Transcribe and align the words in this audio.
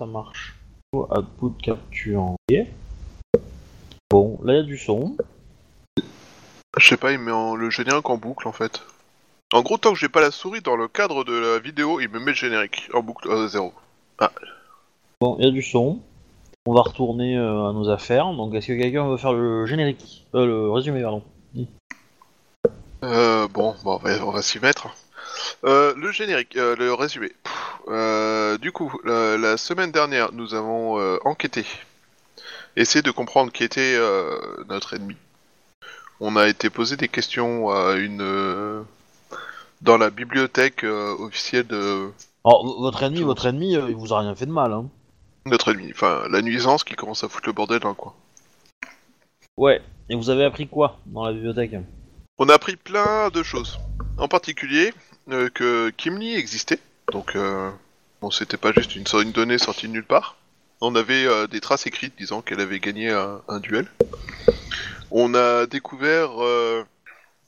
ça 0.00 0.06
marche. 0.06 0.54
Output 0.94 1.52
capture. 1.62 2.22
Ok. 2.50 2.56
Bon, 4.10 4.40
là 4.42 4.54
il 4.54 4.56
y 4.56 4.60
a 4.60 4.62
du 4.62 4.78
son. 4.78 5.14
Je 6.78 6.88
sais 6.88 6.96
pas, 6.96 7.12
il 7.12 7.18
met 7.18 7.30
en- 7.32 7.54
le 7.54 7.68
générique 7.68 8.08
en 8.08 8.16
boucle 8.16 8.48
en 8.48 8.52
fait. 8.52 8.82
En 9.52 9.60
gros, 9.62 9.76
tant 9.76 9.92
que 9.92 9.98
j'ai 9.98 10.08
pas 10.08 10.22
la 10.22 10.30
souris 10.30 10.62
dans 10.62 10.76
le 10.76 10.88
cadre 10.88 11.22
de 11.24 11.34
la 11.34 11.58
vidéo, 11.58 12.00
il 12.00 12.08
me 12.08 12.18
met 12.18 12.30
le 12.30 12.34
générique 12.34 12.88
en 12.94 13.02
boucle 13.02 13.30
à 13.30 13.46
zéro. 13.48 13.74
Bon, 15.20 15.36
il 15.38 15.44
y 15.44 15.48
a 15.48 15.50
du 15.50 15.62
son. 15.62 15.98
On 16.66 16.72
va 16.72 16.80
retourner 16.82 17.36
euh, 17.36 17.68
à 17.68 17.72
nos 17.72 17.88
affaires. 17.90 18.32
Donc, 18.32 18.54
est-ce 18.54 18.68
que 18.68 18.78
quelqu'un 18.80 19.06
veut 19.08 19.16
faire 19.18 19.32
le 19.34 19.66
générique? 19.66 20.26
Euh, 20.34 20.46
Le 20.46 20.70
résumé, 20.70 21.02
pardon. 21.02 21.22
Euh, 23.02 23.48
bon, 23.48 23.74
bon, 23.84 23.94
on 23.94 23.96
va, 23.98 24.26
on 24.26 24.30
va 24.30 24.42
s'y 24.42 24.60
mettre. 24.60 24.88
Euh, 25.64 25.94
le 25.96 26.10
générique, 26.10 26.56
euh, 26.56 26.74
le 26.76 26.94
résumé. 26.94 27.28
Pff, 27.42 27.52
euh, 27.88 28.58
du 28.58 28.72
coup, 28.72 28.98
la, 29.04 29.36
la 29.36 29.56
semaine 29.56 29.92
dernière, 29.92 30.32
nous 30.32 30.54
avons 30.54 30.98
enquêté, 31.24 31.64
essayé 32.76 33.02
de 33.02 33.10
comprendre 33.10 33.52
qui 33.52 33.64
était 33.64 33.98
notre 34.68 34.94
ennemi. 34.94 35.16
On 36.20 36.36
a 36.36 36.48
été 36.48 36.70
posé 36.70 36.96
des 36.96 37.08
questions 37.08 37.70
à 37.70 37.94
une 37.94 38.84
dans 39.80 39.96
la 39.96 40.10
bibliothèque 40.10 40.84
officielle 40.84 41.66
de 41.66 42.10
Alors, 42.44 42.66
v- 42.66 42.74
votre 42.78 43.02
ennemi, 43.02 43.22
votre 43.22 43.46
ennemi, 43.46 43.72
il 43.72 43.94
vous 43.94 44.12
a 44.12 44.20
rien 44.20 44.34
fait 44.34 44.44
de 44.46 44.52
mal, 44.52 44.72
hein. 44.72 44.86
notre 45.46 45.72
ennemi, 45.72 45.90
enfin 45.92 46.24
la 46.30 46.42
nuisance 46.42 46.84
qui 46.84 46.94
commence 46.94 47.24
à 47.24 47.28
foutre 47.28 47.48
le 47.48 47.54
bordel 47.54 47.80
dans 47.80 47.88
le 47.88 47.94
coin. 47.94 48.12
Ouais. 49.56 49.80
Et 50.10 50.14
vous 50.14 50.28
avez 50.28 50.44
appris 50.44 50.66
quoi 50.68 50.98
dans 51.06 51.24
la 51.24 51.32
bibliothèque? 51.32 51.74
On 52.38 52.48
a 52.48 52.54
appris 52.54 52.76
plein 52.76 53.30
de 53.30 53.42
choses. 53.42 53.78
En 54.18 54.28
particulier 54.28 54.92
euh, 55.32 55.48
que 55.48 55.90
Kimli 55.90 56.34
existait. 56.34 56.78
Donc, 57.12 57.36
euh, 57.36 57.70
bon, 58.20 58.30
c'était 58.30 58.56
pas 58.56 58.72
juste 58.72 58.94
une, 58.96 59.04
une 59.22 59.32
donnée 59.32 59.58
sortie 59.58 59.86
de 59.88 59.92
nulle 59.92 60.04
part. 60.04 60.36
On 60.80 60.94
avait 60.94 61.26
euh, 61.26 61.46
des 61.46 61.60
traces 61.60 61.86
écrites 61.86 62.16
disant 62.16 62.40
qu'elle 62.42 62.60
avait 62.60 62.80
gagné 62.80 63.10
un, 63.10 63.42
un 63.48 63.60
duel. 63.60 63.86
On 65.10 65.34
a 65.34 65.66
découvert 65.66 66.42
euh, 66.42 66.84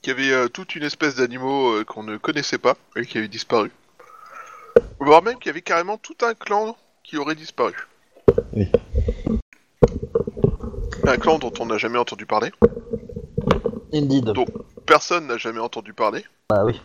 qu'il 0.01 0.11
y 0.11 0.15
avait 0.15 0.31
euh, 0.31 0.47
toute 0.49 0.75
une 0.75 0.83
espèce 0.83 1.15
d'animaux 1.15 1.83
qu'on 1.85 2.03
ne 2.03 2.17
connaissait 2.17 2.57
pas 2.57 2.75
et 2.95 3.05
qui 3.05 3.17
avaient 3.17 3.27
disparu. 3.27 3.71
Voire 4.99 5.23
même 5.23 5.37
qu'il 5.37 5.47
y 5.47 5.49
avait 5.49 5.61
carrément 5.61 5.97
tout 5.97 6.17
un 6.21 6.33
clan 6.33 6.77
qui 7.03 7.17
aurait 7.17 7.35
disparu. 7.35 7.75
Oui. 8.53 8.71
Un 11.05 11.17
clan 11.17 11.39
dont 11.39 11.53
on 11.59 11.65
n'a 11.65 11.77
jamais 11.77 11.97
entendu 11.97 12.25
parler. 12.25 12.51
Indeed. 13.93 14.25
Donc. 14.25 14.49
Personne 14.85 15.27
n'a 15.27 15.37
jamais 15.37 15.61
entendu 15.61 15.93
parler. 15.93 16.25
Bah 16.49 16.65
oui. 16.65 16.81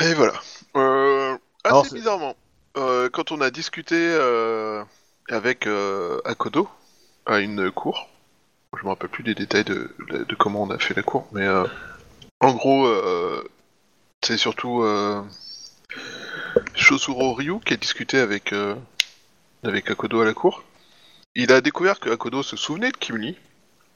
Et 0.00 0.14
voilà. 0.14 0.34
Euh, 0.76 1.34
assez 1.62 1.68
Alors, 1.68 1.84
bizarrement, 1.92 2.36
euh, 2.76 3.08
quand 3.08 3.32
on 3.32 3.40
a 3.40 3.50
discuté 3.50 3.94
euh, 3.96 4.82
avec 5.28 5.66
euh, 5.66 6.20
Akodo 6.24 6.68
à 7.26 7.38
une 7.40 7.70
cour, 7.70 8.08
je 8.76 8.82
me 8.82 8.88
rappelle 8.88 9.10
plus 9.10 9.22
des 9.22 9.34
détails 9.34 9.64
de, 9.64 9.88
comment 10.38 10.62
on 10.62 10.70
a 10.70 10.78
fait 10.78 10.94
la 10.94 11.02
cour, 11.02 11.28
mais 11.32 11.46
euh, 11.46 11.64
en 12.40 12.52
gros, 12.52 12.86
euh, 12.86 13.48
c'est 14.22 14.36
surtout 14.36 14.84
Shosuro 16.74 17.34
Ryu 17.34 17.60
qui 17.60 17.74
a 17.74 17.76
discuté 17.76 18.18
avec, 18.18 18.52
avec 19.62 19.90
Akodo 19.90 20.20
à 20.20 20.24
la 20.24 20.34
cour. 20.34 20.64
Il 21.36 21.52
a 21.52 21.60
découvert 21.60 22.00
que 22.00 22.10
Akodo 22.10 22.42
se 22.42 22.56
souvenait 22.56 22.90
de 22.90 22.96
Kimli, 22.96 23.36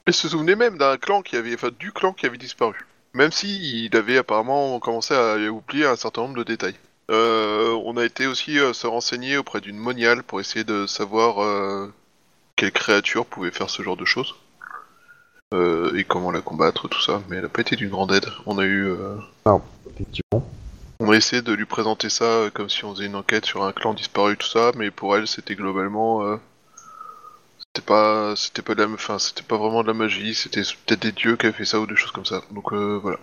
et 0.07 0.13
se 0.13 0.29
souvenait 0.29 0.57
même 0.57 0.79
d'un 0.79 0.97
clan 0.97 1.23
qui 1.23 1.37
avait, 1.37 1.55
enfin, 1.55 1.71
du 1.79 1.93
clan 1.93 2.13
qui 2.13 2.27
avait 2.27 2.39
disparu. 2.39 2.77
Même 3.15 3.33
si 3.33 3.85
il 3.87 3.97
avait 3.97 4.19
apparemment 4.19 4.79
commencé 4.81 5.15
à 5.15 5.37
oublier 5.51 5.87
un 5.87 5.97
certain 5.97 6.23
nombre 6.23 6.37
de 6.37 6.45
détails. 6.45 6.77
Euh, 7.11 7.71
on 7.85 7.97
a 7.97 8.05
été 8.05 8.27
aussi 8.27 8.59
euh, 8.59 8.73
se 8.75 8.87
renseigner 8.87 9.39
auprès 9.39 9.61
d'une 9.63 9.79
moniale 9.79 10.23
pour 10.23 10.41
essayer 10.41 10.65
de 10.65 10.87
savoir 10.87 11.43
euh, 11.43 11.93
quelle 12.55 12.73
créature 12.73 13.25
pouvait 13.25 13.51
faire 13.51 13.71
ce 13.71 13.83
genre 13.83 13.97
de 13.97 14.05
choses. 14.05 14.35
Euh, 15.55 15.97
et 15.97 16.05
comment 16.05 16.31
la 16.31 16.43
combattre, 16.43 16.89
tout 16.89 17.01
ça. 17.01 17.23
Mais 17.29 17.37
elle 17.37 17.45
n'a 17.45 17.49
pas 17.49 17.63
été 17.63 17.77
d'une 17.77 17.89
grande 17.89 18.13
aide. 18.13 18.27
On 18.45 18.59
a 18.59 18.65
eu... 18.65 18.85
euh, 18.89 19.17
Effectivement. 19.91 20.47
on 21.01 21.11
a 21.11 21.17
essayé 21.17 21.41
de 21.41 21.53
lui 21.55 21.65
présenter 21.65 22.11
ça 22.11 22.51
comme 22.53 22.69
si 22.69 22.85
on 22.85 22.95
faisait 22.95 23.07
une 23.07 23.17
enquête 23.17 23.47
sur 23.47 23.65
un 23.65 23.73
clan 23.73 23.95
disparu, 23.95 24.37
tout 24.37 24.47
ça, 24.47 24.73
mais 24.77 24.91
pour 24.91 25.17
elle, 25.17 25.27
c'était 25.27 25.55
globalement, 25.55 26.23
euh, 26.25 26.37
c'était 27.79 27.87
pas, 27.87 28.35
c'était 28.37 28.63
pas 28.63 28.75
de 28.75 28.83
la, 28.83 28.89
enfin, 28.93 29.19
c'était 29.21 29.43
pas 29.43 29.57
vraiment 29.57 29.83
de 29.83 29.89
la 29.89 29.95
magie, 29.95 30.35
c'était 30.35 30.63
peut-être 30.63 31.03
des 31.03 31.13
dieux 31.13 31.37
qui 31.37 31.47
avaient 31.47 31.57
fait 31.57 31.65
ça 31.65 31.79
ou 31.79 31.87
des 31.87 31.95
choses 31.95 32.11
comme 32.11 32.25
ça. 32.25 32.43
Donc 32.51 32.73
euh, 32.73 32.99
voilà. 33.01 33.19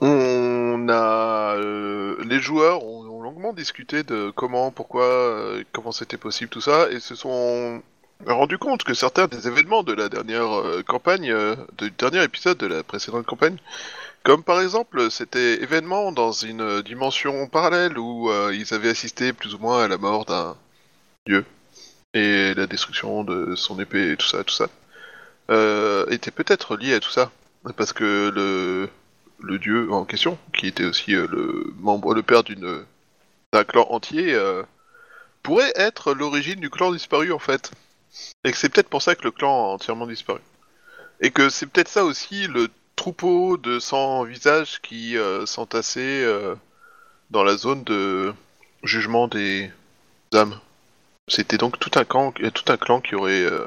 On 0.00 0.86
a, 0.88 1.56
euh, 1.56 2.16
les 2.24 2.38
joueurs 2.40 2.84
ont, 2.84 3.02
longuement 3.22 3.54
discuté 3.54 4.02
de 4.02 4.30
comment, 4.36 4.70
pourquoi, 4.70 5.04
euh, 5.04 5.64
comment 5.72 5.92
c'était 5.92 6.18
possible, 6.18 6.50
tout 6.50 6.60
ça, 6.60 6.90
et 6.90 7.00
se 7.00 7.14
sont 7.14 7.82
rendu 8.26 8.58
compte 8.58 8.84
que 8.84 8.92
certains 8.92 9.26
des 9.26 9.48
événements 9.48 9.82
de 9.82 9.94
la 9.94 10.10
dernière 10.10 10.62
campagne, 10.86 11.34
du 11.78 11.90
dernier 11.92 12.22
épisode 12.22 12.58
de 12.58 12.66
la 12.66 12.82
précédente 12.82 13.24
campagne, 13.24 13.56
comme 14.24 14.42
par 14.42 14.60
exemple, 14.60 15.10
c'était 15.10 15.62
événement 15.62 16.12
dans 16.12 16.32
une 16.32 16.82
dimension 16.82 17.46
parallèle 17.46 17.98
où 17.98 18.30
ils 18.52 18.74
avaient 18.74 18.90
assisté 18.90 19.32
plus 19.32 19.54
ou 19.54 19.58
moins 19.58 19.84
à 19.84 19.88
la 19.88 19.96
mort 19.96 20.26
d'un 20.26 20.54
dieu 21.26 21.46
et 22.14 22.54
la 22.54 22.66
destruction 22.66 23.24
de 23.24 23.54
son 23.56 23.78
épée 23.80 24.12
et 24.12 24.16
tout 24.16 24.26
ça, 24.26 24.44
tout 24.44 24.54
ça, 24.54 24.68
euh, 25.50 26.06
était 26.10 26.30
peut-être 26.30 26.76
lié 26.76 26.94
à 26.94 27.00
tout 27.00 27.10
ça, 27.10 27.30
parce 27.76 27.92
que 27.92 28.30
le 28.34 28.88
le 29.40 29.58
dieu 29.58 29.92
en 29.92 30.04
question, 30.04 30.38
qui 30.54 30.66
était 30.68 30.84
aussi 30.84 31.14
euh, 31.14 31.26
le 31.30 31.74
membre, 31.78 32.14
le 32.14 32.22
père 32.22 32.44
d'une 32.44 32.84
d'un 33.52 33.64
clan 33.64 33.86
entier, 33.90 34.34
euh, 34.34 34.62
pourrait 35.42 35.72
être 35.76 36.14
l'origine 36.14 36.60
du 36.60 36.70
clan 36.70 36.92
disparu 36.92 37.32
en 37.32 37.38
fait, 37.38 37.72
et 38.44 38.52
que 38.52 38.56
c'est 38.56 38.68
peut-être 38.68 38.88
pour 38.88 39.02
ça 39.02 39.14
que 39.14 39.24
le 39.24 39.30
clan 39.30 39.70
a 39.70 39.74
entièrement 39.74 40.06
disparu, 40.06 40.40
et 41.20 41.30
que 41.30 41.48
c'est 41.50 41.66
peut-être 41.66 41.88
ça 41.88 42.04
aussi 42.04 42.46
le 42.48 42.68
troupeau 42.96 43.56
de 43.56 43.78
100 43.78 44.24
visages 44.24 44.80
qui 44.80 45.16
euh, 45.16 45.46
s'entassaient 45.46 46.22
euh, 46.24 46.54
dans 47.30 47.44
la 47.44 47.56
zone 47.56 47.84
de 47.84 48.32
jugement 48.82 49.28
des 49.28 49.70
âmes. 50.32 50.58
C'était 51.28 51.56
donc 51.56 51.78
tout 51.78 51.90
un 51.98 52.04
clan, 52.04 52.32
tout 52.32 52.72
un 52.72 52.76
clan 52.76 53.00
qui 53.00 53.14
aurait 53.14 53.42
euh, 53.44 53.66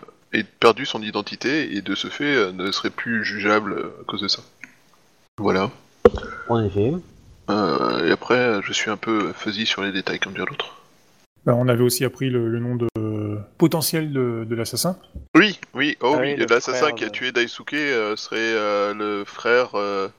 perdu 0.59 0.85
son 0.85 1.01
identité 1.01 1.75
et 1.75 1.81
de 1.81 1.95
ce 1.95 2.07
fait 2.07 2.35
euh, 2.35 2.51
ne 2.51 2.71
serait 2.71 2.89
plus 2.91 3.23
jugeable 3.23 3.73
euh, 3.73 3.97
à 4.01 4.03
cause 4.05 4.21
de 4.21 4.27
ça. 4.27 4.41
Voilà. 5.37 5.71
En 6.49 6.63
effet. 6.63 6.93
Euh, 7.49 8.07
et 8.07 8.11
après, 8.11 8.59
je 8.63 8.73
suis 8.73 8.89
un 8.91 8.97
peu 8.97 9.31
fuzzy 9.33 9.65
sur 9.65 9.81
les 9.81 9.91
détails, 9.91 10.19
comme 10.19 10.33
dire 10.33 10.45
l'autre. 10.45 10.75
Bah, 11.45 11.55
on 11.55 11.67
avait 11.67 11.83
aussi 11.83 12.03
appris 12.05 12.29
le, 12.29 12.49
le 12.49 12.59
nom 12.59 12.75
de 12.75 12.87
potentiel 13.57 14.11
de, 14.11 14.45
de 14.47 14.55
l'assassin. 14.55 14.97
Oui, 15.35 15.59
oui, 15.73 15.97
oh 16.01 16.13
Ah 16.17 16.21
oui, 16.21 16.35
l'assassin 16.35 16.91
qui 16.91 17.03
a 17.05 17.07
de- 17.07 17.11
tué 17.11 17.31
Daisuke 17.31 17.73
euh, 17.73 18.15
serait 18.15 18.35
euh, 18.39 18.93
le 18.93 19.23
frère 19.25 19.69
euh, 19.75 20.09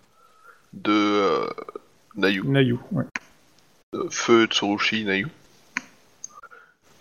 de 0.73 0.91
euh, 0.93 1.47
Nayu. 2.17 2.43
Nayu. 2.47 2.79
ouais. 2.93 3.05
euh, 3.95 4.07
Feu 4.11 4.47
Tsurushi 4.47 5.05
Nayu, 5.05 5.29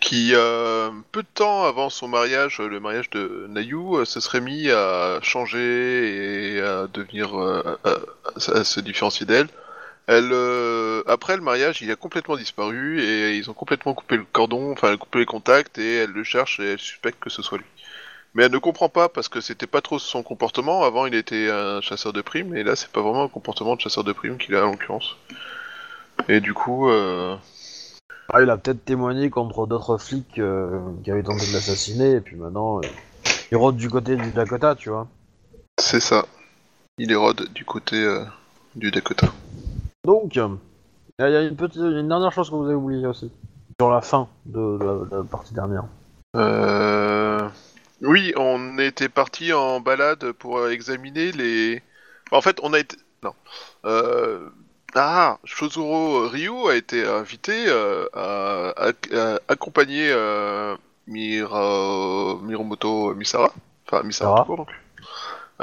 qui, 0.00 0.30
euh, 0.34 0.90
peu 1.12 1.22
de 1.22 1.28
temps 1.34 1.64
avant 1.64 1.90
son 1.90 2.08
mariage, 2.08 2.58
le 2.60 2.80
mariage 2.80 3.10
de 3.10 3.46
Nayu, 3.48 3.96
euh, 3.96 4.04
se 4.04 4.20
serait 4.20 4.40
mis 4.40 4.70
à 4.70 5.18
changer 5.22 6.56
et 6.56 6.60
à 6.60 6.86
devenir, 6.86 7.38
euh, 7.40 7.78
à, 7.84 7.90
à- 7.90 8.58
à 8.58 8.64
se 8.64 8.80
différencier 8.80 9.26
d'elle. 9.26 9.48
Elle, 10.08 10.30
euh, 10.32 11.02
après 11.08 11.36
le 11.36 11.42
mariage, 11.42 11.82
il 11.82 11.90
a 11.90 11.96
complètement 11.96 12.36
disparu 12.36 13.00
et 13.02 13.36
ils 13.36 13.50
ont 13.50 13.54
complètement 13.54 13.94
coupé 13.94 14.16
le 14.16 14.24
cordon, 14.32 14.72
enfin 14.72 14.96
coupé 14.96 15.20
les 15.20 15.26
contacts 15.26 15.78
et 15.78 15.96
elle 15.98 16.10
le 16.12 16.24
cherche 16.24 16.60
et 16.60 16.72
elle 16.72 16.78
suspecte 16.80 17.20
que 17.20 17.30
ce 17.30 17.42
soit 17.42 17.58
lui. 17.58 17.66
Mais 18.34 18.44
elle 18.44 18.52
ne 18.52 18.58
comprend 18.58 18.88
pas 18.90 19.08
parce 19.08 19.28
que 19.28 19.40
c'était 19.40 19.66
pas 19.66 19.80
trop 19.82 19.98
son 19.98 20.22
comportement. 20.22 20.84
Avant, 20.84 21.06
il 21.06 21.14
était 21.14 21.50
un 21.50 21.80
chasseur 21.82 22.12
de 22.12 22.20
primes 22.22 22.56
et 22.56 22.64
là, 22.64 22.76
c'est 22.76 22.90
pas 22.90 23.02
vraiment 23.02 23.24
un 23.24 23.28
comportement 23.28 23.76
de 23.76 23.80
chasseur 23.80 24.04
de 24.04 24.12
primes 24.12 24.38
qu'il 24.38 24.54
a 24.56 24.66
en 24.66 24.72
l'occurrence. 24.72 25.16
Et 26.28 26.40
du 26.40 26.54
coup, 26.54 26.88
euh, 26.90 27.36
Ah, 28.30 28.42
il 28.42 28.50
a 28.50 28.58
peut-être 28.58 28.84
témoigné 28.84 29.30
contre 29.30 29.66
d'autres 29.66 29.96
flics 29.96 30.38
euh, 30.38 30.80
qui 31.02 31.10
avaient 31.10 31.22
tenté 31.22 31.46
de 31.46 31.52
l'assassiner, 31.54 32.16
et 32.16 32.20
puis 32.20 32.36
maintenant, 32.36 32.78
euh, 32.78 32.82
il 33.50 33.56
rôde 33.56 33.76
du 33.76 33.88
côté 33.88 34.16
du 34.16 34.30
Dakota, 34.32 34.74
tu 34.74 34.90
vois. 34.90 35.08
C'est 35.80 36.00
ça. 36.00 36.26
Il 36.98 37.10
érode 37.10 37.50
du 37.54 37.64
côté 37.64 37.96
euh, 37.96 38.24
du 38.74 38.90
Dakota. 38.90 39.28
Donc, 40.04 40.36
il 40.36 40.40
y 41.18 41.22
a 41.22 41.42
une, 41.42 41.56
petite, 41.56 41.80
une 41.80 42.08
dernière 42.08 42.32
chose 42.32 42.50
que 42.50 42.54
vous 42.54 42.66
avez 42.66 42.74
oubliée 42.74 43.06
aussi. 43.06 43.30
Sur 43.80 43.90
la 43.90 44.02
fin 44.02 44.28
de, 44.44 44.76
de 44.76 44.84
la, 44.84 44.92
de 44.92 45.16
la 45.16 45.24
partie 45.24 45.54
dernière. 45.54 45.84
Euh... 46.36 47.48
Oui, 48.02 48.32
on 48.36 48.78
était 48.78 49.08
parti 49.08 49.52
en 49.52 49.80
balade 49.80 50.32
pour 50.32 50.68
examiner 50.68 51.32
les. 51.32 51.82
En 52.30 52.40
fait, 52.40 52.58
on 52.62 52.72
a 52.72 52.78
été. 52.78 52.96
Non. 53.22 53.32
Euh... 54.98 55.00
Ah, 55.00 55.38
Shozuro 55.44 56.28
Ryu 56.28 56.68
a 56.68 56.74
été 56.74 57.04
invité 57.04 57.66
euh, 57.68 58.06
à, 58.14 58.72
à- 58.76 59.34
à 59.34 59.38
accompagner 59.48 60.10
euh. 60.10 60.76
Miromoto 61.06 63.14
Misara, 63.14 63.50
enfin 63.86 64.02
Misara 64.02 64.32
Misara. 64.32 64.36
tout 64.40 64.44
court, 64.44 64.56
donc, 64.58 64.68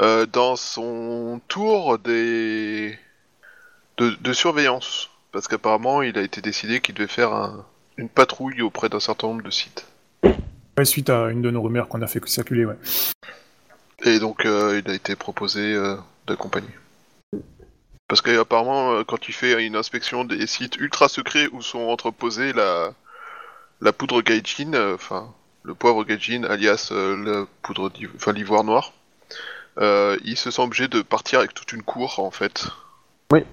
euh, 0.00 0.26
dans 0.26 0.56
son 0.56 1.40
tour 1.46 1.98
des 1.98 2.98
de, 3.98 4.10
de 4.10 4.32
surveillance, 4.32 5.08
parce 5.30 5.46
qu'apparemment 5.46 6.02
il 6.02 6.18
a 6.18 6.22
été 6.22 6.40
décidé 6.40 6.80
qu'il 6.80 6.96
devait 6.96 7.06
faire 7.06 7.32
un, 7.32 7.64
une 7.96 8.08
patrouille 8.08 8.60
auprès 8.62 8.88
d'un 8.88 8.98
certain 8.98 9.28
nombre 9.28 9.42
de 9.42 9.50
sites. 9.50 9.86
Ouais, 10.76 10.84
suite 10.84 11.10
à 11.10 11.28
une 11.30 11.42
de 11.42 11.50
nos 11.52 11.62
rumeurs 11.62 11.86
qu'on 11.88 12.02
a 12.02 12.08
fait 12.08 12.26
circuler, 12.28 12.64
ouais. 12.64 12.76
Et 14.04 14.18
donc, 14.18 14.44
euh, 14.44 14.82
il 14.84 14.90
a 14.90 14.94
été 14.94 15.14
proposé 15.14 15.74
euh, 15.74 15.94
d'accompagner. 16.26 16.68
Parce 18.08 18.20
qu'apparemment, 18.20 18.92
euh, 18.92 19.04
quand 19.04 19.28
il 19.28 19.32
fait 19.34 19.66
une 19.66 19.76
inspection 19.76 20.24
des 20.24 20.46
sites 20.46 20.76
ultra 20.76 21.08
secrets 21.08 21.48
où 21.52 21.60
sont 21.62 21.80
entreposés 21.88 22.52
la, 22.52 22.92
la 23.80 23.92
poudre 23.92 24.22
gaijin, 24.22 24.74
euh, 24.74 24.94
enfin, 24.94 25.32
le 25.64 25.74
poivre 25.74 26.04
gaijin, 26.04 26.44
alias 26.44 26.90
euh, 26.92 27.16
la 27.16 27.46
poudre 27.62 27.90
enfin, 28.14 28.32
l'ivoire 28.32 28.62
noir, 28.62 28.92
euh, 29.78 30.16
il 30.24 30.36
se 30.36 30.50
sent 30.50 30.62
obligé 30.62 30.86
de 30.88 31.02
partir 31.02 31.40
avec 31.40 31.52
toute 31.52 31.72
une 31.72 31.82
cour, 31.82 32.20
en 32.20 32.30
fait. 32.30 32.68
Oui. 33.32 33.44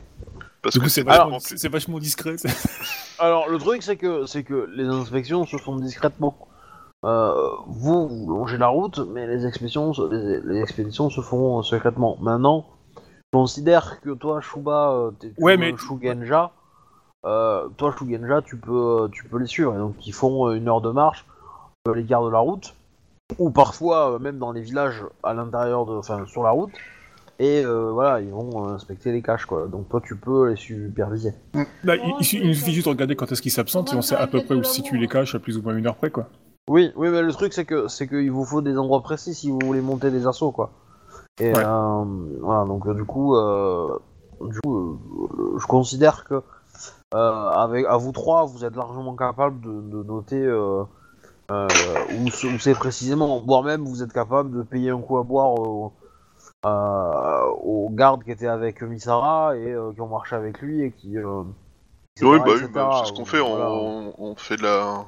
Parce 0.62 0.74
Du 0.76 0.80
que 0.80 0.86
coup, 0.86 0.90
c'est 0.90 1.02
vachement, 1.04 2.00
discret. 2.00 2.36
Alors, 3.20 3.50
le 3.50 3.58
truc, 3.58 3.84
c'est 3.84 3.98
que, 3.98 4.26
c'est 4.28 4.44
que 4.44 4.70
les 4.76 4.86
inspections 4.86 5.46
se 5.46 5.58
font 5.58 5.76
discrètement. 5.78 6.38
Euh, 7.04 7.34
vous, 7.68 8.08
vous 8.08 8.30
longez 8.30 8.58
la 8.58 8.68
route, 8.68 9.00
mais 9.14 9.28
les 9.28 9.46
expéditions, 9.46 9.94
se- 9.94 10.10
les, 10.10 10.40
les 10.54 10.62
expéditions 10.62 11.10
se 11.10 11.20
font 11.20 11.62
secrètement. 11.64 12.18
Maintenant, 12.22 12.66
considère 13.34 14.00
que 14.02 14.12
toi, 14.12 14.40
Shuba, 14.42 14.92
euh, 14.92 15.12
t'es 15.20 15.32
tu 15.36 15.44
Ouais, 15.44 15.58
mais- 15.58 15.76
Shugenja, 15.76 16.52
euh, 17.26 17.68
toi, 17.78 17.94
Shugenja, 17.98 18.42
tu 18.44 18.58
peux, 18.58 19.02
euh, 19.02 19.08
tu 19.12 19.26
peux 19.26 19.40
les 19.40 19.48
suivre. 19.48 19.74
Et 19.74 19.80
donc, 19.80 19.96
ils 20.06 20.14
font 20.14 20.52
une 20.52 20.70
heure 20.70 20.82
de 20.82 20.92
marche 20.92 21.26
à 21.90 21.94
l'écart 21.94 22.24
de 22.24 22.30
la 22.30 22.40
route, 22.40 22.76
ou 23.40 23.50
parfois 23.50 24.20
même 24.20 24.38
dans 24.38 24.52
les 24.52 24.62
villages 24.62 25.04
à 25.24 25.34
l'intérieur 25.34 25.86
de, 25.86 25.94
enfin, 25.94 26.26
sur 26.28 26.44
la 26.44 26.52
route. 26.52 26.72
Et 27.40 27.66
euh, 27.66 27.90
voilà, 27.92 28.22
ils 28.22 28.30
vont 28.30 28.68
inspecter 28.68 29.12
les 29.12 29.24
caches, 29.24 29.46
quoi. 29.46 29.66
Donc, 29.68 29.90
toi, 29.90 30.00
tu 30.06 30.16
peux 30.16 30.50
les 30.50 30.56
superviser. 30.56 31.34
Là, 31.84 31.96
il, 31.96 32.48
nous 32.48 32.54
suffit 32.54 32.72
juste 32.72 32.86
de 32.86 32.92
regarder 32.92 33.16
quand 33.16 33.32
est-ce 33.32 33.42
qu'il 33.42 33.52
s'absente 33.52 33.92
et 33.92 33.96
on 33.96 34.04
sait 34.04 34.16
à 34.16 34.28
peu 34.28 34.44
près 34.44 34.54
où 34.54 34.64
se 34.64 34.72
situent 34.72 35.00
les 35.00 35.08
caches 35.08 35.34
à 35.34 35.40
plus 35.40 35.58
ou 35.58 35.64
moins 35.64 35.76
une 35.76 35.88
heure 35.88 35.96
près, 35.96 36.12
quoi. 36.12 36.28
Oui, 36.70 36.92
oui, 36.96 37.10
mais 37.10 37.22
le 37.22 37.34
truc 37.34 37.52
c'est 37.52 37.66
que 37.66 37.90
c'est 37.90 38.08
qu'il 38.08 38.32
vous 38.32 38.46
faut 38.46 38.62
des 38.62 38.78
endroits 38.78 39.02
précis 39.02 39.34
si 39.34 39.50
vous 39.50 39.60
voulez 39.62 39.82
monter 39.82 40.12
des 40.12 40.28
assauts, 40.28 40.52
quoi. 40.52 40.72
Et 41.40 41.52
Ouais. 41.52 41.64
euh, 41.66 42.04
voilà, 42.42 42.66
donc 42.66 42.86
euh, 42.88 42.94
du 42.94 43.06
coup, 43.06 43.36
euh, 43.36 43.98
du 44.42 44.60
coup, 44.62 44.78
euh, 44.78 45.58
je 45.58 45.66
considère 45.66 46.26
que 46.26 46.42
euh, 47.16 47.50
avec 47.50 47.86
à 47.88 47.98
vous 47.98 48.12
trois, 48.12 48.46
vous 48.46 48.66
êtes 48.66 48.76
largement 48.76 49.16
capable 49.16 49.60
de, 49.62 49.70
de 49.72 50.04
noter 50.04 50.42
euh, 50.44 50.84
euh, 51.52 51.68
où, 52.20 52.30
c'est- 52.30 52.48
où 52.48 52.60
c'est 52.60 52.76
précisément, 52.76 53.40
voire 53.40 53.64
même 53.64 53.84
vous 53.84 54.04
êtes 54.04 54.14
capable 54.14 54.52
de 54.52 54.62
payer 54.64 54.92
un 54.92 55.00
coup 55.02 55.18
à 55.18 55.24
boire 55.24 55.54
aux, 55.60 55.94
euh, 56.66 57.46
aux 57.64 57.90
gardes 57.90 58.24
qui 58.24 58.32
étaient 58.32 58.48
avec 58.48 58.82
Misara 58.84 59.58
et 59.58 59.72
euh, 59.74 59.92
qui 59.94 60.02
ont 60.02 60.08
marché 60.08 60.36
avec 60.36 60.60
lui 60.62 60.84
et 60.84 60.92
qui. 60.92 61.18
euh, 61.18 61.44
Oui, 62.22 62.38
bah, 62.38 62.44
oui, 62.48 62.68
bah, 62.72 62.92
c'est 63.02 63.08
ce 63.10 63.14
qu'on 63.14 63.26
fait, 63.26 63.40
voilà. 63.40 63.72
on, 63.72 64.14
on 64.20 64.36
fait 64.36 64.56
de 64.58 64.64
la, 64.64 65.06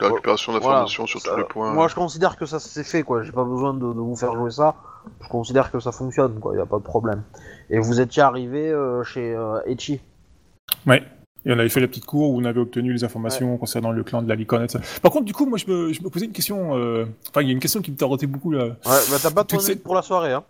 de 0.00 0.04
la 0.04 0.08
récupération 0.08 0.52
d'informations 0.52 1.06
sur 1.06 1.20
Ça- 1.20 1.30
tous 1.30 1.36
les 1.38 1.44
points. 1.44 1.72
Moi, 1.72 1.88
je 1.88 1.94
considère 1.94 2.36
que 2.36 2.44
ça 2.44 2.58
s'est 2.60 2.84
fait, 2.84 3.02
quoi. 3.02 3.22
J'ai 3.22 3.32
pas 3.32 3.44
besoin 3.44 3.72
de, 3.72 3.80
de 3.80 4.00
vous 4.00 4.16
faire 4.16 4.34
jouer 4.34 4.50
ça. 4.50 4.74
Je 5.22 5.28
considère 5.28 5.70
que 5.70 5.80
ça 5.80 5.92
fonctionne, 5.92 6.38
quoi. 6.40 6.56
Y 6.56 6.60
a 6.60 6.66
pas 6.66 6.78
de 6.78 6.82
problème. 6.82 7.22
Et 7.70 7.78
vous 7.78 8.00
étiez 8.00 8.22
arrivé 8.22 8.70
euh, 8.70 9.02
chez 9.04 9.34
euh, 9.34 9.60
Echi. 9.66 10.00
Ouais. 10.86 11.02
Et 11.44 11.52
on 11.52 11.58
avait 11.58 11.68
fait 11.68 11.80
la 11.80 11.86
petite 11.86 12.04
cour 12.06 12.30
où 12.30 12.40
on 12.40 12.44
avait 12.44 12.58
obtenu 12.60 12.92
les 12.92 13.04
informations 13.04 13.56
concernant 13.56 13.92
le 13.92 14.02
clan 14.02 14.20
de 14.20 14.28
la 14.28 14.34
licorne 14.34 14.64
et 14.64 14.68
ça. 14.68 14.80
Par 15.00 15.12
contre, 15.12 15.24
du 15.26 15.32
coup, 15.32 15.46
moi, 15.46 15.58
je 15.58 15.70
me, 15.70 15.92
je 15.92 16.02
me 16.02 16.08
posais 16.10 16.26
une 16.26 16.32
question. 16.32 16.76
euh, 16.76 17.04
Enfin, 17.30 17.42
il 17.42 17.46
y 17.46 17.50
a 17.50 17.52
une 17.52 17.60
question 17.60 17.80
qui 17.82 17.92
me 17.92 17.96
tarautait 17.96 18.26
beaucoup 18.26 18.50
là, 18.50 18.64
Ouais, 18.64 18.74
bah 18.84 19.16
t'as 19.22 19.30
pas 19.30 19.44
de 19.44 19.56
cette- 19.60 19.82
pour 19.84 19.94
la 19.94 20.02
soirée, 20.02 20.32
hein. 20.32 20.42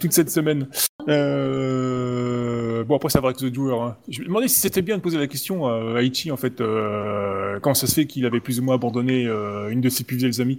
toute 0.00 0.12
cette 0.12 0.30
semaine. 0.30 0.68
Euh... 1.08 2.82
Bon, 2.84 2.96
après, 2.96 3.10
ça 3.10 3.20
va 3.20 3.28
avec 3.28 3.54
joueurs. 3.54 3.82
Hein. 3.82 3.96
Je 4.08 4.20
me 4.22 4.26
demandais 4.26 4.48
si 4.48 4.58
c'était 4.60 4.82
bien 4.82 4.96
de 4.96 5.02
poser 5.02 5.18
la 5.18 5.26
question 5.26 5.66
à 5.66 6.00
Aichi, 6.02 6.30
en 6.30 6.36
fait, 6.38 6.60
euh, 6.60 7.58
comment 7.60 7.74
ça 7.74 7.86
se 7.86 7.94
fait 7.94 8.06
qu'il 8.06 8.24
avait 8.26 8.40
plus 8.40 8.58
ou 8.60 8.62
moins 8.62 8.76
abandonné 8.76 9.24
une 9.70 9.80
de 9.82 9.88
ses 9.90 10.04
plus 10.04 10.16
vieilles 10.16 10.40
amies. 10.40 10.58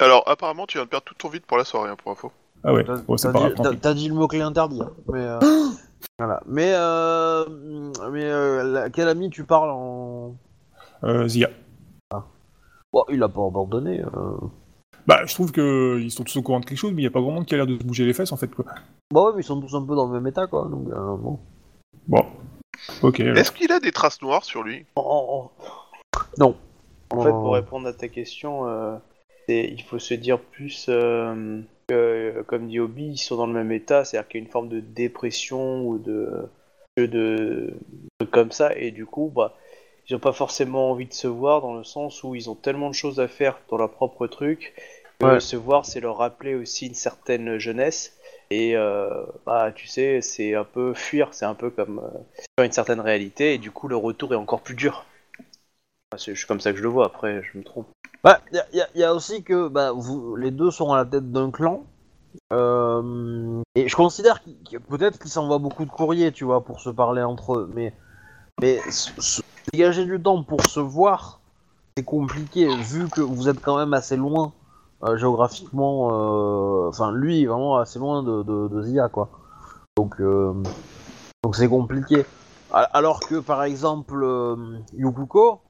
Alors, 0.00 0.22
apparemment, 0.26 0.66
tu 0.66 0.78
viens 0.78 0.84
de 0.84 0.90
perdre 0.90 1.04
tout 1.04 1.14
ton 1.14 1.28
vide 1.28 1.44
pour 1.46 1.58
la 1.58 1.64
soirée, 1.64 1.90
hein, 1.90 1.96
pour 2.02 2.12
info. 2.12 2.32
Ah 2.64 2.72
ouais, 2.72 2.84
T'as 2.84 2.96
bon, 2.96 3.16
c'est 3.16 3.28
t'as 3.28 3.32
pas 3.32 3.38
dit, 3.38 3.44
grave. 3.44 3.54
tant 3.56 3.62
t'as- 3.64 3.70
pis. 3.70 3.78
t'as 3.78 3.94
dit 3.94 4.08
le 4.08 4.14
mot-clé 4.14 4.40
interdit. 4.40 4.80
hein. 4.82 4.90
Mais, 5.12 5.20
euh, 5.20 5.38
voilà. 6.18 6.42
Mais, 6.46 6.72
euh, 6.74 7.44
mais 8.10 8.24
euh, 8.24 8.62
la- 8.64 8.90
quel 8.90 9.08
ami 9.08 9.30
tu 9.30 9.44
parles 9.44 9.70
en. 9.70 10.34
Euh, 11.04 11.26
Zia. 11.28 11.48
Bon, 12.92 13.04
il 13.08 13.22
a 13.22 13.28
pas 13.28 13.46
abandonné. 13.46 14.00
euh. 14.02 14.36
Bah, 15.06 15.20
je 15.24 15.32
trouve 15.34 15.52
que 15.52 15.98
ils 16.00 16.10
sont 16.10 16.24
tous 16.24 16.36
au 16.36 16.42
courant 16.42 16.60
de 16.60 16.66
quelque 16.66 16.76
chose, 16.78 16.90
mais 16.92 17.02
il 17.02 17.04
n'y 17.04 17.08
a 17.08 17.10
pas 17.10 17.20
grand 17.20 17.30
monde 17.30 17.46
qui 17.46 17.54
a 17.54 17.56
l'air 17.56 17.66
de 17.66 17.78
se 17.78 17.84
bouger 17.84 18.04
les 18.04 18.12
fesses, 18.12 18.32
en 18.32 18.36
fait, 18.36 18.48
quoi. 18.54 18.64
Bah 19.12 19.22
ouais, 19.22 19.32
mais 19.34 19.40
ils 19.42 19.44
sont 19.44 19.60
tous 19.60 19.74
un 19.74 19.82
peu 19.84 19.94
dans 19.94 20.06
le 20.06 20.12
même 20.12 20.26
état, 20.26 20.46
quoi. 20.46 20.66
Donc, 20.70 20.88
euh, 20.90 21.16
bon. 21.16 21.38
Bon. 22.08 22.24
Ok. 23.02 23.20
alors. 23.20 23.36
Est-ce 23.38 23.52
qu'il 23.52 23.70
a 23.72 23.80
des 23.80 23.92
traces 23.92 24.20
noires 24.22 24.44
sur 24.44 24.62
lui? 24.62 24.84
Non. 26.38 26.54
En 27.12 27.22
fait, 27.22 27.30
Oh. 27.30 27.40
pour 27.40 27.52
répondre 27.54 27.86
à 27.88 27.92
ta 27.92 28.08
question, 28.08 28.66
euh, 28.68 28.96
c'est- 29.50 29.68
il 29.68 29.82
faut 29.82 29.98
se 29.98 30.14
dire 30.14 30.38
plus 30.38 30.86
euh, 30.88 31.60
que, 31.88 31.94
euh, 31.94 32.42
comme 32.44 32.68
dit 32.68 32.78
Obi, 32.78 33.06
ils 33.12 33.18
sont 33.18 33.36
dans 33.36 33.46
le 33.46 33.52
même 33.52 33.72
état, 33.72 34.04
c'est-à-dire 34.04 34.28
qu'il 34.28 34.40
y 34.40 34.42
a 34.42 34.46
une 34.46 34.50
forme 34.52 34.68
de 34.68 34.78
dépression 34.80 35.82
ou 35.86 35.98
de, 35.98 36.48
de, 36.96 37.06
de 37.06 37.74
trucs 38.18 38.30
comme 38.30 38.52
ça, 38.52 38.74
et 38.76 38.90
du 38.92 39.06
coup, 39.06 39.32
bah, 39.34 39.54
ils 40.08 40.12
n'ont 40.12 40.20
pas 40.20 40.32
forcément 40.32 40.90
envie 40.90 41.06
de 41.06 41.12
se 41.12 41.26
voir 41.26 41.62
dans 41.62 41.74
le 41.74 41.84
sens 41.84 42.22
où 42.24 42.34
ils 42.34 42.48
ont 42.50 42.54
tellement 42.54 42.88
de 42.90 42.94
choses 42.94 43.18
à 43.20 43.28
faire 43.28 43.58
dans 43.70 43.76
leur 43.76 43.90
propre 43.90 44.26
truc 44.28 44.72
que 45.18 45.26
Ouais. 45.26 45.40
se 45.40 45.56
voir, 45.56 45.84
c'est 45.84 46.00
leur 46.00 46.16
rappeler 46.18 46.54
aussi 46.54 46.86
une 46.86 46.94
certaine 46.94 47.58
jeunesse. 47.58 48.16
Et 48.50 48.76
euh, 48.76 49.08
bah, 49.46 49.70
tu 49.74 49.86
sais, 49.86 50.20
c'est 50.22 50.54
un 50.54 50.64
peu 50.64 50.94
fuir, 50.94 51.28
c'est 51.34 51.44
un 51.44 51.54
peu 51.54 51.70
comme 51.70 52.00
euh, 52.58 52.64
une 52.64 52.72
certaine 52.72 53.00
réalité, 53.00 53.54
et 53.54 53.58
du 53.58 53.70
coup, 53.70 53.86
le 53.88 53.96
retour 53.96 54.32
est 54.32 54.36
encore 54.36 54.60
plus 54.62 54.74
dur. 54.74 55.04
Enfin, 56.12 56.32
C'est 56.34 56.46
comme 56.46 56.60
ça 56.60 56.72
que 56.72 56.78
je 56.78 56.82
le 56.82 56.88
vois, 56.88 57.06
après, 57.06 57.42
je 57.42 57.58
me 57.58 57.62
trompe. 57.62 57.86
Bah, 58.24 58.40
il 58.52 58.84
y, 58.96 59.02
a- 59.04 59.14
aussi 59.14 59.42
que 59.44 59.68
bah, 59.68 59.92
les 60.36 60.50
deux 60.50 60.70
sont 60.70 60.92
à 60.92 60.96
la 60.96 61.04
tête 61.04 61.30
d'un 61.30 61.50
clan. 61.50 61.84
Euh, 62.52 63.60
et 63.76 63.88
je 63.88 63.96
considère 63.96 64.42
que 64.42 64.76
peut-être 64.78 65.18
qu'ils 65.20 65.30
s'envoient 65.30 65.58
beaucoup 65.58 65.84
de 65.84 65.90
courriers, 65.90 66.32
tu 66.32 66.44
vois, 66.44 66.64
pour 66.64 66.80
se 66.80 66.90
parler 66.90 67.22
entre 67.22 67.54
eux. 67.54 67.70
Mais, 67.74 67.94
se- 68.90 69.40
dégager 69.72 70.04
du 70.04 70.20
temps 70.20 70.42
pour 70.42 70.64
se 70.64 70.80
voir, 70.80 71.40
c'est 71.96 72.04
compliqué, 72.04 72.74
vu 72.74 73.08
que 73.08 73.20
vous 73.20 73.48
êtes 73.48 73.60
quand 73.60 73.78
même 73.78 73.94
assez 73.94 74.16
loin 74.16 74.52
euh, 75.04 75.16
géographiquement. 75.16 76.08
euh, 76.12 76.88
Enfin, 76.88 77.12
lui, 77.12 77.42
est 77.42 77.46
vraiment 77.46 77.76
assez 77.78 78.00
loin 78.00 78.22
de, 78.24 78.82
Zia, 78.82 79.08
quoi. 79.08 79.28
Donc, 79.96 80.20
euh, 80.20 80.52
donc 81.44 81.54
c'est 81.54 81.68
compliqué. 81.68 82.26
Alors 82.72 83.20
que, 83.20 83.36
par 83.40 83.62
exemple, 83.62 84.20
euh, 84.22 84.56
Yukuko, 84.94 85.60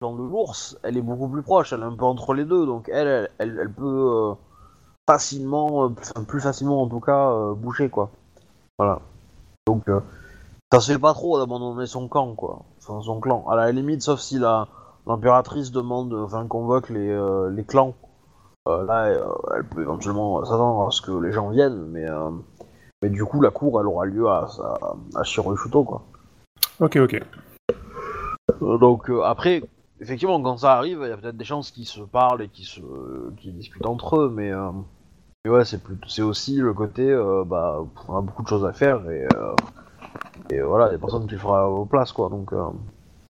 dans 0.00 0.14
de 0.14 0.22
l'ours, 0.22 0.78
elle 0.82 0.96
est 0.96 1.02
beaucoup 1.02 1.28
plus 1.28 1.42
proche, 1.42 1.72
elle 1.72 1.80
est 1.80 1.84
un 1.84 1.96
peu 1.96 2.04
entre 2.04 2.34
les 2.34 2.44
deux, 2.44 2.66
donc 2.66 2.88
elle, 2.92 3.28
elle, 3.38 3.58
elle, 3.60 3.72
peut 3.72 3.84
euh, 3.84 4.34
facilement, 5.08 5.86
euh, 5.86 6.22
plus 6.26 6.40
facilement 6.40 6.82
en 6.82 6.88
tout 6.88 7.00
cas, 7.00 7.30
euh, 7.30 7.54
bouger 7.54 7.88
quoi. 7.88 8.10
Voilà. 8.78 9.00
Donc 9.66 9.88
euh, 9.88 10.00
ça 10.72 10.80
se 10.80 10.92
fait 10.92 10.98
pas 10.98 11.14
trop 11.14 11.38
d'abandonner 11.38 11.86
son 11.86 12.08
camp 12.08 12.34
quoi, 12.34 12.60
enfin 12.78 13.00
son 13.02 13.20
clan. 13.20 13.44
À 13.48 13.56
la 13.56 13.72
limite, 13.72 14.02
sauf 14.02 14.20
si 14.20 14.38
la 14.38 14.68
l'impératrice 15.06 15.72
demande, 15.72 16.14
convoque 16.48 16.88
les, 16.88 17.48
les 17.50 17.64
clans, 17.64 17.94
là 18.66 19.08
elle 19.56 19.64
peut 19.64 19.82
éventuellement 19.82 20.44
s'attendre 20.44 20.86
à 20.86 20.90
ce 20.92 21.02
que 21.02 21.10
les 21.10 21.32
gens 21.32 21.50
viennent, 21.50 21.86
mais 21.90 22.06
mais 23.02 23.10
du 23.10 23.24
coup 23.24 23.40
la 23.40 23.50
cour 23.50 23.80
elle 23.80 23.88
aura 23.88 24.06
lieu 24.06 24.28
à, 24.28 24.46
à, 24.62 25.20
à 25.20 25.24
quoi. 25.84 26.02
Ok, 26.78 26.96
ok. 26.96 27.20
Euh, 28.62 28.78
Donc 28.78 29.10
euh, 29.10 29.22
après, 29.22 29.62
effectivement, 30.00 30.40
quand 30.42 30.58
ça 30.58 30.74
arrive, 30.74 31.00
il 31.02 31.08
y 31.08 31.12
a 31.12 31.16
peut-être 31.16 31.36
des 31.36 31.44
chances 31.44 31.70
qui 31.70 31.84
se 31.84 32.00
parlent 32.00 32.42
et 32.42 32.48
qui 32.48 32.64
se, 32.64 32.80
discutent 33.44 33.86
entre 33.86 34.18
eux, 34.20 34.30
mais, 34.34 34.50
euh, 34.52 34.70
mais 35.44 35.50
ouais, 35.50 35.64
c'est 35.64 35.82
plus, 35.82 35.96
c'est 36.08 36.22
aussi 36.22 36.56
le 36.56 36.72
côté, 36.72 37.08
euh, 37.10 37.44
bah, 37.44 37.80
on 38.08 38.16
a 38.16 38.20
beaucoup 38.20 38.42
de 38.42 38.48
choses 38.48 38.64
à 38.64 38.72
faire 38.72 39.08
et, 39.10 39.26
euh, 39.34 39.54
et 40.50 40.60
voilà, 40.60 40.88
des 40.90 40.98
personnes 40.98 41.26
qui 41.26 41.32
le 41.32 41.38
fera 41.38 41.70
aux 41.70 41.84
places 41.84 42.12
quoi. 42.12 42.28
Donc 42.28 42.52
euh, 42.52 42.64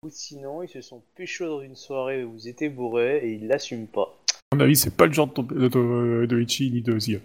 Ou 0.03 0.09
sinon, 0.09 0.61
ils 0.63 0.69
se 0.69 0.81
sont 0.81 1.01
pécho 1.15 1.45
dans 1.45 1.61
une 1.61 1.75
soirée 1.75 2.23
où 2.23 2.31
vous 2.33 2.47
étiez 2.47 2.69
bourrés 2.69 3.17
et 3.19 3.33
ils 3.33 3.47
l'assument 3.47 3.87
pas. 3.87 4.13
À 4.51 4.55
mon 4.55 4.61
avis, 4.61 4.77
c'est 4.77 4.95
pas 4.95 5.07
le 5.07 5.11
genre 5.13 5.27
de, 5.27 5.41
de, 5.41 5.67
de, 5.67 6.25
de 6.25 6.41
Ichi 6.41 6.71
ni 6.71 6.81
de 6.81 6.97
Zia. 6.97 7.19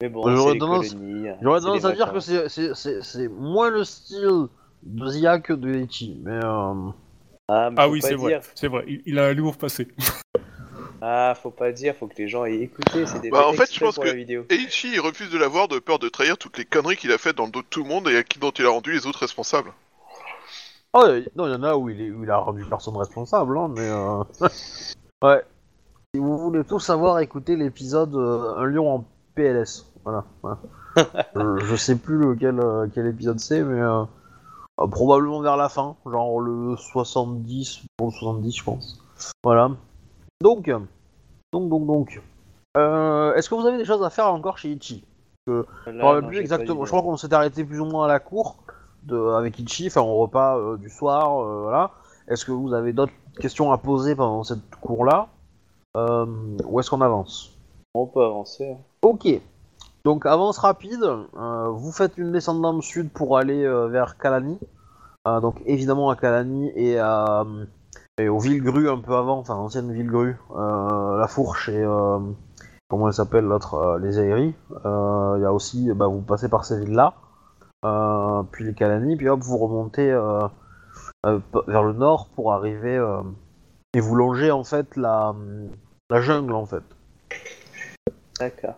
Mais 0.00 0.08
bon, 0.08 0.28
J'aurais 0.28 0.58
tendance- 0.58 0.88
c'est 0.88 1.44
tendance 1.44 1.84
à 1.84 1.92
dire 1.92 2.12
que 2.12 2.20
c'est, 2.20 3.28
moins 3.28 3.70
le 3.70 3.84
style 3.84 4.46
de 4.82 5.06
Zia 5.08 5.40
que 5.40 5.52
de 5.52 5.74
Ichi, 5.74 6.20
mais 6.22 6.38
euh, 6.44 6.74
Ah, 7.48 7.70
mais 7.70 7.76
Ah 7.78 7.88
oui, 7.88 8.00
c'est 8.02 8.14
vrai. 8.14 8.40
C'est 8.54 8.68
vrai. 8.68 8.84
Il, 8.88 9.02
il 9.06 9.18
a 9.18 9.26
un 9.26 9.34
lourd 9.34 9.56
passé. 9.56 9.88
Ah, 11.06 11.34
faut 11.34 11.50
pas 11.50 11.70
dire, 11.70 11.94
faut 11.94 12.06
que 12.06 12.16
les 12.16 12.28
gens 12.28 12.46
aient 12.46 12.60
écouté. 12.60 13.04
C'est 13.04 13.20
des 13.20 13.28
Bah, 13.28 13.46
en 13.46 13.52
fait, 13.52 13.70
je 13.70 13.78
pense 13.78 13.98
que-. 13.98 14.52
Eiichi, 14.52 14.94
il 14.94 15.00
refuse 15.00 15.28
de 15.28 15.36
l'avoir 15.36 15.68
de 15.68 15.78
peur 15.78 15.98
de 15.98 16.08
trahir 16.08 16.38
toutes 16.38 16.56
les 16.56 16.64
conneries 16.64 16.96
qu'il 16.96 17.12
a 17.12 17.18
faites 17.18 17.36
dans 17.36 17.44
le 17.44 17.50
dos 17.50 17.60
de 17.60 17.66
tout 17.68 17.82
le 17.82 17.88
monde 17.90 18.08
et 18.08 18.16
à 18.16 18.22
qui 18.22 18.38
dont 18.38 18.52
il 18.52 18.64
a 18.64 18.70
rendu 18.70 18.92
les 18.92 19.06
autres 19.06 19.18
responsables. 19.18 19.70
Oh, 20.94 21.04
non, 21.36 21.46
il 21.46 21.52
y 21.52 21.54
en 21.54 21.62
a 21.62 21.76
où 21.76 21.90
il, 21.90 22.00
est, 22.00 22.10
où 22.10 22.22
il 22.24 22.30
a 22.30 22.38
rendu 22.38 22.64
personne 22.64 22.96
responsable, 22.96 23.58
hein, 23.58 23.68
mais... 23.74 23.86
Euh... 23.86 24.22
ouais. 25.22 25.42
Si 26.14 26.20
vous 26.20 26.38
voulez 26.38 26.64
tout 26.64 26.78
savoir, 26.78 27.18
écoutez 27.18 27.56
l'épisode 27.56 28.14
euh, 28.14 28.54
Un 28.56 28.64
lion 28.66 28.94
en 28.94 29.04
PLS. 29.34 29.92
Voilà. 30.04 30.24
voilà. 30.40 30.58
je, 31.34 31.64
je 31.66 31.76
sais 31.76 31.96
plus 31.96 32.16
lequel 32.16 32.60
euh, 32.60 32.86
quel 32.94 33.08
épisode 33.08 33.40
c'est, 33.40 33.62
mais... 33.62 33.82
Euh... 34.80 34.84
Euh, 34.84 34.86
probablement 34.88 35.40
vers 35.40 35.56
la 35.56 35.68
fin, 35.68 35.96
genre 36.04 36.40
le 36.40 36.76
70, 36.76 37.82
pour 37.96 38.08
le 38.08 38.12
70 38.12 38.56
je 38.56 38.64
pense. 38.64 39.02
Voilà. 39.42 39.70
Donc, 40.42 40.68
donc, 41.52 41.68
donc, 41.68 41.86
donc. 41.86 42.22
Euh, 42.76 43.34
Est-ce 43.34 43.48
que 43.48 43.54
vous 43.54 43.66
avez 43.66 43.78
des 43.78 43.84
choses 43.84 44.02
à 44.02 44.10
faire 44.10 44.26
encore 44.32 44.58
chez 44.58 44.70
Ichi 44.72 45.04
Là, 45.46 45.62
non, 45.92 46.22
plus 46.26 46.36
pas 46.36 46.40
exactement. 46.40 46.84
Je 46.84 46.90
crois 46.90 47.02
qu'on 47.02 47.16
s'était 47.16 47.34
arrêté 47.34 47.64
plus 47.64 47.78
ou 47.80 47.84
moins 47.84 48.06
à 48.06 48.08
la 48.08 48.18
cour 48.18 48.56
de, 49.04 49.16
avec 49.34 49.58
Ichi, 49.58 49.86
enfin 49.86 50.00
au 50.00 50.16
repas 50.16 50.56
euh, 50.58 50.76
du 50.76 50.88
soir, 50.88 51.38
euh, 51.40 51.62
voilà. 51.62 51.90
Est-ce 52.28 52.44
que 52.44 52.52
vous 52.52 52.72
avez 52.72 52.92
d'autres 52.92 53.12
questions 53.38 53.70
à 53.70 53.78
poser 53.78 54.16
pendant 54.16 54.42
cette 54.42 54.74
cour-là? 54.80 55.28
Euh, 55.96 56.26
Ou 56.64 56.80
est-ce 56.80 56.90
qu'on 56.90 57.02
avance? 57.02 57.52
On 57.94 58.06
peut 58.06 58.24
avancer. 58.24 58.72
hein. 58.72 58.78
Ok. 59.02 59.28
Donc 60.04 60.26
avance 60.26 60.58
rapide. 60.58 61.02
euh, 61.02 61.68
vous 61.68 61.92
faites 61.92 62.18
une 62.18 62.32
descente 62.32 62.60
dans 62.60 62.72
le 62.74 62.82
sud 62.82 63.10
pour 63.10 63.38
aller 63.38 63.64
euh, 63.64 63.86
vers 63.88 64.18
Kalani. 64.18 64.58
Euh, 65.26 65.40
donc 65.40 65.62
évidemment 65.64 66.10
à 66.10 66.16
Kalani 66.16 66.70
et, 66.74 66.98
à, 66.98 67.44
et 68.18 68.28
aux 68.28 68.38
Villegrues 68.38 68.90
un 68.90 68.98
peu 68.98 69.14
avant, 69.14 69.38
enfin 69.38 69.54
ancienne 69.54 69.90
Villegrues, 69.90 70.36
euh, 70.54 71.16
la 71.16 71.26
Fourche 71.26 71.70
et 71.70 71.82
comment 72.90 73.08
elle 73.08 73.14
s'appelle 73.14 73.44
l'autre, 73.44 73.98
les 74.02 74.18
Aéries. 74.18 74.54
Il 74.70 75.40
y 75.40 75.46
a 75.46 75.52
aussi, 75.52 75.90
bah, 75.94 76.06
vous 76.06 76.20
passez 76.20 76.50
par 76.50 76.66
ces 76.66 76.78
villes-là, 76.80 77.14
puis 78.52 78.64
les 78.64 78.74
Kalani, 78.74 79.16
puis 79.16 79.30
hop 79.30 79.40
vous 79.40 79.56
remontez 79.56 80.10
vers 81.24 81.82
le 81.82 81.92
nord 81.94 82.28
pour 82.34 82.52
arriver 82.52 83.02
et 83.94 84.00
vous 84.00 84.14
longez 84.14 84.50
en 84.50 84.64
fait 84.64 84.94
la, 84.96 85.34
la 86.10 86.20
jungle 86.20 86.52
en 86.52 86.66
fait. 86.66 86.84
D'accord. 88.38 88.74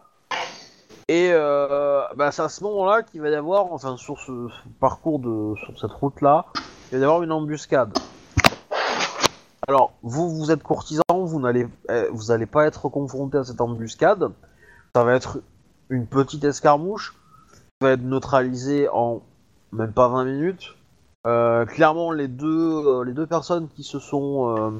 Et 1.08 1.30
euh, 1.30 2.02
bah, 2.16 2.32
c'est 2.32 2.42
à 2.42 2.48
ce 2.48 2.64
moment-là 2.64 3.02
qu'il 3.02 3.20
va 3.20 3.28
y 3.28 3.34
avoir, 3.34 3.72
enfin 3.72 3.96
sur 3.96 4.18
ce, 4.18 4.48
parcours 4.80 5.20
de 5.20 5.54
sur 5.60 5.78
cette 5.78 5.92
route-là, 5.92 6.46
il 6.90 6.98
va 6.98 7.00
y 7.00 7.04
avoir 7.04 7.22
une 7.22 7.30
embuscade. 7.30 7.96
Alors 9.68 9.92
vous, 10.02 10.30
vous 10.30 10.50
êtes 10.50 10.64
courtisan, 10.64 11.04
vous 11.10 11.38
n'allez, 11.38 11.68
euh, 11.90 12.08
vous 12.12 12.46
pas 12.46 12.66
être 12.66 12.88
confronté 12.88 13.38
à 13.38 13.44
cette 13.44 13.60
embuscade. 13.60 14.32
Ça 14.96 15.04
va 15.04 15.14
être 15.14 15.38
une 15.90 16.06
petite 16.06 16.42
escarmouche, 16.42 17.14
qui 17.52 17.86
va 17.86 17.92
être 17.92 18.02
neutralisée 18.02 18.88
en 18.88 19.22
même 19.70 19.92
pas 19.92 20.08
20 20.08 20.24
minutes. 20.24 20.74
Euh, 21.24 21.66
clairement, 21.66 22.10
les 22.10 22.26
deux, 22.26 22.84
euh, 22.84 23.04
les 23.04 23.12
deux 23.12 23.26
personnes 23.26 23.68
qui 23.76 23.84
se 23.84 24.00
sont, 24.00 24.74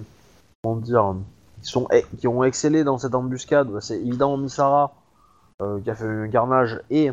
comment 0.62 0.76
dire, 0.76 1.14
qui 1.62 1.70
sont, 1.70 1.86
eh, 1.92 2.04
qui 2.18 2.26
ont 2.26 2.42
excellé 2.42 2.82
dans 2.82 2.98
cette 2.98 3.14
embuscade, 3.14 3.68
bah, 3.68 3.80
c'est 3.80 4.00
évidemment 4.00 4.36
Misara 4.36 4.92
qui 5.82 5.90
a 5.90 5.94
fait 5.94 6.04
un 6.04 6.28
carnage 6.28 6.80
et 6.90 7.10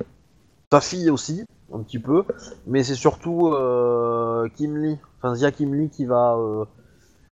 sa 0.71 0.81
fille 0.81 1.09
aussi 1.09 1.45
un 1.73 1.79
petit 1.79 2.00
peu. 2.00 2.23
Mais 2.67 2.83
c'est 2.83 2.95
surtout 2.95 3.47
euh, 3.53 4.47
Kim 4.55 4.77
Lee 4.77 4.97
enfin 5.17 5.35
Zia 5.35 5.51
Kim 5.51 5.73
Lee 5.73 5.89
qui 5.89 6.05
va 6.05 6.35
euh, 6.38 6.65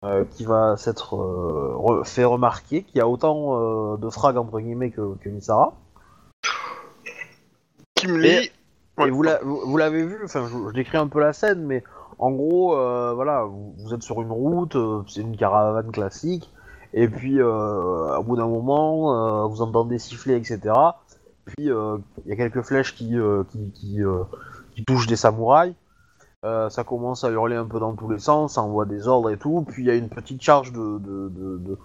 euh, 0.05 0.25
qui 0.31 0.45
va 0.45 0.77
s'être 0.77 1.17
euh, 1.17 1.75
re- 1.77 2.05
fait 2.05 2.25
remarquer 2.25 2.83
qui 2.83 3.01
a 3.01 3.09
autant 3.09 3.59
euh, 3.59 3.97
de 3.97 4.11
frags 4.11 4.37
entre 4.37 4.61
guillemets 4.61 4.91
que, 4.91 5.15
que 5.17 5.29
Misara 5.29 5.73
Kim 7.95 8.17
Lee, 8.17 8.51
et 9.07 9.11
vous 9.11 9.23
la- 9.23 9.43
vous 9.43 9.61
vous 9.65 9.77
l'avez 9.77 10.05
vu 10.05 10.21
enfin 10.25 10.47
je, 10.47 10.69
je 10.69 10.75
décris 10.75 10.99
un 10.99 11.09
peu 11.09 11.21
la 11.21 11.33
scène 11.33 11.65
mais 11.65 11.83
en 12.19 12.31
gros 12.31 12.77
euh, 12.77 13.13
voilà 13.15 13.45
vous, 13.45 13.75
vous 13.79 13.95
êtes 13.95 14.03
sur 14.03 14.21
une 14.23 14.31
route 14.31 14.77
euh, 14.77 15.03
c'est 15.09 15.21
une 15.23 15.37
caravane 15.37 15.91
classique 15.91 16.53
et 16.95 17.09
puis 17.09 17.41
euh, 17.41 18.19
au 18.19 18.23
bout 18.23 18.37
d'un 18.37 18.47
moment 18.47 19.45
euh, 19.45 19.47
vous 19.47 19.63
entendez 19.63 19.99
siffler 19.99 20.37
etc 20.37 20.75
puis 21.45 21.71
euh, 21.71 21.99
il 22.25 22.31
y 22.31 22.33
a 22.33 22.37
quelques 22.37 22.63
flèches 22.63 22.95
qui 22.95 23.15
qui, 23.73 24.85
touchent 24.87 25.07
des 25.07 25.17
samouraïs. 25.17 25.75
Ça 26.45 26.85
commence 26.87 27.25
à 27.25 27.31
hurler 27.31 27.57
un 27.57 27.65
peu 27.65 27.81
dans 27.81 27.95
tous 27.95 28.09
les 28.11 28.19
sens 28.19 28.55
ça 28.55 28.63
envoie 28.63 28.85
des 28.85 29.09
ordres 29.09 29.31
et 29.31 29.39
tout. 29.39 29.65
Puis 29.67 29.83
il 29.83 29.87
y 29.87 29.91
a 29.91 29.95
une 29.95 30.09
petite 30.09 30.41
charge 30.41 30.73
de, 30.73 30.99
de, 30.99 31.79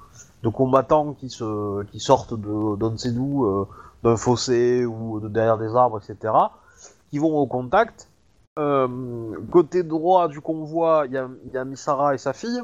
de, 0.43 0.49
combattants 0.49 1.13
qui 1.13 1.29
se 1.29 1.83
qui 1.85 1.99
sortent 1.99 2.33
euh, 2.33 3.65
d'un 4.03 4.17
fossé 4.17 4.85
ou 4.85 5.19
de 5.19 5.27
derrière 5.27 5.57
des 5.57 5.75
arbres 5.75 5.99
etc 5.99 6.33
qui 7.09 7.19
vont 7.19 7.35
au 7.37 7.47
contact. 7.47 8.09
Côté 9.49 9.81
droit 9.81 10.27
du 10.27 10.41
convoi 10.41 11.05
il 11.07 11.13
y 11.53 11.57
a 11.57 11.65
Misara 11.65 12.13
et 12.13 12.19
sa 12.19 12.33
fille 12.33 12.61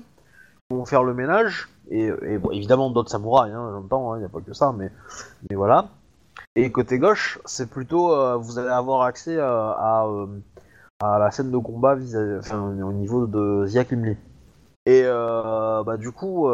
qui 0.69 0.75
vont 0.75 0.85
faire 0.85 1.03
le 1.03 1.15
ménage 1.15 1.69
et, 1.89 2.11
évidemment 2.51 2.89
d'autres 2.91 3.09
samouraïs 3.11 3.53
hein, 3.53 3.69
j'entends 3.73 4.15
il 4.15 4.19
n'y 4.19 4.25
a 4.25 4.29
pas 4.29 4.41
que 4.41 4.53
ça 4.53 4.73
mais 4.77 4.91
mais 5.49 5.55
voilà 5.55 5.87
et 6.55 6.71
côté 6.71 6.99
gauche, 6.99 7.39
c'est 7.45 7.69
plutôt 7.69 8.13
euh, 8.13 8.35
vous 8.37 8.59
allez 8.59 8.69
avoir 8.69 9.01
accès 9.03 9.35
euh, 9.37 9.71
à, 9.71 10.05
euh, 10.07 10.27
à 11.01 11.19
la 11.19 11.31
scène 11.31 11.51
de 11.51 11.57
combat 11.57 11.95
vis- 11.95 12.15
au 12.15 12.91
niveau 12.93 13.27
de 13.27 13.65
Zia 13.67 13.83
Kim 13.85 14.03
Lee. 14.05 14.17
Et 14.85 15.03
bah, 15.03 15.97
du 15.97 16.11
coup, 16.11 16.49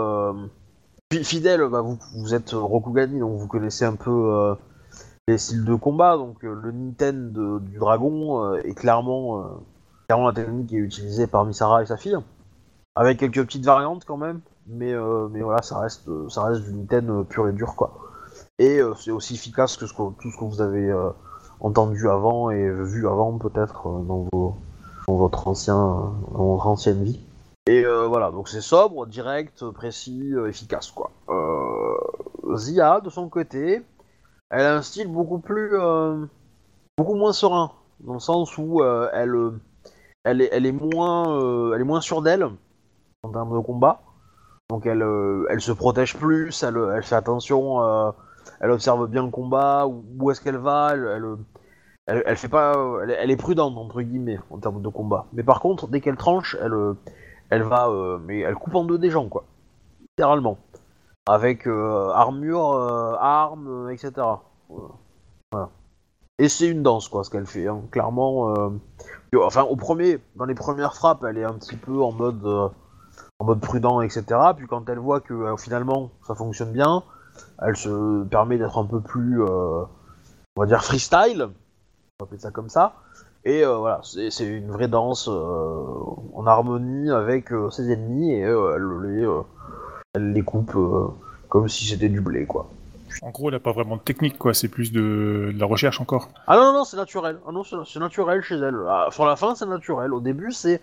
fi- 1.12 1.24
fidèle, 1.24 1.68
bah, 1.70 1.82
vous, 1.82 1.98
vous 2.16 2.34
êtes 2.34 2.52
Rokugani, 2.52 3.20
donc 3.20 3.38
vous 3.40 3.48
connaissez 3.48 3.86
un 3.86 3.96
peu 3.96 4.56
les 5.28 5.38
styles 5.38 5.66
de 5.66 5.76
combat. 5.76 6.18
Donc 6.18 6.44
le 6.44 6.72
Niten 6.72 7.32
de- 7.32 7.60
du 7.60 7.78
dragon 7.78 8.56
est 8.56 8.74
clairement, 8.74 9.46
clairement 10.08 10.28
la 10.28 10.34
technique 10.34 10.68
qui 10.68 10.76
est 10.76 10.80
utilisée 10.80 11.28
par 11.28 11.46
Misara 11.46 11.84
et 11.84 11.86
sa 11.86 11.98
fille, 11.98 12.18
avec 12.96 13.20
quelques 13.20 13.44
petites 13.46 13.66
variantes 13.66 14.04
quand 14.06 14.18
même. 14.18 14.42
Mais, 14.68 14.94
euh, 14.94 15.28
mais 15.32 15.42
voilà, 15.42 15.62
ça 15.62 15.80
reste, 15.80 16.10
ça 16.30 16.44
reste 16.46 16.64
du 16.64 16.88
euh, 16.96 17.24
pur 17.24 17.48
et 17.48 17.54
dur 17.54 17.76
quoi. 17.76 17.94
Et 18.58 18.80
euh, 18.80 18.94
c'est 18.96 19.12
aussi 19.12 19.36
efficace 19.36 19.78
que 19.78 19.86
tout 19.86 20.32
ce 20.32 20.38
que 20.38 20.46
vous 20.46 20.62
euh, 20.62 21.10
entendu 21.60 22.10
avant 22.10 22.50
et 22.50 22.70
vu 22.70 23.08
avant 23.08 23.38
peut-être 23.38 23.88
euh, 23.88 24.02
dans, 24.04 24.58
votre 25.08 25.48
ancien, 25.48 25.76
dans 25.76 26.46
votre 26.54 26.68
ancienne 26.68 27.04
vie. 27.04 27.20
Et 27.68 27.84
euh, 27.86 28.08
voilà, 28.08 28.32
donc 28.32 28.48
c'est 28.48 28.62
sobre, 28.62 29.08
direct, 29.08 29.70
précis, 29.72 30.34
euh, 30.34 30.48
efficace 30.48 30.92
quoi. 30.92 31.12
Euh, 31.30 32.56
Zia, 32.56 33.02
de 33.02 33.10
son 33.10 33.28
côté, 33.28 33.82
elle 34.52 34.66
a 34.66 34.76
un 34.76 34.82
style 34.82 35.08
beaucoup 35.08 35.40
plus, 35.40 35.72
euh, 35.74 36.26
beaucoup 36.98 37.16
moins 37.16 37.34
serein, 37.34 37.72
dans 38.02 38.14
le 38.14 38.20
sens 38.20 38.58
où 38.58 38.82
euh, 38.82 39.10
elle, 39.14 39.36
euh, 39.36 39.60
elle 40.24 40.42
est, 40.42 40.50
elle 40.52 40.66
est 40.66 40.72
moins, 40.72 41.42
euh, 41.42 41.74
elle 41.74 41.82
est 41.82 41.86
moins 41.86 42.02
sûre 42.02 42.22
d'elle 42.22 42.48
en 43.24 43.30
termes 43.32 43.56
de 43.56 43.60
combat. 43.60 44.02
Donc 44.70 44.86
elle, 44.86 45.04
euh, 45.04 45.46
elle 45.50 45.62
se 45.62 45.72
protège 45.72 46.18
plus, 46.18 46.64
elle, 46.64 47.04
fait 47.04 47.16
attention. 47.16 47.84
euh, 47.84 48.12
elle 48.60 48.72
observe 48.72 49.08
bien 49.08 49.24
le 49.24 49.32
combat, 49.32 49.88
où, 49.88 50.32
est-ce 50.32 50.42
qu'elle 50.42 50.58
va, 50.58 50.94
elle, 50.94 51.38
elle, 52.08 52.38
fait 52.38 52.48
pas, 52.48 52.76
elle, 53.08 53.32
est 53.32 53.36
prudente 53.36 53.78
entre 53.78 54.02
guillemets 54.02 54.40
en 54.50 54.58
termes 54.58 54.82
de 54.82 54.90
combat. 54.90 55.28
Mais 55.34 55.44
par 55.44 55.60
contre, 55.60 55.88
dès 55.88 56.02
qu'elle 56.02 56.16
tranche, 56.16 56.58
elle, 56.62 56.96
elle 57.50 57.64
va, 57.64 57.90
euh, 57.90 58.18
mais 58.24 58.40
elle 58.40 58.56
coupe 58.56 58.76
en 58.76 58.86
deux 58.86 58.98
des 58.98 59.10
gens 59.12 59.28
quoi, 59.30 59.46
littéralement, 60.02 60.58
avec 61.28 61.68
armure, 61.68 62.72
armes, 63.20 63.90
etc. 63.92 64.14
Voilà. 65.52 65.70
Et 66.40 66.50
c'est 66.50 66.68
une 66.68 66.84
danse 66.84 67.08
quoi, 67.08 67.24
ce 67.24 67.30
qu'elle 67.30 67.46
fait, 67.46 67.68
hein. 67.68 67.82
clairement. 67.92 68.72
enfin, 69.36 69.64
au 69.64 69.76
premier, 69.76 70.20
dans 70.36 70.46
les 70.46 70.56
premières 70.56 70.96
frappes, 70.96 71.24
elle 71.24 71.38
est 71.38 71.44
un 71.44 71.54
petit 71.54 71.76
peu 71.76 72.02
en 72.02 72.12
mode, 72.12 72.72
en 73.40 73.46
mode 73.46 73.60
prudent, 73.60 74.02
etc. 74.02 74.24
Puis 74.56 74.68
quand 74.68 74.88
elle 74.90 75.00
voit 75.00 75.22
que 75.22 75.34
euh, 75.34 75.58
finalement 75.58 76.12
ça 76.28 76.36
fonctionne 76.36 76.72
bien 76.72 77.04
elle 77.62 77.76
se 77.76 78.24
permet 78.26 78.58
d'être 78.58 78.78
un 78.78 78.86
peu 78.86 79.02
plus, 79.02 79.44
euh, 79.44 79.84
on 80.56 80.62
va 80.62 80.66
dire 80.66 80.82
freestyle, 80.82 81.42
on 81.42 82.24
va 82.24 82.24
appeler 82.24 82.40
ça 82.40 82.50
comme 82.50 82.70
ça. 82.70 82.94
Et 83.44 83.66
euh, 83.66 83.76
voilà, 83.76 84.00
c'est 84.04 84.46
une 84.46 84.72
vraie 84.72 84.88
danse 84.88 85.28
en 85.28 86.48
harmonie 86.48 87.12
avec 87.12 87.50
ses 87.72 87.92
ennemis 87.92 88.32
et 88.32 88.40
elle, 88.40 88.88
les, 89.04 89.28
elle 90.14 90.32
les 90.32 90.42
coupe 90.44 90.78
comme 91.50 91.68
si 91.68 91.86
c'était 91.86 92.08
du 92.08 92.22
blé, 92.22 92.46
quoi. 92.46 92.70
En 93.22 93.32
gros, 93.32 93.50
elle 93.50 93.56
n'a 93.56 93.60
pas 93.60 93.72
vraiment 93.72 93.98
de 93.98 94.02
technique, 94.02 94.38
quoi. 94.38 94.54
C'est 94.54 94.68
plus 94.68 94.92
de, 94.92 95.52
de 95.54 95.60
la 95.60 95.66
recherche 95.66 96.02
encore. 96.02 96.30
Ah 96.48 96.56
non, 96.56 96.66
non, 96.66 96.74
non, 96.74 96.84
c'est 96.84 96.98
naturel. 96.98 97.40
Ah 97.48 97.52
non, 97.52 97.64
c'est 97.64 97.76
c'est 97.86 98.00
naturel 98.00 98.42
chez 98.42 98.56
elle. 98.56 98.78
Ah, 98.88 99.08
sur 99.12 99.26
la 99.26 99.36
fin, 99.36 99.56
c'est 99.56 99.66
naturel. 99.66 100.14
Au 100.14 100.20
début, 100.20 100.52
c'est. 100.52 100.82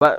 Bah, 0.00 0.18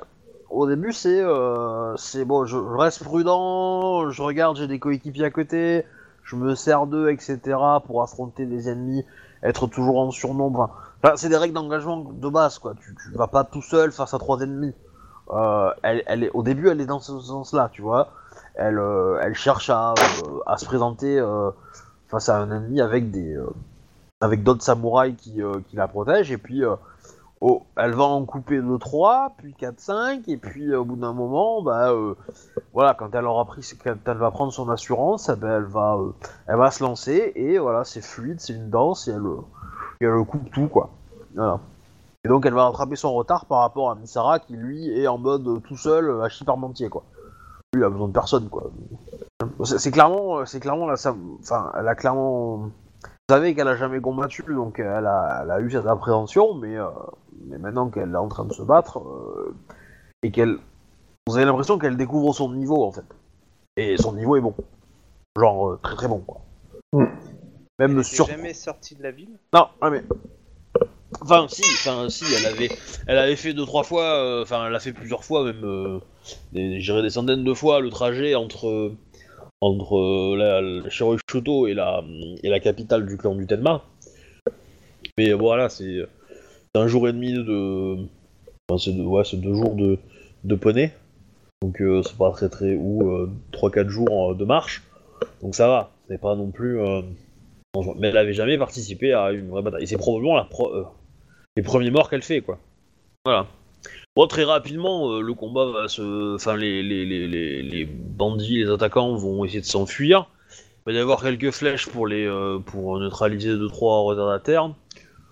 au 0.50 0.68
début, 0.68 0.94
c'est. 0.94 1.22
euh, 1.22 1.96
c'est 1.98 2.26
bon, 2.26 2.46
je, 2.46 2.58
reste 2.58 3.04
prudent, 3.04 4.10
je 4.10 4.22
regarde, 4.22 4.58
j'ai 4.58 4.68
des 4.68 4.80
coéquipiers 4.80 5.26
à 5.26 5.32
côté, 5.32 5.86
je 6.24 6.36
me 6.36 6.56
sers 6.56 6.88
d'eux, 6.88 7.10
etc. 7.10 7.40
pour 7.86 8.02
affronter 8.02 8.46
des 8.46 8.70
ennemis, 8.70 9.06
être 9.44 9.68
toujours 9.68 10.00
en 10.00 10.12
surnombre. 10.12 10.70
C'est 11.16 11.30
des 11.30 11.38
règles 11.38 11.54
d'engagement 11.54 11.98
de 11.98 12.30
base, 12.30 12.60
quoi. 12.60 12.74
Tu, 12.80 12.96
tu 12.96 13.18
vas 13.18 13.28
pas 13.28 13.44
tout 13.44 13.62
seul 13.62 13.92
face 13.92 14.14
à 14.14 14.18
trois 14.18 14.40
ennemis. 14.42 14.74
Euh, 15.30 15.70
elle, 15.84 16.24
est, 16.24 16.32
au 16.34 16.44
début, 16.44 16.70
elle 16.70 16.82
est 16.82 16.86
dans 16.86 17.00
ce 17.00 17.20
sens-là, 17.20 17.70
tu 17.72 17.82
vois. 17.82 18.10
Elle, 18.56 18.80
euh, 18.80 19.20
elle 19.22 19.36
cherche 19.36 19.70
à, 19.70 19.94
à 20.46 20.58
se 20.58 20.66
présenter 20.66 21.22
face 22.08 22.30
à 22.30 22.38
un 22.40 22.52
ennemi 22.52 22.82
avec 22.82 23.12
des. 23.12 23.38
avec 24.22 24.44
d'autres 24.44 24.64
samouraïs 24.64 25.16
qui, 25.18 25.42
qui 25.70 25.76
la 25.76 25.88
protègent, 25.88 26.32
et 26.32 26.38
puis 26.38 26.64
oh, 27.42 27.64
elle 27.76 27.94
va 27.94 28.04
en 28.04 28.26
couper 28.26 28.60
2-3, 28.60 29.32
puis 29.38 29.56
4-5, 29.60 30.24
et 30.28 30.38
puis 30.38 30.72
euh, 30.72 30.80
au 30.80 30.86
bout 30.86 30.96
d'un 30.96 31.14
moment, 31.14 31.62
bah 31.62 31.92
euh, 31.92 32.16
voilà, 32.74 32.94
quand 32.94 33.14
elle 33.14 33.26
aura 33.26 33.46
pris, 33.46 33.68
quand 33.84 33.96
elle 34.06 34.18
va 34.18 34.32
prendre 34.32 34.52
son 34.52 34.70
assurance, 34.70 35.30
eh 35.30 35.36
ben, 35.36 35.58
elle, 35.58 35.64
va, 35.64 35.96
euh, 35.96 36.14
elle 36.48 36.58
va 36.58 36.72
se 36.72 36.84
lancer, 36.84 37.32
et 37.36 37.58
voilà, 37.58 37.84
c'est 37.84 38.02
fluide, 38.02 38.40
c'est 38.40 38.54
une 38.54 38.70
danse, 38.70 39.08
et 39.08 39.12
elle, 39.12 39.24
elle 40.02 40.26
coupe 40.26 40.52
tout, 40.52 40.68
quoi. 40.68 40.90
Voilà. 41.36 41.60
Et 42.24 42.30
donc 42.30 42.46
elle 42.46 42.54
va 42.54 42.66
rattraper 42.66 42.96
son 42.96 43.14
retard 43.14 43.46
par 43.46 43.60
rapport 43.60 43.90
à 43.90 43.96
Misara 43.96 44.40
qui 44.40 44.54
lui 44.54 44.90
est 44.90 45.08
en 45.08 45.18
mode 45.18 45.64
tout 45.64 45.78
seul 45.78 46.22
à 46.22 46.28
chier 46.28 46.46
parmentier 46.46 46.90
quoi. 46.90 47.04
Lui 47.74 47.82
il 47.82 47.86
a 47.86 47.90
besoin 47.90 48.10
de 48.10 48.14
personne 48.14 48.50
quoi. 48.50 48.64
C'est 49.64 49.92
clairement, 49.92 50.46
c'est 50.46 50.60
clairement 50.60 50.88
là, 50.88 50.98
ça, 50.98 51.16
enfin 51.40 51.72
elle 51.80 51.88
a 51.88 51.96
clairement, 51.96 52.72
vous 53.30 53.36
savez 53.36 53.54
qu'elle 53.56 53.68
a 53.68 53.76
jamais 53.76 54.00
combattu 54.00 54.44
donc 54.48 54.80
elle 54.80 55.06
a, 55.06 55.42
elle 55.44 55.52
a 55.52 55.60
eu 55.60 55.70
cette 55.70 55.86
appréhension 55.86 56.54
mais, 56.54 56.78
euh, 56.78 56.88
mais 57.46 57.58
maintenant 57.58 57.90
qu'elle 57.90 58.12
est 58.12 58.16
en 58.16 58.30
train 58.30 58.46
de 58.46 58.54
se 58.54 58.62
battre 58.62 59.00
euh, 59.00 59.54
et 60.24 60.32
qu'elle, 60.32 60.58
vous 61.28 61.36
avez 61.36 61.46
l'impression 61.46 61.78
qu'elle 61.78 61.98
découvre 61.98 62.34
son 62.34 62.52
niveau 62.54 62.84
en 62.84 62.92
fait. 62.92 63.06
Et 63.76 63.98
son 63.98 64.14
niveau 64.14 64.36
est 64.36 64.42
bon, 64.42 64.56
genre 65.38 65.70
euh, 65.70 65.80
très 65.82 65.96
très 65.96 66.08
bon 66.08 66.20
quoi. 66.20 66.42
Elle 66.94 67.90
Même 67.90 68.00
était 68.00 68.04
sur 68.04 68.26
jamais 68.26 68.54
sortie 68.54 68.96
de 68.96 69.04
la 69.04 69.12
ville 69.12 69.38
non, 69.54 69.68
ouais, 69.82 69.92
mais. 69.92 70.04
Enfin, 71.22 71.48
si, 71.48 71.64
enfin, 71.64 72.10
si, 72.10 72.26
elle 72.34 72.46
avait, 72.46 72.70
elle 73.08 73.18
avait 73.18 73.36
fait 73.36 73.54
deux, 73.54 73.66
trois 73.66 73.84
fois, 73.84 74.04
euh, 74.04 74.44
enfin, 74.44 74.68
elle 74.68 74.76
a 74.76 74.80
fait 74.80 74.92
plusieurs 74.92 75.24
fois, 75.24 75.44
même, 75.44 75.64
euh, 75.64 76.00
des, 76.52 76.82
je 76.82 76.92
dirais 76.92 77.02
des 77.02 77.10
centaines 77.10 77.44
de 77.44 77.54
fois, 77.54 77.80
le 77.80 77.90
trajet 77.90 78.36
entre, 78.36 78.68
euh, 78.68 78.98
entre 79.62 79.98
euh, 79.98 80.36
la, 80.38 80.62
la 80.62 80.90
Shiroishuto 80.90 81.68
et 81.68 81.74
la, 81.74 82.60
capitale 82.60 83.06
du 83.06 83.18
clan 83.18 83.36
du 83.36 83.48
Tenma. 83.48 83.84
Mais 85.18 85.34
voilà, 85.34 85.70
c'est 85.70 86.06
c'est 86.78 86.82
un 86.82 86.88
jour 86.88 87.08
et 87.08 87.14
demi 87.14 87.34
de. 87.34 87.98
Enfin, 88.70 88.78
c'est 88.78 88.92
deux, 89.38 89.54
jours 89.54 89.76
de, 89.76 90.56
poney. 90.56 90.92
Donc, 91.62 91.82
euh, 91.82 92.04
c'est 92.04 92.18
pas 92.18 92.32
très, 92.32 92.50
très. 92.50 92.76
Ou 92.76 93.10
euh, 93.10 93.32
3-4 93.52 93.88
jours 93.88 94.32
euh, 94.32 94.36
de 94.36 94.46
marche. 94.46 94.84
Donc, 95.42 95.56
ça 95.56 95.68
va, 95.68 95.92
c'est 96.08 96.20
pas 96.22 96.36
non 96.36 96.52
plus. 96.52 96.80
euh. 96.80 97.02
Mais 97.98 98.10
elle 98.10 98.18
avait 98.18 98.34
jamais 98.34 98.58
participé 98.58 99.14
à 99.14 99.32
une 99.32 99.50
vraie 99.50 99.62
bataille. 99.62 99.84
Et 99.84 99.86
c'est 99.88 99.98
probablement 99.98 100.38
euh, 100.38 100.84
les 101.56 101.64
premiers 101.64 101.92
morts 101.92 102.10
qu'elle 102.10 102.24
fait, 102.24 102.42
quoi. 102.42 102.60
Voilà. 103.26 103.48
Bon, 104.18 104.26
très 104.26 104.46
rapidement, 104.46 105.12
euh, 105.12 105.22
le 105.22 105.36
combat 105.36 105.66
va 105.66 105.88
se. 105.88 106.34
Enfin, 106.34 106.58
les, 106.58 106.82
les, 106.82 107.06
les, 107.06 107.28
les, 107.28 107.62
les 107.62 107.86
bandits, 107.86 108.58
les 108.64 108.72
attaquants 108.72 109.14
vont 109.16 109.46
essayer 109.46 109.62
de 109.62 109.66
s'enfuir. 109.68 110.28
Il 110.88 110.92
va 110.92 110.98
y 110.98 111.00
avoir 111.00 111.22
quelques 111.22 111.52
flèches 111.52 111.86
pour, 111.86 112.08
les, 112.08 112.26
euh, 112.26 112.58
pour 112.58 112.98
neutraliser 112.98 113.54
2-3 113.54 114.08
retardataires. 114.08 114.74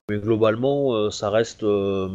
Mais 0.08 0.20
globalement, 0.20 0.94
euh, 0.94 1.10
ça 1.10 1.32
reste 1.32 1.64
euh, 1.64 2.10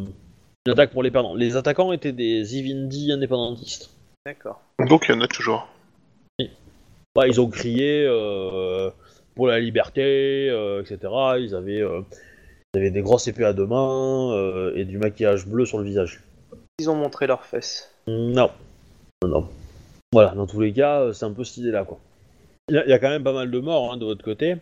une 0.65 0.73
attaque 0.73 0.93
pour 0.93 1.03
les 1.03 1.11
perdants. 1.11 1.35
Les 1.35 1.57
attaquants 1.57 1.91
étaient 1.91 2.13
des 2.13 2.57
Ivindi 2.57 3.11
indépendantistes. 3.11 3.91
D'accord. 4.25 4.63
Donc 4.89 5.07
il 5.09 5.17
y 5.17 5.19
en 5.19 5.23
a 5.23 5.27
toujours. 5.27 5.67
Bah, 7.17 7.27
ils 7.27 7.41
ont 7.41 7.49
crié 7.49 8.07
euh, 8.07 8.91
pour 9.35 9.49
la 9.49 9.59
liberté, 9.59 10.49
euh, 10.49 10.83
etc. 10.83 10.99
Ils 11.41 11.57
avaient, 11.57 11.83
euh, 11.83 12.03
ils 12.73 12.79
avaient 12.79 12.93
des 12.93 13.03
grosses 13.03 13.27
épées 13.27 13.45
à 13.45 13.55
deux 13.55 13.67
mains 13.67 14.33
euh, 14.35 14.73
et 14.77 14.85
du 14.85 14.99
maquillage 14.99 15.49
bleu 15.49 15.65
sur 15.65 15.79
le 15.79 15.85
visage. 15.85 16.23
Ils 16.81 16.89
ont 16.89 16.95
montré 16.95 17.27
leurs 17.27 17.45
fesses. 17.45 17.91
Non. 18.07 18.51
Non, 19.23 19.29
non. 19.29 19.49
Voilà, 20.15 20.31
dans 20.31 20.47
tous 20.47 20.61
les 20.61 20.73
cas, 20.73 21.01
euh, 21.03 21.13
c'est 21.13 21.27
un 21.27 21.33
peu 21.33 21.45
cette 21.45 21.59
idée-là, 21.59 21.85
quoi. 21.85 21.99
Il 22.71 22.75
y, 22.75 22.79
a- 22.79 22.85
il 22.87 22.91
y 22.91 22.95
a 22.95 22.99
quand 22.99 23.11
même 23.11 23.23
pas 23.23 23.35
mal 23.35 23.51
de 23.51 23.59
morts 23.61 23.93
hein, 23.93 23.99
de 23.99 24.07
votre 24.07 24.25
côté. 24.25 24.57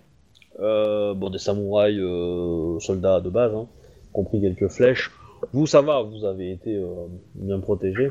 Euh, 0.58 1.14
bon, 1.14 1.30
des 1.30 1.38
samouraïs 1.38 2.00
euh, 2.00 2.80
soldats 2.80 3.20
de 3.20 3.30
base, 3.30 3.54
hein, 3.54 3.68
compris 4.12 4.40
quelques 4.40 4.66
flèches. 4.68 5.12
Vous, 5.52 5.68
ça 5.68 5.80
va, 5.80 6.02
vous 6.02 6.24
avez 6.24 6.50
été 6.50 6.74
euh, 6.74 7.06
bien 7.36 7.60
protégés. 7.60 8.10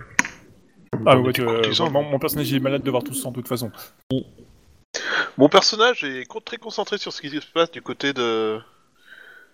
Ah 1.05 1.19
ouais, 1.19 1.37
euh, 1.41 1.61
mon, 1.91 2.03
mon 2.03 2.17
personnage 2.19 2.53
est 2.53 2.59
malade 2.61 2.81
de 2.83 2.89
voir 2.89 3.03
tout 3.03 3.13
ça 3.13 3.27
de 3.29 3.35
toute 3.35 3.47
façon. 3.49 3.69
Mon 5.37 5.49
personnage 5.49 6.05
est 6.05 6.23
très 6.45 6.55
concentré 6.57 6.97
sur 6.97 7.11
ce 7.11 7.19
qui 7.21 7.29
se 7.29 7.51
passe 7.53 7.69
du 7.71 7.81
côté 7.81 8.13
de 8.13 8.57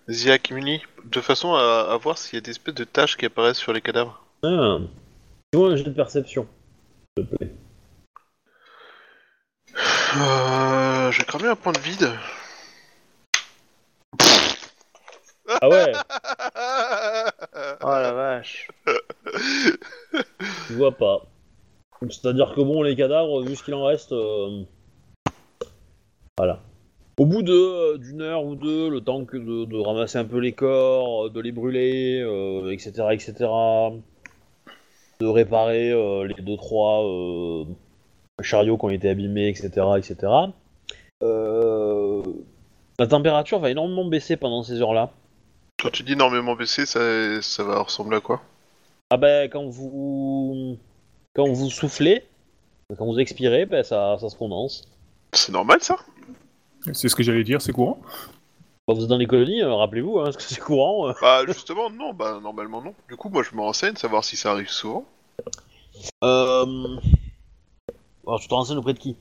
Zia 0.08 0.38
Kimuni, 0.38 0.80
de 1.04 1.20
façon 1.20 1.54
à, 1.54 1.88
à 1.90 1.96
voir 1.96 2.16
s'il 2.18 2.36
y 2.36 2.38
a 2.38 2.40
des 2.40 2.52
espèces 2.52 2.74
de 2.74 2.84
taches 2.84 3.16
qui 3.16 3.26
apparaissent 3.26 3.58
sur 3.58 3.72
les 3.72 3.80
cadavres. 3.80 4.23
Ah. 4.42 4.78
Fais-moi 5.52 5.70
un 5.70 5.76
jet 5.76 5.84
de 5.84 5.90
perception, 5.90 6.46
s'il 7.16 7.26
te 7.26 7.34
plaît. 7.36 7.52
Euh, 10.16 11.10
J'ai 11.12 11.24
cramé 11.24 11.48
un 11.48 11.56
point 11.56 11.72
de 11.72 11.78
vide. 11.78 12.10
Ah 15.60 15.68
ouais, 15.68 15.92
Oh 17.82 17.86
la 17.90 18.12
vache. 18.12 18.68
tu 20.66 20.72
vois 20.74 20.92
pas. 20.92 21.26
C'est-à-dire 22.10 22.54
que 22.54 22.60
bon, 22.60 22.82
les 22.82 22.96
cadavres, 22.96 23.42
vu 23.42 23.54
ce 23.56 23.62
qu'il 23.64 23.74
en 23.74 23.84
reste, 23.84 24.12
euh, 24.12 24.62
voilà. 26.36 26.60
Au 27.18 27.26
bout 27.26 27.42
de 27.42 27.52
euh, 27.52 27.98
d'une 27.98 28.22
heure 28.22 28.44
ou 28.44 28.56
deux, 28.56 28.88
le 28.90 29.00
temps 29.00 29.24
que 29.24 29.36
de, 29.36 29.64
de 29.64 29.76
ramasser 29.78 30.18
un 30.18 30.24
peu 30.24 30.38
les 30.38 30.52
corps, 30.52 31.26
euh, 31.26 31.30
de 31.30 31.40
les 31.40 31.52
brûler, 31.52 32.20
euh, 32.20 32.70
etc., 32.72 32.92
etc., 33.12 33.34
de 35.20 35.26
réparer 35.26 35.90
euh, 35.90 36.26
les 36.26 36.42
deux 36.42 36.56
trois 36.56 37.04
euh, 37.04 37.64
chariots 38.42 38.76
qui 38.76 38.84
ont 38.84 38.90
été 38.90 39.08
abîmés, 39.08 39.48
etc., 39.48 39.68
etc. 39.96 40.32
euh, 41.22 42.22
la 42.98 43.06
température 43.06 43.58
va 43.58 43.70
énormément 43.70 44.04
baisser 44.04 44.36
pendant 44.36 44.62
ces 44.62 44.80
heures-là. 44.80 45.10
Quand 45.82 45.90
tu 45.90 46.02
dis 46.02 46.12
énormément 46.12 46.54
baissé, 46.54 46.86
ça, 46.86 47.00
ça 47.42 47.64
va 47.64 47.80
ressembler 47.80 48.18
à 48.18 48.20
quoi? 48.20 48.42
Ah 49.10 49.16
ben 49.16 49.50
quand 49.50 49.66
vous 49.66 50.76
quand 51.34 51.48
vous 51.48 51.70
soufflez, 51.70 52.24
quand 52.96 53.04
vous 53.04 53.18
expirez, 53.18 53.66
ben 53.66 53.82
ça, 53.82 54.16
ça 54.20 54.28
se 54.28 54.36
condense. 54.36 54.88
C'est 55.32 55.52
normal 55.52 55.78
ça? 55.80 55.96
C'est 56.92 57.08
ce 57.08 57.16
que 57.16 57.22
j'allais 57.22 57.44
dire, 57.44 57.60
c'est 57.60 57.72
courant? 57.72 57.98
Bah, 58.86 58.94
vous 58.94 59.02
êtes 59.02 59.08
dans 59.08 59.16
les 59.16 59.26
colonies, 59.26 59.62
euh, 59.62 59.74
rappelez-vous, 59.74 60.18
hein, 60.20 60.24
parce 60.24 60.36
que 60.38 60.42
c'est 60.42 60.60
courant. 60.60 61.08
euh. 61.08 61.12
Bah 61.20 61.42
justement 61.46 61.90
non, 61.90 62.12
bah 62.12 62.38
normalement 62.42 62.82
non. 62.82 62.94
Du 63.08 63.16
coup 63.16 63.28
moi 63.30 63.42
je 63.42 63.54
me 63.56 63.60
renseigne, 63.62 63.96
savoir 63.96 64.24
si 64.24 64.36
ça 64.36 64.50
arrive 64.52 64.68
souvent. 64.70 65.06
Euh... 66.22 66.96
Alors 68.26 68.40
tu 68.40 68.48
te 68.48 68.54
renseignes 68.54 68.78
auprès 68.78 68.94
de 68.94 68.98
qui? 68.98 69.16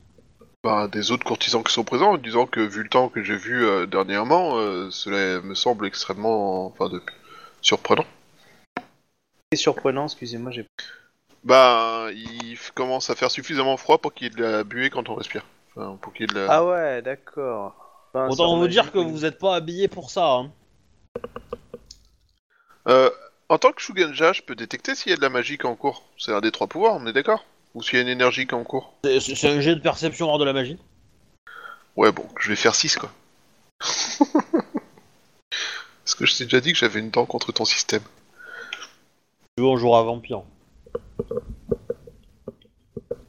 Bah 0.64 0.88
des 0.88 1.12
autres 1.12 1.26
courtisans 1.26 1.64
qui 1.64 1.74
sont 1.74 1.84
présents, 1.84 2.14
en 2.14 2.18
disant 2.18 2.46
que 2.46 2.60
vu 2.62 2.84
le 2.84 2.90
temps 2.90 3.10
que 3.10 3.22
j'ai 3.24 3.36
vu 3.36 3.66
euh, 3.66 3.86
dernièrement, 3.86 4.58
euh, 4.58 4.90
cela 4.92 5.42
me 5.42 5.56
semble 5.56 5.86
extrêmement, 5.86 6.66
enfin 6.66 6.90
de... 6.90 7.02
surprenant. 7.62 8.06
C'est 9.52 9.58
surprenant, 9.60 10.06
excusez-moi, 10.06 10.52
j'ai. 10.52 10.66
Bah 11.44 12.08
il 12.14 12.54
f- 12.56 12.72
commence 12.74 13.10
à 13.10 13.16
faire 13.16 13.30
suffisamment 13.32 13.76
froid 13.78 13.98
pour 13.98 14.14
qu'il 14.14 14.28
y 14.28 14.32
ait 14.32 14.36
de 14.36 14.42
la 14.44 14.64
buée 14.64 14.90
quand 14.90 15.10
on 15.10 15.16
respire. 15.16 15.46
Enfin 15.76 15.98
pour 16.02 16.14
qu'il 16.14 16.22
y 16.22 16.24
ait 16.32 16.34
de 16.34 16.40
la... 16.40 16.54
Ah 16.54 16.66
ouais, 16.66 17.02
d'accord. 17.02 17.83
Enfin, 18.14 18.28
Autant 18.30 18.58
vous 18.58 18.68
dire 18.68 18.92
que 18.92 19.00
vous 19.00 19.22
n'êtes 19.22 19.40
pas 19.40 19.56
habillé 19.56 19.88
pour 19.88 20.12
ça. 20.12 20.34
Hein. 20.34 20.52
Euh, 22.88 23.10
en 23.50 23.58
tant 23.58 23.72
que 23.72 23.82
Shugenja, 23.82 24.34
je 24.34 24.44
peux 24.44 24.56
détecter 24.56 24.94
s'il 24.94 25.10
y 25.10 25.14
a 25.14 25.16
de 25.16 25.22
la 25.22 25.30
magie 25.30 25.58
qui 25.58 25.64
est 25.64 25.70
en 25.70 25.76
cours. 25.76 26.04
C'est 26.18 26.32
un 26.32 26.42
des 26.42 26.52
trois 26.52 26.68
pouvoirs, 26.68 26.96
on 26.96 27.08
est 27.08 27.14
d'accord? 27.14 27.44
Ou 27.74 27.82
s'il 27.82 27.96
y 27.96 27.98
a 27.98 28.02
une 28.02 28.08
énergie 28.10 28.46
qui 28.46 28.52
est 28.54 28.58
en 28.58 28.64
cours 28.64 28.94
c'est 29.04 29.50
un 29.50 29.62
jet 29.62 29.76
de 29.76 29.82
perception 29.82 30.30
hors 30.30 30.38
de 30.38 30.46
la 30.46 30.54
magie. 30.54 30.78
Ouais, 31.96 32.12
bon, 32.12 32.26
je 32.40 32.50
vais 32.50 32.56
faire 32.56 32.76
6 32.76 32.98
quoi. 32.98 33.12
Parce 36.04 36.16
que 36.16 36.26
je 36.26 36.36
t'ai 36.36 36.44
déjà 36.44 36.62
dit 36.62 36.74
que 36.74 36.78
j'avais 36.78 37.00
une 37.00 37.10
dent 37.10 37.26
contre 37.26 37.52
ton 37.52 37.66
système. 37.66 38.04
Tu 39.56 39.64
veux, 39.64 39.70
on 39.70 39.78
jouera 39.78 40.02
à 40.02 40.04
vampire. 40.04 40.44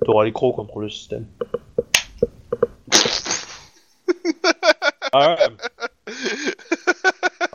T'auras 0.05 0.25
les 0.25 0.33
crocs 0.33 0.57
contre 0.57 0.81
le 0.81 0.90
système. 0.90 1.27
Ah 5.14 5.37
ouais. 5.37 6.14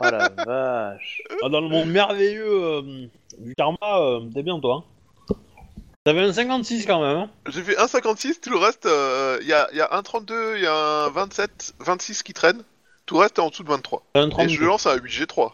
Oh 0.02 0.04
la 0.04 0.30
vache. 0.30 1.22
Ah, 1.44 1.50
dans 1.50 1.62
le 1.62 1.68
monde 1.68 1.90
merveilleux 1.90 2.48
euh, 2.48 3.08
du 3.38 3.54
karma, 3.56 3.78
euh, 3.84 4.22
t'es 4.34 4.44
bien 4.44 4.60
toi. 4.60 4.86
Hein. 5.30 5.36
T'avais 6.06 6.22
un 6.22 6.34
56 6.34 6.86
quand 6.86 7.02
même. 7.02 7.18
Hein. 7.18 7.30
J'ai 7.50 7.62
fait 7.62 7.76
1,56, 7.76 8.40
tout 8.40 8.50
le 8.50 8.58
reste, 8.58 8.86
il 8.86 9.48
y, 9.48 9.54
a, 9.54 9.68
y 9.74 9.82
a 9.82 9.90
un 9.94 10.02
32, 10.02 10.56
il 10.56 10.64
y 10.64 10.68
a 10.68 11.06
un 11.06 11.10
27, 11.10 11.76
26 11.80 12.24
qui 12.24 12.34
traîne. 12.34 12.64
Tout 13.06 13.16
le 13.16 13.22
reste 13.22 13.40
est 13.40 13.42
en 13.42 13.50
dessous 13.50 13.64
de 13.64 13.70
23. 13.70 14.04
T'as 14.14 14.22
un 14.22 14.28
Et 14.28 14.30
32. 14.30 14.54
je 14.54 14.64
lance 14.64 14.86
à 14.86 14.96
8G3. 14.96 15.52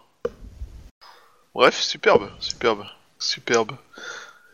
Bref, 1.55 1.79
superbe, 1.79 2.29
superbe, 2.39 2.83
superbe. 3.17 3.71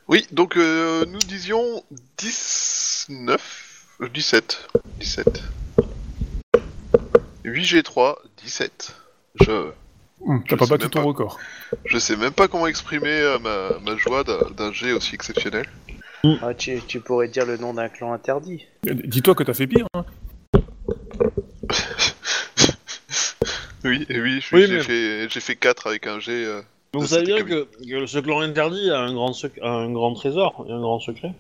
Oui, 0.08 0.28
donc 0.32 0.56
euh, 0.56 1.06
nous 1.08 1.20
disions 1.20 1.84
19, 2.18 3.98
euh, 4.02 4.10
17, 4.10 4.70
17. 5.00 5.42
8G3, 7.52 8.16
17. 8.44 8.96
Je, 9.42 9.72
Hum, 10.24 10.44
T'as 10.48 10.56
pas 10.56 10.66
sais 10.66 10.70
battu 10.72 10.84
même 10.84 10.92
ton 10.92 11.00
pas. 11.00 11.06
record. 11.08 11.40
je 11.86 11.98
sais 11.98 12.16
même 12.16 12.32
pas 12.32 12.48
comment 12.48 12.68
exprimer 12.68 13.10
euh, 13.10 13.40
ma, 13.40 13.80
ma 13.80 13.98
joie 13.98 14.24
d'un 14.24 14.72
jet 14.72 14.92
aussi 14.92 15.16
exceptionnel. 15.16 15.66
Ah, 16.44 16.54
tu, 16.54 16.80
tu 16.88 17.00
pourrais 17.00 17.28
dire 17.28 17.48
le 17.48 17.58
nom 17.58 17.74
d'un 17.74 17.90
clan 17.90 18.14
interdit. 18.14 18.68
Euh, 18.88 18.94
Dis-toi 19.04 19.34
que 19.34 19.42
t'as 19.42 19.56
fait 19.56 19.66
pire. 19.66 19.88
Hein. 19.96 20.06
Oui, 23.84 24.06
oui, 24.12 24.40
je- 24.42 24.56
Oui, 24.56 24.66
j'ai 24.68 24.76
mais- 24.76 24.84
fait, 24.84 25.28
j'ai 25.30 25.40
fait 25.40 25.56
4 25.56 25.88
avec 25.88 26.06
un 26.06 26.20
jet. 26.20 26.46
euh, 26.46 26.62
Donc 26.94 27.02
vous 27.02 27.08
Ça, 27.08 27.16
savez 27.16 27.26
c'était 27.32 27.44
bien 27.44 27.66
que, 27.66 28.02
que 28.02 28.06
ce 28.06 28.20
clan 28.20 28.42
interdit 28.42 28.92
a 28.92 29.00
un 29.00 29.12
grand, 29.12 29.32
sec- 29.34 29.60
un 29.64 29.92
grand 29.92 30.14
trésor 30.14 30.64
et 30.70 30.72
un 30.72 30.80
grand 30.82 31.00
secret. 31.00 31.34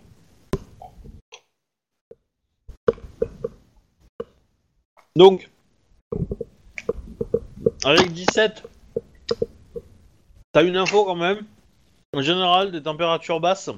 Donc, 5.16 5.50
avec 7.84 8.12
17, 8.12 8.64
t'as 10.52 10.64
une 10.64 10.78
info 10.78 11.06
quand 11.06 11.16
même. 11.16 11.40
En 12.14 12.22
général, 12.22 12.72
des 12.72 12.84
températures 12.84 13.40
basses 13.40 13.70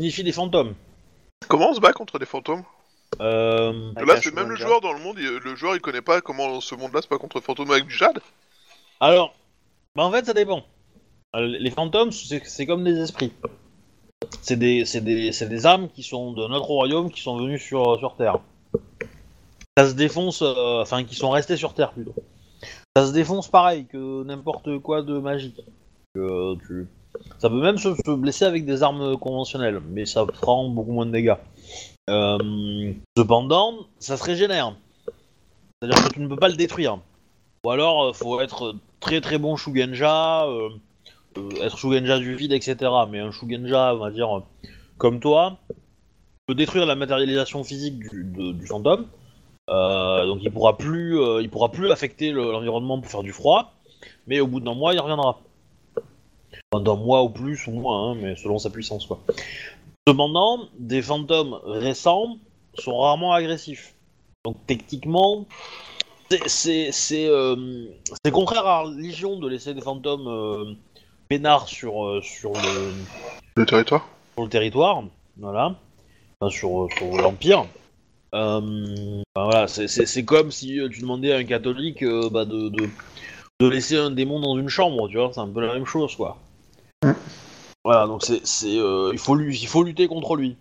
signifient 0.00 0.24
des 0.24 0.32
fantômes. 0.32 0.74
Comment 1.48 1.70
on 1.70 1.74
se 1.74 1.80
bat 1.80 1.92
contre 1.92 2.18
des 2.18 2.26
fantômes? 2.26 2.64
Euh, 3.20 3.92
Là, 4.04 4.20
c'est 4.20 4.34
même 4.34 4.48
le 4.48 4.56
joueur 4.56 4.80
dans 4.80 4.92
le 4.92 4.98
monde, 5.00 5.16
il- 5.18 5.28
le 5.38 5.54
joueur 5.54 5.74
il 5.74 5.80
connaît 5.80 6.00
pas 6.02 6.20
comment 6.20 6.60
ce 6.60 6.74
monde-là 6.74 7.02
se 7.02 7.08
bat 7.08 7.18
contre 7.18 7.40
fantômes 7.40 7.70
avec 7.70 7.86
du 7.86 7.94
jade. 7.94 8.20
alors, 9.00 9.34
bah 9.94 10.04
en 10.04 10.10
fait, 10.10 10.24
ça 10.24 10.32
dépend. 10.34 10.64
Euh, 11.36 11.46
Les 11.46 11.70
fantômes, 11.70 12.10
c'est 12.10 12.42
c'est 12.44 12.66
comme 12.66 12.84
des 12.84 12.98
esprits. 13.00 13.32
C'est 14.40 14.56
des, 14.56 14.84
c'est 14.86 15.00
des, 15.02 15.30
c'est 15.32 15.48
des 15.48 15.66
âmes 15.66 15.88
qui 15.90 16.02
sont 16.02 16.32
de 16.32 16.46
notre 16.48 16.66
royaume 16.66 17.10
qui 17.10 17.20
sont 17.20 17.36
venues 17.36 17.58
sur, 17.58 17.98
sur 17.98 18.16
Terre. 18.16 18.38
Ça 19.78 19.88
se 19.88 19.94
défonce, 19.94 20.42
euh, 20.42 20.82
enfin, 20.82 21.04
qui 21.04 21.14
sont 21.14 21.30
restés 21.30 21.56
sur 21.56 21.72
Terre 21.74 21.92
plutôt. 21.92 22.14
Ça 22.96 23.06
se 23.06 23.12
défonce 23.12 23.48
pareil 23.48 23.86
que 23.86 24.22
n'importe 24.24 24.78
quoi 24.78 25.02
de 25.02 25.18
magique. 25.18 25.60
Que 26.14 26.56
tu... 26.66 26.86
Ça 27.38 27.48
peut 27.48 27.60
même 27.60 27.78
se, 27.78 27.94
se 27.94 28.10
blesser 28.10 28.44
avec 28.44 28.66
des 28.66 28.82
armes 28.82 29.16
conventionnelles, 29.16 29.80
mais 29.90 30.04
ça 30.04 30.26
prend 30.26 30.68
beaucoup 30.68 30.92
moins 30.92 31.06
de 31.06 31.12
dégâts. 31.12 31.36
Euh, 32.10 32.92
cependant, 33.16 33.86
ça 33.98 34.16
se 34.16 34.24
régénère. 34.24 34.74
C'est-à-dire 35.80 36.04
que 36.04 36.12
tu 36.14 36.20
ne 36.20 36.28
peux 36.28 36.36
pas 36.36 36.48
le 36.48 36.56
détruire. 36.56 36.98
Ou 37.64 37.70
alors, 37.70 38.04
euh, 38.04 38.12
faut 38.12 38.40
être 38.40 38.74
très 39.00 39.20
très 39.20 39.38
bon 39.38 39.56
Shugenja, 39.56 40.46
euh, 40.46 40.68
euh, 41.38 41.50
être 41.62 41.78
Shugenja 41.78 42.18
du 42.18 42.34
vide, 42.36 42.52
etc. 42.52 42.76
Mais 43.10 43.20
un 43.20 43.30
Shugenja, 43.30 43.94
on 43.94 43.98
va 43.98 44.10
dire, 44.10 44.36
euh, 44.38 44.42
comme 44.98 45.18
toi, 45.20 45.58
peut 46.46 46.54
détruire 46.54 46.84
la 46.86 46.94
matérialisation 46.94 47.64
physique 47.64 47.98
du, 47.98 48.24
de- 48.24 48.52
du 48.52 48.66
fantôme. 48.66 49.06
Euh, 49.70 50.26
donc 50.26 50.40
il 50.42 50.50
pourra 50.50 50.76
plus, 50.76 51.18
euh, 51.18 51.40
il 51.40 51.48
pourra 51.50 51.70
plus 51.70 51.90
affecter 51.90 52.30
le- 52.32 52.50
l'environnement 52.52 53.00
pour 53.00 53.10
faire 53.10 53.22
du 53.22 53.32
froid. 53.32 53.72
Mais 54.26 54.40
au 54.40 54.46
bout 54.46 54.60
d'un 54.60 54.74
mois, 54.74 54.94
il 54.94 55.00
reviendra. 55.00 55.40
Enfin, 56.72 56.82
d'un 56.82 56.96
mois 56.96 57.22
ou 57.22 57.28
plus 57.28 57.66
ou 57.66 57.72
moins, 57.72 58.10
hein, 58.10 58.14
mais 58.20 58.36
selon 58.36 58.58
sa 58.58 58.70
puissance, 58.70 59.06
quoi. 59.06 59.20
Cependant, 60.08 60.68
des 60.78 61.00
fantômes 61.02 61.60
récents 61.64 62.36
sont 62.74 62.98
rarement 62.98 63.32
agressifs. 63.32 63.94
Donc 64.44 64.56
techniquement, 64.66 65.46
c'est- 66.46 66.90
euh, 67.28 67.86
contraire 68.32 68.66
à 68.66 68.82
la 68.82 68.88
religion 68.88 69.38
de 69.38 69.48
laisser 69.48 69.74
des 69.74 69.80
fantômes 69.80 70.26
euh, 70.26 70.74
peinards 71.28 71.68
sur, 71.68 72.04
euh, 72.04 72.20
sur, 72.22 72.52
le, 72.52 72.92
Le 73.56 73.66
territoire 73.66 74.08
sur 74.34 74.42
le 74.44 74.48
territoire, 74.48 75.04
voilà, 75.36 75.74
Enfin, 76.40 76.50
sur, 76.50 76.88
sur 76.96 77.06
l'Empire. 77.18 77.66
Euh, 78.34 79.22
voilà, 79.36 79.68
c'est- 79.68 79.88
c'est 79.88 80.06
c'est 80.06 80.24
comme 80.24 80.50
si 80.50 80.80
euh, 80.80 80.88
tu 80.88 81.00
demandais 81.00 81.32
à 81.32 81.36
un 81.36 81.44
catholique 81.44 82.02
euh, 82.02 82.30
bah, 82.30 82.44
de, 82.44 82.68
de, 82.70 82.88
de 83.60 83.68
laisser 83.68 83.96
un 83.96 84.10
démon 84.10 84.40
dans 84.40 84.56
une 84.58 84.68
chambre, 84.68 85.08
tu 85.08 85.16
vois, 85.18 85.30
c'est 85.32 85.40
un 85.40 85.48
peu 85.48 85.60
la 85.60 85.74
même 85.74 85.84
chose, 85.86 86.16
quoi. 86.16 86.38
Voilà, 87.84 88.06
donc 88.06 88.22
c'est, 88.24 88.46
c'est, 88.46 88.78
euh, 88.78 89.10
il, 89.12 89.18
faut 89.18 89.34
lui, 89.34 89.58
il 89.58 89.66
faut 89.66 89.82
lutter 89.82 90.06
contre 90.06 90.36
lui. 90.36 90.56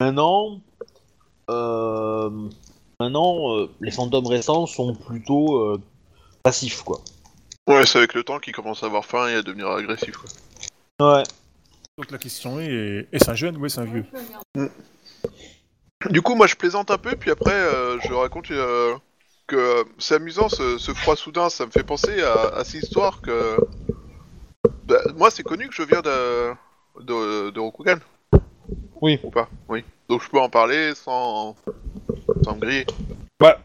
Maintenant, 0.00 0.60
euh, 1.50 2.30
maintenant 3.00 3.56
euh, 3.58 3.68
les 3.80 3.90
fantômes 3.90 4.26
récents 4.28 4.66
sont 4.66 4.94
plutôt 4.94 5.58
euh, 5.58 5.80
passifs, 6.42 6.82
quoi. 6.82 7.00
Ouais, 7.68 7.84
c'est 7.84 7.98
avec 7.98 8.14
le 8.14 8.24
temps 8.24 8.38
qu'il 8.38 8.54
commence 8.54 8.82
à 8.82 8.86
avoir 8.86 9.04
faim 9.04 9.28
et 9.28 9.34
à 9.34 9.42
devenir 9.42 9.68
agressif. 9.68 10.16
Quoi. 10.16 11.16
Ouais. 11.16 11.22
Donc 11.98 12.10
la 12.10 12.18
question 12.18 12.58
est, 12.58 13.06
est-ce 13.12 13.30
un 13.30 13.34
jeune 13.34 13.56
ou 13.56 13.66
est-ce 13.66 13.80
un 13.80 13.84
vieux? 13.84 14.04
Du 16.10 16.22
coup, 16.22 16.34
moi 16.34 16.46
je 16.46 16.56
plaisante 16.56 16.90
un 16.90 16.98
peu, 16.98 17.16
puis 17.16 17.30
après 17.30 17.52
euh, 17.52 17.98
je 18.00 18.12
raconte 18.12 18.50
euh, 18.50 18.94
que 19.46 19.56
euh, 19.56 19.84
c'est 19.98 20.14
amusant 20.16 20.48
ce, 20.48 20.78
ce 20.78 20.92
froid 20.92 21.16
soudain, 21.16 21.48
ça 21.48 21.66
me 21.66 21.70
fait 21.70 21.84
penser 21.84 22.22
à, 22.22 22.56
à 22.56 22.64
cette 22.64 22.82
histoire 22.82 23.20
que. 23.20 23.56
Bah, 24.84 25.00
moi 25.16 25.30
c'est 25.30 25.42
connu 25.42 25.68
que 25.68 25.74
je 25.74 25.82
viens 25.82 26.00
de, 26.00 26.52
de, 27.00 27.50
de 27.50 27.60
Rokugan. 27.60 27.98
Oui. 29.00 29.20
Ou 29.22 29.30
pas 29.30 29.48
Oui. 29.68 29.84
Donc 30.08 30.22
je 30.22 30.28
peux 30.28 30.40
en 30.40 30.48
parler 30.48 30.94
sans, 30.94 31.56
sans 32.44 32.54
me 32.54 32.60
griller. 32.60 32.86
Ouais. 33.40 33.56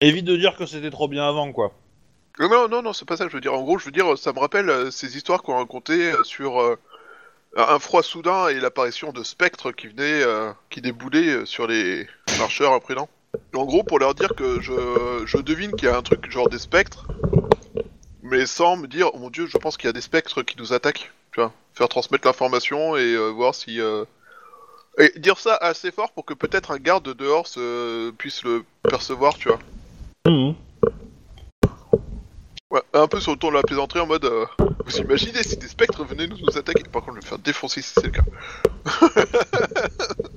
Évite 0.00 0.24
de 0.24 0.36
dire 0.36 0.56
que 0.56 0.66
c'était 0.66 0.90
trop 0.90 1.08
bien 1.08 1.28
avant, 1.28 1.52
quoi. 1.52 1.72
Non, 2.38 2.68
non, 2.68 2.80
non, 2.82 2.92
c'est 2.92 3.06
pas 3.06 3.16
ça 3.16 3.24
que 3.24 3.30
je 3.30 3.36
veux 3.36 3.40
dire. 3.42 3.52
En 3.52 3.62
gros, 3.62 3.78
je 3.78 3.84
veux 3.84 3.90
dire, 3.90 4.16
ça 4.16 4.32
me 4.32 4.38
rappelle 4.38 4.90
ces 4.90 5.16
histoires 5.16 5.42
qu'on 5.42 5.56
racontait 5.56 6.12
sur 6.22 6.76
un 7.56 7.78
froid 7.78 8.02
soudain 8.02 8.48
et 8.48 8.60
l'apparition 8.60 9.12
de 9.12 9.22
spectres 9.22 9.72
qui 9.72 9.88
venaient, 9.88 10.22
euh, 10.22 10.52
qui 10.70 10.80
déboulaient 10.80 11.36
euh, 11.36 11.46
sur 11.46 11.66
les 11.66 12.06
marcheurs 12.38 12.72
imprudents. 12.72 13.08
En 13.54 13.64
gros, 13.64 13.82
pour 13.82 13.98
leur 13.98 14.14
dire 14.14 14.34
que 14.36 14.60
je, 14.60 15.36
devine 15.38 15.72
qu'il 15.72 15.88
y 15.88 15.90
a 15.90 15.96
un 15.96 16.02
truc 16.02 16.30
genre 16.30 16.48
des 16.48 16.58
spectres, 16.58 17.06
mais 18.22 18.46
sans 18.46 18.76
me 18.76 18.86
dire, 18.86 19.10
oh 19.14 19.18
mon 19.18 19.30
dieu, 19.30 19.46
je 19.46 19.58
pense 19.58 19.76
qu'il 19.76 19.86
y 19.86 19.90
a 19.90 19.92
des 19.92 20.00
spectres 20.00 20.42
qui 20.42 20.56
nous 20.58 20.72
attaquent. 20.72 21.12
Tu 21.32 21.40
vois, 21.40 21.52
faire 21.74 21.88
transmettre 21.88 22.26
l'information 22.26 22.96
et 22.96 23.14
euh, 23.14 23.28
voir 23.28 23.54
si. 23.54 23.80
Et 24.98 25.18
dire 25.18 25.38
ça 25.38 25.54
assez 25.54 25.92
fort 25.92 26.10
pour 26.12 26.24
que 26.24 26.34
peut-être 26.34 26.72
un 26.72 26.78
garde 26.78 27.04
de 27.04 27.12
dehors 27.12 27.46
se... 27.46 28.10
puisse 28.10 28.42
le 28.42 28.64
percevoir, 28.82 29.34
tu 29.38 29.48
vois. 29.48 29.60
Mhm. 30.26 30.54
Ouais, 32.70 32.82
un 32.92 33.08
peu 33.08 33.18
sur 33.20 33.32
le 33.32 33.38
ton 33.38 33.48
de 33.48 33.54
la 33.54 33.62
plaisanterie 33.62 34.00
en 34.00 34.06
mode 34.06 34.24
euh, 34.24 34.46
Vous 34.86 34.98
imaginez 34.98 35.42
si 35.42 35.56
des 35.56 35.66
spectres 35.66 36.04
venaient 36.04 36.28
nous, 36.28 36.38
nous 36.38 36.56
attaquer 36.56 36.84
Par 36.84 37.02
contre, 37.02 37.16
je 37.16 37.20
vais 37.20 37.24
me 37.24 37.28
faire 37.28 37.38
défoncer 37.38 37.82
si 37.82 37.92
c'est 37.94 38.06
le 38.06 38.12
cas. 38.12 38.22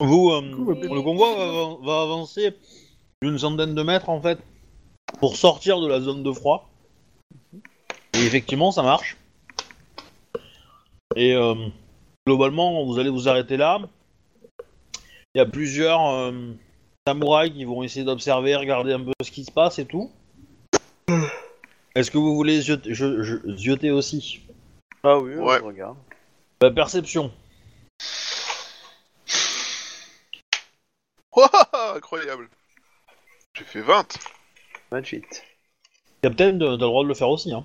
Vous, 0.00 0.30
euh, 0.30 0.40
le 0.42 1.02
convoi 1.02 1.34
va, 1.34 1.76
va 1.82 2.02
avancer 2.02 2.54
d'une 3.22 3.38
centaine 3.38 3.74
de 3.74 3.82
mètres, 3.82 4.10
en 4.10 4.20
fait, 4.20 4.38
pour 5.18 5.36
sortir 5.36 5.80
de 5.80 5.88
la 5.88 6.00
zone 6.00 6.22
de 6.22 6.32
froid. 6.32 6.68
Et 8.12 8.24
effectivement, 8.24 8.70
ça 8.70 8.82
marche. 8.82 9.16
Et 11.16 11.34
euh, 11.34 11.54
globalement, 12.26 12.84
vous 12.84 12.98
allez 12.98 13.10
vous 13.10 13.28
arrêter 13.28 13.56
là. 13.56 13.80
Il 15.34 15.38
y 15.38 15.40
a 15.40 15.46
plusieurs 15.46 16.08
euh, 16.10 16.52
samouraïs 17.06 17.52
qui 17.52 17.64
vont 17.64 17.82
essayer 17.82 18.04
d'observer, 18.04 18.56
regarder 18.56 18.92
un 18.92 19.00
peu 19.00 19.12
ce 19.22 19.30
qui 19.30 19.44
se 19.44 19.50
passe 19.50 19.78
et 19.78 19.86
tout. 19.86 20.10
Est-ce 21.94 22.10
que 22.10 22.18
vous 22.18 22.34
voulez 22.34 22.60
zioter, 22.60 22.94
je- 22.94 23.22
je- 23.22 23.56
zioter 23.56 23.90
aussi? 23.90 24.40
Ah 25.02 25.18
oui, 25.18 25.34
Ouais. 25.36 25.60
on 25.62 25.66
regarde. 25.66 25.96
Bah, 26.60 26.70
Perception. 26.70 27.30
Ouah, 31.36 31.94
incroyable 31.96 32.48
J'ai 33.56 33.64
fait 33.64 33.80
20 33.80 34.18
28. 34.90 35.42
Captain, 36.22 36.58
t'as 36.58 36.70
le 36.70 36.76
droit 36.76 37.02
de 37.02 37.08
le 37.08 37.14
faire 37.14 37.28
aussi. 37.28 37.52
Hein. 37.52 37.64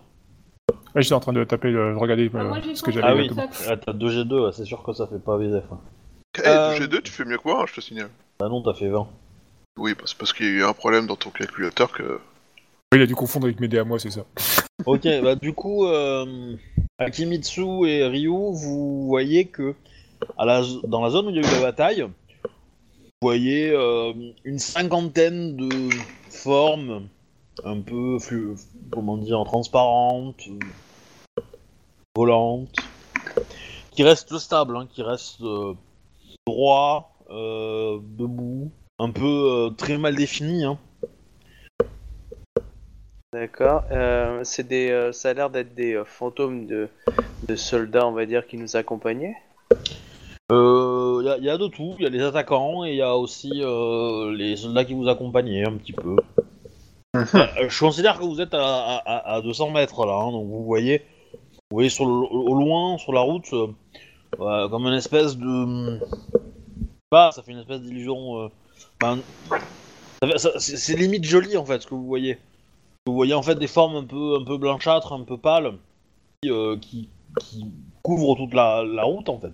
Ouais, 0.96 1.02
j'étais 1.04 1.14
en 1.14 1.20
train 1.20 1.34
de 1.34 1.44
taper, 1.44 1.72
de 1.72 1.94
regarder 1.96 2.30
Ah, 2.34 2.38
euh, 2.38 2.48
moi, 2.50 2.60
j'ai 2.62 2.76
ce 2.76 2.84
que 2.84 2.92
j'avais. 2.92 3.08
Ah 3.08 3.16
oui. 3.16 3.26
exactement. 3.26 3.68
Ah, 3.72 3.78
t'as 3.78 3.94
2G2, 3.94 4.46
ouais, 4.48 4.52
c'est 4.52 4.66
sûr 4.66 4.82
que 4.84 4.92
ça 4.94 5.08
fait 5.08 5.20
pas 5.20 5.38
VZF. 5.38 5.64
ouais. 5.72 5.78
Eh, 6.44 6.48
Euh, 6.48 6.76
G2, 6.78 7.02
tu 7.02 7.12
fais 7.12 7.26
mieux 7.26 7.38
que 7.38 7.48
moi, 7.48 7.62
hein, 7.62 7.66
je 7.68 7.76
te 7.76 7.82
signale. 7.82 8.10
Bah 8.40 8.50
non, 8.50 8.62
t'as 8.64 8.74
fait 8.74 8.90
20. 8.90 9.08
Oui, 9.78 9.94
bah, 9.94 10.04
c'est 10.06 10.18
parce 10.18 10.34
qu'il 10.34 10.48
y 10.48 10.50
a 10.50 10.54
eu 10.54 10.64
un 10.64 10.74
problème 10.74 11.06
dans 11.08 11.16
ton 11.16 11.30
calculateur 11.30 11.92
que. 11.92 12.20
Oui, 12.92 12.98
il 12.98 13.04
a 13.04 13.06
dû 13.06 13.14
confondre 13.14 13.46
avec 13.46 13.60
mes 13.60 13.68
dés 13.68 13.78
à 13.78 13.84
moi, 13.84 14.00
c'est 14.00 14.10
ça. 14.10 14.26
Ok, 14.88 15.08
bah 15.22 15.36
du 15.36 15.54
coup, 15.54 15.86
euh, 15.86 16.56
Akimitsu 16.98 17.86
et 17.88 18.08
Ryu, 18.08 18.30
vous 18.30 19.06
voyez 19.06 19.46
que 19.46 19.76
dans 20.40 21.02
la 21.02 21.10
zone 21.12 21.28
où 21.28 21.30
il 21.30 21.36
y 21.36 21.40
a 21.40 21.42
eu 21.48 21.54
la 21.54 21.62
bataille, 21.62 22.02
vous 22.02 23.22
voyez 23.22 23.70
euh, 23.70 24.12
une 24.44 24.58
cinquantaine 24.58 25.56
de 25.56 25.70
formes 26.32 27.08
un 27.64 27.80
peu, 27.80 28.18
comment 28.90 29.18
dire, 29.18 29.44
transparentes, 29.46 30.50
volantes, 32.16 32.76
qui 33.92 34.02
restent 34.02 34.40
stables, 34.40 34.76
hein, 34.76 34.88
qui 34.92 35.04
restent 35.04 35.42
euh, 35.42 35.76
droits, 36.48 37.12
debout, 37.30 38.72
un 38.98 39.12
peu 39.12 39.70
très 39.78 40.00
mal 40.00 40.16
définies. 40.16 40.64
Hein. 40.64 40.80
D'accord. 43.40 43.84
Euh, 43.92 44.42
c'est 44.44 44.68
des, 44.68 44.90
euh, 44.90 45.12
ça 45.12 45.30
a 45.30 45.34
l'air 45.34 45.50
d'être 45.52 45.76
des 45.76 45.94
euh, 45.94 46.04
fantômes 46.04 46.66
de, 46.66 46.90
de 47.48 47.56
soldats, 47.56 48.08
on 48.08 48.12
va 48.12 48.26
dire, 48.26 48.48
qui 48.48 48.58
nous 48.58 48.76
accompagnaient. 48.76 49.36
Il 49.72 50.56
Euh, 50.56 51.22
y, 51.24 51.30
a- 51.30 51.38
y 51.38 51.50
a 51.50 51.58
de 51.60 51.68
tout, 51.68 51.94
il 52.00 52.04
y 52.04 52.08
a 52.08 52.10
les 52.10 52.24
attaquants 52.24 52.84
et 52.86 52.90
il 52.90 52.96
y 52.96 53.04
a 53.04 53.16
aussi 53.16 53.52
euh, 53.64 54.32
les 54.36 54.56
soldats 54.56 54.84
qui 54.84 54.94
vous 54.96 55.08
accompagnaient 55.08 55.64
un 55.64 55.74
petit 55.78 55.94
peu. 55.94 56.16
Euh, 57.16 57.70
je 57.70 57.80
considère 57.80 58.18
que 58.18 58.24
vous 58.24 58.42
êtes 58.42 58.56
à, 58.56 58.98
à- 58.98 59.36
à 59.36 59.42
200 59.42 59.70
mètres 59.70 60.08
là, 60.08 60.14
hein, 60.14 60.32
donc 60.32 60.48
vous 60.48 60.64
voyez, 60.64 61.04
vous 61.70 61.76
voyez 61.76 61.90
sur 61.90 62.06
le- 62.06 62.12
au 62.32 62.56
loin, 62.56 62.98
sur 62.98 63.14
la 63.14 63.22
route, 63.22 63.48
comme 64.38 64.88
une 64.88 64.94
espèce 64.96 65.38
de... 65.38 66.00
Bah, 67.12 67.30
ça 67.32 67.44
fait 67.44 67.52
une 67.52 67.60
espèce 67.60 67.82
d'illusion... 67.82 68.46
euh, 68.46 68.48
ben, 69.00 69.20
c'est 70.58 70.96
limite 70.98 71.26
joli 71.26 71.58
en 71.58 71.66
fait 71.66 71.82
ce 71.84 71.88
que 71.88 71.94
vous 71.94 72.08
voyez. 72.08 72.40
Vous 73.10 73.16
voyez 73.16 73.34
en 73.34 73.42
fait 73.42 73.56
des 73.56 73.68
formes 73.68 73.96
un 73.96 74.04
peu, 74.04 74.36
un 74.40 74.44
peu 74.44 74.58
blanchâtres, 74.58 75.14
un 75.14 75.24
peu 75.24 75.36
pâles, 75.38 75.74
qui, 76.42 76.52
euh, 76.52 76.78
qui, 76.78 77.10
couvrent 78.04 78.36
toute 78.36 78.54
la, 78.54 79.04
route 79.04 79.30
en 79.30 79.40
fait 79.40 79.54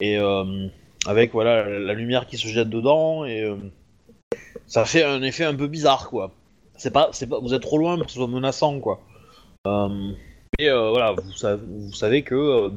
et 0.00 0.18
euh, 0.18 0.66
avec 1.06 1.32
voilà 1.32 1.68
la, 1.68 1.94
lumière 1.94 2.26
qui 2.26 2.36
se 2.36 2.48
jette 2.48 2.68
dedans 2.68 3.24
et 3.24 3.42
euh, 3.42 3.56
ça 4.66 4.84
fait 4.84 5.04
un 5.04 5.22
effet 5.22 5.44
un 5.44 5.54
peu 5.54 5.66
bizarre 5.66 6.08
quoi. 6.08 6.32
pas, 6.92 7.10
pas, 7.10 7.38
vous 7.40 7.54
êtes 7.54 7.62
trop 7.62 7.78
loin 7.78 7.96
pour 7.96 8.06
que 8.06 8.12
ce 8.12 8.18
soit 8.18 8.28
menaçant, 8.28 8.80
quoi. 8.80 9.00
Et 10.58 10.68
voilà, 10.68 11.12
vous 11.12 11.32
savez, 11.32 11.62
vous 11.64 11.92
savez 11.92 12.22
que 12.22 12.70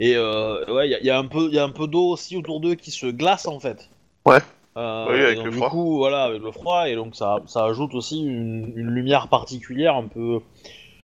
et 0.00 0.16
ouais, 0.18 0.88
il 0.88 0.98
y, 1.02 1.06
y 1.06 1.10
a 1.10 1.18
un 1.18 1.26
peu, 1.26 1.48
il 1.48 1.54
y 1.54 1.58
a 1.58 1.64
un 1.64 1.70
peu 1.70 1.86
d'eau 1.86 2.10
aussi 2.10 2.36
autour 2.36 2.60
d'eux 2.60 2.74
qui 2.74 2.90
se 2.90 3.06
glace 3.06 3.46
en 3.46 3.60
fait. 3.60 3.88
Ouais. 4.26 4.40
Euh, 4.76 5.06
Oui, 5.10 5.22
avec 5.24 5.36
donc, 5.36 5.44
le 5.46 5.50
du 5.50 5.56
froid. 5.56 5.70
coup, 5.70 5.96
voilà, 5.96 6.24
avec 6.24 6.42
le 6.42 6.52
froid 6.52 6.88
et 6.88 6.94
donc 6.94 7.16
ça, 7.16 7.38
ça 7.46 7.64
ajoute 7.64 7.94
aussi 7.94 8.20
une, 8.20 8.72
une 8.76 8.90
lumière 8.90 9.28
particulière, 9.28 9.96
un 9.96 10.06
peu, 10.06 10.40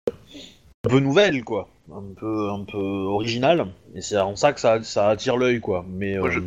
un 0.08 0.88
peu 0.88 1.00
nouvelle, 1.00 1.42
quoi, 1.44 1.68
un 1.92 2.14
peu, 2.16 2.50
un 2.50 2.64
peu 2.64 2.78
originale. 2.78 3.66
Et 3.94 4.00
c'est 4.00 4.18
en 4.18 4.36
ça 4.36 4.52
que 4.52 4.60
ça, 4.60 4.82
ça 4.84 5.08
attire 5.08 5.36
l'œil, 5.36 5.60
quoi. 5.60 5.84
Mais 5.88 6.16
Moi, 6.18 6.28
euh, 6.28 6.30
je- 6.30 6.40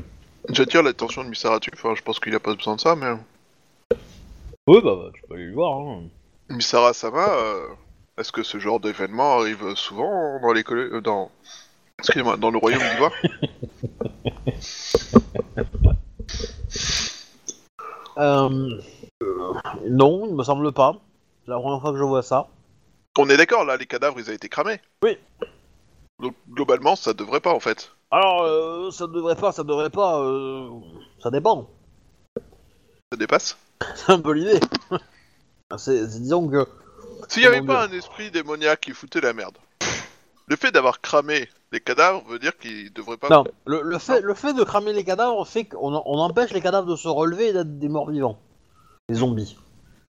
J'attire 0.53 0.82
l'attention 0.84 1.25
de 1.25 1.30
Misaratu, 1.30 1.69
enfin 1.73 1.93
je 1.95 2.01
pense 2.01 2.21
qu'il 2.21 2.34
a 2.34 2.39
pas 2.39 2.56
besoin 2.56 2.75
de 2.75 2.80
ça, 2.80 2.95
mais... 2.95 3.12
ouais, 4.67 4.82
bah, 4.82 4.95
bah, 4.95 5.10
tu 5.13 5.21
peux 5.27 5.34
aller 5.34 5.47
le 5.47 5.53
voir. 5.53 5.77
Hein. 5.77 6.03
Misara 6.49 6.93
Sama, 6.93 7.27
euh, 7.27 7.65
est-ce 8.17 8.32
que 8.32 8.43
ce 8.43 8.58
genre 8.58 8.80
d'événement 8.80 9.39
arrive 9.39 9.75
souvent 9.75 10.39
dans 10.41 10.53
les 10.53 10.63
euh, 10.71 11.01
dans... 11.01 11.30
Excusez-moi, 11.99 12.38
dans 12.38 12.51
le 12.51 12.60
royaume 12.60 12.82
d'Ivoire? 12.91 13.12
Euh, 18.17 18.82
non, 19.88 20.27
il 20.27 20.36
me 20.36 20.43
semble 20.43 20.71
pas. 20.71 20.99
C'est 21.45 21.51
la 21.51 21.60
première 21.60 21.82
fois 21.82 21.91
que 21.91 21.97
je 21.97 22.03
vois 22.03 22.23
ça. 22.23 22.47
On 23.17 23.30
est 23.30 23.38
d'accord, 23.38 23.65
là, 23.65 23.77
les 23.77 23.86
cadavres, 23.86 24.19
ils 24.19 24.30
ont 24.30 24.34
été 24.34 24.49
cramés 24.49 24.80
Oui. 25.03 25.17
Donc, 26.19 26.36
globalement, 26.49 26.95
ça 26.95 27.13
devrait 27.13 27.39
pas, 27.39 27.53
en 27.53 27.60
fait. 27.60 27.91
Alors, 28.12 28.43
euh, 28.43 28.91
ça 28.91 29.08
devrait 29.08 29.36
pas, 29.36 29.51
ça 29.51 29.63
devrait 29.63 29.89
pas. 29.89 30.19
euh, 30.21 30.69
ça 31.21 31.30
dépend. 31.32 31.69
Ça 33.12 33.17
dépasse 33.17 33.58
C'est 33.95 34.12
un 34.12 34.19
peu 34.19 34.32
l'idée. 34.34 34.60
c'est, 35.77 36.08
c'est- 36.08 36.19
disons 36.19 36.47
que. 36.47 36.65
S'il 37.30 37.43
y 37.43 37.45
avait 37.47 37.60
Comment 37.60 37.73
pas 37.73 37.86
un 37.88 37.91
esprit 37.91 38.32
démoniaque 38.32 38.82
qui 38.82 38.91
foutait 38.91 39.21
la 39.21 39.34
merde, 39.34 39.58
le 40.47 40.56
fait 40.56 40.71
d'avoir 40.71 41.01
cramé 41.01 41.49
les 41.71 41.80
cadavres 41.80 42.23
veut 42.27 42.39
dire 42.39 42.58
qu'ils 42.58 42.91
devraient 42.93 43.17
pas... 43.17 43.30
Non, 43.30 43.43
le, 43.65 43.82
le 43.82 43.97
fait, 43.97 44.21
le 44.21 44.34
fait 44.34 44.53
de 44.53 44.63
cramer 44.63 44.93
les 44.93 45.03
cadavres 45.03 45.45
fait 45.45 45.65
qu'on 45.65 45.93
on 46.06 46.17
empêche 46.19 46.51
les 46.51 46.62
cadavres 46.62 46.88
de 46.88 46.95
se 46.95 47.08
relever 47.08 47.49
et 47.49 47.53
d'être 47.53 47.77
des 47.80 47.89
morts 47.89 48.10
vivants. 48.10 48.38
Des 49.10 49.15
zombies. 49.15 49.58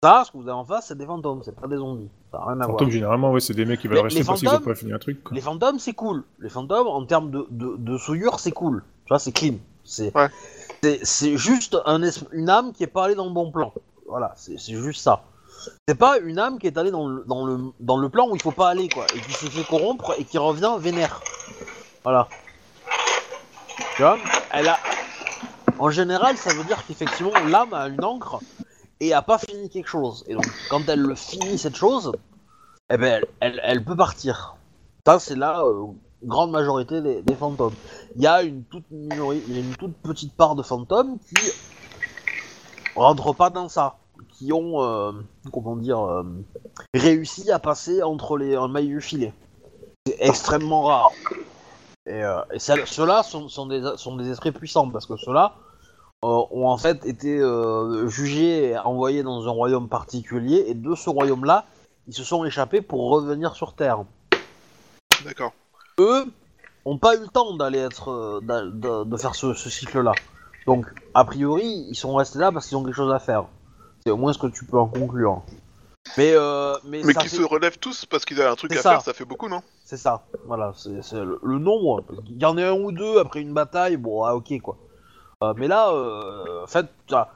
Ça, 0.04 0.24
ce 0.26 0.32
que 0.32 0.38
vous 0.38 0.44
avez 0.44 0.52
en 0.58 0.66
face, 0.66 0.88
c'est 0.88 0.98
des 0.98 1.06
fantômes, 1.06 1.42
c'est 1.44 1.56
pas 1.56 1.68
des 1.68 1.78
zombies. 1.78 2.10
Ça 2.32 2.40
n'a 2.40 2.44
rien 2.46 2.54
à 2.54 2.66
voir. 2.66 2.70
Fantômes, 2.72 2.90
généralement, 2.90 3.32
ouais, 3.32 3.40
c'est 3.40 3.54
des 3.54 3.66
mecs 3.66 3.80
qui 3.80 3.88
veulent 3.88 3.98
Les- 3.98 4.04
rester 4.04 4.20
les 4.20 4.26
parce 4.26 4.40
qu'ils 4.42 4.50
ont 4.50 4.60
pas 4.60 4.76
fini 4.76 4.92
un 4.94 5.00
truc. 5.00 5.24
Quoi. 5.24 5.34
Les 5.36 5.42
fantômes, 5.42 5.80
c'est 5.80 5.94
cool. 5.94 6.24
Les 6.40 6.50
fantômes, 6.50 6.88
en 6.88 7.06
termes 7.06 7.32
de, 7.32 7.48
de, 7.52 7.76
de 7.78 7.98
souillure, 7.98 8.40
c'est 8.40 8.52
cool. 8.52 8.84
Tu 9.06 9.10
vois, 9.10 9.20
c'est 9.20 9.32
clean. 9.32 9.56
C'est 9.86 10.16
Ouais. 10.16 10.30
c'est- 10.82 11.00
c'est 11.06 11.38
juste 11.38 11.78
un 11.86 12.02
es- 12.04 12.10
une 12.32 12.50
âme 12.50 12.74
qui 12.74 12.84
est 12.84 12.88
pas 12.88 13.06
allée 13.06 13.16
dans 13.16 13.26
le 13.26 13.32
bon 13.32 13.52
plan. 13.52 13.74
Voilà, 14.08 14.34
c'est 14.36 14.60
c'est 14.60 14.74
juste 14.74 15.02
ça. 15.02 15.24
C'est 15.88 15.98
pas 15.98 16.20
une 16.20 16.40
âme 16.40 16.60
qui 16.60 16.68
est 16.68 16.78
allée 16.78 16.92
dans 16.92 17.08
le, 17.08 17.24
dans, 17.26 17.46
le, 17.46 17.60
dans 17.80 17.98
le 17.98 18.10
plan 18.10 18.30
où 18.30 18.36
il 18.36 18.42
faut 18.42 18.52
pas 18.52 18.70
aller, 18.70 18.90
quoi. 18.90 19.06
Et 19.16 19.20
qui 19.20 19.34
s'est 19.34 19.50
fait 19.50 19.64
corrompre 19.64 20.16
et 20.18 20.24
qui 20.24 20.38
revient 20.38 20.76
vénère. 20.80 21.22
Voilà. 22.04 22.28
Tu 23.96 24.02
vois? 24.02 24.18
Elle 24.52 24.68
a... 24.68 24.78
En 25.80 25.90
général, 25.90 26.38
ça 26.38 26.54
veut 26.54 26.64
dire 26.64 26.86
qu'effectivement, 26.86 27.34
l'âme 27.48 27.74
a 27.74 27.88
une 27.88 28.04
encre 28.04 28.40
et 29.00 29.14
a 29.14 29.22
pas 29.22 29.38
fini 29.38 29.70
quelque 29.70 29.90
chose. 29.90 30.24
Et 30.28 30.34
donc, 30.34 30.46
quand 30.70 30.88
elle 30.88 31.02
le 31.02 31.16
finit, 31.16 31.58
cette 31.58 31.76
chose, 31.76 32.14
eh 32.90 32.98
ben, 32.98 33.24
elle, 33.40 33.60
elle, 33.64 33.84
peut 33.84 33.96
partir. 33.96 34.56
Ça, 35.06 35.20
c'est 35.20 35.36
la 35.36 35.62
euh, 35.62 35.88
grande 36.24 36.52
majorité 36.52 37.02
des, 37.02 37.22
des 37.22 37.36
fantômes. 37.36 37.74
Il 38.16 38.22
y 38.22 38.28
a 38.28 38.44
une 38.44 38.64
toute 38.64 38.86
une 38.92 39.76
toute 39.78 39.96
petite 39.98 40.34
part 40.34 40.56
de 40.56 40.64
fantômes 40.64 41.18
qui 41.20 41.52
rentrent 42.96 43.34
pas 43.34 43.50
dans 43.50 43.70
ça, 43.70 43.98
qui 44.44 44.52
ont, 44.52 44.82
euh, 44.82 45.12
comment 45.54 45.78
dire, 45.78 46.02
euh, 46.02 46.24
réussi 46.94 47.50
à 47.50 47.60
passer 47.60 48.04
entre 48.04 48.38
les 48.38 48.58
mailles 48.68 48.88
du 48.88 49.00
filet. 49.00 49.34
C'est 50.06 50.18
extrêmement 50.20 50.84
rare. 50.84 51.12
Et, 52.06 52.24
euh, 52.24 52.42
et 52.52 52.60
ceux-là 52.60 53.24
sont, 53.24 53.48
sont, 53.48 53.68
des, 53.68 53.82
sont 53.96 54.18
des 54.18 54.30
esprits 54.30 54.52
puissants 54.52 54.90
parce 54.90 55.06
que 55.06 55.16
ceux-là 55.16 55.56
ont 56.22 56.68
en 56.68 56.78
fait 56.78 57.06
été 57.06 57.42
jugés 58.08 58.70
et 58.70 58.78
envoyés 58.78 59.24
dans 59.24 59.46
un 59.46 59.52
royaume 59.52 59.90
particulier 59.90 60.64
et 60.68 60.74
de 60.74 60.96
ce 60.96 61.10
royaume-là, 61.10 61.66
ils 62.08 62.14
se 62.14 62.24
sont 62.24 62.46
échappés 62.46 62.82
pour 62.82 63.10
revenir 63.10 63.56
sur 63.58 63.74
Terre 63.74 64.06
D'accord. 65.26 65.52
eux 66.00 66.26
ont 66.86 66.98
pas 66.98 67.16
eu 67.16 67.20
le 67.20 67.28
temps 67.28 67.56
d'aller 67.56 67.80
être 67.80 68.40
de 68.42 69.18
faire 69.18 69.36
ce, 69.36 69.54
ce 69.54 69.70
cycle-là. 69.70 70.14
Donc, 70.66 70.86
a 71.14 71.26
priori, 71.26 71.86
ils 71.90 71.96
sont 71.96 72.16
restés 72.16 72.40
là 72.40 72.54
parce 72.54 72.68
qu'ils 72.68 72.78
ont 72.78 72.86
quelque 72.86 72.96
chose 72.96 73.14
à 73.14 73.20
faire. 73.20 73.46
C'est 74.06 74.12
au 74.12 74.18
moins 74.18 74.34
ce 74.34 74.40
que 74.40 74.48
tu 74.48 74.66
peux 74.66 74.78
en 74.78 74.88
conclure. 74.88 75.42
Mais, 76.18 76.34
euh, 76.34 76.76
mais, 76.84 77.02
qui 77.02 77.14
fait- 77.14 77.38
se 77.38 77.42
relèvent 77.42 77.80
tous 77.80 78.06
parce 78.06 78.26
qu'ils 78.26 78.40
avaient 78.42 78.50
un 78.50 78.56
truc 78.56 78.74
à 78.74 78.82
ça. 78.82 78.90
faire, 78.92 79.02
ça 79.02 79.14
fait 79.14 79.26
beaucoup, 79.26 79.48
non? 79.48 79.62
C'est 79.86 79.98
ça. 79.98 80.26
Voilà, 80.46 80.74
c'est 80.76 81.14
le, 81.14 81.40
le 81.42 81.58
nombre. 81.60 82.04
Il 82.30 82.42
y 82.42 82.46
en 82.46 82.58
a 82.58 82.66
un 82.68 82.74
ou 82.74 82.92
deux 82.92 83.20
après 83.20 83.42
une 83.42 83.54
bataille, 83.54 83.98
bon, 83.98 84.24
ah, 84.24 84.36
ok 84.36 84.60
quoi. 84.62 84.78
Euh, 85.44 85.54
mais 85.56 85.68
là, 85.68 85.92
euh, 85.92 86.64
en 86.64 86.68
fait, 86.68 86.88
ça- 87.10 87.32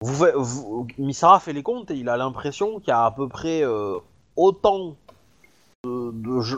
vous, 0.00 0.26
vous- 0.36 0.86
Misara 0.98 1.40
fait 1.40 1.52
les 1.52 1.62
comptes 1.62 1.90
et 1.90 1.94
il 1.94 2.08
a 2.08 2.16
l'impression 2.16 2.78
qu'il 2.80 2.88
y 2.88 2.92
a 2.92 3.04
à 3.04 3.10
peu 3.10 3.28
près 3.28 3.62
euh, 3.64 3.96
autant 4.36 4.96
de, 5.84 6.12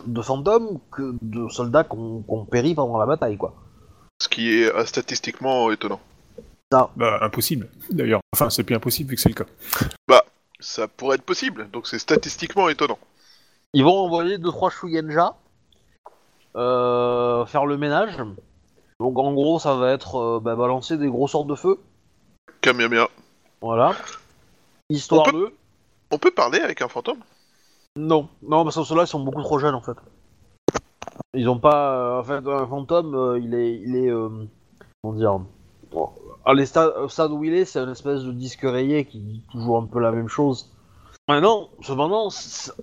de, 0.06 0.22
fantômes 0.22 0.78
que 0.90 1.14
de 1.22 1.48
soldats 1.48 1.84
qui 1.84 1.96
ont 1.96 2.20
qui 2.22 2.30
ont 2.30 2.44
péri 2.44 2.74
pendant 2.74 2.98
la 2.98 3.06
bataille 3.06 3.36
quoi. 3.36 3.54
Ce 4.20 4.28
qui 4.28 4.50
est 4.50 4.74
euh, 4.74 4.84
statistiquement 4.84 5.70
étonnant. 5.70 6.00
Bah, 6.70 7.18
impossible, 7.22 7.68
d'ailleurs. 7.90 8.20
Enfin, 8.34 8.50
c'est 8.50 8.64
plus 8.64 8.74
impossible 8.74 9.10
vu 9.10 9.16
que 9.16 9.22
c'est 9.22 9.28
le 9.28 9.34
cas. 9.34 9.44
Ça 10.60 10.88
pourrait 10.88 11.16
être 11.16 11.24
possible, 11.24 11.68
donc 11.70 11.86
c'est 11.86 11.98
statistiquement 11.98 12.68
étonnant. 12.70 12.98
Ils 13.74 13.84
vont 13.84 13.98
envoyer 13.98 14.38
2-3 14.38 14.70
Shugenja 14.70 15.36
euh, 16.56 17.44
faire 17.46 17.66
le 17.66 17.76
ménage. 17.76 18.16
Donc 19.00 19.18
en 19.18 19.32
gros, 19.34 19.58
ça 19.58 19.74
va 19.74 19.92
être 19.92 20.16
euh, 20.16 20.40
bah, 20.40 20.54
balancer 20.56 20.96
des 20.96 21.08
gros 21.08 21.28
sorts 21.28 21.44
de 21.44 21.54
feu. 21.54 21.78
Kamehameha. 22.62 23.08
Voilà. 23.60 23.92
Histoire 24.88 25.26
On 25.28 25.30
peut- 25.32 25.38
de. 25.38 25.54
On 26.12 26.18
peut 26.18 26.30
parler 26.30 26.60
avec 26.60 26.80
un 26.80 26.88
fantôme? 26.88 27.18
Non, 27.96 28.28
non, 28.42 28.64
parce 28.64 28.76
que 28.76 28.84
ceux-là 28.84 29.02
ils 29.02 29.06
sont 29.08 29.20
beaucoup 29.20 29.42
trop 29.42 29.58
jeunes 29.58 29.74
en 29.74 29.80
fait. 29.82 29.96
Ils 31.34 31.48
ont 31.48 31.58
pas. 31.58 31.94
euh, 31.96 32.20
en 32.20 32.24
fait, 32.24 32.46
un 32.48 32.66
fantôme, 32.66 33.14
euh, 33.14 33.38
il 33.38 33.54
est. 33.54 33.74
Il 33.80 33.96
est 33.96 34.08
euh, 34.10 34.28
comment 35.02 35.14
dire 35.14 35.40
bon, 36.44 36.50
à 36.50 36.54
les 36.54 36.78
au 36.78 37.08
stade 37.08 37.30
où 37.30 37.44
il 37.44 37.54
est, 37.54 37.64
c'est 37.64 37.80
une 37.80 37.90
espèce 37.90 38.22
de 38.22 38.32
disque 38.32 38.62
rayé 38.62 39.04
qui 39.04 39.18
dit 39.18 39.42
toujours 39.50 39.78
un 39.78 39.86
peu 39.86 40.00
la 40.00 40.12
même 40.12 40.28
chose. 40.28 40.70
Maintenant, 41.28 41.70
cependant, 41.80 42.28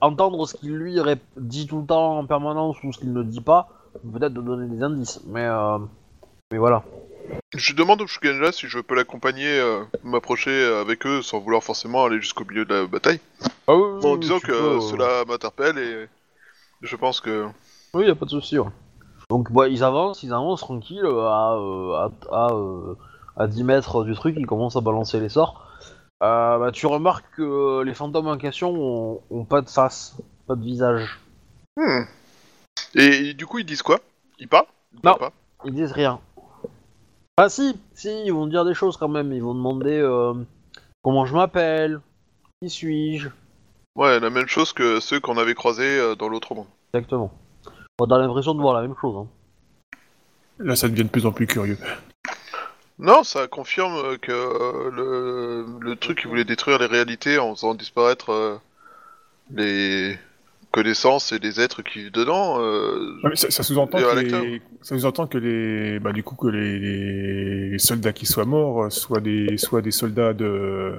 entendre 0.01 0.47
ce 0.47 0.55
qu'il 0.55 0.75
lui 0.75 0.97
dit 1.37 1.67
tout 1.67 1.81
le 1.81 1.85
temps 1.85 2.17
en 2.17 2.25
permanence 2.25 2.77
ou 2.83 2.91
ce 2.91 2.99
qu'il 2.99 3.13
ne 3.13 3.23
dit 3.23 3.41
pas, 3.41 3.69
peut-être 4.13 4.33
de 4.33 4.41
donner 4.41 4.67
des 4.67 4.81
indices. 4.81 5.21
Mais, 5.27 5.45
euh, 5.45 5.77
mais 6.51 6.57
voilà. 6.57 6.83
Je 7.53 7.75
demande 7.75 8.01
au 8.01 8.07
Shugenja 8.07 8.51
si 8.51 8.67
je 8.67 8.79
peux 8.79 8.95
l'accompagner, 8.95 9.59
euh, 9.59 9.83
m'approcher 10.03 10.65
avec 10.81 11.05
eux 11.05 11.21
sans 11.21 11.39
vouloir 11.39 11.63
forcément 11.63 12.05
aller 12.05 12.19
jusqu'au 12.19 12.45
milieu 12.45 12.65
de 12.65 12.73
la 12.73 12.87
bataille. 12.87 13.19
Ah 13.67 13.75
oui, 13.75 14.03
en 14.03 14.17
disant 14.17 14.39
que 14.39 14.79
cela 14.79 15.23
m'interpelle 15.27 15.77
et 15.77 16.07
je 16.81 16.95
pense 16.95 17.21
que... 17.21 17.47
Oui, 17.93 18.07
y 18.07 18.09
a 18.09 18.15
pas 18.15 18.25
de 18.25 18.31
souci. 18.31 18.57
Donc, 19.29 19.51
bah, 19.51 19.67
ils 19.67 19.83
avancent, 19.83 20.23
ils 20.23 20.33
avancent 20.33 20.61
tranquilles 20.61 21.05
euh, 21.05 21.27
à, 21.27 21.55
euh, 21.55 21.93
à, 21.93 22.11
à, 22.31 22.53
euh, 22.53 22.95
à 23.37 23.47
10 23.47 23.63
mètres 23.63 24.03
du 24.03 24.13
truc, 24.13 24.35
ils 24.37 24.45
commencent 24.45 24.75
à 24.75 24.81
balancer 24.81 25.19
les 25.19 25.29
sorts. 25.29 25.67
Euh, 26.23 26.59
bah, 26.59 26.71
tu 26.71 26.85
remarques 26.85 27.25
que 27.35 27.81
les 27.83 27.93
fantômes 27.93 28.27
en 28.27 28.37
question 28.37 28.73
ont, 28.75 29.21
ont 29.31 29.45
pas 29.45 29.61
de 29.61 29.69
face, 29.69 30.15
pas 30.47 30.55
de 30.55 30.63
visage. 30.63 31.19
Hmm. 31.77 32.03
Et, 32.95 33.33
du 33.33 33.45
coup, 33.45 33.59
ils 33.59 33.65
disent 33.65 33.81
quoi? 33.81 33.99
Ils 34.39 34.47
parlent? 34.47 34.67
Ils 34.93 34.99
Non. 35.03 35.15
pas? 35.15 35.31
Ils 35.65 35.73
disent 35.73 35.91
rien. 35.91 36.19
Ah 37.37 37.49
si, 37.49 37.75
si, 37.93 38.23
ils 38.25 38.33
vont 38.33 38.45
dire 38.47 38.65
des 38.65 38.73
choses 38.73 38.97
quand 38.97 39.07
même. 39.07 39.31
Ils 39.33 39.41
vont 39.41 39.55
demander 39.55 39.97
euh, 39.97 40.33
comment 41.01 41.25
je 41.25 41.33
m'appelle, 41.33 42.01
qui 42.61 42.69
suis-je, 42.69 43.29
Ouais, 43.95 44.19
la 44.19 44.29
même 44.29 44.47
chose 44.47 44.71
que 44.73 44.99
ceux 44.99 45.19
qu'on 45.19 45.37
avait 45.37 45.55
croisés 45.55 45.99
euh, 45.99 46.15
dans 46.15 46.29
l'autre 46.29 46.55
monde. 46.55 46.67
exactement. 46.93 47.31
On 47.99 48.05
a 48.05 48.17
l'impression 48.17 48.53
de 48.55 48.61
voir 48.61 48.73
la 48.73 48.81
même 48.81 48.95
chose. 48.99 49.15
Hein. 49.17 49.27
Là, 50.59 50.75
ça 50.75 50.87
devient 50.87 51.03
de 51.03 51.09
plus 51.09 51.25
en 51.25 51.31
plus 51.31 51.47
curieux. 51.47 51.77
Non, 53.01 53.23
ça 53.23 53.47
confirme 53.47 53.95
euh, 53.95 54.17
que 54.17 54.31
euh, 54.31 54.91
le, 54.91 55.65
le 55.79 55.95
truc 55.95 56.21
qui 56.21 56.27
voulait 56.27 56.45
détruire 56.45 56.77
les 56.77 56.85
réalités 56.85 57.39
en 57.39 57.55
faisant 57.55 57.73
disparaître 57.73 58.29
euh, 58.31 58.57
les 59.53 60.17
connaissances 60.71 61.31
et 61.31 61.39
les 61.39 61.59
êtres 61.59 61.81
qui 61.81 61.99
vivent 62.03 62.11
dedans. 62.11 62.61
euh, 62.61 63.15
Ouais, 63.23 63.31
mais 63.31 63.35
ça, 63.35 63.49
ça 63.49 63.63
sous-entend 63.63 63.97
Et 63.97 64.03
que 64.03 64.35
les... 64.35 64.61
ça 64.83 64.95
sous-entend 64.95 65.25
que 65.27 65.37
les, 65.39 65.99
bah, 65.99 66.11
du 66.13 66.23
coup, 66.23 66.35
que 66.35 66.47
les, 66.47 67.69
les 67.71 67.79
soldats 67.79 68.13
qui 68.13 68.25
soient 68.27 68.45
morts 68.45 68.83
euh, 68.83 68.89
soient 68.89 69.19
des, 69.19 69.57
soient 69.57 69.81
des 69.81 69.91
soldats 69.91 70.33
de. 70.33 70.93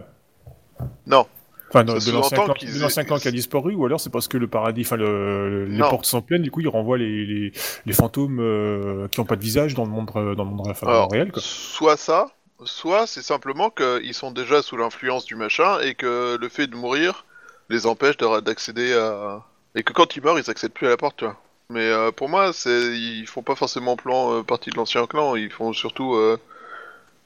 Non. 1.07 1.27
Enfin, 1.75 1.85
de, 1.85 2.11
l'ancien 2.13 2.39
clan, 2.45 2.55
qu'ils 2.55 2.75
de 2.75 2.81
l'ancien 2.81 3.03
aient- 3.03 3.07
clan 3.07 3.19
qui 3.19 3.29
a 3.29 3.31
disparu, 3.31 3.75
ou 3.75 3.87
alors 3.87 4.01
c'est 4.01 4.11
parce 4.11 4.29
que 4.29 4.37
le 4.37 4.47
paradis, 4.47 4.83
enfin, 4.83 4.97
le, 4.97 5.65
les 5.67 5.79
Non. 5.79 5.89
portes 5.91 6.05
sont 6.07 6.21
pleines, 6.23 6.43
du 6.43 6.51
coup, 6.51 6.61
ils 6.61 6.69
renvoient 6.69 6.99
les, 6.99 7.25
les, 7.25 7.53
les 7.87 7.93
fantômes 7.93 8.39
euh, 8.41 9.09
qui 9.09 9.21
n'ont 9.21 9.27
pas 9.27 9.37
de 9.37 9.43
visage 9.43 9.75
dans 9.75 9.85
le 9.85 9.91
monde, 9.91 10.11
euh, 10.17 10.35
dans 10.35 10.45
le 10.45 10.51
monde 10.51 10.69
enfin, 10.69 10.87
Alors, 10.87 11.11
réel, 11.11 11.33
quoi. 11.33 11.43
soit 11.45 11.97
ça, 11.97 12.29
soit 12.65 13.07
c'est 13.07 13.23
simplement 13.23 13.71
qu'ils 13.71 14.15
sont 14.15 14.31
déjà 14.31 14.63
sous 14.63 14.77
l'influence 14.77 15.25
du 15.25 15.35
machin 15.35 15.81
et 15.81 15.95
que 15.95 16.37
le 16.41 16.49
fait 16.49 16.67
de 16.67 16.77
mourir 16.77 17.25
les 17.71 17.87
empêche 17.87 18.17
de- 18.19 18.41
d'accéder 18.41 18.93
à. 18.95 19.43
Et 19.75 19.83
que 19.83 19.93
quand 19.95 20.15
ils 20.17 20.23
meurent, 20.23 20.39
ils 20.39 20.51
accèdent 20.51 20.73
plus 20.75 20.87
à 20.87 20.91
la 20.91 20.97
porte, 20.99 21.17
tu 21.17 21.25
vois. 21.25 21.41
Mais 21.71 21.81
euh, 21.89 22.11
pour 22.13 22.29
moi, 22.29 22.53
c'est 22.53 22.95
ils 22.95 23.27
font 23.27 23.43
pas 23.43 23.55
forcément 23.55 23.97
plan 23.97 24.35
euh, 24.35 24.43
partie 24.43 24.69
de 24.69 24.77
l'ancien 24.77 25.07
clan, 25.07 25.35
ils 25.37 25.51
font 25.51 25.73
surtout. 25.73 26.15
euh, 26.17 26.37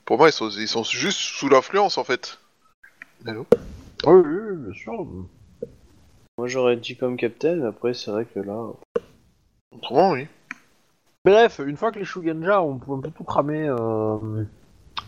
Pour 0.04 0.18
moi, 0.18 0.28
ils 0.28 0.32
sont, 0.32 0.50
ils 0.50 0.68
sont 0.68 0.84
juste 0.84 1.18
sous 1.18 1.48
l'influence 1.48 1.98
en 1.98 2.04
fait. 2.04 2.38
Allô? 3.26 3.44
Oui, 4.04 4.12
oui, 4.14 4.38
oui, 4.50 4.56
bien 4.56 4.74
sûr. 4.74 5.06
Moi 6.38 6.48
j'aurais 6.48 6.76
dit 6.76 6.96
comme 6.96 7.16
captain, 7.16 7.56
mais 7.56 7.66
après 7.66 7.94
c'est 7.94 8.10
vrai 8.10 8.24
que 8.26 8.40
là. 8.40 8.68
Autrement, 9.74 10.10
oui. 10.12 10.26
Bref, 11.24 11.60
une 11.64 11.76
fois 11.76 11.90
que 11.92 11.98
les 11.98 12.04
Shugenja 12.04 12.62
ont 12.62 12.74
un 12.76 13.00
peu 13.00 13.10
tout 13.10 13.24
cramé, 13.24 13.66
euh, 13.68 14.44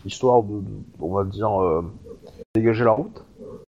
histoire 0.05 0.43
de, 0.43 0.59
de- 0.59 0.83
on 0.99 1.13
va 1.13 1.23
dire, 1.23 1.61
euh, 1.61 1.83
dégager 2.55 2.83
la 2.83 2.91
route, 2.91 3.23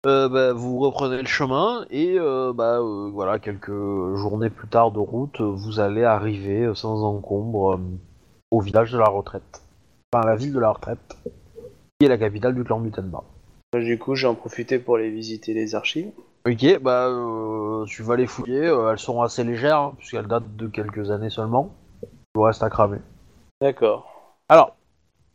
euh, 0.06 0.30
bah, 0.30 0.54
vous 0.54 0.80
reprenez 0.80 1.22
le 1.22 1.28
chemin 1.28 1.86
et 1.90 2.18
euh, 2.18 2.54
bah, 2.54 2.80
euh, 2.80 3.10
voilà, 3.12 3.40
quelques 3.40 3.72
journées 4.16 4.50
plus 4.50 4.68
tard 4.70 4.92
de 4.92 5.00
route, 5.00 5.42
vous 5.42 5.80
allez 5.80 6.04
arriver 6.04 6.72
sans 6.76 7.04
encombre 7.04 7.74
euh, 7.74 7.80
au 8.52 8.62
village 8.62 8.92
de 8.94 8.98
la 8.98 9.10
retraite. 9.10 9.62
Enfin, 10.14 10.26
la 10.26 10.36
ville 10.38 10.54
de 10.54 10.60
la 10.60 10.72
retraite, 10.72 11.18
qui 12.00 12.06
est 12.06 12.10
la 12.10 12.18
capitale 12.18 12.56
du 12.56 12.64
clan 12.64 12.80
Mutenba. 12.80 13.24
Moi, 13.78 13.86
du 13.86 14.00
coup, 14.00 14.16
j'en 14.16 14.34
profité 14.34 14.80
pour 14.80 14.96
aller 14.96 15.12
visiter 15.12 15.54
les 15.54 15.76
archives. 15.76 16.10
Ok, 16.48 16.80
bah 16.82 17.10
euh, 17.10 17.86
tu 17.86 18.02
vas 18.02 18.16
les 18.16 18.26
fouiller, 18.26 18.66
euh, 18.66 18.92
elles 18.92 18.98
sont 18.98 19.22
assez 19.22 19.44
légères, 19.44 19.78
hein, 19.78 19.94
puisqu'elles 20.00 20.26
datent 20.26 20.56
de 20.56 20.66
quelques 20.66 21.12
années 21.12 21.30
seulement. 21.30 21.76
Il 22.02 22.08
vous 22.34 22.42
reste 22.42 22.64
à 22.64 22.72
cramer. 22.72 22.98
D'accord. 23.62 24.34
Alors, 24.50 24.76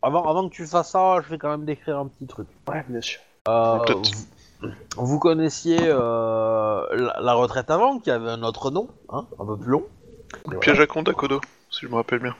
avant, 0.01 0.29
avant 0.29 0.49
que 0.49 0.53
tu 0.53 0.65
fasses 0.65 0.91
ça, 0.91 1.21
je 1.23 1.29
vais 1.29 1.37
quand 1.37 1.49
même 1.51 1.63
décrire 1.63 1.99
un 1.99 2.07
petit 2.07 2.27
truc. 2.27 2.47
Ouais, 2.67 2.83
bien 2.89 2.99
sûr. 2.99 3.21
Euh, 3.47 3.79
vous, 4.61 4.73
vous 4.97 5.19
connaissiez 5.19 5.79
euh, 5.81 6.83
la, 6.91 7.21
la 7.21 7.33
retraite 7.35 7.71
avant, 7.71 7.99
qui 7.99 8.11
avait 8.11 8.29
un 8.29 8.43
autre 8.43 8.71
nom, 8.71 8.89
hein, 9.07 9.25
un 9.39 9.45
peu 9.45 9.55
plus 9.55 9.71
long. 9.71 9.85
Piège 10.59 10.81
à 10.81 10.87
compte 10.87 11.07
à 11.07 11.13
Kodo, 11.13 11.39
si 11.69 11.85
je 11.85 11.87
me 11.87 11.95
rappelle 11.95 12.19
bien. 12.19 12.35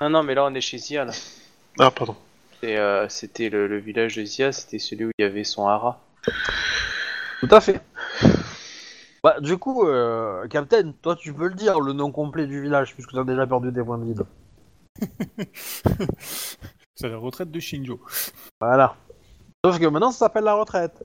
Ah 0.00 0.08
non, 0.08 0.24
mais 0.24 0.34
là 0.34 0.44
on 0.46 0.54
est 0.54 0.60
chez 0.60 0.78
Zia 0.78 1.04
là. 1.04 1.12
Ah, 1.78 1.92
pardon. 1.92 2.16
Et, 2.62 2.78
euh, 2.78 3.08
c'était 3.08 3.48
le, 3.50 3.66
le 3.66 3.78
village 3.78 4.16
de 4.16 4.24
Zia, 4.24 4.52
c'était 4.52 4.78
celui 4.78 5.06
où 5.06 5.10
il 5.18 5.22
y 5.22 5.26
avait 5.26 5.44
son 5.44 5.68
hara. 5.68 6.00
Tout 7.40 7.48
à 7.50 7.60
fait. 7.60 7.80
Bah, 9.22 9.40
du 9.40 9.56
coup, 9.58 9.86
euh, 9.86 10.46
Captain, 10.48 10.92
toi 11.02 11.16
tu 11.16 11.32
peux 11.32 11.48
le 11.48 11.54
dire, 11.54 11.80
le 11.80 11.92
nom 11.92 12.10
complet 12.12 12.46
du 12.46 12.62
village, 12.62 12.94
puisque 12.94 13.10
tu 13.10 13.18
as 13.18 13.24
déjà 13.24 13.46
perdu 13.46 13.72
tes 13.72 13.82
points 13.82 13.98
de 13.98 14.04
vide. 14.04 14.24
C'est 16.94 17.08
la 17.08 17.18
retraite 17.18 17.50
de 17.50 17.60
Shinjo. 17.60 18.00
Voilà. 18.60 18.96
Sauf 19.64 19.78
que 19.78 19.86
maintenant 19.86 20.10
ça 20.10 20.18
s'appelle 20.20 20.44
la 20.44 20.54
retraite. 20.54 21.04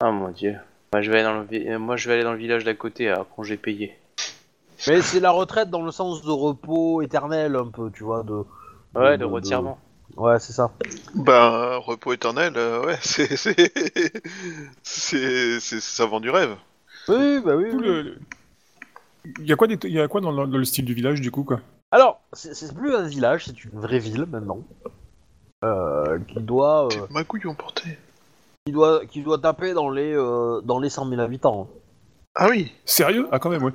Ah 0.00 0.10
mon 0.10 0.28
dieu. 0.30 0.56
Moi 0.92 1.00
je 1.02 1.10
vais 1.10 1.20
aller 1.20 1.24
dans 1.24 1.38
le, 1.40 1.46
vi- 1.46 1.68
euh, 1.68 1.78
moi, 1.78 1.96
je 1.96 2.08
vais 2.08 2.14
aller 2.14 2.24
dans 2.24 2.32
le 2.32 2.38
village 2.38 2.64
d'à 2.64 2.74
côté 2.74 3.08
à 3.10 3.24
congé 3.24 3.56
payé. 3.56 3.96
Mais 4.86 5.00
c'est 5.00 5.20
la 5.20 5.30
retraite 5.30 5.70
dans 5.70 5.82
le 5.82 5.90
sens 5.90 6.22
de 6.22 6.30
repos 6.30 7.00
éternel, 7.00 7.56
un 7.56 7.68
peu, 7.68 7.90
tu 7.90 8.04
vois, 8.04 8.22
de... 8.22 8.44
Ouais, 8.94 9.16
de 9.16 9.24
retirement. 9.24 9.78
Ouais, 10.16 10.38
c'est 10.38 10.52
ça. 10.52 10.72
Ben, 11.14 11.76
repos 11.76 12.12
éternel, 12.12 12.54
euh, 12.56 12.84
ouais, 12.84 12.98
c'est. 13.02 13.36
C'est. 13.36 13.72
C'est. 14.82 15.60
c'est- 15.60 15.80
Ça 15.80 16.06
vend 16.06 16.20
du 16.20 16.30
rêve. 16.30 16.56
Oui, 17.08 17.40
bah 17.44 17.56
oui. 17.56 17.64
Du 17.64 17.70
coup, 17.70 17.78
oui. 17.80 17.86
le- 17.86 18.02
le- 18.02 18.18
Il 19.40 19.46
y 19.46 19.52
a 19.52 19.56
quoi, 19.56 19.66
des- 19.66 19.78
il 19.84 19.92
y 19.92 20.00
a 20.00 20.06
quoi 20.08 20.20
dans, 20.20 20.30
le- 20.30 20.46
dans 20.46 20.58
le 20.58 20.64
style 20.64 20.84
du 20.84 20.94
village 20.94 21.20
du 21.20 21.30
coup 21.32 21.42
quoi? 21.42 21.60
Alors, 21.90 22.20
c'est 22.32 22.54
c'est 22.54 22.72
plus 22.74 22.94
un 22.94 23.06
village, 23.06 23.44
c'est 23.46 23.64
une 23.64 23.78
vraie 23.80 23.98
ville 23.98 24.24
maintenant. 24.30 24.60
Euh, 25.64 26.18
qui 26.28 26.40
doit, 26.40 26.86
euh, 26.86 27.06
Magouille 27.10 27.46
emporté. 27.46 27.98
qui 28.66 28.72
doit, 28.72 29.04
qui 29.06 29.22
doit 29.22 29.38
taper 29.38 29.72
dans 29.72 29.90
les, 29.90 30.12
euh, 30.14 30.60
dans 30.62 30.78
les 30.78 30.90
100 30.90 31.08
000 31.08 31.20
habitants. 31.20 31.68
Ah 32.34 32.48
oui 32.48 32.72
Sérieux? 32.84 33.26
Ah 33.32 33.38
quand 33.38 33.50
même 33.50 33.62
ouais. 33.64 33.72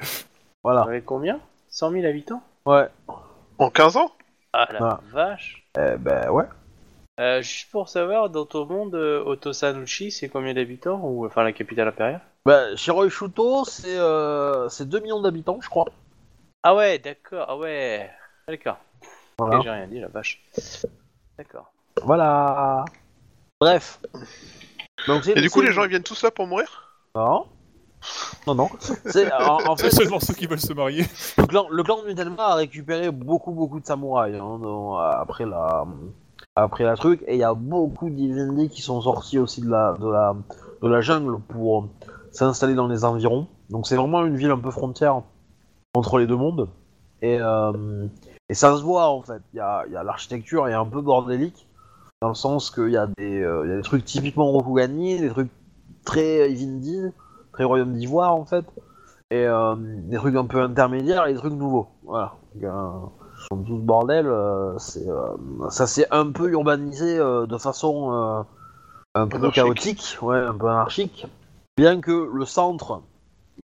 Voilà. 0.63 0.82
Avec 0.84 1.06
combien? 1.06 1.39
100 1.70 1.91
000 1.91 2.06
habitants? 2.06 2.44
Ouais. 2.65 2.88
En 3.58 3.70
15 3.70 3.98
ans? 3.98 4.12
Ah 4.54 4.67
la 4.72 4.80
Ah. 4.86 5.02
vache. 5.12 5.61
Eh 5.77 5.97
ben 5.97 6.29
ouais. 6.29 6.45
Euh, 7.19 7.41
juste 7.41 7.69
pour 7.71 7.88
savoir, 7.89 8.29
dans 8.29 8.45
ton 8.45 8.65
monde, 8.65 8.95
euh, 8.95 9.23
Otosanuchi, 9.23 10.12
c'est 10.12 10.29
combien 10.29 10.53
d'habitants 10.53 10.99
ou 11.03 11.25
enfin 11.25 11.43
la 11.43 11.53
capitale 11.53 11.88
impériale? 11.89 12.21
Bah, 12.45 12.75
Shiroi 12.75 13.10
Shuto, 13.10 13.63
c'est 13.65 13.97
euh, 13.97 14.67
c'est 14.69 14.89
2 14.89 14.99
millions 14.99 15.21
d'habitants, 15.21 15.60
je 15.62 15.69
crois. 15.69 15.86
Ah 16.63 16.75
ouais, 16.75 16.99
d'accord. 16.99 17.45
Ah 17.47 17.57
ouais. 17.57 18.10
D'accord. 18.47 18.77
Voilà. 19.38 19.57
Ok, 19.57 19.63
j'ai 19.63 19.69
rien 19.69 19.88
dit, 19.88 19.99
la 19.99 20.07
vache. 20.07 20.41
D'accord. 21.38 21.71
Voilà. 22.03 22.86
Bref. 23.60 23.99
Donc, 25.07 25.23
c'est- 25.23 25.38
Et 25.38 25.41
du 25.41 25.49
coup, 25.49 25.62
c'est- 25.62 25.67
les 25.67 25.73
gens 25.73 25.84
ils 25.84 25.89
viennent 25.89 26.03
tous 26.03 26.23
là 26.23 26.31
pour 26.31 26.47
mourir? 26.47 26.97
Non. 27.15 27.45
Non, 28.47 28.55
non. 28.55 28.69
C'est, 29.05 29.31
en, 29.31 29.57
en 29.71 29.75
fait, 29.77 29.91
Seulement 29.91 30.19
ceux 30.19 30.33
qui 30.33 30.47
veulent 30.47 30.59
se 30.59 30.73
marier. 30.73 31.05
le 31.37 31.45
clan, 31.45 31.67
le 31.69 31.83
clan 31.83 32.01
de 32.01 32.07
Mutenma 32.07 32.43
a 32.43 32.55
récupéré 32.55 33.11
beaucoup, 33.11 33.51
beaucoup 33.51 33.79
de 33.79 33.85
samouraïs 33.85 34.35
hein, 34.35 34.59
dans- 34.61 34.97
après 34.97 35.45
la 35.45 35.85
après 36.55 36.83
la 36.83 36.95
truc, 36.97 37.23
et 37.27 37.35
il 37.35 37.39
y 37.39 37.43
a 37.43 37.53
beaucoup 37.53 38.09
d'Ivendi 38.09 38.67
qui 38.69 38.81
sont 38.81 38.99
sortis 39.01 39.39
aussi 39.39 39.61
de 39.61 39.69
la 39.69 39.93
de 39.99 40.07
la 40.09 40.35
de 40.81 40.87
la 40.89 40.99
jungle 41.01 41.39
pour 41.47 41.87
s'installer 42.31 42.73
dans 42.75 42.87
les 42.87 43.05
environs. 43.05 43.47
Donc 43.69 43.87
c'est 43.87 43.95
vraiment 43.95 44.25
une 44.25 44.35
ville 44.35 44.51
un 44.51 44.57
peu 44.59 44.71
frontière 44.71 45.21
entre 45.93 46.17
les 46.19 46.27
deux 46.27 46.35
mondes, 46.35 46.67
et 47.21 47.37
euh, 47.39 48.07
et 48.49 48.53
ça 48.53 48.75
se 48.75 48.81
voit 48.81 49.07
en 49.09 49.21
fait. 49.21 49.41
Il 49.53 49.57
y 49.57 49.59
a, 49.61 49.83
il 49.87 49.93
y 49.93 49.95
a 49.95 50.03
l'architecture 50.03 50.67
est 50.67 50.73
un 50.73 50.85
peu 50.85 51.01
bordélique 51.01 51.67
dans 52.21 52.29
le 52.29 52.33
sens 52.35 52.69
qu'il 52.69 52.89
y 52.89 52.97
a 52.97 53.07
des 53.17 53.41
euh, 53.41 53.61
il 53.65 53.69
y 53.69 53.73
a 53.73 53.77
des 53.77 53.83
trucs 53.83 54.03
typiquement 54.03 54.51
Rokugani, 54.51 55.19
des 55.19 55.29
trucs 55.29 55.51
très 56.03 56.51
Ivendi, 56.51 56.99
très 57.53 57.63
Royaume 57.63 57.93
d'Ivoire 57.93 58.33
en 58.35 58.45
fait 58.45 58.65
et 59.29 59.45
euh, 59.45 59.75
des 59.77 60.17
trucs 60.17 60.35
un 60.35 60.45
peu 60.45 60.61
intermédiaires 60.61 61.27
et 61.27 61.33
des 61.33 61.39
trucs 61.39 61.53
nouveaux. 61.53 61.87
Voilà. 62.03 62.33
Donc, 62.53 62.63
euh, 62.63 62.89
tout 63.49 63.77
ce 63.77 63.81
bordel, 63.81 64.27
euh, 64.27 64.77
c'est, 64.77 65.07
euh, 65.07 65.69
ça 65.69 65.87
s'est 65.87 66.07
un 66.11 66.31
peu 66.31 66.49
urbanisé 66.49 67.17
de 67.17 67.57
façon 67.57 68.45
un 69.15 69.27
peu 69.27 69.37
Anarchique. 69.37 69.63
chaotique, 69.63 70.17
ouais, 70.21 70.37
un 70.37 70.53
peu 70.53 70.67
anarchique. 70.67 71.27
Bien 71.77 72.01
que 72.01 72.29
le 72.33 72.45
centre 72.45 73.01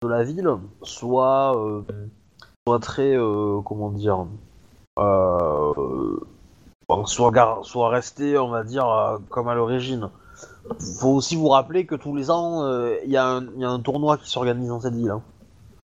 de 0.02 0.08
la 0.08 0.24
ville 0.24 0.50
soit, 0.82 1.56
soit 2.68 2.80
très, 2.80 3.16
comment 3.64 3.92
dire, 3.92 4.26
soit, 7.06 7.32
gar- 7.32 7.64
soit 7.64 7.90
resté, 7.90 8.38
on 8.38 8.50
va 8.50 8.64
dire, 8.64 9.20
comme 9.30 9.48
à 9.48 9.56
l'origine. 9.56 10.10
Faut 11.00 11.10
aussi 11.10 11.36
vous 11.36 11.50
rappeler 11.50 11.86
que 11.86 11.96
tous 11.96 12.16
les 12.16 12.30
ans, 12.32 12.64
euh, 12.64 12.96
il 13.06 13.12
y, 13.12 13.18
a 13.18 13.26
un- 13.28 13.46
il 13.56 13.60
y 13.62 13.66
a 13.66 13.70
un 13.70 13.80
tournoi 13.80 14.18
qui 14.18 14.30
s'organise 14.30 14.70
dans 14.70 14.80
cette 14.80 14.96
ville. 14.96 15.10
hein. 15.10 15.22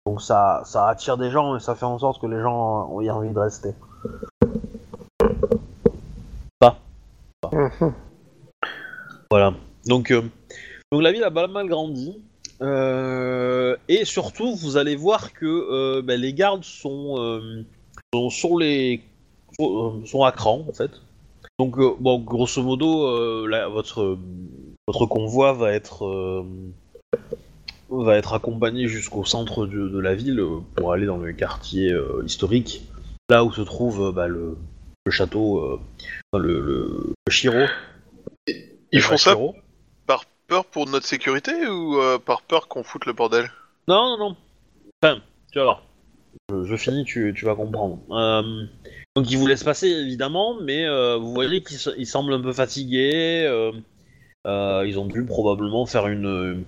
Donc 0.06 0.22
ça, 0.22 0.62
ça 0.64 0.88
attire 0.88 1.16
des 1.16 1.30
gens 1.30 1.56
et 1.56 1.60
ça 1.60 1.74
fait 1.74 1.84
en 1.84 1.98
sorte 1.98 2.20
que 2.20 2.26
les 2.26 2.40
gens 2.40 2.88
ont 2.90 3.10
envie 3.10 3.30
de 3.30 3.38
rester. 3.38 3.74
Pas. 6.60 6.78
Pas. 7.40 7.50
Voilà. 9.30 9.54
Donc, 9.86 10.12
euh, 10.12 10.22
donc 10.92 11.02
la 11.02 11.10
ville 11.12 11.24
a 11.24 11.30
pas 11.30 11.46
mal 11.48 11.68
grandi. 11.68 12.16
Euh, 12.62 13.76
et 13.88 14.04
surtout, 14.04 14.54
vous 14.54 14.76
allez 14.76 14.96
voir 14.96 15.32
que 15.32 15.44
euh, 15.44 16.02
ben, 16.02 16.18
les 16.20 16.32
gardes 16.32 16.64
sont, 16.64 17.16
euh, 17.18 17.64
sont 18.14 18.30
sur 18.30 18.56
les 18.56 19.02
sont, 19.58 20.06
sont 20.06 20.22
à 20.24 20.32
cran 20.32 20.64
en 20.68 20.72
fait. 20.72 20.90
Donc 21.58 21.78
euh, 21.78 21.94
bon, 21.98 22.18
grosso 22.18 22.62
modo, 22.62 23.06
euh, 23.06 23.68
votre 23.68 24.18
votre 24.86 25.06
convoi 25.06 25.54
va 25.54 25.72
être 25.72 26.04
euh, 26.04 26.44
va 27.88 28.16
être 28.16 28.34
accompagné 28.34 28.88
jusqu'au 28.88 29.24
centre 29.24 29.66
de, 29.66 29.88
de 29.88 29.98
la 29.98 30.14
ville 30.14 30.44
pour 30.74 30.92
aller 30.92 31.06
dans 31.06 31.16
le 31.16 31.32
quartier 31.32 31.96
historique, 32.24 32.82
là 33.30 33.42
où 33.44 33.52
se 33.52 33.62
trouve 33.62 34.12
bah, 34.12 34.28
le, 34.28 34.56
le 35.06 35.12
château, 35.12 35.80
le, 36.34 36.38
le, 36.38 37.14
le 37.26 37.32
Shiro. 37.32 37.64
Ils 38.92 39.00
font 39.00 39.16
ça 39.16 39.36
par 40.06 40.24
peur 40.48 40.66
pour 40.66 40.86
notre 40.86 41.06
sécurité 41.06 41.66
ou 41.68 41.98
par 42.24 42.42
peur 42.42 42.68
qu'on 42.68 42.82
foute 42.82 43.06
le 43.06 43.12
bordel? 43.12 43.50
Non, 43.88 44.10
non, 44.10 44.18
non. 44.18 44.36
Enfin, 45.02 45.20
tu 45.52 45.58
vas 45.58 45.64
voir. 45.64 45.82
Je, 46.50 46.64
je 46.64 46.76
finis, 46.76 47.04
tu, 47.04 47.32
tu 47.36 47.44
vas 47.44 47.54
comprendre. 47.54 47.98
Donc 49.16 49.30
ils 49.30 49.38
vous 49.38 49.46
laissent 49.46 49.64
passer 49.64 49.88
évidemment, 49.88 50.56
mais 50.60 50.84
euh, 50.84 51.16
vous 51.16 51.32
voyez 51.32 51.62
qu'ils 51.62 51.78
se- 51.78 51.96
ils 51.98 52.06
semblent 52.06 52.34
un 52.34 52.40
peu 52.40 52.52
fatigués. 52.52 53.44
euh, 53.46 53.72
euh, 54.46 54.84
ils 54.86 54.98
ont 54.98 55.06
dû 55.06 55.24
probablement 55.24 55.86
faire 55.86 56.06
une 56.06 56.64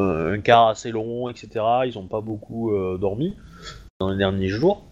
un 0.00 0.38
quart 0.40 0.68
assez 0.68 0.90
long, 0.90 1.28
etc. 1.28 1.48
Ils 1.86 1.94
n'ont 1.94 2.06
pas 2.06 2.20
beaucoup 2.20 2.72
dormi 2.98 3.34
dans 4.00 4.10
les 4.10 4.16
derniers 4.18 4.48
jours. 4.48 4.84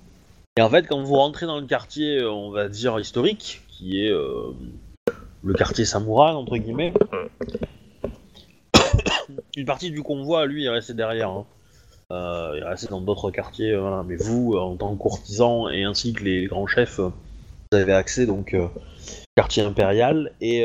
Et 0.56 0.62
en 0.62 0.70
fait, 0.70 0.86
quand 0.86 1.02
vous 1.02 1.14
rentrez 1.16 1.46
dans 1.46 1.60
le 1.60 1.66
quartier, 1.66 2.24
on 2.24 2.50
va 2.50 2.68
dire 2.68 2.98
historique, 2.98 3.60
qui 3.68 4.00
est 4.04 4.10
le 4.10 5.54
quartier 5.54 5.84
samouraï 5.84 6.32
entre 6.34 6.56
guillemets, 6.56 6.92
une 9.56 9.64
partie 9.66 9.90
du 9.90 10.02
convoi, 10.02 10.46
lui, 10.46 10.64
est 10.64 10.70
resté 10.70 10.94
derrière. 10.94 11.30
hein. 11.30 11.44
Euh, 12.12 12.52
il 12.56 12.62
est 12.62 12.66
resté 12.68 12.86
dans 12.86 13.00
d'autres 13.00 13.30
quartiers, 13.30 13.72
euh, 13.72 13.80
voilà. 13.80 14.04
mais 14.04 14.14
vous, 14.16 14.54
euh, 14.54 14.60
en 14.60 14.76
tant 14.76 14.94
que 14.94 14.98
courtisan 15.00 15.68
et 15.68 15.82
ainsi 15.84 16.12
que 16.12 16.22
les, 16.22 16.46
grands 16.46 16.66
chefs, 16.68 17.00
euh, 17.00 17.08
vous 17.72 17.78
avez 17.78 17.92
accès 17.92 18.26
donc 18.26 18.54
euh, 18.54 18.68
quartier 19.36 19.64
impérial 19.64 20.32
et, 20.40 20.64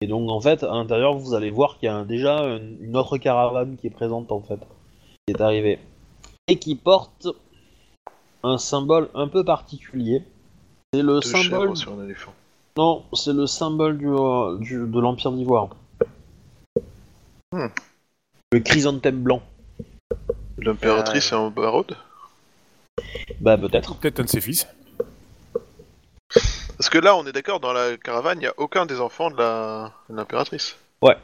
et 0.00 0.06
donc 0.06 0.30
en 0.30 0.40
fait 0.40 0.62
à 0.64 0.68
l'intérieur 0.72 1.14
vous 1.18 1.34
allez 1.34 1.50
voir 1.50 1.78
qu'il 1.78 1.86
y 1.86 1.90
a 1.90 1.96
un- 1.96 2.06
déjà 2.06 2.44
une, 2.44 2.78
une 2.80 2.96
autre 2.96 3.18
caravane 3.18 3.76
qui 3.76 3.86
est 3.88 3.90
présente 3.90 4.32
en 4.32 4.40
fait, 4.40 4.58
qui 5.26 5.34
est 5.34 5.40
arrivée 5.42 5.78
et 6.48 6.58
qui 6.58 6.74
porte 6.76 7.28
un 8.42 8.56
symbole 8.56 9.10
un 9.14 9.28
peu 9.28 9.44
particulier. 9.44 10.22
C'est 10.94 11.02
le 11.02 11.14
Deux 11.16 11.20
symbole. 11.20 11.44
chèvres 11.60 11.76
sur 11.76 11.92
un 11.92 12.04
éléphant. 12.04 12.32
Non, 12.78 13.04
c'est 13.12 13.34
le 13.34 13.46
symbole 13.46 13.98
du, 13.98 14.08
euh, 14.08 14.56
du- 14.58 14.86
de 14.86 15.00
l'Empire 15.00 15.32
d'Ivoire. 15.32 15.68
Hmm. 17.52 17.66
Le 18.52 18.60
chrysanthème 18.60 19.20
blanc. 19.22 19.42
L'impératrice 20.58 21.32
est 21.32 21.34
en 21.36 21.50
barode 21.50 21.96
Bah 23.40 23.56
peut-être. 23.56 23.96
Peut-être 23.96 24.20
un 24.20 24.24
de 24.24 24.28
ses 24.28 24.40
fils. 24.40 24.66
Parce 26.76 26.90
que 26.90 26.98
là, 26.98 27.16
on 27.16 27.26
est 27.26 27.32
d'accord, 27.32 27.60
dans 27.60 27.72
la 27.72 27.96
caravane, 27.96 28.38
il 28.38 28.42
n'y 28.42 28.46
a 28.46 28.54
aucun 28.56 28.86
des 28.86 29.00
enfants 29.00 29.30
de 29.30 29.36
la- 29.38 29.92
de 30.08 30.16
l'impératrice. 30.16 30.76
Ouais. 31.02 31.16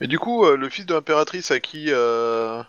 Mais 0.00 0.06
du 0.08 0.18
coup, 0.18 0.44
euh, 0.44 0.56
le 0.56 0.68
fils 0.68 0.84
de 0.86 0.94
l'impératrice 0.94 1.50
à 1.52 1.60
qui, 1.60 1.86
euh, 1.88 2.60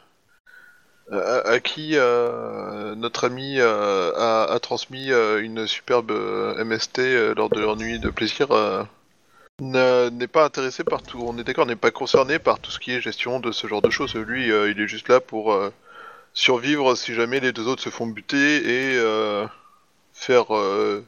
à, 1.11 1.17
à 1.49 1.59
qui 1.59 1.91
euh, 1.95 2.93
notre 2.95 3.26
ami 3.26 3.59
euh, 3.59 4.11
a, 4.15 4.43
a 4.53 4.59
transmis 4.59 5.11
euh, 5.11 5.41
une 5.41 5.65
superbe 5.65 6.11
euh, 6.11 6.63
MST 6.63 6.99
euh, 6.99 7.34
lors 7.36 7.49
de 7.49 7.59
leur 7.59 7.76
nuit 7.76 7.99
de 7.99 8.09
plaisir, 8.09 8.51
euh, 8.51 8.84
n'est 9.62 10.28
pas 10.28 10.45
intéressé 10.45 10.84
par 10.84 11.01
tout. 11.01 11.20
On 11.26 11.38
est 11.38 11.43
d'accord, 11.43 11.66
n'est 11.66 11.76
pas 11.76 11.91
concerné 11.91 12.39
par 12.39 12.60
tout 12.60 12.72
ce 12.72 12.80
qui 12.80 12.91
est 12.91 13.01
gestion 13.01 13.39
de 13.39 13.51
ce 13.51 13.68
genre 13.68 13.82
de 13.82 13.89
choses. 13.89 14.16
Lui, 14.16 14.51
euh, 14.51 14.72
il 14.72 14.80
est 14.80 14.88
juste 14.88 15.10
là 15.10 15.20
pour 15.20 15.54
euh, 15.54 15.72
survivre 16.34 16.95
si 16.95 17.14
jamais 17.14 17.39
les 17.39 17.51
deux 17.51 17.68
autres 17.68 17.82
se 17.82 17.89
font 17.89 18.08
buter 18.08 18.58
et 18.58 18.97
euh, 18.97 19.45
faire 20.14 20.47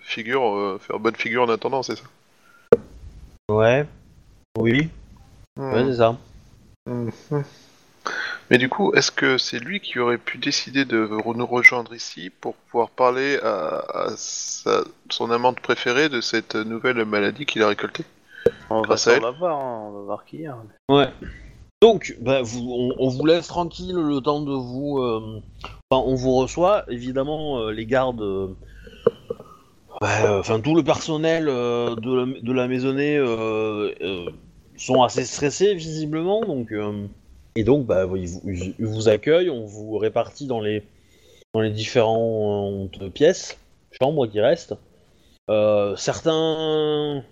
figure, 0.01 0.77
faire 0.81 0.99
bonne 0.99 1.15
figure 1.15 1.43
en 1.43 1.49
attendant, 1.49 1.83
c'est 1.83 1.95
ça. 1.95 2.03
Ouais. 3.49 3.85
Oui. 4.57 4.89
Ouais, 5.57 5.85
c'est 5.85 5.97
ça. 5.97 6.17
Mhm. 6.87 7.43
Mais 8.51 8.59
du 8.59 8.69
coup, 8.69 8.93
est-ce 8.93 9.09
que 9.11 9.39
c'est 9.39 9.57
lui 9.57 9.79
qui 9.79 9.97
aurait 9.97 10.19
pu 10.19 10.37
décider 10.37 10.85
de 10.85 11.07
nous 11.07 11.45
rejoindre 11.47 11.95
ici 11.95 12.29
pour 12.29 12.53
pouvoir 12.55 12.91
parler 12.91 13.39
à, 13.39 13.83
à 13.91 14.13
sa- 14.15 14.83
son 15.09 15.31
amante 15.31 15.59
préférée 15.59 16.09
de 16.09 16.21
cette 16.21 16.55
nouvelle 16.55 17.03
maladie 17.05 17.47
qu'il 17.47 17.63
a 17.63 17.67
récoltée? 17.67 18.05
On 18.69 18.77
va, 18.77 18.81
Grâce 18.87 19.07
à 19.07 19.13
elle. 19.13 19.21
voir, 19.37 19.59
hein, 19.59 19.87
on 19.89 19.91
va 19.93 20.01
voir 20.01 20.25
qui 20.25 20.45
a. 20.45 20.57
Ouais. 20.89 21.07
Donc, 21.81 22.17
bah, 22.21 22.41
vous, 22.41 22.67
on, 22.71 22.95
on 22.99 23.09
vous 23.09 23.25
laisse 23.25 23.47
tranquille 23.47 23.95
le 23.95 24.19
temps 24.21 24.41
de 24.41 24.51
vous. 24.53 24.99
euh, 24.99 25.41
Enfin, 25.89 26.03
on 26.07 26.15
vous 26.15 26.35
reçoit. 26.35 26.83
Évidemment, 26.89 27.59
euh, 27.59 27.71
les 27.71 27.85
gardes. 27.85 28.21
euh, 28.21 28.47
euh, 30.03 30.39
Enfin, 30.39 30.59
tout 30.59 30.75
le 30.75 30.83
personnel 30.83 31.47
euh, 31.47 31.95
de, 31.95 32.13
la, 32.13 32.25
de 32.41 32.51
la 32.53 32.67
maisonnée 32.67 33.17
euh, 33.17 33.93
euh, 34.01 34.25
sont 34.77 35.03
assez 35.03 35.25
stressés, 35.25 35.73
visiblement. 35.75 36.41
Donc, 36.41 36.71
euh, 36.71 37.07
et 37.55 37.63
donc, 37.63 37.85
bah, 37.85 38.05
ils, 38.15 38.27
vous, 38.27 38.41
ils- 38.49 38.75
ils 38.79 38.85
vous 38.85 39.07
accueillent. 39.09 39.49
On 39.49 39.65
vous 39.65 39.97
répartit 39.97 40.47
dans 40.47 40.59
les, 40.61 40.83
dans 41.53 41.61
les 41.61 41.71
différentes 41.71 43.09
pièces, 43.13 43.57
chambres 44.01 44.27
qui 44.27 44.41
restent. 44.41 44.75
Euh, 45.51 45.95
certains. 45.95 47.23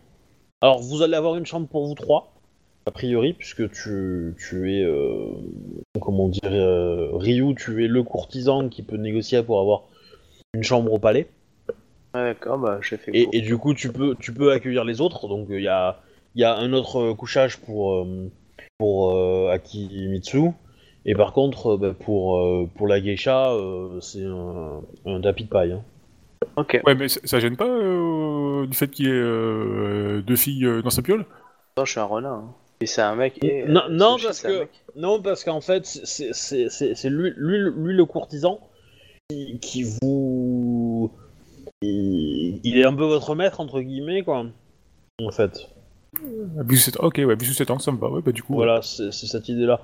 Alors, 0.63 0.79
vous 0.79 1.01
allez 1.01 1.15
avoir 1.15 1.35
une 1.35 1.45
chambre 1.45 1.67
pour 1.67 1.85
vous 1.87 1.93
trois 1.93 2.31
a 2.85 2.91
priori, 2.91 3.33
puisque 3.33 3.69
tu, 3.71 4.33
tu 4.39 4.73
es, 4.73 4.81
euh, 4.81 5.25
comment 5.99 6.29
dire, 6.29 6.41
euh, 6.45 7.09
Ryu, 7.11 7.53
tu 7.53 7.83
es 7.83 7.89
le 7.89 8.01
courtisan 8.01 8.69
qui 8.69 8.81
peut 8.81 8.95
négocier 8.95 9.43
pour 9.43 9.59
avoir 9.59 9.83
une 10.53 10.63
chambre 10.63 10.93
au 10.93 10.99
palais. 10.99 11.27
Ouais, 12.15 12.33
D'accord, 12.33 12.59
bah 12.59 12.79
j'ai 12.81 12.95
fait 12.95 13.11
Et, 13.13 13.27
et 13.33 13.41
du 13.41 13.57
coup, 13.57 13.73
tu 13.73 13.91
peux, 13.91 14.15
tu 14.15 14.33
peux 14.33 14.53
accueillir 14.53 14.85
les 14.85 15.01
autres. 15.01 15.27
Donc, 15.27 15.47
il 15.49 15.59
y, 15.59 15.67
a, 15.67 15.99
y 16.35 16.45
a 16.45 16.55
un 16.55 16.71
autre 16.71 17.11
euh, 17.11 17.13
couchage 17.13 17.57
pour, 17.57 17.95
euh, 17.95 18.31
pour 18.77 19.17
euh, 19.17 19.49
Akimitsu. 19.49 20.51
Et 21.05 21.13
par 21.13 21.33
contre, 21.33 21.73
euh, 21.73 21.77
bah, 21.77 21.93
pour, 21.93 22.37
euh, 22.39 22.69
pour 22.75 22.87
la 22.87 23.01
geisha, 23.01 23.51
euh, 23.51 23.99
c'est 23.99 24.23
un, 24.23 24.79
un 25.05 25.19
tapis 25.19 25.43
de 25.43 25.49
paille. 25.49 25.73
hein. 25.73 25.83
Ok, 26.57 26.81
Ouais, 26.85 26.95
mais 26.95 27.07
ça, 27.09 27.19
ça 27.23 27.39
gêne 27.39 27.55
pas 27.57 27.67
euh, 27.67 28.65
du 28.67 28.75
fait 28.77 28.87
qu'il 28.89 29.05
y 29.05 29.09
ait 29.09 29.13
euh, 29.13 30.21
deux 30.21 30.35
filles 30.35 30.65
euh, 30.65 30.81
dans 30.81 30.89
sa 30.89 31.01
piole? 31.01 31.25
Attends, 31.75 31.85
je 31.85 31.91
suis 31.91 31.99
un 31.99 32.03
renard. 32.05 32.33
hein. 32.33 32.53
Et 32.81 32.85
c'est 32.85 33.01
un 33.01 33.15
mec. 33.15 33.39
Et, 33.43 33.63
Non, 33.65 33.81
euh, 33.85 33.89
non, 33.89 34.13
Sushi, 34.17 34.25
parce 34.25 34.37
c'est 34.39 34.47
un 34.47 34.51
que- 34.51 34.59
mec. 34.59 34.69
Non, 34.95 35.21
parce 35.21 35.43
qu'en 35.43 35.61
fait, 35.61 35.85
c'est 35.85 36.33
c'est- 36.33 36.69
c'est- 36.69 36.95
c'est 36.95 37.09
lui, 37.09 37.31
lui, 37.37 37.57
lui, 37.75 37.93
le 37.95 38.05
courtisan 38.05 38.59
qui, 39.29 39.59
qui 39.59 39.83
vous. 40.01 41.11
Il, 41.81 42.59
il 42.63 42.77
est 42.77 42.85
un 42.85 42.93
peu 42.93 43.05
votre 43.05 43.35
maître, 43.35 43.59
entre 43.59 43.79
guillemets, 43.81 44.23
quoi. 44.23 44.45
En 45.21 45.31
fait. 45.31 45.69
Cet- 46.75 46.97
Ok, 46.99 47.15
ouais, 47.25 47.35
vu 47.35 47.45
sous 47.45 47.53
cet 47.53 47.71
angle, 47.71 47.81
ça 47.81 47.91
me 47.91 47.97
va. 47.97 48.09
Ouais, 48.09 48.21
bah 48.21 48.31
du 48.31 48.43
coup. 48.43 48.53
Voilà, 48.53 48.81
c'est 48.81 49.11
c'est 49.11 49.27
cette 49.27 49.49
idée-là. 49.49 49.81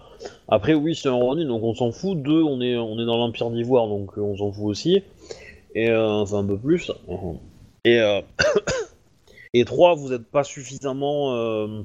Après, 0.48 0.74
oui, 0.74 0.96
c'est 0.96 1.10
un 1.10 1.14
Ronin, 1.14 1.46
donc 1.46 1.64
on 1.64 1.74
s'en 1.74 1.92
fout. 1.92 2.22
Deux, 2.22 2.44
on 2.44 2.62
est, 2.62 2.78
on 2.78 3.00
est 3.00 3.06
dans 3.06 3.18
l'Empire 3.18 3.50
d'Ivoire, 3.50 3.88
donc 3.88 4.18
euh, 4.18 4.22
on 4.22 4.38
s'en 4.38 4.52
fout 4.52 4.66
aussi. 4.66 5.04
Et 5.76 5.90
euh, 5.90 6.08
enfin, 6.08 6.40
un 6.40 6.46
peu 6.46 6.58
plus. 6.58 6.92
Et, 7.86 8.00
euh, 8.00 8.22
et 9.54 9.66
trois, 9.66 9.96
vous 9.96 10.10
n'êtes 10.10 10.26
pas 10.30 10.44
suffisamment. 10.44 11.34
euh, 11.36 11.82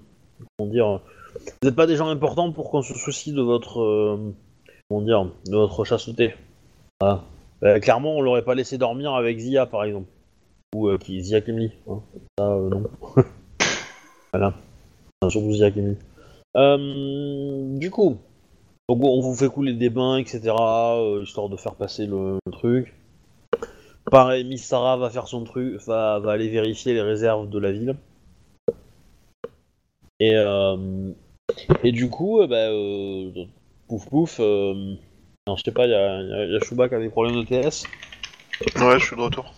comment 0.58 0.70
dire 0.70 1.00
Vous 1.34 1.68
n'êtes 1.68 1.76
pas 1.76 1.86
des 1.86 1.96
gens 1.96 2.08
importants 2.08 2.52
pour 2.52 2.70
qu'on 2.70 2.82
se 2.82 2.94
soucie 2.94 3.32
de 3.32 3.42
votre. 3.42 3.80
euh, 3.80 4.34
comment 4.88 5.02
dire 5.02 5.24
De 5.46 5.56
votre 5.56 5.84
chasteté. 5.84 6.34
Euh, 7.02 7.78
clairement, 7.80 8.16
on 8.16 8.20
l'aurait 8.20 8.44
pas 8.44 8.54
laissé 8.54 8.78
dormir 8.78 9.14
avec 9.14 9.38
Zia, 9.38 9.66
par 9.66 9.84
exemple. 9.84 10.08
Ou 10.74 10.88
euh, 10.88 10.98
qui, 10.98 11.22
Zia 11.22 11.40
Kimli. 11.40 11.70
Hein. 11.88 12.00
Ça, 12.38 12.50
euh, 12.50 12.68
non. 12.68 12.82
voilà. 14.32 14.54
Surtout 15.28 15.52
Zia 15.52 15.70
Kimli. 15.70 15.96
Euh, 16.56 17.78
du 17.78 17.90
coup, 17.90 18.16
donc 18.88 19.02
on 19.02 19.20
vous 19.20 19.34
fait 19.34 19.48
couler 19.48 19.72
des 19.72 19.90
bains, 19.90 20.18
etc., 20.18 20.40
euh, 20.58 21.22
histoire 21.22 21.48
de 21.48 21.56
faire 21.56 21.74
passer 21.74 22.06
le 22.06 22.38
truc. 22.52 22.94
Pareil, 24.10 24.44
Miss 24.44 24.64
Sarah 24.64 24.96
va 24.96 25.10
faire 25.10 25.28
son 25.28 25.44
truc, 25.44 25.80
va, 25.86 26.18
va 26.18 26.32
aller 26.32 26.48
vérifier 26.48 26.92
les 26.94 27.02
réserves 27.02 27.48
de 27.48 27.58
la 27.58 27.72
ville. 27.72 27.96
Et, 30.20 30.34
euh, 30.36 31.10
et 31.82 31.92
du 31.92 32.08
coup, 32.08 32.40
euh, 32.40 32.46
bah, 32.46 32.68
euh, 32.70 33.30
pouf 33.88 34.08
pouf, 34.08 34.36
euh, 34.40 34.94
non, 35.46 35.56
je 35.56 35.62
sais 35.64 35.72
pas, 35.72 35.86
il 35.86 35.90
y 35.90 35.94
a, 35.94 36.22
y 36.22 36.32
a- 36.32 36.46
y 36.46 36.56
a 36.56 36.60
Chewbacca 36.60 36.90
qui 36.90 36.94
a 36.96 37.00
des 37.00 37.10
problèmes 37.10 37.36
de 37.36 37.44
TS. 37.44 37.86
Ouais, 38.76 38.98
je 38.98 39.04
suis 39.06 39.16
de 39.16 39.20
retour. 39.20 39.52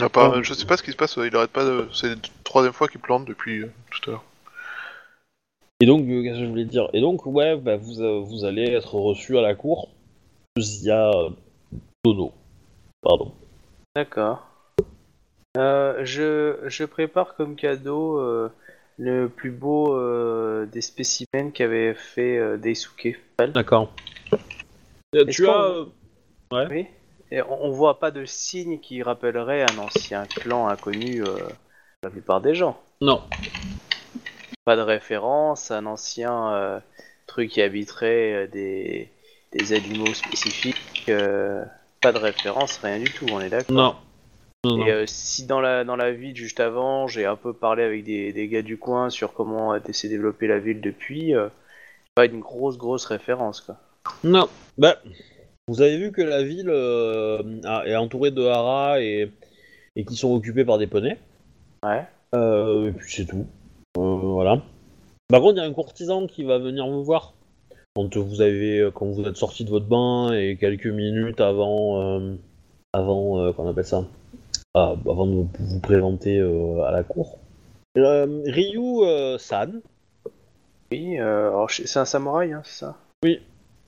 Ah, 0.00 0.08
pas- 0.08 0.42
je 0.42 0.54
sais 0.54 0.66
pas 0.66 0.76
ce 0.76 0.82
qui 0.82 0.90
se 0.92 0.96
passe, 0.96 1.16
il 1.16 1.36
arrête 1.36 1.50
pas 1.52 1.64
de. 1.64 1.88
C'est 1.92 2.08
la 2.08 2.16
troisième 2.42 2.72
fois 2.72 2.88
qu'il 2.88 3.00
plante 3.00 3.24
depuis 3.26 3.64
tout 3.90 4.10
à 4.10 4.12
l'heure. 4.12 4.24
Et 5.80 5.86
donc, 5.86 6.06
qu'est-ce 6.06 6.38
que 6.38 6.44
je 6.44 6.48
voulais 6.48 6.64
dire? 6.64 6.88
Et 6.94 7.00
donc, 7.00 7.26
ouais, 7.26 7.56
bah, 7.56 7.76
vous, 7.76 8.24
vous 8.24 8.44
allez 8.44 8.64
être 8.70 8.94
reçu 8.94 9.38
à 9.38 9.42
la 9.42 9.54
cour. 9.54 9.90
Il 10.56 10.82
y 10.84 10.90
a 10.90 11.10
Pardon. 13.02 13.32
D'accord. 13.96 14.46
Euh, 15.56 16.04
je, 16.04 16.58
je 16.66 16.84
prépare 16.84 17.34
comme 17.34 17.56
cadeau 17.56 18.18
euh, 18.18 18.50
le 18.98 19.28
plus 19.28 19.50
beau 19.50 19.96
euh, 19.96 20.66
des 20.66 20.82
spécimens 20.82 21.50
qu'avait 21.52 21.94
fait 21.94 22.58
Daisuke. 22.58 23.18
D'accord. 23.38 23.92
Tu 25.30 25.48
as. 25.48 25.84
Ouais. 26.52 26.66
Oui. 26.70 26.86
Et 27.30 27.40
on, 27.40 27.64
on 27.64 27.70
voit 27.70 27.98
pas 27.98 28.10
de 28.10 28.26
signe 28.26 28.80
qui 28.80 29.02
rappellerait 29.02 29.62
un 29.62 29.78
ancien 29.78 30.26
clan 30.26 30.68
inconnu 30.68 31.22
la 32.02 32.10
plupart 32.10 32.40
des 32.42 32.54
gens. 32.54 32.78
Non. 33.00 33.22
Pas 34.64 34.76
de 34.76 34.82
référence, 34.82 35.70
un 35.70 35.86
ancien 35.86 36.82
truc 37.26 37.50
qui 37.50 37.62
habiterait 37.62 38.48
des, 38.48 39.10
des 39.52 39.72
animaux 39.72 40.12
spécifiques. 40.12 41.10
Pas 42.04 42.12
de 42.12 42.18
référence, 42.18 42.78
rien 42.82 42.98
du 42.98 43.10
tout, 43.10 43.26
on 43.32 43.40
est 43.40 43.48
d'accord. 43.48 43.74
Non. 43.74 43.94
Non, 44.64 44.76
non. 44.78 44.86
Et 44.86 44.92
euh, 44.92 45.04
si 45.06 45.46
dans 45.46 45.60
la, 45.60 45.84
dans 45.84 45.96
la 45.96 46.12
ville 46.12 46.36
juste 46.36 46.60
avant, 46.60 47.06
j'ai 47.06 47.26
un 47.26 47.36
peu 47.36 47.52
parlé 47.52 47.82
avec 47.82 48.04
des, 48.04 48.32
des 48.32 48.48
gars 48.48 48.62
du 48.62 48.78
coin 48.78 49.10
sur 49.10 49.32
comment 49.34 49.72
a 49.72 49.80
s'est 49.92 50.08
développée 50.08 50.46
la 50.46 50.58
ville 50.58 50.80
depuis, 50.80 51.34
euh, 51.34 51.48
pas 52.14 52.26
une 52.26 52.40
grosse 52.40 52.78
grosse 52.78 53.06
référence 53.06 53.60
quoi. 53.60 53.76
Non. 54.22 54.48
Bah, 54.78 54.96
vous 55.68 55.82
avez 55.82 55.96
vu 55.98 56.12
que 56.12 56.22
la 56.22 56.42
ville 56.42 56.68
euh, 56.70 57.42
a- 57.64 57.86
est 57.86 57.96
entourée 57.96 58.30
de 58.30 58.44
haras 58.44 59.00
et, 59.00 59.30
et 59.96 60.04
qui 60.04 60.16
sont 60.16 60.34
occupés 60.34 60.64
par 60.64 60.78
des 60.78 60.86
poneys. 60.86 61.18
Ouais. 61.84 62.04
Euh, 62.34 62.88
et 62.88 62.92
puis 62.92 63.12
c'est 63.12 63.26
tout. 63.26 63.46
Euh, 63.98 64.00
voilà. 64.00 64.62
Par 65.28 65.40
contre, 65.40 65.54
il 65.56 65.62
y 65.62 65.64
a 65.64 65.68
un 65.68 65.72
courtisan 65.72 66.26
qui 66.26 66.44
va 66.44 66.58
venir 66.58 66.86
vous 66.86 67.04
voir 67.04 67.34
quand 67.94 68.16
vous 68.16 68.40
avez, 68.40 68.90
quand 68.92 69.06
vous 69.06 69.22
êtes 69.24 69.36
sorti 69.36 69.64
de 69.64 69.70
votre 69.70 69.86
bain 69.86 70.32
et 70.32 70.56
quelques 70.56 70.86
minutes 70.88 71.40
avant, 71.40 72.02
euh, 72.18 72.34
avant, 72.92 73.38
euh, 73.40 73.52
qu'on 73.52 73.68
appelle 73.68 73.84
ça, 73.84 74.04
Ah, 74.74 74.96
avant 75.08 75.26
de 75.26 75.32
vous- 75.34 75.48
vous 75.60 75.78
présenter 75.80 76.38
euh, 76.40 76.82
à 76.82 76.90
la 76.90 77.04
cour. 77.04 77.38
Euh, 77.96 78.42
Ryu 78.46 79.02
euh, 79.04 79.38
San, 79.38 79.80
Oui, 80.90 81.20
euh, 81.20 81.64
c'est 81.68 81.98
un 82.00 82.04
samouraï, 82.04 82.52
hein, 82.52 82.62
c'est 82.64 82.80
ça? 82.84 82.96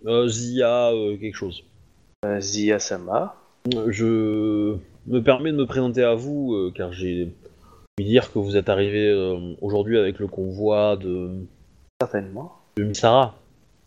Euh, 0.07 0.29
Zia 0.29 0.93
euh, 0.93 1.17
quelque 1.17 1.35
chose. 1.35 1.65
euh, 2.25 2.41
Zia 2.41 2.79
Sama. 2.79 3.35
je 3.89 4.77
me 5.09 5.21
permets 5.23 5.51
de 5.51 5.57
me 5.57 5.67
présenter 5.67 6.05
à 6.05 6.15
vous, 6.15 6.55
euh, 6.55 6.73
car 6.73 6.93
j'ai 6.93 7.33
ouï 7.99 8.05
dire 8.05 8.33
que 8.33 8.39
vous 8.39 8.57
êtes 8.57 8.69
arrivé 8.69 9.09
euh, 9.11 9.55
aujourd'hui 9.61 9.99
avec 9.99 10.21
le 10.21 10.29
convoi 10.29 10.97
de, 10.97 11.31
Certainement. 12.01 12.53
de 12.77 12.85
Misara. 12.85 13.35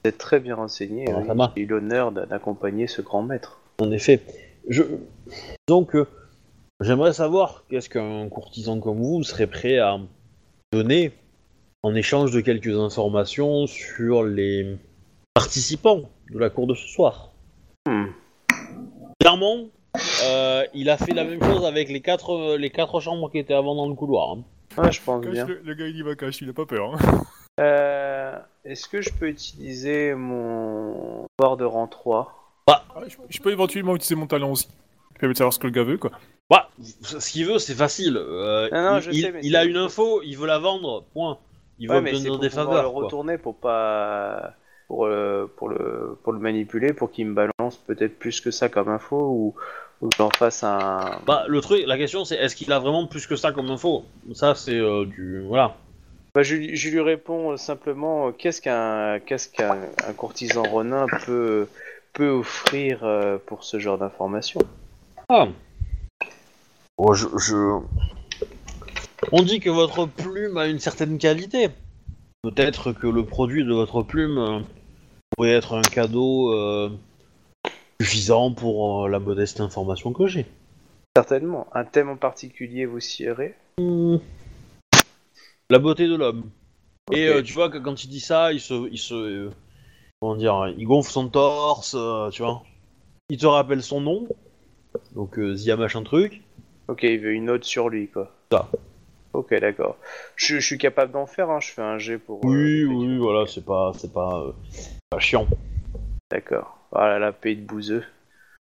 Vous 0.03 0.09
êtes 0.09 0.17
très 0.17 0.39
bien 0.39 0.55
renseigné. 0.55 1.05
Ah, 1.11 1.19
oui. 1.19 1.45
J'ai 1.57 1.63
eu 1.63 1.65
l'honneur 1.65 2.11
d'a- 2.11 2.25
d'accompagner 2.25 2.87
ce 2.87 3.01
grand 3.01 3.21
maître. 3.21 3.59
En 3.79 3.91
effet. 3.91 4.21
Je... 4.69 4.83
Donc, 5.67 5.95
j'aimerais 6.79 7.13
savoir 7.13 7.65
qu'est-ce 7.69 7.89
qu'un 7.89 8.29
courtisan 8.29 8.79
comme 8.79 8.97
vous 9.01 9.23
serait 9.23 9.47
prêt 9.47 9.77
à 9.79 9.99
donner 10.71 11.11
en 11.83 11.95
échange 11.95 12.31
de 12.31 12.41
quelques 12.41 12.77
informations 12.77 13.67
sur 13.67 14.23
les 14.23 14.77
participants 15.33 16.09
de 16.31 16.39
la 16.39 16.49
cour 16.49 16.67
de 16.67 16.75
ce 16.75 16.87
soir. 16.87 17.31
Hmm. 17.87 18.07
Clairement, 19.19 19.65
euh, 20.25 20.63
il 20.73 20.89
a 20.89 20.97
fait 20.97 21.13
la 21.13 21.23
même 21.23 21.41
chose 21.43 21.65
avec 21.65 21.89
les 21.89 22.01
quatre, 22.01 22.55
les 22.57 22.69
quatre 22.69 22.99
chambres 23.01 23.29
qui 23.31 23.37
étaient 23.39 23.53
avant 23.53 23.75
dans 23.75 23.87
le 23.87 23.95
couloir. 23.95 24.31
hein. 24.37 24.43
Ouais, 24.77 24.91
je 24.91 25.01
pense 25.01 25.23
Cache 25.25 25.33
bien. 25.33 25.45
le, 25.47 25.61
le 25.63 25.73
gars 25.73 25.87
il 25.87 25.95
y 25.97 26.01
va 26.03 26.15
cache, 26.15 26.41
il 26.41 26.49
a 26.49 26.53
pas 26.53 26.65
peur. 26.65 26.93
Hein. 26.93 27.23
Euh, 27.59 28.37
Est-ce 28.65 28.87
que 28.87 29.01
je 29.01 29.09
peux 29.11 29.27
utiliser 29.27 30.13
mon 30.15 31.25
pouvoir 31.37 31.57
de 31.57 31.65
rang 31.65 31.87
3 31.87 32.33
Ah, 32.67 32.83
je, 33.07 33.15
je 33.29 33.39
peux 33.41 33.51
éventuellement 33.51 33.95
utiliser 33.95 34.15
mon 34.15 34.27
talent 34.27 34.51
aussi. 34.51 34.67
Permet 35.19 35.33
de 35.33 35.37
savoir 35.37 35.53
ce 35.53 35.59
que 35.59 35.67
le 35.67 35.73
gars 35.73 35.83
veut 35.83 35.97
quoi. 35.97 36.11
Bah, 36.49 36.69
ce 36.81 37.29
qu'il 37.31 37.45
veut, 37.45 37.59
c'est 37.59 37.75
facile. 37.75 38.17
Euh, 38.17 38.69
Non, 38.71 38.81
non, 38.93 38.97
il, 38.97 39.01
je 39.01 39.11
il- 39.11 39.21
sais, 39.21 39.31
mais 39.31 39.39
il 39.43 39.51
c'est- 39.51 39.57
a 39.57 39.65
une 39.65 39.77
info, 39.77 40.21
il 40.23 40.37
veut 40.37 40.47
la 40.47 40.57
vendre, 40.59 41.03
point. 41.13 41.37
Il 41.77 41.87
veut 41.89 41.95
Ouais, 41.95 42.01
mais 42.01 42.11
c'est 42.11 42.15
obtenir 42.17 42.31
pour 42.33 42.39
des 42.41 42.49
pouvoir 42.49 42.65
faveurs. 42.67 42.83
le 42.85 42.89
quoi. 42.89 43.03
retourner 43.03 43.37
pour 43.37 43.55
pas 43.55 44.53
pour 44.87 45.05
euh, 45.05 45.45
pour 45.57 45.69
le 45.69 46.17
pour 46.23 46.33
le 46.33 46.39
manipuler 46.39 46.93
pour 46.93 47.11
qu'il 47.11 47.27
me 47.27 47.33
balance 47.35 47.77
peut-être 47.77 48.17
plus 48.17 48.41
que 48.41 48.49
ça 48.51 48.69
comme 48.69 48.89
info 48.89 49.17
ou 49.17 49.55
ou 50.01 50.09
que 50.09 50.15
j'en 50.17 50.29
fasse 50.31 50.63
un 50.63 51.19
Bah, 51.27 51.43
le 51.47 51.61
truc, 51.61 51.83
la 51.85 51.97
question 51.97 52.23
c'est 52.25 52.35
est-ce 52.37 52.55
qu'il 52.55 52.71
a 52.71 52.79
vraiment 52.79 53.05
plus 53.05 53.27
que 53.27 53.35
ça 53.35 53.51
comme 53.51 53.69
info? 53.69 54.03
Ça, 54.33 54.55
c'est 54.55 54.77
euh, 54.79 55.05
du. 55.05 55.41
Voilà. 55.41 55.75
Bah, 56.39 56.43
je, 56.43 56.55
lui- 56.55 56.77
je 56.77 56.89
lui 56.89 57.01
réponds 57.01 57.51
euh, 57.51 57.57
simplement 57.57 58.27
euh, 58.27 58.31
qu'est-ce 58.31 58.61
qu'un 58.61 59.19
qu'est-ce 59.19 59.49
qu'un 59.49 59.81
un 60.07 60.13
courtisan 60.13 60.63
ronin 60.63 61.05
peut 61.25 61.67
peut 62.13 62.29
offrir 62.29 63.03
euh, 63.03 63.37
pour 63.45 63.65
ce 63.65 63.77
genre 63.77 63.97
d'informations? 63.97 64.61
Ah. 65.27 65.49
Oh, 66.97 67.13
je, 67.13 67.27
je- 67.37 67.81
On 69.33 69.43
dit 69.43 69.59
que 69.59 69.69
votre 69.69 70.05
plume 70.05 70.55
a 70.55 70.67
une 70.67 70.79
certaine 70.79 71.17
qualité. 71.17 71.71
Peut-être 72.43 72.93
que 72.93 73.07
le 73.07 73.25
produit 73.25 73.65
de 73.65 73.73
votre 73.73 74.01
plume 74.01 74.37
euh, 74.37 74.59
pourrait 75.35 75.51
être 75.51 75.73
un 75.75 75.81
cadeau 75.81 76.53
euh, 76.53 76.89
suffisant 78.01 78.53
pour 78.53 79.03
euh, 79.03 79.09
la 79.09 79.19
modeste 79.19 79.59
information 79.59 80.13
que 80.13 80.25
j'ai. 80.27 80.45
Certainement. 81.17 81.67
Un 81.73 81.83
thème 81.83 82.07
en 82.07 82.15
particulier 82.15 82.85
vous 82.85 83.01
sierez. 83.01 83.55
La 85.69 85.79
beauté 85.79 86.07
de 86.07 86.15
l'homme. 86.15 86.49
Et 87.11 87.27
euh, 87.27 87.43
tu 87.43 87.53
vois 87.53 87.69
que 87.69 87.77
quand 87.77 88.03
il 88.03 88.07
dit 88.07 88.19
ça, 88.19 88.53
il 88.53 88.59
se, 88.59 88.89
il 88.91 88.97
se, 88.97 89.13
euh, 89.13 89.49
comment 90.19 90.35
dire, 90.35 90.73
il 90.77 90.85
gonfle 90.85 91.11
son 91.11 91.29
torse, 91.29 91.95
euh, 91.97 92.29
tu 92.29 92.41
vois. 92.41 92.63
Il 93.29 93.37
te 93.37 93.45
rappelle 93.45 93.83
son 93.83 94.01
nom, 94.01 94.27
donc 95.15 95.39
Zia 95.53 95.75
machin 95.75 96.03
truc. 96.03 96.41
Ok, 96.87 97.03
il 97.03 97.19
veut 97.19 97.33
une 97.33 97.45
note 97.45 97.63
sur 97.63 97.89
lui 97.89 98.07
quoi. 98.07 98.31
Ça. 98.51 98.69
Ok, 99.33 99.53
d'accord. 99.59 99.97
Je, 100.35 100.55
je 100.55 100.65
suis 100.65 100.79
capable 100.79 101.11
d'en 101.11 101.27
faire. 101.27 101.51
Hein. 101.51 101.59
Je 101.59 101.69
fais 101.69 101.83
un 101.83 101.99
jet 101.99 102.17
pour. 102.17 102.43
Oui, 102.43 102.83
oui, 102.85 103.17
voilà, 103.17 103.45
c'est 103.45 103.63
pas, 103.63 103.91
c'est 103.95 104.11
pas, 104.11 104.53
pas 105.11 105.19
chiant. 105.19 105.47
D'accord. 106.31 106.79
Voilà 106.91 107.19
la 107.19 107.31
paix 107.31 107.53
de 107.53 107.61
bouseux. 107.61 108.03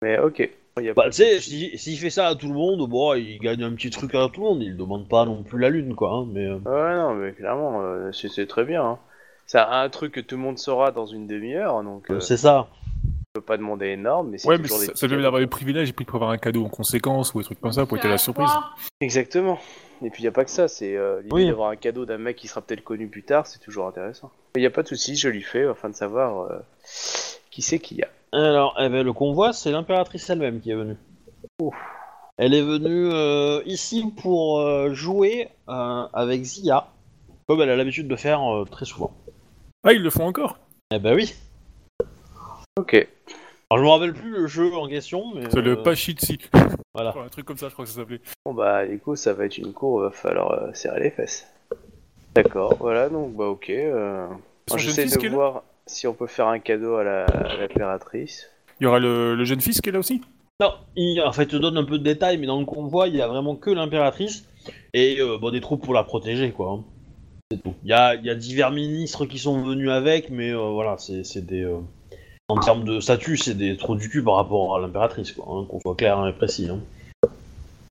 Mais 0.02 0.20
ok. 0.20 0.50
Il 0.80 0.86
y 0.86 0.90
a 0.90 0.94
Bah, 0.94 1.04
pas 1.04 1.10
tu 1.10 1.18
sais, 1.18 1.36
de 1.36 1.40
souci. 1.40 1.70
si- 1.72 1.78
s'il 1.78 1.98
fait 2.00 2.10
ça 2.10 2.28
à 2.28 2.36
tout 2.36 2.48
le 2.48 2.56
monde, 2.56 2.88
bon, 2.90 3.14
il 3.14 3.38
gagne 3.40 3.64
un 3.64 3.74
petit 3.74 3.90
truc 3.92 4.16
à 4.16 4.28
tout 4.30 4.42
le 4.42 4.48
monde. 4.48 4.64
Il 4.64 4.76
demande 4.76 5.08
pas 5.08 5.26
non 5.26 5.44
plus 5.44 5.60
la 5.60 5.70
lune, 5.70 5.94
quoi. 5.96 6.12
hein, 6.12 6.28
mais 6.32 6.46
euh, 6.48 6.56
Ouais, 6.66 6.96
non, 6.96 7.14
mais 7.14 7.32
clairement, 7.34 7.82
euh, 7.84 8.12
c'est 8.12 8.28
c'est 8.30 8.48
très 8.48 8.64
bien. 8.66 8.84
Hein. 8.84 9.00
C'est 9.46 9.60
un 9.60 9.88
truc 9.90 10.14
que 10.14 10.20
tout 10.20 10.36
le 10.36 10.42
monde 10.42 10.58
saura 10.58 10.92
dans 10.92 11.06
une 11.06 11.28
demi-heure, 11.28 11.84
donc 11.84 12.10
euh, 12.10 12.20
c'est 12.20 12.38
ça. 12.38 12.68
je 13.06 13.40
peux 13.40 13.42
pas 13.46 13.58
demander 13.58 13.88
énorme, 13.90 14.30
mais 14.32 14.38
c'est 14.40 14.48
Ouais, 14.48 14.58
mais 14.58 14.64
toujours 14.64 14.78
ça, 14.78 14.82
des 14.82 14.88
ça 14.88 14.92
petits 14.94 15.00
permet 15.02 15.12
cadeaux. 15.16 15.24
d'avoir 15.24 15.40
les 15.42 15.48
privilèges 15.48 15.90
et 15.90 15.94
puis 15.94 16.06
de 16.06 16.10
prévoir 16.10 16.32
un 16.32 16.38
cadeau 16.38 16.66
en 16.66 16.70
conséquence 16.70 17.34
ou 17.36 17.40
des 17.40 17.44
trucs 17.46 17.60
comme 17.62 17.72
ça 17.74 17.86
pour 17.86 17.98
être 17.98 18.06
à 18.06 18.10
la 18.10 18.18
surprise. 18.18 18.50
Exactement. 19.02 19.60
Et 20.04 20.10
puis 20.10 20.24
il 20.24 20.26
y 20.26 20.28
a 20.28 20.32
pas 20.32 20.44
que 20.46 20.52
ça, 20.52 20.68
c'est 20.68 20.96
euh, 20.98 21.18
l'idée 21.22 21.34
Oui. 21.36 21.48
d'avoir 21.48 21.70
un 21.70 21.76
cadeau 21.76 22.06
d'un 22.06 22.18
mec 22.18 22.36
qui 22.36 22.48
sera 22.48 22.62
peut-être 22.62 22.84
connu 22.84 23.08
plus 23.08 23.24
tard, 23.24 23.46
c'est 23.48 23.60
toujours 23.60 23.86
intéressant. 23.88 24.32
Il 24.56 24.62
y 24.64 24.66
a 24.66 24.70
pas 24.72 24.82
de 24.84 24.88
souci, 24.88 25.16
je 25.16 25.30
lui 25.30 25.42
fais 25.44 25.66
afin 25.66 25.90
de 25.90 25.96
savoir 25.96 26.42
euh, 26.52 26.60
qui 27.54 27.62
c'est 27.62 27.78
qu'il 27.78 27.98
y 27.98 28.02
a. 28.02 28.08
Alors, 28.32 28.76
eh 28.80 28.90
ben, 28.90 29.04
le 29.04 29.14
convoi, 29.14 29.54
c'est 29.54 29.72
l'impératrice 29.72 30.28
elle-même 30.28 30.60
qui 30.60 30.72
est 30.72 30.76
venue. 30.76 30.98
Elle 32.38 32.56
est 32.56 32.64
venue 32.64 33.12
euh, 33.12 33.62
ici 33.68 34.12
pour 34.22 34.60
euh, 34.60 34.92
jouer 34.94 35.50
euh, 35.70 36.08
avec 36.14 36.44
Zia, 36.44 36.88
comme 37.48 37.62
elle 37.62 37.70
a 37.70 37.76
l'habitude 37.76 38.08
de 38.08 38.16
faire 38.16 38.42
euh, 38.42 38.66
très 38.66 38.86
souvent. 38.86 39.14
Ah, 39.84 39.94
ils 39.94 40.02
le 40.02 40.10
font 40.10 40.26
encore? 40.26 40.58
Eh 40.92 40.98
ben 40.98 41.14
oui. 41.14 41.36
Ok. 42.76 43.08
Alors, 43.70 43.78
je 43.78 43.84
me 43.84 43.90
rappelle 43.90 44.14
plus 44.14 44.32
le 44.32 44.48
jeu 44.48 44.74
en 44.76 44.88
question, 44.88 45.36
mais. 45.36 45.44
C'est 45.52 45.60
euh, 45.60 45.62
le 45.62 45.84
Pachitsi. 45.84 46.40
Voilà. 46.96 47.14
un 47.24 47.30
truc 47.30 47.46
comme 47.46 47.58
ça, 47.58 47.70
je 47.70 47.74
crois 47.74 47.86
que 47.86 47.92
ça 47.92 47.98
s'appelait. 47.98 48.22
Bon 48.46 48.54
bah 48.54 48.86
du 48.86 49.00
coup 49.00 49.16
ça 49.16 49.34
va 49.34 49.46
être 49.46 49.58
une 49.58 49.74
cour, 49.74 50.00
va 50.02 50.12
falloir 50.12 50.52
euh, 50.52 50.74
serrer 50.74 51.02
les 51.02 51.10
fesses. 51.10 51.48
D'accord, 52.36 52.78
voilà 52.80 53.10
donc 53.10 53.34
bah 53.34 53.46
ok. 53.46 53.70
Euh... 53.70 54.28
J'essaie 54.76 55.06
de 55.06 55.30
voir 55.30 55.64
si 55.88 56.08
on 56.08 56.14
peut 56.14 56.28
faire 56.28 56.48
un 56.48 56.60
cadeau 56.60 56.96
à 56.96 57.04
la- 57.04 57.26
à 57.26 57.56
l'impératrice. 57.58 58.50
Il 58.80 58.84
y 58.84 58.88
aura 58.88 59.00
le, 59.00 59.36
le 59.36 59.46
jeune 59.46 59.62
fils 59.62 59.82
qui 59.82 59.90
est 59.90 59.92
là 59.92 60.00
aussi? 60.00 60.22
Non, 60.60 60.72
il, 60.96 61.22
en 61.22 61.32
fait, 61.32 61.44
il 61.44 61.50
te 61.50 61.56
donne 61.58 61.78
un 61.78 61.84
peu 61.84 61.98
de 61.98 62.04
détails, 62.04 62.38
mais 62.38 62.48
dans 62.48 62.60
le 62.60 62.66
convoi, 62.66 63.08
il 63.08 63.16
y 63.16 63.22
a 63.22 63.28
vraiment 63.28 63.56
que 63.56 63.70
l'impératrice 63.70 64.46
et 64.94 65.20
euh, 65.20 65.38
bon, 65.38 65.52
des 65.52 65.62
troupes 65.62 65.84
pour 65.84 65.94
la 65.94 66.04
protéger, 66.04 66.52
quoi. 66.52 66.72
hein. 66.72 66.84
C'est 67.52 67.62
tout. 67.62 67.74
Il 67.84 67.90
y 67.90 67.94
a, 67.94 68.16
il 68.16 68.26
y 68.26 68.30
a 68.30 68.36
divers 68.36 68.72
ministres 68.72 69.26
qui 69.26 69.40
sont 69.40 69.62
venus 69.62 69.90
avec, 69.90 70.30
mais 70.30 70.52
euh, 70.52 70.70
voilà, 70.70 70.98
c'est 70.98 71.24
c'est 71.24 71.46
des. 71.46 71.64
euh, 71.64 71.80
en 72.48 72.58
termes 72.60 72.84
de 72.84 73.00
statut, 73.00 73.38
c'est 73.38 73.56
des 73.56 73.78
trous 73.78 73.96
du 73.96 74.10
cul 74.10 74.24
par 74.24 74.36
rapport 74.36 74.76
à 74.76 74.80
l'impératrice, 74.80 75.32
quoi, 75.34 75.46
hein, 75.50 75.66
qu'on 75.70 75.80
soit 75.80 75.96
clair 75.96 76.26
et 76.28 76.34
précis. 76.34 76.70
hein. 76.70 76.80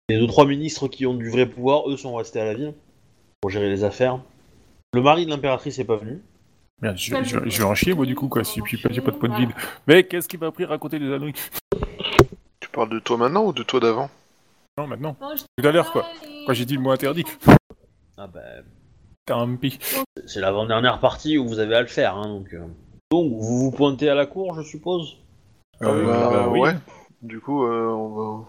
Les 0.08 0.18
deux 0.18 0.26
trois 0.26 0.46
ministres 0.46 0.88
qui 0.88 1.06
ont 1.06 1.14
du 1.14 1.30
vrai 1.30 1.46
pouvoir, 1.46 1.88
eux, 1.88 1.96
sont 1.96 2.14
restés 2.14 2.40
à 2.40 2.44
la 2.44 2.54
ville 2.54 2.74
pour 3.40 3.50
gérer 3.50 3.68
les 3.70 3.82
affaires. 3.84 4.18
Le 4.94 5.00
mari 5.02 5.24
de 5.26 5.30
l'impératrice 5.30 5.78
est 5.78 5.84
pas 5.84 5.96
venu. 5.96 6.20
Merde, 6.80 6.96
je, 6.96 7.14
je, 7.22 7.38
je 7.48 7.58
vais 7.58 7.64
en 7.64 7.74
chier 7.74 7.94
moi 7.94 8.06
du 8.06 8.14
coup 8.14 8.28
quoi, 8.28 8.42
si 8.44 8.60
puis 8.62 8.76
pas- 8.76 8.88
j'ai 8.92 9.00
pas 9.00 9.10
de 9.12 9.16
point 9.16 9.28
de 9.28 9.36
vide. 9.36 9.50
Mais 9.86 10.04
qu'est-ce 10.04 10.26
qui 10.28 10.36
m'a 10.38 10.46
appris 10.46 10.64
à 10.64 10.68
raconter 10.68 10.98
des 10.98 11.12
âneries? 11.12 11.34
Tu 12.60 12.68
parles 12.70 12.88
de 12.90 12.98
toi 12.98 13.16
maintenant 13.16 13.44
ou 13.44 13.52
de 13.52 13.62
toi 13.62 13.78
d'avant? 13.80 14.10
Non, 14.78 14.86
maintenant. 14.86 15.16
Tout 15.56 15.66
à 15.66 15.70
l'heure 15.70 15.92
quoi. 15.92 16.04
Quand 16.46 16.52
j'ai 16.54 16.64
dit 16.64 16.74
le 16.74 16.80
mot 16.80 16.90
interdit. 16.90 17.24
Ah 18.16 18.26
ben, 18.26 18.64
T'as 19.26 19.36
un 19.36 19.54
pi. 19.54 19.78
c'est 20.26 20.40
l'avant-dernière 20.40 20.98
partie 20.98 21.38
où 21.38 21.46
vous 21.46 21.60
avez 21.60 21.76
à 21.76 21.80
le 21.82 21.86
faire, 21.86 22.16
hein, 22.16 22.26
donc. 22.28 22.52
euh. 22.54 22.64
Donc, 23.12 23.30
vous 23.32 23.58
vous 23.64 23.70
pointez 23.70 24.08
à 24.08 24.14
la 24.14 24.26
cour, 24.26 24.54
je 24.54 24.62
suppose? 24.62 25.18
Euh, 25.82 26.06
Bah, 26.06 26.30
bah 26.30 26.48
oui. 26.48 26.60
Ouais. 26.60 26.74
Du 27.20 27.38
coup, 27.40 27.64
euh, 27.64 27.86
on, 27.86 28.08
va- 28.08 28.44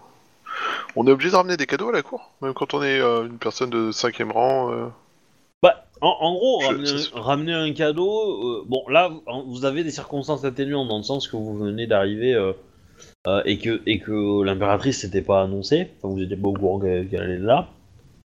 on 0.96 1.06
est 1.06 1.10
obligé 1.12 1.30
de 1.30 1.36
ramener 1.36 1.56
des 1.56 1.66
cadeaux 1.66 1.90
à 1.90 1.92
la 1.92 2.02
cour 2.02 2.30
Même 2.42 2.54
quand 2.54 2.74
on 2.74 2.82
est 2.82 2.98
euh, 2.98 3.26
une 3.26 3.38
personne 3.38 3.70
de 3.70 3.92
cinquième 3.92 4.32
rang 4.32 4.72
euh, 4.72 4.86
Bah, 5.64 5.86
en, 6.02 6.08
en 6.20 6.34
gros, 6.34 6.60
Je- 6.60 7.14
ramener, 7.14 7.54
un 7.54 7.72
cadeau. 7.72 8.60
euh, 8.60 8.64
bon, 8.66 8.84
là, 8.88 9.10
vous- 9.46 9.64
avez 9.64 9.82
des 9.82 9.90
circonstances 9.90 10.44
atténuantes 10.44 10.88
dans 10.88 10.98
le 10.98 11.02
sens 11.02 11.26
que 11.26 11.36
vous 11.36 11.56
venez 11.56 11.86
d'arriver 11.86 12.34
euh, 12.34 12.52
euh, 13.26 13.40
et 13.46 13.56
que, 13.58 13.80
et 13.86 13.98
que 13.98 14.42
l'impératrice 14.42 15.00
s'était 15.00 15.22
pas 15.22 15.42
annoncée. 15.42 15.88
Enfin, 15.96 16.14
vous 16.14 16.20
étiez 16.22 16.36
pas 16.36 16.48
au 16.48 16.52
courant 16.52 16.78
qu'elle 16.78 17.08
allait 17.20 17.38
là. 17.38 17.68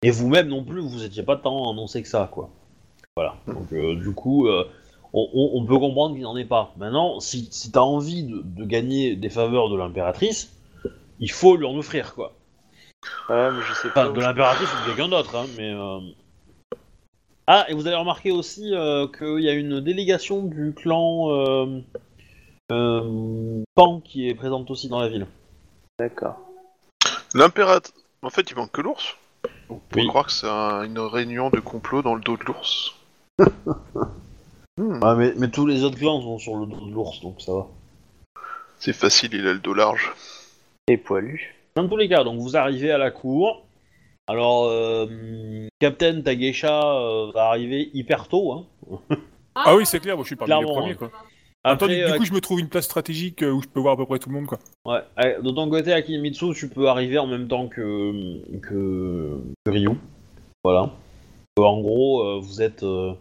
Et 0.03 0.11
vous-même 0.11 0.47
non 0.47 0.63
plus, 0.63 0.79
vous 0.81 1.03
étiez 1.03 1.23
pas 1.23 1.35
tant 1.35 1.71
annoncé 1.71 2.03
que 2.03 2.07
ça, 2.07 2.29
quoi. 2.31 2.49
Voilà. 3.15 3.35
Donc, 3.47 3.73
du 3.73 4.13
coup, 4.13 4.47
on, 4.47 4.65
on- 5.33 5.51
on 5.55 5.65
peut 5.65 5.79
comprendre 5.79 6.13
qu'il 6.13 6.23
n'en 6.23 6.37
est 6.37 6.45
pas. 6.45 6.73
Maintenant, 6.77 7.19
si, 7.19 7.47
si 7.49 7.71
t'as 7.71 7.79
envie 7.81 8.23
de, 8.23 8.41
de 8.43 8.65
gagner 8.65 9.15
des 9.15 9.29
faveurs 9.29 9.69
de 9.69 9.77
l'impératrice, 9.77 10.55
il 11.19 11.31
faut 11.31 11.55
lui 11.55 11.65
en 11.65 11.75
offrir, 11.77 12.13
quoi. 12.13 12.33
Ouais, 13.29 13.49
mais 13.51 13.61
je 13.67 13.73
sais 13.81 13.89
pas. 13.89 14.03
Enfin, 14.05 14.13
de 14.13 14.19
l'impératrice 14.21 14.69
ou 14.71 14.81
de 14.83 14.93
quelqu'un 14.93 15.09
d'autre, 15.09 15.35
hein, 15.35 15.45
mais... 15.57 15.71
euh, 15.73 15.99
Ah, 17.47 17.65
et 17.69 17.73
vous 17.73 17.87
avez 17.87 17.95
remarqué 17.95 18.31
aussi 18.31 18.73
euh, 18.73 19.07
qu'il 19.07 19.43
y 19.43 19.49
a 19.49 19.53
une 19.53 19.81
délégation 19.81 20.43
du 20.43 20.73
clan 20.73 21.29
euh, 21.31 21.81
euh, 22.71 23.61
Pan 23.75 23.99
qui 23.99 24.29
est 24.29 24.33
présente 24.35 24.71
aussi 24.71 24.87
dans 24.87 24.99
la 25.01 25.09
ville. 25.09 25.27
D'accord. 25.99 26.39
L'impératrice. 27.33 27.93
En 28.21 28.29
fait, 28.29 28.49
il 28.49 28.55
manque 28.55 28.71
que 28.71 28.81
l'ours. 28.81 29.17
On 29.69 29.75
peut 29.75 29.99
Oui. 29.99 30.07
croire 30.07 30.27
que 30.27 30.31
c'est 30.31 30.47
un- 30.47 30.83
une 30.83 30.99
réunion 30.99 31.49
de 31.49 31.59
complot 31.59 32.01
dans 32.01 32.15
le 32.15 32.21
dos 32.21 32.37
de 32.37 32.43
l'ours. 32.45 32.95
Hmm, 34.75 34.97
mais, 35.17 35.33
mais 35.37 35.51
tous 35.51 35.67
les 35.67 35.83
autres 35.83 35.99
clans 35.99 36.19
sont 36.19 36.39
sur 36.39 36.55
le 36.55 36.65
dos 36.65 36.87
de 36.87 36.91
l'ours, 36.91 37.21
donc 37.21 37.39
ça 37.43 37.53
va. 37.53 37.67
C'est 38.79 38.91
facile, 38.91 39.29
il 39.35 39.45
a 39.47 39.53
le 39.53 39.59
dos 39.59 39.75
large. 39.75 40.11
Et 40.87 40.97
poilu. 40.97 41.53
Dans 41.75 41.87
tous 41.87 41.95
les 41.95 42.09
cas, 42.09 42.23
donc 42.23 42.39
vous 42.39 42.57
arrivez 42.57 42.89
à 42.91 42.97
la 42.97 43.11
cour. 43.11 43.67
Alors, 44.27 44.65
euh, 44.65 45.05
Captain 45.79 46.21
Tagesha 46.21 46.81
euh, 46.97 47.31
va 47.33 47.47
arriver 47.47 47.89
hyper 47.93 48.27
tôt, 48.27 48.53
hein. 48.53 48.65
Ah 49.55 49.75
oui, 49.75 49.85
c'est 49.85 49.99
clair, 49.99 50.15
moi 50.15 50.23
je 50.23 50.27
suis 50.27 50.35
parmi 50.35 50.51
les 50.53 50.57
Clairement, 50.59 50.79
premiers 50.79 50.93
hein. 50.93 50.97
quoi. 50.97 51.11
Attends, 51.65 51.87
du, 51.87 51.93
euh, 51.93 52.17
coup, 52.17 52.25
je 52.25 52.33
me 52.33 52.41
trouve 52.41 52.59
une 52.59 52.67
place 52.69 52.85
stratégique 52.85 53.41
euh, 53.43 53.51
où 53.51 53.61
je 53.61 53.67
peux 53.67 53.79
voir 53.79 53.93
à 53.93 53.97
peu 53.97 54.05
près 54.05 54.19
tout 54.19 54.29
le 54.29 54.35
monde, 54.35 54.47
quoi. 54.47 54.59
ouais, 54.85 54.99
euh, 55.19 55.41
de 55.41 55.51
ton 55.51 55.69
côté, 55.69 55.93
Akimitsu, 55.93 56.53
tu 56.53 56.67
peux 56.69 56.87
arriver 56.87 57.17
en 57.19 57.27
même 57.27 57.47
temps 57.47 57.67
que, 57.67 58.41
que, 58.59 59.39
que 59.65 59.71
Ryu. 59.71 59.91
Voilà. 60.63 60.89
Euh, 61.59 61.63
En 61.63 61.81
gros, 61.81 62.21
euh, 62.23 62.39
vous 62.41 62.61
êtes. 62.61 62.83
euh, 62.83 63.13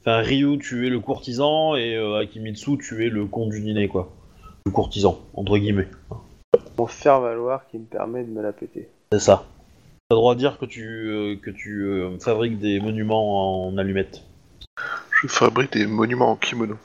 Enfin, 0.00 0.18
Ryu, 0.18 0.58
tu 0.58 0.86
es 0.86 0.90
le 0.90 1.00
courtisan 1.00 1.74
et 1.76 1.94
euh, 1.96 2.18
Akimitsu, 2.20 2.78
tu 2.78 3.04
es 3.04 3.10
le 3.10 3.26
con 3.26 3.46
du 3.46 3.60
dîner, 3.60 3.88
quoi. 3.88 4.10
Le 4.64 4.72
courtisan, 4.72 5.18
entre 5.34 5.58
guillemets. 5.58 5.88
Mon 6.78 6.86
faire 6.86 7.20
valoir 7.20 7.66
qui 7.68 7.78
me 7.78 7.84
permet 7.84 8.24
de 8.24 8.30
me 8.30 8.42
la 8.42 8.52
péter. 8.52 8.88
C'est 9.12 9.20
ça. 9.20 9.44
T'as 10.08 10.14
le 10.14 10.20
droit 10.20 10.34
de 10.36 10.38
dire 10.38 10.56
que 10.56 10.66
tu, 10.66 10.84
euh, 10.84 11.34
que 11.34 11.50
tu 11.50 11.82
euh, 11.82 12.16
fabriques 12.20 12.60
des 12.60 12.78
monuments 12.78 13.66
en 13.66 13.76
allumettes. 13.76 14.22
Je 15.10 15.26
fabrique 15.26 15.72
des 15.72 15.88
monuments 15.88 16.30
en 16.30 16.36
kimono. 16.36 16.78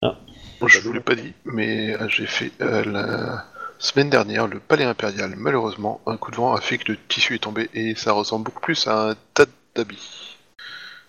Ah. 0.00 0.16
Je 0.64 0.78
vous 0.78 0.92
l'ai 0.92 1.00
pas 1.00 1.16
dit, 1.16 1.32
mais 1.44 2.00
euh, 2.00 2.08
j'ai 2.08 2.26
fait 2.26 2.52
euh, 2.60 2.84
la 2.84 3.46
semaine 3.80 4.10
dernière 4.10 4.46
le 4.46 4.60
palais 4.60 4.84
impérial. 4.84 5.34
Malheureusement, 5.36 6.00
un 6.06 6.16
coup 6.16 6.30
de 6.30 6.36
vent 6.36 6.54
a 6.54 6.60
fait 6.60 6.78
que 6.78 6.92
le 6.92 6.98
tissu 7.08 7.34
est 7.34 7.40
tombé 7.40 7.68
et 7.74 7.96
ça 7.96 8.12
ressemble 8.12 8.44
beaucoup 8.44 8.60
plus 8.60 8.86
à 8.86 9.10
un 9.10 9.14
tas 9.34 9.46
d'habits. 9.74 10.36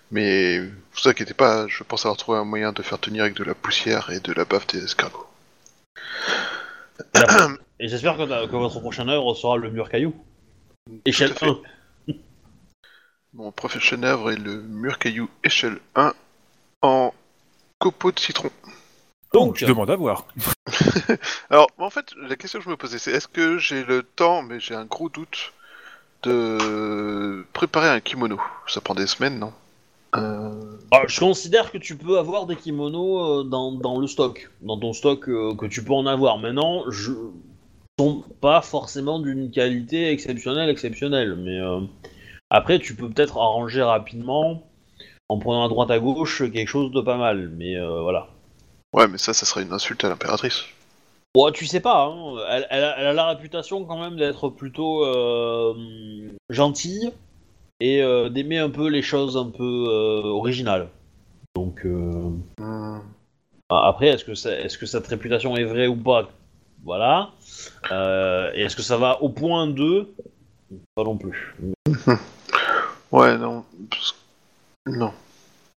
Mais 0.09 0.59
vous 0.59 1.07
inquiétez 1.07 1.35
pas, 1.35 1.67
je 1.67 1.83
pense 1.83 2.07
avoir 2.07 2.17
trouvé 2.17 2.39
un 2.39 2.45
moyen 2.45 2.71
de 2.71 2.81
faire 2.81 2.97
tenir 2.97 3.25
avec 3.25 3.35
de 3.35 3.43
la 3.43 3.53
poussière 3.53 4.09
et 4.09 4.21
de 4.21 4.33
la 4.33 4.43
baffe 4.43 4.65
des 4.65 4.83
escargots. 4.83 5.27
Et 7.79 7.89
j'espère 7.89 8.17
que, 8.17 8.47
que 8.47 8.55
votre 8.55 8.79
prochaine 8.79 9.09
œuvre 9.09 9.35
sera 9.35 9.55
le 9.55 9.69
mur 9.69 9.87
caillou. 9.87 10.15
Échelle 11.05 11.33
Tout 11.33 11.45
à 11.45 11.47
fait. 11.47 11.51
1. 11.51 12.13
Mon 13.33 13.53
œuvre 14.03 14.31
est 14.31 14.37
le 14.37 14.61
mur 14.61 14.97
caillou 14.97 15.29
échelle 15.43 15.79
1 15.95 16.13
en 16.81 17.13
copeaux 17.79 18.11
de 18.11 18.19
citron. 18.19 18.49
Donc, 19.33 19.57
Je 19.57 19.65
demande 19.65 19.91
à 19.91 19.95
voir. 19.95 20.25
Alors, 21.49 21.67
en 21.77 21.89
fait, 21.89 22.13
la 22.17 22.35
question 22.35 22.59
que 22.59 22.65
je 22.65 22.69
me 22.69 22.77
posais, 22.77 22.97
c'est 22.97 23.11
est-ce 23.11 23.27
que 23.27 23.57
j'ai 23.57 23.83
le 23.83 24.03
temps, 24.03 24.41
mais 24.41 24.59
j'ai 24.59 24.73
un 24.73 24.85
gros 24.85 25.09
doute, 25.09 25.53
de 26.23 27.45
préparer 27.53 27.89
un 27.89 27.99
kimono? 27.99 28.39
Ça 28.67 28.81
prend 28.81 28.95
des 28.95 29.07
semaines, 29.07 29.37
non? 29.37 29.53
Euh, 30.15 30.77
ah, 30.91 31.01
je 31.07 31.19
considère 31.19 31.71
que 31.71 31.77
tu 31.77 31.97
peux 31.97 32.17
avoir 32.17 32.45
des 32.45 32.55
kimonos 32.55 33.41
euh, 33.41 33.43
dans, 33.43 33.73
dans 33.73 33.99
le 33.99 34.07
stock, 34.07 34.49
dans 34.61 34.79
ton 34.79 34.93
stock 34.93 35.27
euh, 35.27 35.53
que 35.53 35.65
tu 35.65 35.83
peux 35.83 35.93
en 35.93 36.05
avoir. 36.05 36.37
Maintenant, 36.39 36.89
je 36.89 37.11
sont 37.99 38.23
pas 38.41 38.61
forcément 38.61 39.19
d'une 39.19 39.49
qualité 39.51 40.09
exceptionnelle, 40.11 40.69
exceptionnelle, 40.69 41.35
mais 41.35 41.59
euh, 41.59 41.81
après 42.49 42.79
tu 42.79 42.95
peux 42.95 43.09
peut-être 43.09 43.37
arranger 43.37 43.81
rapidement 43.81 44.63
en 45.29 45.39
prenant 45.39 45.65
à 45.65 45.67
droite 45.69 45.91
à 45.91 45.99
gauche 45.99 46.43
quelque 46.51 46.67
chose 46.67 46.91
de 46.91 47.01
pas 47.01 47.17
mal, 47.17 47.49
mais 47.57 47.75
euh, 47.75 48.01
voilà. 48.01 48.27
Ouais, 48.93 49.07
mais 49.07 49.17
ça, 49.17 49.33
ça 49.33 49.45
serait 49.45 49.63
une 49.63 49.73
insulte 49.73 50.03
à 50.05 50.09
l'impératrice. 50.09 50.63
Bon, 51.35 51.51
tu 51.51 51.65
sais 51.65 51.81
pas, 51.81 52.05
hein, 52.05 52.37
elle, 52.49 52.67
elle 52.69 52.83
a, 52.83 52.99
elle 52.99 53.07
a 53.07 53.13
la 53.13 53.27
réputation 53.27 53.83
quand 53.85 53.99
même 53.99 54.15
d'être 54.17 54.49
plutôt 54.49 55.03
euh, 55.05 55.73
gentille 56.49 57.11
et 57.79 58.01
euh, 58.01 58.29
d'aimer 58.29 58.57
un 58.57 58.69
peu 58.69 58.87
les 58.87 59.01
choses 59.01 59.37
un 59.37 59.49
peu 59.49 59.87
euh, 59.89 60.21
originales. 60.23 60.87
Donc 61.55 61.85
euh, 61.85 62.29
Hmm. 62.59 62.99
après, 63.69 64.07
est-ce 64.07 64.23
que, 64.23 64.35
ça- 64.35 64.57
est-ce 64.59 64.77
que 64.77 64.85
cette 64.85 65.07
réputation 65.07 65.57
est 65.57 65.65
vraie 65.65 65.87
ou 65.87 65.95
pas? 65.95 66.29
Voilà. 66.83 67.29
Euh, 67.91 68.51
et 68.55 68.61
est-ce 68.63 68.75
que 68.75 68.81
ça 68.81 68.97
va 68.97 69.21
au 69.21 69.29
point 69.29 69.67
2 69.67 70.13
Pas 70.95 71.03
non 71.03 71.17
plus. 71.17 71.55
Ouais, 73.11 73.37
non. 73.37 73.63
Non. 74.85 75.13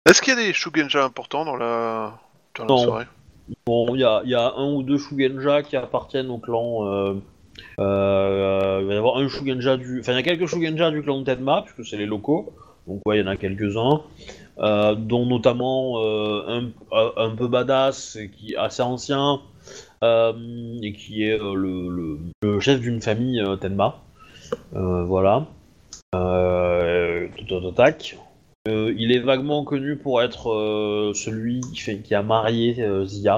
Est-ce 0.07 0.19
qu'il 0.21 0.33
y 0.33 0.37
a 0.37 0.39
des 0.47 0.51
Shugenja 0.53 1.03
importants 1.05 1.45
dans 1.45 1.55
la, 1.55 2.17
dans 2.57 2.63
la 2.63 2.67
Non. 2.67 2.83
soirée? 2.83 3.05
Bon, 3.67 3.93
il 3.93 3.99
y 3.99 4.29
y 4.29 4.35
a 4.35 4.53
un 4.57 4.73
ou 4.73 4.81
deux 4.83 4.97
Shugenja 4.97 5.61
qui 5.61 5.75
appartiennent 5.75 6.31
au 6.31 6.39
clan. 6.39 6.87
Euh, 6.87 7.13
euh, 7.79 8.79
il 8.81 8.87
va 8.87 8.93
y 8.93 8.97
avoir 8.97 9.17
un 9.17 9.27
Shugenja 9.27 9.77
du. 9.77 9.99
Enfin, 9.99 10.13
il 10.13 10.15
y 10.15 10.19
a 10.19 10.23
quelques 10.23 10.47
Shugenja 10.47 10.89
du 10.91 11.03
clan 11.03 11.19
de 11.19 11.23
Tenma, 11.25 11.61
puisque 11.63 11.87
c'est 11.87 11.97
les 11.97 12.05
locaux. 12.07 12.51
Donc, 12.87 13.01
ouais, 13.05 13.17
il 13.19 13.21
y 13.21 13.23
en 13.23 13.27
a 13.31 13.35
quelques-uns. 13.37 14.01
euh, 14.59 14.95
dont 14.95 15.25
notamment 15.27 15.99
un, 15.99 16.69
un- 16.91 17.35
peu 17.35 17.47
badass, 17.47 18.17
qui 18.37 18.53
est 18.53 18.57
assez 18.57 18.81
ancien, 18.81 19.39
et 20.03 20.93
qui 20.93 21.23
est 21.23 21.39
euh, 21.39 21.53
le, 21.55 21.89
le- 21.89 22.19
le 22.41 22.59
chef 22.59 22.79
d'une 22.79 23.01
famille 23.01 23.41
euh, 23.41 23.55
Tenma. 23.55 24.01
Euh, 24.75 25.03
voilà. 25.03 25.45
Euh, 26.15 27.27
tac. 27.75 28.17
Euh, 28.67 28.93
il 28.97 29.11
est 29.11 29.19
vaguement 29.19 29.63
connu 29.63 29.95
pour 29.95 30.21
être 30.21 30.51
euh, 30.51 31.13
celui 31.13 31.61
qui, 31.61 31.79
fait, 31.79 31.97
qui 31.99 32.13
a 32.13 32.21
marié 32.21 32.81
euh, 32.81 33.05
Zia 33.05 33.37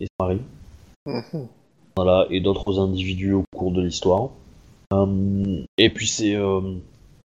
et 0.00 0.06
son 0.06 0.26
mari, 0.26 0.40
Mhm. 1.06 1.46
voilà, 1.96 2.26
et 2.30 2.40
d'autres 2.40 2.80
individus 2.80 3.32
au 3.32 3.44
cours 3.54 3.70
de 3.72 3.82
l'histoire. 3.82 4.30
Euh, 4.92 5.62
et 5.78 5.88
puis 5.90 6.06
c'est, 6.08 6.34
euh, 6.34 6.60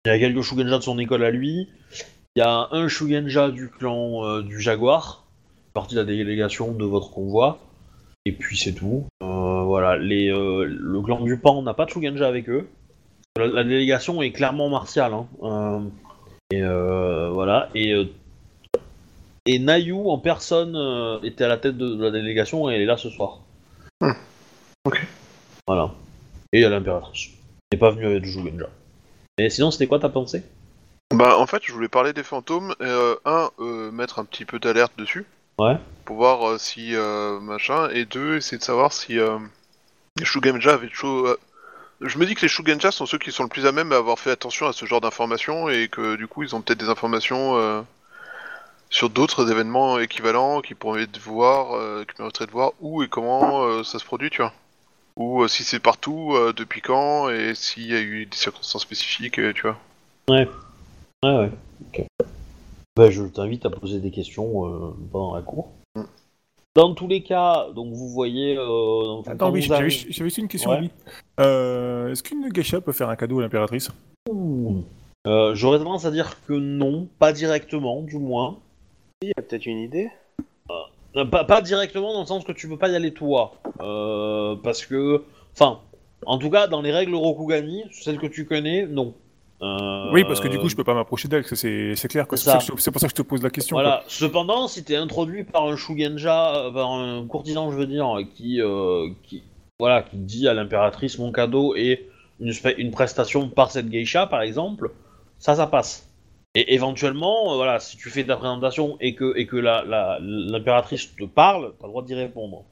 il 0.05 0.09
y 0.09 0.11
a 0.11 0.19
quelques 0.19 0.43
Shugenja 0.43 0.79
de 0.79 0.83
son 0.83 0.99
école 0.99 1.23
à 1.25 1.31
lui. 1.31 1.69
Il 2.37 2.41
y 2.41 2.43
a 2.43 2.69
un 2.73 2.89
Shugenja 2.89 3.51
du 3.51 3.69
clan 3.69 4.25
euh, 4.25 4.43
du 4.43 4.61
Jaguar, 4.61 5.25
partie 5.75 5.95
de 5.95 6.01
la 6.01 6.07
délégation 6.07 6.73
de 6.73 6.85
votre 6.85 7.11
convoi. 7.11 7.59
Et 8.29 8.33
puis 8.33 8.59
c'est 8.59 8.75
tout. 8.75 9.07
Euh, 9.23 9.63
voilà, 9.63 9.97
les, 9.97 10.29
euh, 10.31 10.67
le 10.69 11.01
clan 11.01 11.21
du 11.23 11.39
Pan 11.39 11.63
n'a 11.63 11.73
pas 11.73 11.87
de 11.87 11.91
Shugenja 11.91 12.29
avec 12.29 12.51
eux. 12.51 12.69
La, 13.39 13.47
la 13.47 13.65
délégation 13.65 14.21
est 14.21 14.33
clairement 14.33 14.69
martiale. 14.69 15.15
hein. 15.15 15.27
Euh, 15.43 15.81
et 16.51 16.63
euh, 16.63 17.31
voilà. 17.31 17.71
Et, 17.75 17.95
euh, 17.95 18.05
et 19.47 19.59
Nayu 19.59 19.95
en 19.95 20.19
personne 20.19 20.77
euh, 20.77 21.19
était 21.23 21.45
à 21.45 21.49
la 21.49 21.57
tête 21.57 21.79
de, 21.79 21.95
de 21.95 22.05
la 22.05 22.11
délégation 22.11 22.69
et 22.69 22.75
elle 22.75 22.83
est 22.83 22.85
là 22.85 22.99
ce 22.99 23.09
soir. 23.09 23.41
Hmm. 24.03 24.13
Ok. 24.85 25.01
Voilà. 25.67 25.95
Et 26.53 26.59
il 26.59 26.61
y 26.61 26.67
a 26.67 26.69
l'impératrice. 26.69 27.31
Elle 27.71 27.79
n'est 27.79 27.81
pas 27.81 27.91
venue 27.91 28.05
avec 28.05 28.23
du 28.23 28.31
Shugenja. 28.31 28.69
Mais 29.39 29.49
sinon, 29.49 29.71
c'était 29.71 29.87
quoi 29.87 30.01
ta 30.01 30.11
pensée? 30.11 30.43
Bah, 31.15 31.39
en 31.39 31.47
fait, 31.47 31.63
je 31.65 31.73
voulais 31.73 31.89
parler 31.89 32.13
des 32.13 32.23
fantômes. 32.23 32.75
et, 32.81 32.85
euh, 32.85 33.15
un, 33.25 33.49
euh, 33.61 33.91
mettre 33.91 34.19
un 34.19 34.27
petit 34.27 34.45
peu 34.45 34.59
d'alerte 34.59 34.93
dessus. 34.99 35.25
Ouais. 35.59 35.77
Pour 36.05 36.17
voir 36.17 36.49
euh, 36.49 36.59
si 36.59 36.95
euh, 36.95 37.41
machin. 37.41 37.89
Et 37.91 38.05
deux, 38.05 38.37
essayer 38.37 38.59
de 38.59 38.63
savoir 38.63 38.93
si 38.93 39.19
euh, 39.19 39.39
les 40.17 40.25
Shugenja 40.25 40.75
avaient 40.75 40.89
chaud. 40.91 41.37
Je 42.01 42.19
me 42.19 42.27
dis 42.27 42.35
que 42.35 42.43
les 42.43 42.49
Shugenja 42.49 42.93
sont 42.93 43.07
ceux 43.07 43.19
qui 43.19 43.33
sont 43.33 43.43
le 43.43 43.49
plus 43.49 43.67
à 43.67 43.73
même 43.73 43.93
à 43.93 43.97
avoir 43.97 44.19
fait 44.19 44.31
attention 44.31 44.67
à 44.67 44.73
ce 44.73 44.87
genre 44.87 45.01
d'informations 45.01 45.69
et 45.69 45.89
que 45.89 46.15
du 46.15 46.29
coup 46.29 46.45
ils 46.45 46.55
ont 46.55 46.61
peut-être 46.61 46.79
des 46.79 46.89
informations 46.89 47.85
sur 48.89 49.11
d'autres 49.11 49.51
événements 49.51 49.99
équivalents 49.99 50.61
qui 50.61 50.75
pourraient 50.75 51.09
de 51.09 51.19
voir, 51.19 52.05
qui 52.07 52.23
mériteraient 52.23 52.47
de 52.47 52.53
voir 52.53 52.71
où 52.81 53.03
et 53.03 53.09
comment 53.09 53.83
ça 53.83 53.99
se 53.99 54.05
produit, 54.05 54.31
tu 54.31 54.43
vois. 54.43 54.53
Ou 55.17 55.49
si 55.49 55.65
c'est 55.65 55.81
partout, 55.81 56.37
depuis 56.57 56.83
quand 56.83 57.31
et 57.31 57.57
s'il 57.57 57.91
y 57.91 57.97
a 57.97 58.01
eu 58.01 58.27
des 58.27 58.37
circonstances 58.37 58.83
spécifiques, 58.83 59.33
tu 59.33 59.63
vois. 59.63 59.77
Ouais, 60.29 60.49
ouais. 61.25 61.51
Ok. 61.85 62.07
Bah, 62.99 63.11
je 63.11 63.23
t'invite 63.23 63.65
à 63.65 63.71
poser 63.71 64.01
des 64.01 64.11
questions 64.11 64.67
euh, 64.67 64.93
pendant 65.13 65.33
la 65.33 65.41
cour. 65.41 65.69
Mm. 65.95 66.03
Dans 66.75 66.95
tous 66.95 67.07
les 67.07 67.23
cas, 67.23 67.69
donc 67.73 67.93
vous 67.93 68.09
voyez. 68.09 68.57
Euh, 68.59 69.21
Attends, 69.21 69.37
quand 69.37 69.51
oui, 69.53 69.61
vous 69.61 69.69
j'avais 69.69 69.89
juste 69.89 70.39
une 70.39 70.49
question, 70.49 70.71
Ouais. 70.73 70.91
Euh, 71.39 72.11
Est-ce 72.11 72.25
qu'une 72.25 72.49
geisha 72.49 72.81
peut 72.81 72.91
faire 72.91 73.09
un 73.09 73.15
cadeau 73.15 73.39
à 73.39 73.43
l'impératrice? 73.43 73.93
Euh, 75.29 75.55
J'aurais 75.55 75.79
tendance 75.79 76.07
à 76.07 76.11
dire 76.11 76.45
que 76.49 76.55
non, 76.55 77.07
pas 77.21 77.33
directement, 77.33 78.03
du 78.03 78.19
moins. 78.19 78.59
Il 79.23 79.29
y 79.29 79.33
a 79.37 79.43
peut-être 79.43 79.67
une 79.67 79.79
idée 79.79 80.11
Euh, 81.15 81.25
Pas, 81.25 81.45
pas 81.45 81.63
directement 81.63 82.13
dans 82.13 82.21
le 82.23 82.27
sens 82.27 82.43
que 82.43 82.53
tu 82.53 82.69
peux 82.69 82.79
pas 82.79 82.89
y 82.89 82.97
aller 82.97 83.15
toi. 83.15 83.53
Euh, 83.81 84.57
parce 84.57 84.85
que. 84.85 85.23
Enfin, 85.55 85.79
en 86.27 86.39
tout 86.39 86.51
cas, 86.51 86.67
dans 86.67 86.83
les 86.83 86.91
règles 86.91 87.15
Rokugani, 87.15 87.85
celles 87.93 88.19
que 88.19 88.27
tu 88.27 88.45
connais, 88.45 88.87
non. 88.89 89.15
Euh, 89.61 90.13
Oui, 90.13 90.23
parce 90.25 90.41
que 90.41 90.49
du 90.49 90.59
coup, 90.59 90.69
je 90.69 90.77
peux 90.77 90.85
pas 90.85 90.95
m'approcher 90.95 91.27
d'elle, 91.29 91.45
c'est 91.45 91.57
clair. 92.09 92.27
c'est 92.29 92.29
pour, 92.29 92.39
ça. 92.39 92.59
que 92.59 93.09
je 93.09 93.15
te- 93.15 93.23
pose 93.23 93.43
la 93.43 93.51
question. 93.51 93.75
quoi. 93.75 93.83
Voilà. 93.83 94.05
Cependant, 94.07 94.69
si 94.69 94.85
t'es 94.85 94.97
introduit 94.97 95.45
par 95.45 95.65
un 95.67 95.77
Shugenja, 95.77 96.57
euh, 96.67 96.71
par 96.73 96.93
un 96.93 97.27
courtisan, 97.27 97.71
je 97.73 97.77
veux 97.77 97.87
dire, 97.87 98.07
qui, 98.35 98.61
euh, 98.61 99.09
qui, 99.25 99.43
voilà, 99.81 100.03
qui 100.03 100.17
dit 100.17 100.47
à 100.49 100.55
l'impératrice 100.55 101.19
mon 101.19 101.33
cadeau 101.33 101.75
et 101.77 102.09
une, 102.41 102.53
une 102.79 102.91
prestation 102.93 103.49
par 103.49 103.71
cette 103.73 103.89
geisha, 103.89 104.27
par 104.27 104.43
exemple, 104.43 104.93
ça, 105.39 105.57
ça 105.57 105.67
passe. 105.67 106.09
Et 106.55 106.75
éventuellement, 106.75 107.53
euh, 107.53 107.57
voilà, 107.57 107.79
si 107.81 107.97
tu 107.97 108.11
fais 108.11 108.25
ta 108.25 108.37
présentation 108.37 108.97
et 109.01 109.15
que, 109.15 109.37
et 109.37 109.47
que 109.47 109.57
la- 109.57 109.85
la- 109.85 110.19
l'impératrice 110.21 111.15
te 111.17 111.25
parle, 111.25 111.73
t'as 111.81 111.87
le 111.87 111.91
droit 111.91 112.05
d'y 112.05 112.15
répondre. 112.15 112.65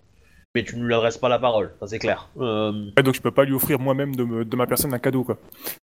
Mais 0.56 0.64
tu 0.64 0.74
ne 0.78 0.86
lui 0.86 0.94
adresses 0.94 1.18
pas 1.18 1.28
la 1.28 1.38
parole, 1.38 1.70
ça 1.80 1.86
c'est 1.86 1.98
clair. 1.98 2.30
Euh, 2.40 2.72
Ouais, 2.96 3.02
donc 3.02 3.14
je 3.14 3.20
peux 3.20 3.30
pas 3.30 3.44
lui 3.44 3.52
offrir 3.52 3.78
moi-même 3.78 4.16
de, 4.16 4.24
me- 4.24 4.42
de 4.42 4.56
ma 4.56 4.66
personne 4.66 4.94
un 4.94 4.98
cadeau, 4.98 5.22
quoi. 5.22 5.36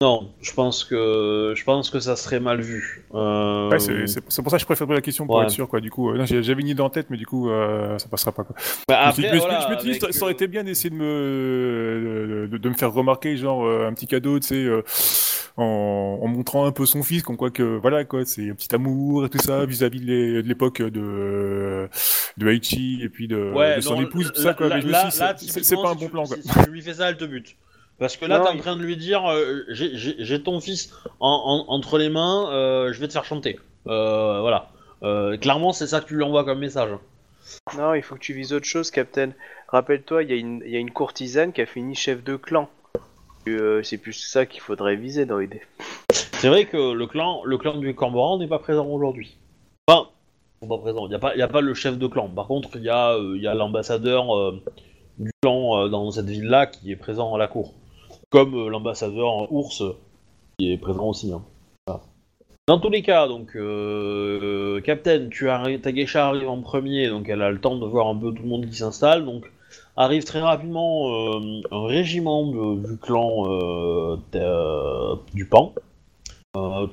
non, 0.01 0.33
je 0.41 0.51
pense 0.51 0.83
que 0.83 1.53
je 1.55 1.63
pense 1.63 1.89
que 1.89 2.01
ça 2.01 2.17
serait 2.17 2.41
mal 2.41 2.59
vu. 2.59 3.05
Euh, 3.13 3.69
Ouais, 3.69 3.79
c'est 3.79 4.41
pour 4.43 4.51
ça 4.51 4.57
que 4.57 4.61
je 4.61 4.65
préfère 4.65 4.87
la 4.87 4.99
question 4.99 5.25
pour 5.25 5.37
Ouais. 5.37 5.43
être 5.45 5.51
sûr, 5.51 5.69
quoi. 5.69 5.79
Du 5.79 5.89
coup, 5.89 6.09
euh, 6.11 6.25
j'avais 6.25 6.61
une 6.61 6.67
idée 6.67 6.81
en 6.81 6.89
tête, 6.89 7.07
mais 7.09 7.15
du 7.15 7.25
coup, 7.25 7.49
euh, 7.49 7.97
ça 7.97 8.09
passera 8.09 8.33
pas, 8.33 8.43
quoi. 8.43 8.57
bah, 8.89 9.03
je 9.03 9.07
me 9.07 9.13
suis- 9.13 9.25
après, 9.25 9.29
je 9.29 9.35
me 9.35 9.39
suis- 9.39 9.47
voilà, 9.47 9.59
je 9.61 9.67
me 9.73 9.79
suis 9.79 9.83
dit, 9.83 9.89
avec, 9.97 10.13
ça, 10.13 10.19
ça 10.19 10.23
aurait 10.25 10.33
été 10.33 10.47
bien 10.47 10.65
d'essayer 10.65 10.89
de 10.89 10.95
me, 10.95 12.47
de, 12.51 12.57
de 12.57 12.69
me 12.69 12.73
faire 12.73 12.91
remarquer, 12.91 13.37
genre, 13.37 13.65
euh, 13.65 13.87
un 13.87 13.93
petit 13.93 14.07
cadeau, 14.07 14.37
tu 14.39 14.47
sais, 14.47 14.65
euh, 14.65 14.81
en, 15.57 16.19
en 16.21 16.27
montrant 16.27 16.65
un 16.65 16.71
peu 16.71 16.85
son 16.85 17.03
fils, 17.03 17.23
comme 17.23 17.35
quoi 17.37 17.49
que 17.49 17.63
voilà 17.77 18.05
quoi, 18.05 18.23
c'est 18.25 18.49
un 18.49 18.53
petit 18.53 18.73
amour 18.75 19.25
et 19.25 19.29
tout 19.29 19.39
ça 19.39 19.65
vis-à-vis 19.65 19.99
de 19.99 20.05
l'é- 20.05 20.43
de 20.43 20.47
l'époque 20.47 20.81
de 20.81 21.89
de 22.37 22.47
Aichi 22.49 22.99
et 23.03 23.09
puis 23.09 23.27
de, 23.27 23.35
de 23.75 23.81
son 23.81 23.95
non, 23.95 24.01
épouse, 24.03 24.31
tout 24.33 24.41
ça 24.41 24.53
quoi. 24.53 24.69
mais 24.69 24.81
là- 24.81 25.09
c'est- 25.11 25.75
pas 25.75 25.89
un 25.89 25.95
bon 25.95 26.05
tu- 26.05 26.09
plan 26.09 26.25
quoi. 26.25 26.37
Si, 26.41 26.63
tu 26.63 26.69
lui 26.71 26.81
fais 26.81 26.93
ça, 26.93 27.09
elle 27.09 27.17
te 27.17 27.25
bute. 27.25 27.55
Parce 27.99 28.15
que 28.15 28.25
là, 28.25 28.39
t'es 28.41 28.49
en 28.49 28.57
train 28.57 28.75
de 28.75 28.83
lui 28.83 28.95
dire 28.95 29.25
euh, 29.25 29.63
j'ai- 29.69 30.43
ton 30.43 30.59
fils 30.61 30.93
en- 31.19 31.65
en- 31.67 31.73
entre 31.73 31.97
les 31.97 32.09
mains, 32.09 32.51
euh, 32.51 32.93
je 32.93 32.99
vais 32.99 33.07
te 33.07 33.13
faire 33.13 33.25
chanter. 33.25 33.59
Euh, 33.87 34.39
voilà. 34.41 34.69
Euh, 35.03 35.37
clairement, 35.37 35.73
c'est 35.73 35.87
ça 35.87 35.99
que 36.01 36.07
tu 36.07 36.15
lui 36.15 36.23
envoies 36.23 36.43
comme 36.43 36.59
message. 36.59 36.91
Non, 37.77 37.93
il 37.95 38.03
faut 38.03 38.13
que 38.15 38.19
tu 38.19 38.33
vises 38.33 38.53
autre 38.53 38.65
chose, 38.65 38.91
Captain. 38.91 39.29
Rappelle-toi, 39.69 40.23
y, 40.23 40.27
il 40.27 40.69
y 40.69 40.75
a 40.75 40.79
une 40.79 40.91
courtisane 40.91 41.51
qui 41.53 41.61
a 41.61 41.65
fini 41.65 41.95
chef 41.95 42.23
de 42.23 42.35
clan. 42.35 42.69
Euh, 43.47 43.83
c'est 43.83 43.97
plus 43.97 44.13
ça 44.13 44.45
qu'il 44.45 44.61
faudrait 44.61 44.95
viser 44.95 45.25
dans 45.25 45.37
l'idée. 45.37 45.61
C'est 46.11 46.49
vrai 46.49 46.65
que 46.65 46.91
le 46.93 47.07
clan, 47.07 47.41
le 47.43 47.57
clan 47.57 47.77
du 47.77 47.93
Cormoran 47.95 48.37
n'est 48.37 48.47
pas 48.47 48.59
présent 48.59 48.85
aujourd'hui. 48.87 49.37
Enfin, 49.87 50.07
pas 50.67 50.77
présents. 50.77 51.05
Il 51.05 51.09
n'y 51.09 51.15
a, 51.15 51.19
pas- 51.19 51.33
a 51.39 51.47
pas 51.47 51.61
le 51.61 51.73
chef 51.73 51.97
de 51.97 52.07
clan. 52.07 52.27
Par 52.29 52.47
contre, 52.47 52.69
il 52.75 52.83
y 52.83 52.89
a, 52.89 53.13
euh, 53.13 53.37
y 53.37 53.47
a 53.47 53.53
l'ambassadeur 53.53 54.35
euh, 54.35 54.61
du 55.17 55.31
clan 55.41 55.87
dans 55.89 56.11
cette 56.11 56.29
ville-là 56.29 56.67
qui 56.67 56.91
est 56.91 56.95
présent 56.95 57.33
à 57.33 57.37
la 57.37 57.47
cour. 57.47 57.73
Comme 58.29 58.69
l'ambassadeur 58.69 59.51
ours 59.51 59.83
qui 60.59 60.71
est 60.71 60.77
présent 60.77 61.07
aussi. 61.09 61.31
hein. 61.31 61.41
Dans 62.67 62.79
tous 62.79 62.89
les 62.89 63.01
cas, 63.01 63.29
donc, 63.29 63.53
Captain, 64.83 65.29
tu 65.29 65.47
arri- 65.47 65.79
ta 65.79 65.93
geisha 65.93 66.27
arrive 66.27 66.49
en 66.49 66.61
premier, 66.61 67.07
donc 67.07 67.29
elle 67.29 67.41
a 67.41 67.49
le 67.49 67.59
temps 67.61 67.77
de 67.77 67.85
voir 67.85 68.07
un 68.07 68.15
peu 68.15 68.33
tout 68.33 68.43
le 68.43 68.49
monde 68.49 68.65
qui 68.65 68.75
s'installe. 68.75 69.23
Donc, 69.23 69.49
arrive 69.97 70.23
très 70.23 70.39
rapidement 70.39 71.09
euh, 71.09 71.61
un 71.71 71.85
régiment 71.87 72.45
du 72.77 72.97
clan 72.97 73.45
euh, 73.47 74.17
euh, 74.35 75.15
du 75.33 75.45
Pan. 75.45 75.73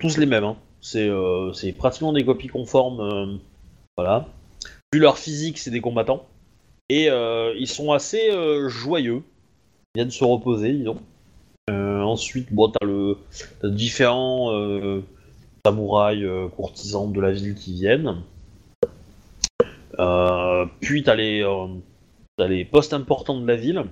Tous 0.00 0.18
les 0.18 0.26
mêmes, 0.26 0.44
hein. 0.44 0.56
c'est 0.80 1.72
pratiquement 1.72 2.12
des 2.12 2.24
copies 2.24 2.48
conformes. 2.48 3.40
voilà. 3.96 4.26
Vu 4.92 5.00
leur 5.00 5.16
physique, 5.16 5.58
c'est 5.58 5.70
des 5.70 5.80
combattants. 5.80 6.26
Et 6.90 7.06
ils 7.06 7.68
sont 7.68 7.92
assez 7.92 8.30
joyeux. 8.68 9.22
Ils 9.94 10.00
viennent 10.00 10.10
se 10.10 10.24
reposer, 10.24 10.72
disons. 10.72 10.98
Ensuite, 11.70 12.52
bon, 12.52 12.68
t'as 12.68 12.84
le 12.84 13.16
t'as 13.62 13.70
différents 13.70 14.50
samouraïs 15.64 16.26
courtisans 16.56 17.10
de 17.10 17.20
la 17.22 17.32
ville 17.32 17.54
qui 17.54 17.72
viennent. 17.72 18.16
Puis 20.80 21.04
t'as 21.04 21.14
les, 21.14 21.42
t'as 22.36 22.48
les 22.48 22.64
postes 22.64 22.92
importants 22.92 23.40
de 23.40 23.46
la 23.46 23.56
ville. 23.56 23.84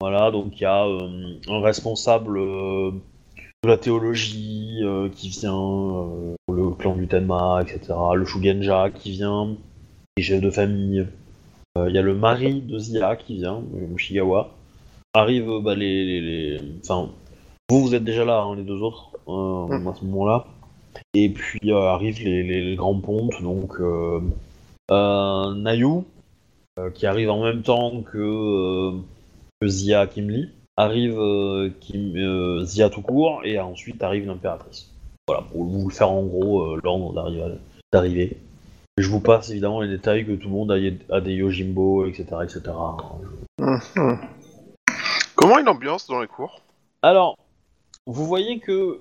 Voilà, 0.00 0.30
donc 0.30 0.52
il 0.58 0.62
y 0.62 0.66
a 0.66 0.86
euh, 0.86 1.34
un 1.48 1.60
responsable 1.60 2.38
euh, 2.38 2.90
de 3.64 3.68
la 3.68 3.78
théologie 3.78 4.80
euh, 4.82 5.08
qui 5.08 5.28
vient, 5.30 6.34
le 6.52 6.70
clan 6.78 6.94
du 6.96 7.06
Tenma, 7.08 7.62
etc. 7.62 7.94
Le 8.14 8.24
Shugenja 8.26 8.90
qui 8.90 9.12
vient, 9.12 9.56
les 10.16 10.22
chefs 10.22 10.40
de 10.42 10.50
famille. 10.50 11.06
Il 11.78 11.94
y 11.94 11.98
a 11.98 12.02
le 12.02 12.14
mari 12.14 12.62
de 12.62 12.78
Zia 12.78 13.16
qui 13.16 13.36
vient, 13.36 13.62
Mushigawa. 13.90 14.50
Arrivent 15.14 15.50
euh, 15.50 15.60
bah, 15.60 15.74
les, 15.74 16.04
les, 16.06 16.20
les- 16.20 16.60
Enfin, 16.82 17.10
vous, 17.70 17.80
vous 17.82 17.94
êtes 17.94 18.04
déjà 18.04 18.24
là, 18.24 18.40
hein, 18.42 18.56
les 18.56 18.62
deux 18.64 18.80
autres, 18.82 19.10
Mm. 19.26 19.88
à 19.88 19.94
ce 19.94 20.04
moment-là. 20.04 20.46
Et 21.14 21.28
puis 21.30 21.72
arrivent 21.72 22.22
les, 22.22 22.42
les- 22.42 22.76
grands 22.76 22.98
pontes, 23.00 23.42
donc 23.42 23.74
Nayu, 24.90 26.04
qui 26.94 27.06
arrive 27.06 27.30
en 27.30 27.42
même 27.42 27.62
temps 27.62 28.02
que, 28.02 28.18
euh, 28.18 28.92
que 29.60 29.68
Zia 29.68 30.06
Kimli. 30.06 30.50
Arrive 30.78 31.18
euh, 31.18 31.70
Kim, 31.80 32.14
euh, 32.16 32.62
Zia 32.64 32.90
tout 32.90 33.00
court, 33.00 33.40
et 33.44 33.58
ensuite 33.58 34.02
arrive 34.02 34.26
l'impératrice. 34.26 34.92
Voilà, 35.26 35.42
pour 35.50 35.64
vous 35.64 35.88
faire 35.88 36.10
en 36.10 36.22
gros 36.22 36.60
euh, 36.60 36.80
l'ordre 36.84 37.14
d'arrivée. 37.92 38.36
Je 38.98 39.08
vous 39.08 39.20
passe 39.20 39.50
évidemment 39.50 39.80
les 39.80 39.88
détails 39.88 40.26
que 40.26 40.32
tout 40.32 40.48
le 40.48 40.54
monde 40.54 40.70
a, 41.10 41.20
des 41.20 41.32
Yojimbo, 41.32 42.06
etc. 42.06 42.26
etc. 42.42 42.60
Mhm. 43.58 44.18
Comment 45.34 45.58
est 45.58 45.62
l'ambiance 45.62 46.06
dans 46.08 46.20
les 46.20 46.26
cours? 46.26 46.60
Alors, 47.00 47.38
vous 48.06 48.26
voyez 48.26 48.58
que 48.58 49.00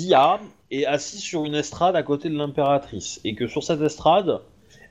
Zia 0.00 0.38
est 0.70 0.84
assise 0.84 1.20
sur 1.20 1.46
une 1.46 1.54
estrade 1.54 1.96
à 1.96 2.02
côté 2.02 2.28
de 2.28 2.36
l'impératrice, 2.36 3.20
et 3.24 3.34
que 3.34 3.46
sur 3.46 3.62
cette 3.62 3.80
estrade, 3.80 4.40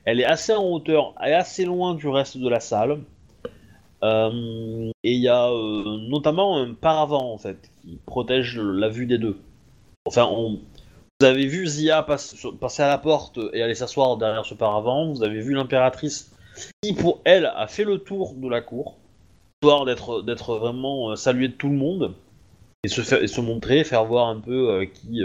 elle 0.06 0.20
est 0.20 0.24
assez 0.24 0.54
en 0.54 0.64
hauteur 0.64 1.12
et 1.24 1.34
assez 1.34 1.64
loin 1.64 1.94
du 1.94 2.08
reste 2.08 2.38
de 2.38 2.48
la 2.48 2.60
salle. 2.60 3.00
Euh, 4.02 4.90
et 5.02 5.12
il 5.12 5.20
y 5.20 5.28
a 5.28 5.50
euh, 5.50 5.98
notamment 6.08 6.58
un 6.58 6.74
paravent 6.74 7.32
en 7.32 7.38
fait 7.38 7.70
qui 7.82 7.98
protège 8.06 8.58
la 8.58 8.88
vue 8.88 9.06
des 9.06 9.18
deux. 9.18 9.36
Enfin, 10.06 10.30
vous 10.30 11.26
avez 11.26 11.46
vu 11.46 11.66
Zia 11.66 12.02
passe- 12.02 12.46
passer 12.60 12.82
à 12.82 12.88
la 12.88 12.98
porte 12.98 13.40
et 13.52 13.62
aller 13.62 13.74
s'asseoir 13.74 14.16
derrière 14.16 14.44
ce 14.44 14.54
paravent. 14.54 15.12
Vous 15.12 15.22
avez 15.24 15.40
vu 15.40 15.54
l'impératrice 15.54 16.32
qui, 16.82 16.92
pour 16.92 17.20
elle, 17.24 17.46
a 17.46 17.66
fait 17.66 17.84
le 17.84 17.98
tour 17.98 18.34
de 18.34 18.48
la 18.48 18.60
cour, 18.60 18.96
histoire 19.62 19.84
d'être 19.84 20.58
vraiment 20.58 21.10
euh, 21.10 21.16
saluée 21.16 21.48
de 21.48 21.54
tout 21.54 21.68
le 21.68 21.76
monde 21.76 22.14
et 22.84 22.88
se, 22.88 23.40
montrer, 23.40 23.82
faire 23.82 24.04
voir 24.04 24.28
un 24.28 24.38
peu 24.38 24.84
qui 24.84 25.22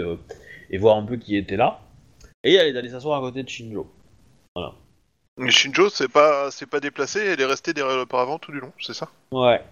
et 0.70 0.78
voir 0.78 0.96
un 0.96 1.04
peu 1.04 1.16
qui 1.16 1.36
était 1.36 1.56
là. 1.56 1.80
Et 2.42 2.54
elle 2.54 2.74
est 2.74 2.78
allée 2.78 2.88
s'asseoir 2.88 3.22
à 3.22 3.28
côté 3.28 3.44
de 3.44 3.48
Shinjo. 3.48 3.86
Mais 5.38 5.50
Shinjo, 5.50 5.88
c'est 5.88 6.08
pas, 6.08 6.50
c'est 6.50 6.66
pas 6.66 6.80
déplacé, 6.80 7.20
elle 7.20 7.40
est 7.40 7.46
restée 7.46 7.72
derrière 7.72 7.96
le 7.96 8.06
paravent 8.06 8.38
tout 8.38 8.52
du 8.52 8.60
long, 8.60 8.72
c'est 8.80 8.92
ça? 8.94 9.08
Ouais. 9.32 9.62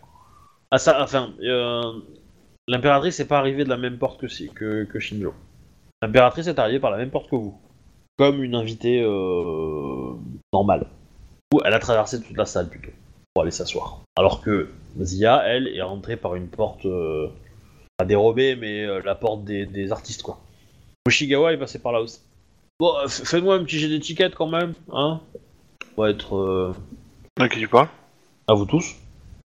Ah 0.70 0.78
ça, 0.78 1.02
enfin, 1.02 1.32
euh, 1.42 1.92
l'impératrice 2.66 3.18
n'est 3.18 3.26
pas 3.26 3.38
arrivée 3.38 3.64
de 3.64 3.68
la 3.68 3.76
même 3.76 3.98
porte 3.98 4.20
que, 4.20 4.28
si- 4.28 4.48
que, 4.50 4.84
que 4.84 4.98
Shinjo. 4.98 5.34
L'impératrice 6.00 6.46
est 6.46 6.58
arrivée 6.58 6.80
par 6.80 6.90
la 6.90 6.96
même 6.96 7.10
porte 7.10 7.28
que 7.28 7.36
vous, 7.36 7.60
comme 8.16 8.42
une 8.42 8.54
invitée 8.54 9.02
euh, 9.02 10.14
normale. 10.52 10.86
Ou 11.52 11.60
elle 11.64 11.74
a 11.74 11.78
traversé 11.78 12.22
toute 12.22 12.36
la 12.36 12.46
salle 12.46 12.68
plutôt 12.70 12.92
pour 13.34 13.42
aller 13.42 13.50
s'asseoir. 13.50 14.00
Alors 14.16 14.40
que 14.40 14.70
Zia, 15.00 15.42
elle, 15.44 15.68
est 15.68 15.82
rentrée 15.82 16.16
par 16.16 16.36
une 16.36 16.48
porte 16.48 16.86
euh, 16.86 17.28
pas 17.98 18.06
dérobée, 18.06 18.56
mais 18.56 18.86
la 19.02 19.14
porte 19.14 19.44
des, 19.44 19.66
des 19.66 19.92
artistes 19.92 20.22
quoi. 20.22 20.40
Mushigawa 21.06 21.52
est 21.52 21.58
passé 21.58 21.80
par 21.80 21.92
là 21.92 22.00
aussi. 22.00 22.20
Bon, 22.80 22.94
f- 23.04 23.24
faites-moi 23.26 23.54
un 23.56 23.62
petit 23.64 23.78
jet 23.78 23.88
d'étiquette 23.88 24.34
quand 24.34 24.48
même, 24.48 24.72
hein. 24.92 25.20
On 25.96 26.02
va 26.02 26.10
être 26.10 26.34
euh, 26.36 26.74
De 27.36 27.46
qui 27.46 27.58
tu 27.58 27.68
parles 27.68 27.88
à 28.48 28.54
vous 28.54 28.64
tous. 28.64 28.94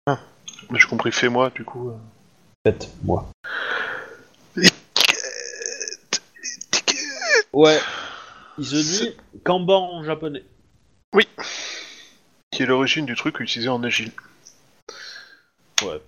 Mais 0.06 0.78
J'ai 0.78 0.86
compris, 0.88 1.10
fais-moi 1.12 1.50
du 1.50 1.64
coup. 1.64 1.90
euh. 1.90 1.96
Faites-moi. 2.66 3.28
Ouais. 7.52 7.78
Il 8.58 8.64
se 8.66 8.76
dit 8.76 9.16
Kanban 9.44 9.92
en 9.94 10.04
japonais. 10.04 10.44
Qui 12.52 12.62
est 12.62 12.66
l'origine 12.66 13.04
du 13.04 13.16
truc 13.16 13.40
utilisé 13.40 13.68
en 13.68 13.82
agile. 13.82 14.12
Ouais. 15.82 16.00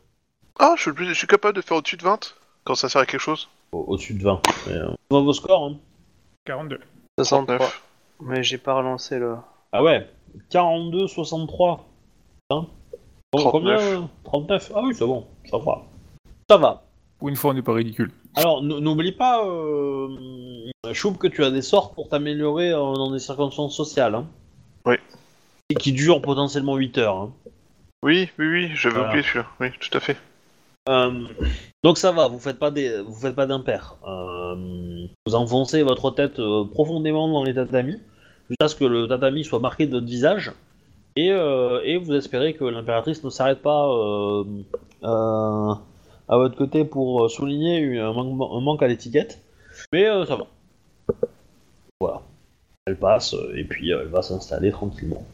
Ah, 0.60 0.74
je 0.76 0.82
suis, 0.82 0.90
le 0.90 0.94
plus- 0.94 1.08
je 1.08 1.12
suis 1.14 1.26
capable 1.26 1.56
de 1.56 1.60
faire 1.60 1.76
au-dessus 1.76 1.96
de 1.96 2.04
20 2.04 2.34
quand 2.64 2.76
ça 2.76 2.88
sert 2.88 3.00
à 3.00 3.06
quelque 3.06 3.20
chose 3.20 3.48
Au- 3.72 3.84
Au-dessus 3.88 4.14
de 4.14 4.22
20. 4.22 4.40
Mais, 4.68 4.74
euh, 4.74 4.88
vos 5.10 5.32
scores, 5.32 5.64
hein. 5.66 5.76
42. 6.44 6.78
63. 7.18 7.58
39. 7.58 7.82
Mais 8.22 8.42
j'ai 8.42 8.58
pas 8.58 8.74
relancé 8.74 9.18
là. 9.18 9.44
Ah 9.72 9.82
ouais. 9.82 10.08
42, 10.50 11.06
63. 11.06 11.86
Hein 12.50 12.66
Bon, 13.32 13.38
39. 13.38 13.52
Combien 13.52 13.78
euh 13.78 14.06
39 14.24 14.72
Ah 14.74 14.80
oui, 14.84 14.94
c'est 14.94 15.06
bon. 15.06 15.26
Ça 15.50 15.58
va. 15.58 15.82
Ça 16.48 16.56
va. 16.56 16.82
Pour 17.18 17.28
une 17.28 17.36
fois, 17.36 17.50
on 17.50 17.54
n'est 17.54 17.62
pas 17.62 17.72
ridicule. 17.72 18.10
Alors, 18.34 18.58
n- 18.62 18.78
n'oublie 18.78 19.12
pas, 19.12 19.44
euh, 19.46 20.08
que 20.84 21.26
tu 21.28 21.42
as 21.42 21.50
des 21.50 21.62
sorts 21.62 21.92
pour 21.94 22.08
t'améliorer 22.08 22.70
euh, 22.72 22.94
dans 22.94 23.10
des 23.10 23.18
circonstances 23.18 23.74
sociales. 23.74 24.14
Hein. 24.14 24.26
Oui. 24.84 24.96
Et 25.70 25.74
qui 25.74 25.92
durent 25.92 26.20
potentiellement 26.22 26.76
8 26.76 26.98
heures. 26.98 27.16
Hein. 27.16 27.32
Oui, 28.02 28.28
oui, 28.38 28.46
oui, 28.46 28.70
j'avais 28.74 28.94
Voilà. 28.96 29.08
oublié 29.10 29.22
celui-là. 29.24 29.46
Oui, 29.60 29.68
tout 29.80 29.96
à 29.96 30.00
fait. 30.00 30.16
Euh, 30.88 31.26
donc 31.82 31.98
ça 31.98 32.12
va, 32.12 32.28
vous 32.28 32.38
faites 32.38 32.58
pas 32.58 32.70
des, 32.70 33.00
vous 33.00 33.14
faites 33.14 33.34
pas 33.34 33.46
d'impair. 33.46 33.96
Euh, 34.06 35.06
vous 35.26 35.34
enfoncez 35.34 35.82
votre 35.82 36.10
tête 36.10 36.38
euh, 36.38 36.64
profondément 36.64 37.28
dans 37.28 37.42
les 37.42 37.54
tatamis 37.54 37.98
jusqu'à 38.48 38.68
ce 38.68 38.76
que 38.76 38.84
le 38.84 39.08
tatami 39.08 39.44
soit 39.44 39.58
marqué 39.58 39.86
de 39.86 39.92
votre 39.92 40.06
visage 40.06 40.52
et, 41.16 41.28
et 41.28 41.96
vous 41.96 42.12
espérez 42.12 42.54
que 42.54 42.64
l'impératrice 42.64 43.24
ne 43.24 43.30
s'arrête 43.30 43.62
pas 43.62 43.84
à 45.02 46.36
votre 46.36 46.56
côté 46.56 46.84
pour 46.84 47.30
souligner 47.30 47.98
un, 47.98 48.12
manque, 48.12 48.50
un 48.52 48.60
manque 48.60 48.82
à 48.82 48.86
l'étiquette. 48.86 49.40
Mais 49.92 50.04
ça 50.26 50.36
va. 50.36 50.46
Voilà. 52.00 52.20
Elle 52.86 52.98
passe 52.98 53.34
et 53.54 53.64
puis 53.64 53.90
elle 53.90 54.08
va 54.08 54.20
s'installer 54.20 54.70
tranquillement. 54.70 55.24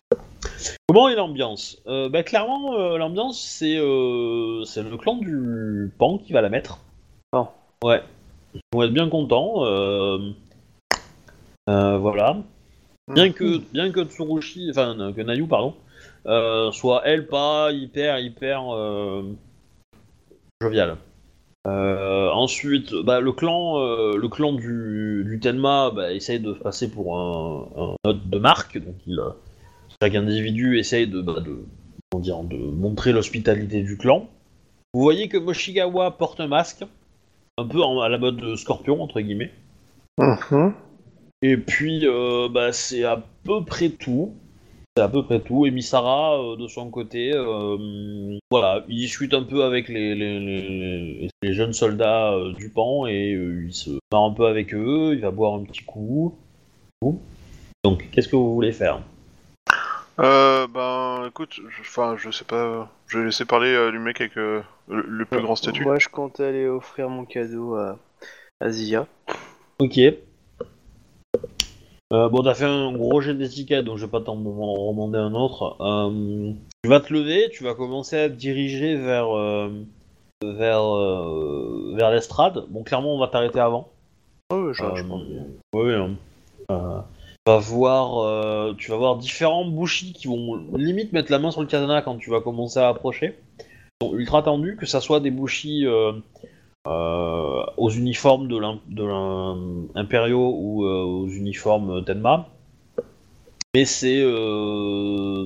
Comment 0.89 1.09
est 1.09 1.15
l'ambiance? 1.15 1.81
Euh, 1.87 2.09
bah, 2.09 2.23
Clairement, 2.23 2.75
euh, 2.75 2.99
l'ambiance, 2.99 3.41
c'est 3.41 3.77
euh, 3.79 4.65
c'est 4.65 4.83
le 4.83 4.97
clan 4.97 5.17
du 5.17 5.91
Pan 5.99 6.19
qui 6.19 6.33
va 6.33 6.41
la 6.41 6.49
mettre. 6.49 6.79
Pan. 7.31 7.53
Ouais. 7.83 8.03
Ils 8.55 8.61
vont 8.73 8.83
être 8.83 8.93
bien 8.93 9.09
contents. 9.09 9.65
voilà. 11.67 12.37
Bien 13.13 13.33
que, 13.33 13.59
bien 13.73 13.91
que 13.91 14.05
Tsurushi, 14.05 14.71
enfin, 14.71 15.13
que 15.15 15.21
Nayu, 15.23 15.47
pardon, 15.47 15.75
soit 16.73 17.03
elle 17.05 17.27
pas 17.27 17.73
hyper, 17.73 18.19
hyper 18.19 18.63
joviale. 20.61 20.97
Euh, 21.67 22.29
ensuite, 22.31 22.93
bah, 22.93 23.21
le 23.21 23.33
clan, 23.33 23.79
euh, 23.79 24.17
le 24.17 24.29
clan 24.29 24.53
du, 24.53 25.25
du 25.25 25.39
Tenma 25.39 25.91
bah, 25.91 26.13
essaye 26.13 26.41
de 26.41 26.53
passer 26.55 26.91
pour 26.91 27.17
un, 27.17 27.69
un 27.77 27.95
hôte 28.05 28.29
de 28.29 28.39
marque. 28.39 28.79
Donc, 28.79 28.97
il, 29.07 29.21
chaque 30.03 30.17
individu 30.17 30.81
essaye 30.81 31.07
de, 31.07 31.21
bah, 31.21 31.39
de, 31.39 31.65
comment 32.11 32.21
dire, 32.21 32.43
de 32.43 32.57
montrer 32.57 33.13
l'hospitalité 33.13 33.83
du 33.85 33.97
clan. 33.97 34.27
Vous 34.95 35.01
voyez 35.01 35.29
que 35.29 35.39
Moshigawa 35.39 36.11
porte 36.19 36.41
un 36.41 36.49
masque, 36.49 36.85
un 37.57 37.65
peu 37.69 37.81
en- 37.81 38.01
à 38.01 38.09
la 38.09 38.19
mode 38.19 38.37
de 38.39 38.57
Scorpion 38.57 39.01
entre 39.01 39.21
guillemets. 39.21 39.53
Mhm. 40.19 40.75
Et 41.43 41.57
puis, 41.57 42.01
euh, 42.03 42.49
bah, 42.49 42.73
c'est 42.73 43.05
à 43.05 43.23
peu 43.45 43.65
près 43.65 43.91
tout. 43.91 44.33
C'est 44.97 45.05
à 45.05 45.09
peu 45.09 45.23
près 45.25 45.39
tout. 45.39 45.67
Et 45.67 45.71
Misara, 45.71 46.37
euh, 46.37 46.57
de 46.57 46.67
son 46.67 46.91
côté, 46.91 47.31
euh, 47.33 48.37
voilà, 48.51 48.85
il 48.89 48.97
discute 48.97 49.35
un 49.35 49.45
peu 49.45 49.63
avec 49.63 49.89
les, 49.89 50.17
les, 50.17 50.41
les- 50.41 51.29
les 51.43 51.53
jeunes 51.53 51.73
soldats 51.75 52.35
du 52.59 52.71
pan 52.71 53.07
et 53.07 53.31
il 53.31 53.73
se 53.73 53.91
marre 54.13 54.25
un 54.25 54.33
peu 54.33 54.47
avec 54.49 54.75
eux. 54.75 55.13
Il 55.15 55.21
va 55.21 55.31
boire 55.31 55.55
un 55.55 55.63
petit 55.63 55.85
coup. 55.85 56.35
Donc, 57.85 58.09
qu'est-ce 58.11 58.27
que 58.27 58.35
vous 58.35 58.53
voulez 58.53 58.73
faire? 58.73 59.01
Euh, 60.23 60.67
ben, 60.69 61.27
écoute, 61.29 61.55
je- 61.69 61.81
enfin, 61.81 62.17
je 62.17 62.31
sais 62.31 62.45
pas, 62.45 62.89
je 63.09 63.19
vais 63.19 63.25
laisser 63.25 63.45
parler 63.45 63.71
euh, 63.73 63.91
du 63.91 63.99
mec 63.99 64.21
avec 64.21 64.37
euh, 64.37 64.63
le, 64.89 65.03
le 65.03 65.25
plus 65.25 65.43
grand 65.43 65.57
statut. 65.57 65.83
Moi, 65.83 65.99
je 65.99 66.09
compte 66.09 66.39
aller 66.39 66.69
offrir 66.69 67.09
mon 67.09 67.25
cadeau 67.25 67.75
à, 67.75 67.99
à 68.61 68.71
Zia. 68.71 69.07
Ok. 69.81 69.99
Euh, 72.13 72.29
bon, 72.29 72.43
t'as 72.43 72.55
fait 72.55 72.67
un 72.67 72.93
gros 72.93 73.21
jet 73.21 73.35
d'étiquette, 73.35 73.85
donc 73.85 73.97
je 73.99 74.05
vais 74.05 74.11
pas 74.11 74.21
t'en 74.21 74.35
en 74.35 74.93
demander 74.93 75.19
un 75.19 75.35
autre. 75.35 75.77
Euh, 75.81 76.53
tu 76.85 76.89
vas 76.91 77.01
te 77.01 77.13
lever, 77.13 77.49
tu 77.51 77.65
vas 77.65 77.75
commencer 77.75 78.17
à 78.19 78.29
te 78.29 78.35
diriger 78.35 78.97
vers 78.97 79.35
euh, 79.37 79.71
vers 80.45 80.85
euh, 80.95 81.95
vers 81.97 82.11
l'estrade. 82.11 82.67
Bon, 82.69 82.85
clairement, 82.85 83.15
on 83.15 83.19
va 83.19 83.29
t'arrêter 83.29 83.61
avant. 83.61 83.89
Oh, 84.53 84.73
genre, 84.73 84.95
je 84.95 85.03
Euh, 85.03 85.09
pense 85.09 85.25
bien. 85.25 85.47
Oui, 85.75 85.95
oui. 85.95 86.17
hein. 86.69 87.05
Tu 87.45 87.51
vas 87.51 87.59
voir, 87.59 88.19
euh, 88.19 88.73
tu 88.79 88.93
vas 88.93 88.97
voir 88.99 89.17
différents 89.17 89.65
bushis 89.65 90.13
qui 90.13 90.29
vont 90.29 90.65
limite 90.77 91.13
mettre 91.13 91.33
la 91.33 91.41
main 91.41 91.51
sur 91.51 91.61
le 91.61 91.67
katana 91.67 92.01
quand 92.01 92.17
tu 92.17 92.31
vas 92.31 92.41
commencer 92.41 92.79
à 92.79 92.87
approcher. 92.87 93.37
Ils 94.01 94.15
ultra 94.21 94.45
tendus, 94.45 94.77
que 94.77 94.87
ça 94.87 95.01
soit 95.01 95.19
des 95.19 95.33
bushis 95.33 95.85
euh, 95.85 96.13
euh, 96.87 97.65
aux 97.77 97.91
uniformes 97.91 98.47
de 98.47 98.57
l'im- 98.57 98.81
de 98.87 99.05
l'im- 99.05 99.89
impériaux 99.97 100.55
ou 100.57 100.85
aux 100.85 101.27
uniformes 101.27 102.05
Tenma. 102.05 102.49
Mais 103.75 103.87
c'est 103.87 104.23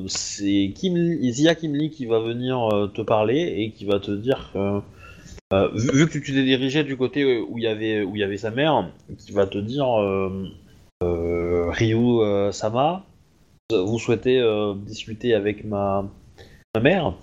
c'est 0.07 0.75
Zia 1.31 1.55
Kimli 1.55 1.89
qui 1.89 2.05
va 2.05 2.19
venir 2.21 2.91
te 2.93 3.01
parler 3.01 3.55
et 3.57 3.71
qui 3.71 3.87
va 3.87 4.01
te 4.01 4.11
dire 4.11 4.53
vu, 5.51 5.91
vu 5.95 6.07
que 6.09 6.19
tu 6.19 6.35
t'es 6.35 6.45
dirigé 6.45 6.85
du 6.85 6.99
côté 6.99 7.41
où 7.41 7.57
il 7.57 7.65
y 7.65 7.69
avait 7.69 8.03
où 8.03 8.17
il 8.17 8.21
y 8.21 8.23
avait 8.25 8.37
sa 8.37 8.51
mère, 8.51 8.91
qui 9.17 9.33
va 9.33 9.47
te 9.47 9.57
dire 9.57 9.87
Ryu 11.03 12.21
euh, 12.21 12.53
Sama, 12.53 13.05
vous 13.71 13.99
souhaitez 13.99 14.41
euh, 14.41 14.75
discuter 14.75 15.35
avec 15.35 15.65
ma 15.65 16.05
ma 16.75 16.81
mère? 16.81 17.15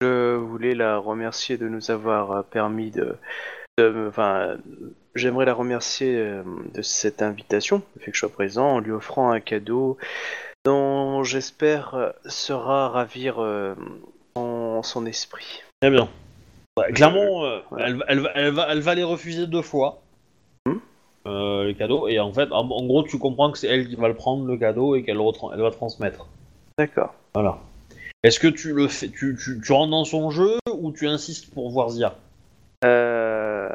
Je 0.00 0.34
voulais 0.34 0.74
la 0.74 0.98
remercier 0.98 1.56
de 1.56 1.68
nous 1.68 1.90
avoir 1.90 2.32
euh, 2.32 2.42
permis 2.42 2.90
de. 2.90 3.16
Enfin, 3.80 4.56
j'aimerais 5.14 5.44
la 5.44 5.54
remercier 5.54 6.16
euh, 6.16 6.42
de 6.74 6.82
cette 6.82 7.22
invitation, 7.22 7.82
le 7.96 8.02
fait 8.02 8.10
que 8.10 8.16
je 8.16 8.20
sois 8.20 8.32
présent, 8.32 8.74
en 8.74 8.80
lui 8.80 8.92
offrant 8.92 9.30
un 9.30 9.40
cadeau 9.40 9.96
dont 10.64 11.22
j'espère 11.22 11.94
euh, 11.94 12.10
sera 12.26 12.88
ravir 12.88 13.40
euh, 13.40 13.74
son, 14.36 14.82
son 14.82 15.06
esprit. 15.06 15.62
Très 15.80 15.90
bien. 15.90 16.08
Ouais, 16.76 16.92
clairement, 16.92 17.44
euh, 17.44 17.60
ouais. 17.70 17.82
elle, 17.84 18.04
elle, 18.08 18.30
elle, 18.34 18.50
va, 18.50 18.66
elle 18.70 18.80
va 18.80 18.94
les 18.94 19.04
refuser 19.04 19.46
deux 19.46 19.62
fois. 19.62 20.00
Euh, 21.26 21.64
les 21.64 21.74
cadeaux 21.74 22.06
et 22.06 22.20
en 22.20 22.32
fait 22.34 22.52
en, 22.52 22.68
en 22.68 22.86
gros 22.86 23.02
tu 23.02 23.18
comprends 23.18 23.50
que 23.50 23.56
c'est 23.56 23.68
elle 23.68 23.88
qui 23.88 23.96
va 23.96 24.08
le 24.08 24.14
prendre 24.14 24.46
le 24.46 24.58
cadeau 24.58 24.94
et 24.94 25.02
qu'elle 25.02 25.18
elle 25.54 25.60
va 25.60 25.70
transmettre 25.70 26.28
D'accord. 26.78 27.14
voilà 27.34 27.58
est-ce 28.22 28.38
que 28.38 28.48
tu 28.48 28.74
le 28.74 28.88
fais 28.88 29.08
tu, 29.08 29.34
tu, 29.42 29.58
tu 29.58 29.72
rentres 29.72 29.90
dans 29.90 30.04
son 30.04 30.30
jeu 30.30 30.58
ou 30.70 30.92
tu 30.92 31.06
insistes 31.06 31.54
pour 31.54 31.70
voir 31.70 31.88
Zia? 31.88 32.14
Euh... 32.84 33.68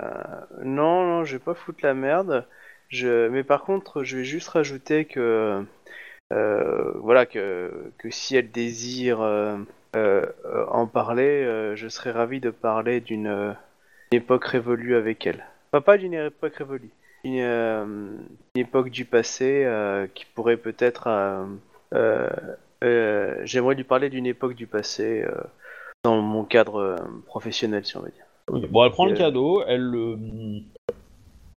Non, 0.63 1.05
non, 1.05 1.23
je 1.23 1.33
vais 1.33 1.43
pas 1.43 1.53
foutre 1.53 1.79
la 1.83 1.93
merde. 1.93 2.45
Je... 2.89 3.27
Mais 3.29 3.43
par 3.43 3.63
contre, 3.63 4.03
je 4.03 4.17
vais 4.17 4.23
juste 4.23 4.49
rajouter 4.49 5.05
que, 5.05 5.63
euh, 6.33 6.91
voilà, 6.95 7.25
que, 7.25 7.91
que 7.97 8.09
si 8.09 8.35
elle 8.35 8.51
désire 8.51 9.21
euh, 9.21 9.57
euh, 9.95 10.25
en 10.69 10.87
parler, 10.87 11.73
je 11.75 11.87
serais 11.87 12.11
ravi 12.11 12.39
de 12.39 12.49
parler 12.49 13.01
d'une 13.01 13.55
une 14.11 14.17
époque 14.17 14.45
révolue 14.45 14.95
avec 14.95 15.27
elle. 15.27 15.45
Enfin, 15.71 15.81
pas 15.81 15.97
d'une 15.97 16.15
époque 16.15 16.55
révolue, 16.55 16.89
une, 17.23 17.39
euh, 17.39 17.85
une 18.55 18.61
époque 18.61 18.89
du 18.89 19.05
passé 19.05 19.63
euh, 19.65 20.07
qui 20.13 20.25
pourrait 20.33 20.57
peut-être. 20.57 21.07
euh, 21.93 22.29
J'aimerais 23.43 23.75
lui 23.75 23.83
parler 23.83 24.09
d'une 24.09 24.25
époque 24.25 24.55
du 24.55 24.67
passé 24.67 25.25
dans 26.03 26.21
mon 26.21 26.43
cadre 26.45 26.95
professionnel, 27.25 27.85
si 27.85 27.97
on 27.97 28.01
va 28.01 28.07
dire. 28.09 28.67
bon 28.69 28.85
elle 28.85 28.91
prend 28.91 29.05
le 29.05 29.15
cadeau 29.15 29.63
elle 29.67 29.81
le 29.81 30.17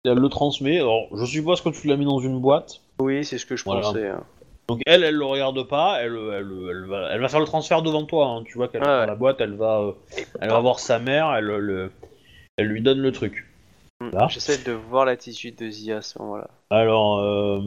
elle 0.05 0.17
le 0.17 0.29
transmet 0.29 0.77
alors 0.79 1.07
je 1.13 1.25
suppose 1.25 1.59
que 1.61 1.69
tu 1.69 1.87
l'as 1.87 1.97
mis 1.97 2.05
dans 2.05 2.19
une 2.19 2.39
boîte 2.39 2.79
Oui, 3.01 3.25
c'est 3.25 3.37
ce 3.37 3.45
que 3.45 3.57
je 3.57 3.65
Voilà. 3.65 3.81
pensais. 3.81 4.07
hein. 4.07 4.23
donc 4.69 4.79
elle 4.85 5.03
elle 5.03 5.15
le 5.15 5.25
regarde 5.25 5.61
pas 5.67 5.97
elle, 5.99 6.15
elle, 6.15 6.47
elle, 6.69 6.85
va, 6.87 7.09
elle 7.11 7.19
va 7.19 7.27
faire 7.27 7.41
le 7.41 7.45
transfert 7.45 7.81
devant 7.81 8.05
toi 8.05 8.27
hein. 8.27 8.43
tu 8.45 8.53
vois 8.57 8.69
qu'elle 8.69 8.79
Ouais. 8.81 8.87
prend 8.87 9.05
la 9.05 9.15
boîte 9.15 9.41
elle 9.41 9.55
va 9.55 9.93
elle 10.39 10.49
va 10.49 10.59
voir 10.61 10.79
sa 10.79 10.99
mère 10.99 11.33
elle, 11.35 11.43
le, 11.45 11.91
elle 12.55 12.67
lui 12.67 12.81
donne 12.81 12.99
le 13.01 13.11
truc. 13.11 13.45
Là. 14.01 14.27
J'essaie 14.29 14.63
de 14.63 14.71
voir 14.71 15.05
l'attitude 15.05 15.55
de 15.57 15.69
Zia 15.69 15.97
à 15.97 16.01
ce 16.01 16.17
moment-là. 16.19 16.47
Alors, 16.69 17.19
euh... 17.19 17.59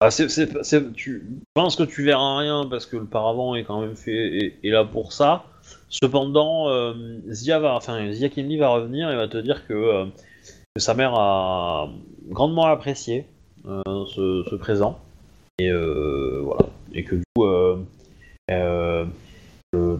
ah, 0.00 0.10
c'est, 0.10 0.28
c'est- 0.28 0.62
c'est- 0.62 0.92
tu 0.92 1.24
je 1.38 1.44
pense 1.54 1.76
que 1.76 1.82
tu 1.84 2.04
verras 2.04 2.36
rien 2.38 2.66
parce 2.68 2.84
que 2.84 2.98
le 2.98 3.06
paravent 3.06 3.54
est 3.54 3.64
quand 3.64 3.80
même 3.80 3.96
fait 3.96 4.12
est, 4.12 4.54
est 4.62 4.70
là 4.70 4.84
pour 4.84 5.12
ça. 5.12 5.44
Cependant, 5.88 6.68
euh, 6.68 6.92
Zia 7.30 7.58
va, 7.58 7.74
enfin 7.74 8.12
Zia 8.12 8.28
Kimli 8.28 8.58
va 8.58 8.68
revenir 8.68 9.10
et 9.10 9.16
va 9.16 9.28
te 9.28 9.38
dire 9.38 9.66
que, 9.66 9.72
euh, 9.72 10.04
que 10.74 10.80
sa 10.80 10.92
mère 10.94 11.14
a 11.14 11.88
grandement 12.28 12.66
apprécié 12.66 13.24
ce, 13.64 14.44
ce 14.50 14.54
présent 14.56 14.98
et 15.58 15.70
voilà 15.70 16.66
et 16.92 17.04
que 17.04 17.14
du 17.16 17.22
coup, 17.34 17.46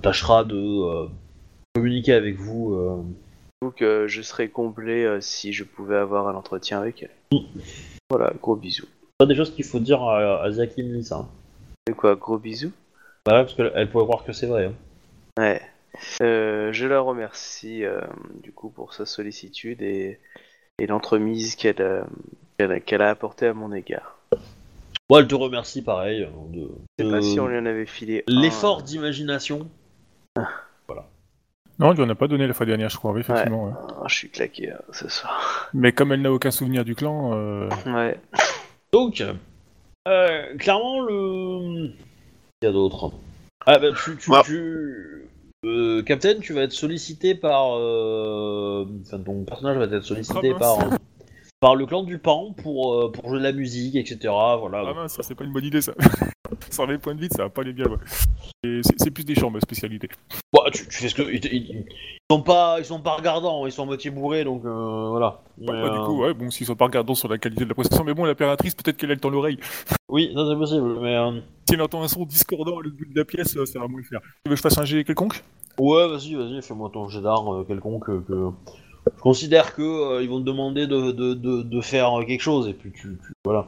tâchera 0.02 0.44
de 0.44 1.06
communiquer 1.74 2.12
avec 2.12 2.36
vous. 2.36 3.06
Donc 3.62 3.80
euh, 3.80 4.08
je 4.08 4.22
serais 4.22 4.48
comblé 4.48 5.04
euh, 5.04 5.20
si 5.20 5.52
je 5.52 5.62
pouvais 5.62 5.94
avoir 5.96 6.26
un 6.26 6.34
entretien 6.34 6.80
avec 6.80 7.04
elle. 7.04 7.40
Voilà, 8.10 8.32
gros 8.42 8.56
bisous. 8.56 8.88
pas 9.18 9.24
des 9.24 9.36
choses 9.36 9.54
qu'il 9.54 9.64
faut 9.64 9.78
dire 9.78 10.02
à, 10.02 10.42
à 10.42 10.50
Zia 10.50 10.66
Kimli 10.66 11.04
ça. 11.04 11.28
C'est 11.86 11.94
quoi, 11.94 12.16
gros 12.16 12.38
bisous? 12.38 12.72
Bah 13.24 13.34
ouais, 13.34 13.42
parce 13.44 13.54
qu'elle 13.54 13.88
pourrait 13.88 14.04
croire 14.04 14.24
que 14.24 14.32
c'est 14.32 14.48
vrai. 14.48 14.64
hein. 14.66 14.74
Ouais. 15.38 15.62
Euh, 16.22 16.72
je 16.72 16.86
la 16.88 16.98
remercie 16.98 17.84
euh, 17.84 18.00
du 18.42 18.50
coup 18.50 18.68
pour 18.68 18.94
sa 18.94 19.06
sollicitude 19.06 19.80
et, 19.80 20.18
et 20.80 20.86
l'entremise 20.88 21.54
qu'elle 21.54 21.80
euh, 21.80 22.02
a- 22.58 23.10
apportée 23.10 23.46
à 23.46 23.54
mon 23.54 23.72
égard. 23.72 24.18
Bon, 25.08 25.18
elle 25.18 25.28
te 25.28 25.36
remercie 25.36 25.82
pareil. 25.82 26.24
hein, 26.24 26.32
De, 26.48 26.68
Je 26.98 27.04
sais 27.04 27.10
pas 27.10 27.22
si 27.22 27.38
on 27.38 27.46
lui 27.46 27.58
en 27.58 27.66
avait 27.66 27.86
filé. 27.86 28.24
un. 28.26 28.32
L'effort 28.40 28.82
d'imagination. 28.82 29.68
Non, 31.78 31.88
on 31.88 31.92
lui 31.92 32.02
en 32.02 32.08
a 32.08 32.14
pas 32.14 32.28
donné 32.28 32.46
la 32.46 32.52
fois 32.52 32.66
dernière, 32.66 32.90
je 32.90 32.96
crois, 32.96 33.12
oui, 33.12 33.20
effectivement. 33.20 33.66
ouais. 33.66 33.72
Ah, 34.00 34.04
je 34.08 34.14
suis 34.14 34.30
claqué 34.30 34.70
hein, 34.70 34.78
ce 34.92 35.08
soir. 35.08 35.70
Mais 35.74 35.92
comme 35.92 36.12
elle 36.12 36.22
n'a 36.22 36.32
aucun 36.32 36.50
souvenir 36.50 36.84
du 36.84 36.94
clan, 36.94 37.32
euh, 37.34 37.68
Ouais. 37.86 38.18
Donc, 38.92 39.24
euh, 40.08 40.56
clairement, 40.58 41.00
le. 41.02 41.86
Il 42.60 42.64
y 42.64 42.66
a 42.66 42.72
d'autres. 42.72 43.12
Ah, 43.66 43.78
bah, 43.78 43.88
tu. 44.04 44.16
tu, 44.16 44.30
Ouais. 44.30 44.42
tu- 44.44 45.28
euh, 45.64 46.02
Captain, 46.02 46.38
tu 46.40 46.52
vas 46.52 46.62
être 46.62 46.72
sollicité 46.72 47.34
par. 47.34 47.76
euh, 47.78 48.84
Enfin, 49.06 49.18
ton 49.20 49.44
personnage 49.44 49.78
va 49.78 49.84
être 49.84 50.02
sollicité 50.02 50.52
Ah, 50.56 50.58
par. 50.58 50.78
par 51.60 51.74
le 51.76 51.86
clan 51.86 52.02
du 52.02 52.18
Pan 52.18 52.52
pour, 52.62 52.94
euh, 52.94 53.12
pour 53.12 53.28
jouer 53.28 53.38
de 53.38 53.44
la 53.44 53.52
musique, 53.52 53.94
etc. 53.96 54.18
Voilà. 54.58 54.84
ah 54.88 54.94
mince, 54.94 55.14
ça 55.14 55.22
c'est 55.22 55.34
pas 55.36 55.44
une 55.44 55.52
bonne 55.52 55.64
idée 55.64 55.80
ça. 55.80 55.92
Sans 56.70 56.86
les 56.86 56.98
points 56.98 57.14
de 57.14 57.20
vide, 57.20 57.32
ça 57.34 57.44
va 57.44 57.50
pas 57.50 57.62
aller 57.62 57.72
bien. 57.72 57.86
C'est 58.98 59.10
plus 59.10 59.24
des 59.24 59.34
chambres, 59.34 59.54
ma 59.54 59.60
spécialité. 59.60 60.08
Bon, 60.52 60.60
tu, 60.72 60.86
tu 60.88 60.98
fais 60.98 61.08
ce 61.08 61.14
que. 61.14 61.22
Ils, 61.22 61.44
ils- 61.46 61.84
sont 62.30 62.42
pas, 62.42 62.76
ils 62.78 62.84
sont 62.84 63.00
pas 63.00 63.16
regardants, 63.16 63.66
ils 63.66 63.72
sont 63.72 63.82
à 63.82 63.86
moitié 63.86 64.10
bourrés, 64.10 64.44
donc 64.44 64.64
euh, 64.64 65.08
voilà. 65.10 65.42
Bah, 65.58 65.72
bah, 65.82 65.90
du 65.90 65.98
euh, 65.98 66.04
coup, 66.06 66.22
ouais, 66.22 66.32
bon, 66.32 66.50
s'ils 66.50 66.66
sont 66.66 66.76
pas 66.76 66.86
regardants 66.86 67.14
sur 67.14 67.28
la 67.28 67.36
qualité 67.38 67.64
de 67.64 67.68
la 67.68 67.74
prestation, 67.74 68.04
mais 68.04 68.14
bon, 68.14 68.24
l'impératrice, 68.24 68.74
peut-être 68.74 68.96
qu'elle 68.96 69.10
a 69.10 69.14
le 69.14 69.20
temps 69.20 69.28
l'oreille. 69.30 69.58
Oui, 70.08 70.30
ça 70.34 70.46
c'est 70.48 70.56
possible, 70.56 70.98
mais. 71.00 71.14
euh, 71.16 71.40
Si 71.68 71.74
elle 71.74 71.82
entend 71.82 72.02
un 72.02 72.08
son 72.08 72.24
discordant 72.24 72.78
à 72.78 72.82
l'autre 72.82 72.96
bout 72.96 73.04
de 73.12 73.18
la 73.18 73.24
pièce, 73.24 73.54
euh, 73.56 73.66
ça 73.66 73.78
va 73.80 73.88
moins 73.88 74.00
le 74.00 74.06
faire. 74.06 74.20
Tu 74.20 74.48
veux 74.48 74.50
que 74.52 74.56
je 74.56 74.62
fasse 74.62 74.78
un 74.78 74.84
jet 74.84 75.04
quelconque? 75.04 75.42
Ouais, 75.78 76.08
vas-y, 76.08 76.34
vas-y, 76.34 76.62
fais-moi 76.62 76.90
ton 76.92 77.08
jet 77.08 77.20
d'art 77.20 77.52
euh, 77.52 77.64
quelconque 77.64 78.08
euh, 78.08 78.20
que. 78.26 78.50
Je 79.16 79.20
considère 79.20 79.74
que 79.74 79.82
euh, 79.82 80.22
ils 80.22 80.28
vont 80.30 80.38
te 80.40 80.44
demander 80.46 80.86
de, 80.86 81.10
de, 81.12 81.34
de, 81.34 81.62
de 81.62 81.80
faire 81.80 82.18
euh, 82.20 82.24
quelque 82.24 82.40
chose 82.42 82.68
et 82.68 82.72
puis 82.72 82.92
tu, 82.92 83.18
tu- 83.26 83.32
voilà. 83.44 83.66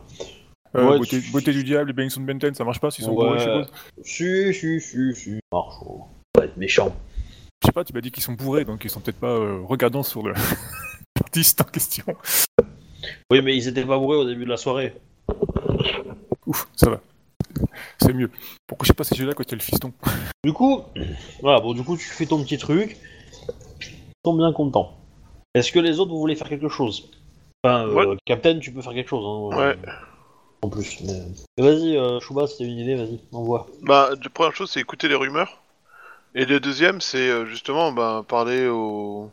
Euh, 0.77 0.91
Ouais, 0.91 0.99
beauté, 0.99 1.21
tu- 1.21 1.31
beauté 1.31 1.53
du 1.53 1.65
diable 1.65 1.91
et 1.91 1.93
Benson 1.93 2.21
Benten, 2.23 2.55
ça 2.55 2.65
marche 2.65 2.81
pas 2.81 2.91
s'ils 2.91 3.05
sont 3.05 3.13
Ouais. 3.13 3.27
bourrés, 3.27 3.39
je 3.39 3.45
suppose. 3.45 3.71
Si, 4.03 4.55
si, 4.55 4.81
si, 4.81 5.15
si, 5.15 5.39
marche. 5.53 5.75
oh. 5.87 6.05
Ça 6.35 6.41
va 6.43 6.47
être 6.47 6.57
méchant. 6.57 6.95
Je 7.63 7.67
sais 7.69 7.73
pas, 7.73 7.85
tu 7.85 7.93
m'as 7.93 8.01
dit 8.01 8.11
qu'ils 8.11 8.23
sont 8.23 8.33
bourrés, 8.33 8.65
donc 8.65 8.85
ils 8.85 8.91
sont 8.91 9.01
peut-être 9.01 9.21
pas 9.21 9.29
euh, 9.29 9.61
regardants 9.63 10.03
sur 10.03 10.23
le 10.23 10.33
l'artiste 11.21 11.61
en 11.61 11.65
question. 11.65 12.05
Oui, 13.31 13.41
mais 13.43 13.57
ils 13.57 13.69
étaient 13.69 13.85
pas 13.85 13.99
bourrés 13.99 14.17
au 14.19 14.25
début 14.25 14.45
de 14.45 14.51
la 14.51 14.57
soirée. 14.57 14.95
Ouf, 16.47 16.69
ça 16.77 16.91
va. 16.91 17.01
C'est 18.01 18.13
mieux. 18.13 18.31
Pourquoi 18.67 18.85
je 18.85 18.89
sais 18.89 18.95
pas 18.95 19.05
ces 19.05 19.15
jeux-là 19.15 19.33
quand 19.35 19.45
il 19.45 19.51
y 19.53 19.55
a 19.55 19.57
le 19.57 19.63
fiston 19.63 19.93
Du 20.43 20.53
coup, 20.53 20.83
voilà, 21.41 21.61
bon, 21.61 21.73
du 21.73 21.83
coup, 21.85 21.97
tu 21.97 22.05
fais 22.05 22.27
ton 22.27 22.43
petit 22.43 22.59
truc. 22.59 22.97
Ils 23.81 23.87
sont 24.27 24.35
bien 24.37 24.53
contents. 24.53 24.97
Est-ce 25.55 25.71
que 25.71 25.79
les 25.79 26.01
autres, 26.01 26.11
vous 26.11 26.19
voulez 26.19 26.35
faire 26.35 26.49
quelque 26.49 26.69
chose? 26.69 27.11
Enfin, 27.63 27.87
euh. 27.87 28.17
Captain, 28.27 28.59
tu 28.59 28.73
peux 28.73 28.83
faire 28.83 28.93
quelque 28.93 29.09
chose. 29.09 29.25
Hein, 29.25 29.57
Ouais. 29.57 29.77
En 30.65 30.69
plus. 30.71 30.99
Mais... 31.03 31.21
mais 31.59 31.63
vas-y, 31.65 31.97
euh, 31.99 32.21
Chouba, 32.21 32.47
si 32.47 32.57
t'as 32.59 32.65
une 32.65 32.79
idée, 32.79 32.95
vas-y, 32.97 33.21
envoie. 33.33 33.67
Bah, 33.83 34.09
la 34.23 34.31
première 34.31 34.57
chose, 34.57 34.71
c'est 34.71 34.81
écouter 34.81 35.09
les 35.09 35.15
rumeurs. 35.15 35.61
Et 36.35 36.47
le 36.47 36.59
deuxième, 36.59 37.03
c'est 37.03 37.29
euh, 37.29 37.45
justement 37.45 37.93
bah, 37.93 38.25
parler 38.27 38.67
au. 38.67 39.31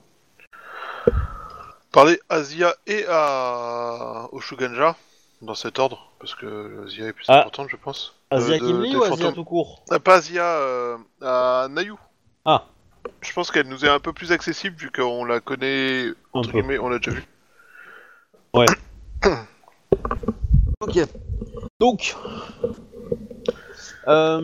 Parler 1.93 2.19
à 2.29 2.43
Zia 2.43 2.75
et 2.85 3.05
à. 3.07 4.27
au 4.33 4.41
Shuganja, 4.41 4.97
dans 5.41 5.55
cet 5.55 5.79
ordre, 5.79 6.11
parce 6.19 6.35
que 6.35 6.85
Zia 6.89 7.07
est 7.07 7.13
plus 7.13 7.25
Ah. 7.29 7.39
importante, 7.39 7.69
je 7.69 7.77
pense. 7.77 8.13
Asia 8.29 8.55
Euh, 8.55 8.59
de- 8.59 8.65
Kimli 8.67 8.89
des 8.91 8.95
ou 8.97 9.03
Asia 9.03 9.15
fantômes. 9.15 9.33
tout 9.33 9.43
court? 9.45 9.83
Ah, 9.89 9.99
pas 9.99 10.19
Zia, 10.19 10.43
euh, 10.43 10.97
à 11.21 11.67
Nayu. 11.69 11.95
Ah. 12.43 12.65
Je 13.21 13.31
pense 13.33 13.51
qu'elle 13.51 13.67
nous 13.69 13.85
est 13.85 13.89
un 13.89 13.99
peu 13.99 14.11
plus 14.11 14.33
accessible 14.33 14.75
vu 14.77 14.91
qu'on 14.91 15.23
la 15.23 15.39
connaît, 15.39 16.07
Un 16.07 16.13
entre 16.33 16.51
peu. 16.51 16.59
guillemets, 16.59 16.77
on 16.79 16.89
l'a 16.89 16.97
déjà 16.97 17.11
vu. 17.11 17.23
Ok. 20.81 20.99
Donc. 21.79 22.15
Euh, 24.07 24.39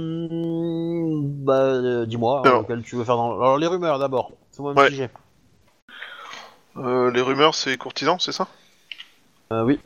bah, 1.22 1.54
euh, 1.54 2.06
dis-moi, 2.06 2.40
hein, 2.40 2.50
Alors. 2.50 2.62
lequel 2.62 2.84
tu 2.84 2.96
veux 2.96 3.04
faire 3.04 3.18
dans. 3.18 3.40
Alors, 3.40 3.58
les 3.58 3.68
rumeurs 3.68 4.00
d'abord. 4.00 4.32
Fais-moi 4.52 4.74
un 4.74 4.76
Ouais. 4.76 5.10
Euh, 6.78 7.12
les 7.12 7.22
rumeurs, 7.22 7.56
c'est 7.56 7.76
courtisan, 7.78 8.20
c'est 8.20 8.32
ça? 8.32 8.48
Euh, 9.52 9.64
oui. 9.64 9.80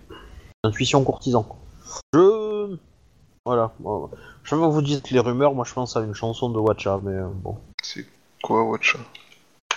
Intuition 0.63 1.03
courtisan. 1.03 1.45
Je. 2.13 2.75
Voilà. 3.45 3.71
Bon, 3.79 4.09
Chaque 4.43 4.59
fois 4.59 4.67
que 4.67 4.73
vous 4.73 4.81
dites 4.81 5.09
les 5.09 5.19
rumeurs, 5.19 5.53
moi 5.53 5.65
je 5.65 5.73
pense 5.73 5.95
à 5.95 6.01
une 6.01 6.13
chanson 6.13 6.49
de 6.49 6.59
Watcha, 6.59 6.99
mais 7.01 7.13
euh, 7.13 7.27
bon. 7.33 7.57
C'est 7.81 8.05
quoi, 8.43 8.63
Watcha? 8.63 8.99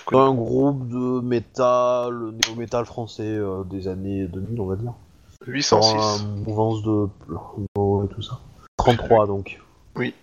C'est 0.07 0.15
un 0.15 0.33
groupe 0.33 0.87
de 0.87 1.21
métal, 1.21 2.13
néo-métal 2.45 2.85
français 2.85 3.23
euh, 3.23 3.63
des 3.63 3.87
années 3.87 4.27
2000, 4.27 4.61
on 4.61 4.65
va 4.67 4.75
dire. 4.75 4.93
Dans 5.47 5.51
806. 5.53 5.93
la 5.95 6.27
mouvance 6.45 6.81
de 6.83 7.07
et 8.05 8.13
tout 8.13 8.21
ça. 8.21 8.39
33 8.77 9.27
donc. 9.27 9.61
Oui. 9.95 10.13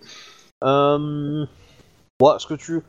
Euh... 0.63 1.45
Ouais, 2.21 2.33
ce 2.37 2.47
que 2.47 2.53
tu... 2.53 2.81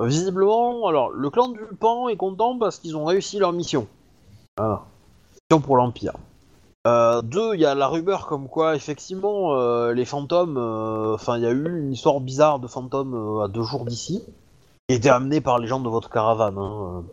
Visiblement, 0.00 0.86
alors, 0.86 1.10
le 1.10 1.28
clan 1.30 1.48
du 1.48 1.60
Pan 1.80 2.08
est 2.08 2.16
content 2.16 2.56
parce 2.58 2.78
qu'ils 2.78 2.96
ont 2.96 3.04
réussi 3.04 3.38
leur 3.38 3.52
mission. 3.52 3.86
Voilà. 4.56 4.82
Mission 5.50 5.60
pour 5.60 5.76
l'Empire. 5.76 6.12
Euh, 6.86 7.20
deux, 7.22 7.54
il 7.54 7.60
y 7.60 7.66
a 7.66 7.74
la 7.74 7.88
rumeur 7.88 8.26
comme 8.28 8.48
quoi, 8.48 8.76
effectivement, 8.76 9.54
euh, 9.56 9.92
les 9.94 10.04
fantômes... 10.04 10.56
euh, 10.56 11.14
Enfin, 11.14 11.36
il 11.36 11.42
y 11.42 11.46
a 11.46 11.50
eu 11.50 11.80
une 11.80 11.92
histoire 11.92 12.20
bizarre 12.20 12.60
de 12.60 12.68
fantômes 12.68 13.40
à 13.42 13.48
deux 13.48 13.62
jours 13.64 13.84
d'ici, 13.84 14.22
qui 14.88 14.94
était 14.94 15.08
amenée 15.08 15.40
par 15.40 15.58
les 15.58 15.66
gens 15.66 15.80
de 15.80 15.88
votre 15.88 16.10
caravane. 16.10 16.56
hein, 16.58 17.04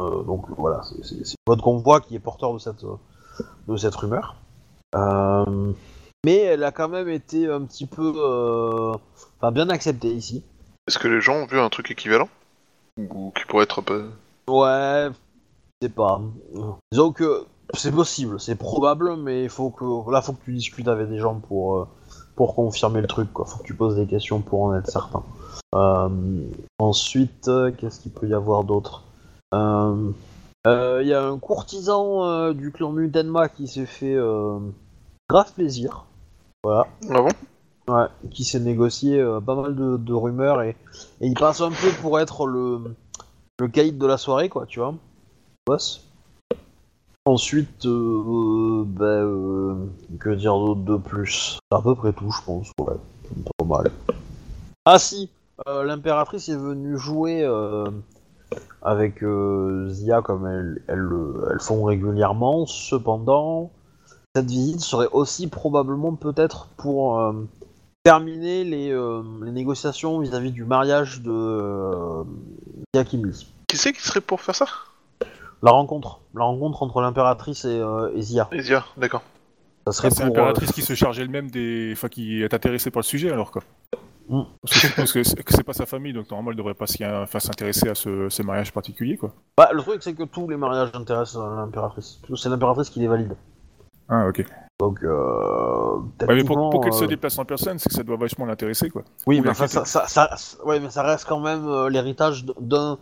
donc 0.00 0.44
voilà, 0.56 0.82
c'est- 1.02 1.34
votre 1.46 1.62
convoi 1.62 2.00
qui 2.00 2.14
est 2.14 2.20
porteur 2.20 2.52
de 2.54 2.58
cette, 2.58 2.84
de 3.68 3.76
cette 3.76 3.94
rumeur. 3.94 4.36
Euh, 4.94 5.72
mais 6.24 6.38
elle 6.38 6.64
a 6.64 6.72
quand 6.72 6.88
même 6.88 7.08
été 7.08 7.46
un 7.48 7.62
petit 7.62 7.86
peu... 7.86 8.12
euh, 8.16 8.94
Enfin, 9.40 9.52
bien 9.52 9.68
acceptée 9.68 10.12
ici. 10.12 10.42
Est-ce 10.88 10.98
que 10.98 11.06
les 11.06 11.20
gens 11.20 11.34
ont 11.34 11.46
vu 11.46 11.60
un 11.60 11.68
truc 11.68 11.90
équivalent? 11.90 12.28
Ou 12.98 13.32
qui 13.36 13.44
pourrait 13.44 13.64
être 13.64 13.78
un 13.78 13.82
peu. 13.82 14.10
Ouais, 14.48 15.10
je 15.80 15.86
sais 15.86 15.92
pas. 15.92 16.20
Disons 16.90 17.12
que 17.12 17.44
c'est 17.74 17.92
possible, 17.92 18.40
c'est 18.40 18.56
probable, 18.56 19.14
mais 19.16 19.44
il 19.44 19.48
faut 19.48 19.70
que 19.70 20.10
là 20.10 20.22
faut 20.22 20.32
que 20.32 20.44
tu 20.44 20.52
discutes 20.52 20.88
avec 20.88 21.08
des 21.08 21.18
gens 21.18 21.36
pour 21.36 21.76
euh, 21.76 21.88
pour 22.34 22.56
confirmer 22.56 23.00
le 23.00 23.06
truc 23.06 23.32
quoi. 23.32 23.44
Faut 23.46 23.58
que 23.58 23.64
tu 23.64 23.74
poses 23.74 23.94
des 23.94 24.06
questions 24.06 24.40
pour 24.40 24.62
en 24.64 24.74
être 24.74 24.90
certain. 24.90 25.22
Euh, 25.76 26.08
ensuite, 26.80 27.48
qu'est-ce 27.76 28.00
qu'il 28.00 28.10
peut 28.10 28.26
y 28.26 28.34
avoir 28.34 28.64
d'autre? 28.64 29.04
Il 31.02 31.06
y 31.06 31.14
a 31.14 31.24
un 31.24 31.38
courtisan 31.38 32.24
euh, 32.24 32.52
du 32.52 32.72
clan 32.72 32.90
Mutenma 32.92 33.48
qui 33.48 33.68
s'est 33.68 33.86
fait 33.86 34.14
euh, 34.14 34.58
grave 35.28 35.52
plaisir. 35.52 36.04
Voilà. 36.64 36.86
Ah 37.10 37.22
bon? 37.22 37.28
Ouais, 37.88 38.06
qui 38.30 38.44
s'est 38.44 38.60
négocié 38.60 39.18
euh, 39.18 39.40
pas 39.40 39.54
mal 39.54 39.74
de, 39.74 39.96
de 39.96 40.12
rumeurs 40.12 40.60
et, 40.60 40.76
et 41.20 41.26
il 41.26 41.34
passe 41.34 41.60
un 41.62 41.70
peu 41.70 41.90
pour 42.02 42.20
être 42.20 42.46
le, 42.46 42.94
le 43.58 43.68
caïd 43.68 43.96
de 43.96 44.06
la 44.06 44.18
soirée, 44.18 44.48
quoi, 44.48 44.66
tu 44.66 44.80
vois. 44.80 44.94
Boss. 45.66 46.04
Ensuite, 47.24 47.86
euh, 47.86 47.90
euh, 47.90 48.84
bah, 48.86 49.04
euh, 49.04 49.74
que 50.18 50.30
dire 50.30 50.54
d'autre 50.54 50.80
de 50.80 50.96
plus? 50.96 51.58
C'est 51.70 51.78
à 51.78 51.80
peu 51.80 51.94
près 51.94 52.12
tout, 52.12 52.30
je 52.30 52.42
pense, 52.44 52.70
ouais. 52.80 52.96
Pas 53.58 53.64
mal. 53.64 53.90
Ah 54.84 54.98
si, 54.98 55.30
euh, 55.66 55.84
l'impératrice 55.84 56.48
est 56.48 56.56
venue 56.56 56.98
jouer 56.98 57.42
euh, 57.42 57.90
avec 58.82 59.22
euh, 59.22 59.88
Zia 59.88 60.22
comme 60.22 60.46
elles, 60.46 60.82
elles, 60.86 60.98
le- 60.98 61.48
elles 61.50 61.60
font 61.60 61.84
régulièrement. 61.84 62.66
Cependant, 62.66 63.70
cette 64.34 64.46
visite 64.50 64.80
serait 64.80 65.08
aussi 65.12 65.48
probablement 65.48 66.14
peut-être 66.14 66.68
pour 66.76 67.18
euh, 67.20 67.32
terminer 68.04 68.64
les, 68.64 68.90
euh, 68.90 69.22
les 69.42 69.50
négociations 69.50 70.20
vis-à-vis 70.20 70.52
du 70.52 70.64
mariage 70.64 71.20
de 71.22 71.30
euh, 71.32 72.22
Zia 72.94 73.04
Kimli. 73.04 73.52
Qui 73.66 73.76
c'est 73.76 73.92
qui 73.92 74.02
serait 74.02 74.20
pour 74.20 74.40
faire 74.40 74.54
ça? 74.54 74.66
La 75.62 75.72
rencontre, 75.72 76.20
la 76.34 76.44
rencontre 76.44 76.82
entre 76.84 77.00
l'impératrice 77.00 77.64
et, 77.64 77.80
euh, 77.80 78.10
et 78.14 78.22
Zia. 78.22 78.48
Ezia, 78.52 78.84
d'accord. 78.96 79.22
Ça 79.86 79.92
serait 79.92 80.10
C'est 80.10 80.24
pour. 80.24 80.26
l'impératrice 80.26 80.70
qui 80.70 80.82
se 80.82 80.94
charge 80.94 81.18
elle-même 81.18 81.50
des. 81.50 81.90
Enfin, 81.94 82.08
qui 82.08 82.42
est 82.42 82.54
intéressée 82.54 82.90
par 82.90 83.00
le 83.00 83.04
sujet 83.04 83.32
alors 83.32 83.50
quoi. 83.50 83.62
Mm. 84.28 84.42
Parce 84.96 85.12
que 85.12 85.22
c'est 85.22 85.42
que 85.42 85.52
c'est 85.54 85.62
pas 85.62 85.72
sa 85.72 85.86
famille, 85.86 86.12
donc 86.12 86.30
normalement 86.30 86.50
elle 86.50 86.56
devrait 86.56 86.74
pas 86.74 86.84
enfin, 87.22 87.40
s'intéresser 87.40 87.88
à 87.88 87.94
ce, 87.94 88.28
ce 88.28 88.42
mariage 88.42 88.72
particulier 88.72 89.16
quoi. 89.16 89.30
euh, 89.30 89.40
Bah, 89.56 89.70
le 89.72 89.82
truc, 89.82 90.02
c'est 90.02 90.14
que 90.14 90.24
tous 90.24 90.48
les 90.48 90.56
mariages 90.56 90.90
intéressent 90.94 91.42
euh, 91.42 91.56
l'impératrice. 91.56 92.20
C'est 92.36 92.48
l'impératrice 92.48 92.90
qui 92.90 93.00
les 93.00 93.08
valide. 93.08 93.34
Ah 94.08 94.26
ok. 94.28 94.44
Donc, 94.80 95.02
euh, 95.02 95.96
Ouais, 96.28 96.36
mais 96.36 96.44
pour, 96.44 96.80
qu'elle 96.80 96.92
se 96.92 97.04
euh, 97.04 97.08
déplace 97.08 97.36
en 97.38 97.44
personne, 97.44 97.78
c'est 97.78 97.88
que 97.88 97.94
ça 97.94 98.04
doit 98.04 98.16
vachement 98.16 98.46
l'intéresser 98.46 98.90
quoi. 98.90 99.02
Oui, 99.26 99.40
Ou 99.40 99.42
mais 99.42 99.50
enfin, 99.50 99.66
ça, 99.66 99.80
l'inquiéter. 99.80 100.06
ça, 100.08 100.36
ça- 100.36 100.64
ouais, 100.64 100.78
mais 100.78 100.90
ça 100.90 101.02
reste 101.02 101.24
quand 101.26 101.40
même 101.40 101.66
euh, 101.66 101.88
l'héritage 101.88 102.44
d'un 102.60 102.96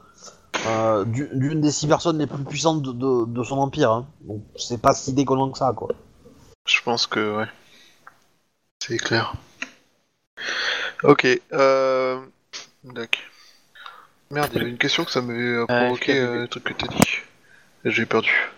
euh, 0.66 1.04
du- 1.04 1.28
d'une 1.34 1.60
des 1.60 1.70
six 1.70 1.86
personnes 1.86 2.18
les 2.18 2.26
plus 2.26 2.42
puissantes 2.44 2.80
de, 2.82 2.92
de- 2.92 3.24
de 3.26 3.42
son 3.44 3.58
empire. 3.58 3.90
Hein. 3.90 4.06
Donc, 4.22 4.42
c'est 4.56 4.80
pas 4.80 4.94
si 4.94 5.12
déconnant 5.12 5.50
que 5.50 5.58
ça, 5.58 5.72
quoi. 5.76 5.88
Je 6.66 6.80
pense 6.82 7.06
que 7.06 7.38
ouais. 7.38 7.46
C'est 8.82 8.96
clair. 8.96 9.34
Ok. 11.06 11.26
Euh... 11.52 12.20
D'accord. 12.84 13.22
Merde, 14.30 14.50
il 14.52 14.58
y 14.58 14.60
avait 14.62 14.70
une 14.70 14.78
question 14.78 15.04
que 15.04 15.10
ça 15.10 15.22
m'avait 15.22 15.38
euh, 15.40 15.64
Ah, 15.68 15.80
provoqué, 15.84 16.18
euh, 16.18 16.40
le 16.42 16.48
truc 16.48 16.64
que 16.64 16.72
t'as 16.72 16.88
dit. 16.88 17.18
Et 17.84 17.90
j'ai 17.90 18.06
perdu. 18.06 18.50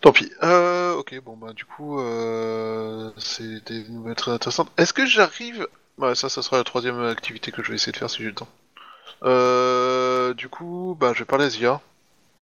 Tant 0.00 0.12
pis. 0.12 0.30
Euh, 0.42 0.94
ok, 0.94 1.20
bon 1.24 1.36
bah 1.36 1.52
du 1.52 1.64
coup, 1.64 2.00
euh, 2.00 3.10
c'est 3.16 3.64
des 3.66 3.84
nouvelles 3.88 4.14
très 4.16 4.30
intéressantes. 4.32 4.70
Est-ce 4.76 4.92
que 4.92 5.06
j'arrive... 5.06 5.66
Ouais, 5.98 6.14
ça, 6.14 6.28
ça 6.28 6.42
sera 6.42 6.56
la 6.56 6.64
troisième 6.64 7.00
activité 7.04 7.50
que 7.50 7.62
je 7.62 7.70
vais 7.70 7.74
essayer 7.76 7.92
de 7.92 7.96
faire 7.96 8.10
si 8.10 8.18
j'ai 8.22 8.28
le 8.28 8.34
temps. 8.34 8.48
Euh, 9.24 10.34
du 10.34 10.48
coup, 10.48 10.96
bah 10.98 11.12
je 11.14 11.20
vais 11.20 11.24
parler 11.24 11.46
à 11.46 11.50
Zia. 11.50 11.80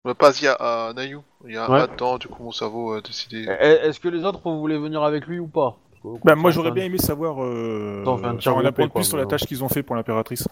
Euh, 0.05 0.13
pas 0.13 0.27
à 0.27 0.31
Zia, 0.31 0.53
à 0.53 0.93
Nayu. 0.93 1.19
Il 1.45 1.53
y 1.53 1.57
a 1.57 1.69
Ouais. 1.69 1.81
un 1.81 1.87
dedans, 1.87 2.17
du 2.19 2.27
coup 2.27 2.43
mon 2.43 2.51
cerveau 2.51 2.93
a 2.93 3.01
décidé... 3.01 3.47
Eh, 3.59 3.87
Est-ce 3.87 3.99
que 3.99 4.07
les 4.09 4.23
autres 4.23 4.41
vous 4.43 4.59
voulez 4.59 4.77
venir 4.77 5.03
avec 5.03 5.25
lui 5.25 5.39
ou 5.39 5.47
pas? 5.47 5.75
Que, 6.15 6.21
Bah, 6.25 6.35
moi 6.35 6.51
j'aurais 6.51 6.71
bien 6.71 6.85
aimé 6.85 6.97
savoir. 6.97 7.43
Euh, 7.43 8.03
un 8.23 8.39
genre, 8.39 8.61
quoi, 8.73 8.87
plus 8.89 9.03
sur 9.03 9.17
la 9.17 9.25
tâche 9.25 9.45
qu'ils 9.45 9.63
ont 9.63 9.69
fait 9.69 9.83
pour 9.83 9.95
l'impératrice. 9.95 10.47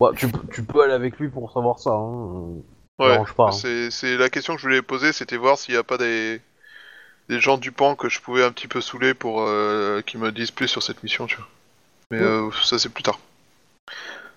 ouais, 0.00 0.10
tu, 0.16 0.28
peux- 0.28 0.46
tu 0.52 0.62
peux 0.62 0.82
aller 0.82 0.92
avec 0.92 1.18
lui 1.18 1.28
pour 1.28 1.50
savoir 1.52 1.78
ça. 1.78 1.90
Hein. 1.90 2.62
Ouais, 3.00 3.18
hein. 3.38 3.50
c'est 3.50 3.90
c'est 3.90 4.16
la 4.16 4.30
question 4.30 4.54
que 4.54 4.60
je 4.60 4.66
voulais 4.66 4.82
poser, 4.82 5.12
c'était 5.12 5.36
voir 5.36 5.58
s'il 5.58 5.74
n'y 5.74 5.78
a 5.78 5.82
pas 5.82 5.98
des 5.98 6.40
des 7.28 7.40
gens 7.40 7.56
du 7.58 7.72
pan 7.72 7.96
que 7.96 8.08
je 8.08 8.20
pouvais 8.20 8.44
un 8.44 8.52
petit 8.52 8.68
peu 8.68 8.80
saouler 8.80 9.14
pour 9.14 9.40
euh, 9.42 10.00
qu'ils 10.02 10.20
me 10.20 10.30
disent 10.30 10.50
plus 10.52 10.68
sur 10.68 10.82
cette 10.82 11.02
mission, 11.02 11.26
tu 11.26 11.36
vois. 11.36 11.46
Mais 12.10 12.20
euh, 12.20 12.50
ça 12.62 12.78
c'est 12.78 12.90
plus 12.90 13.02
tard. 13.02 13.18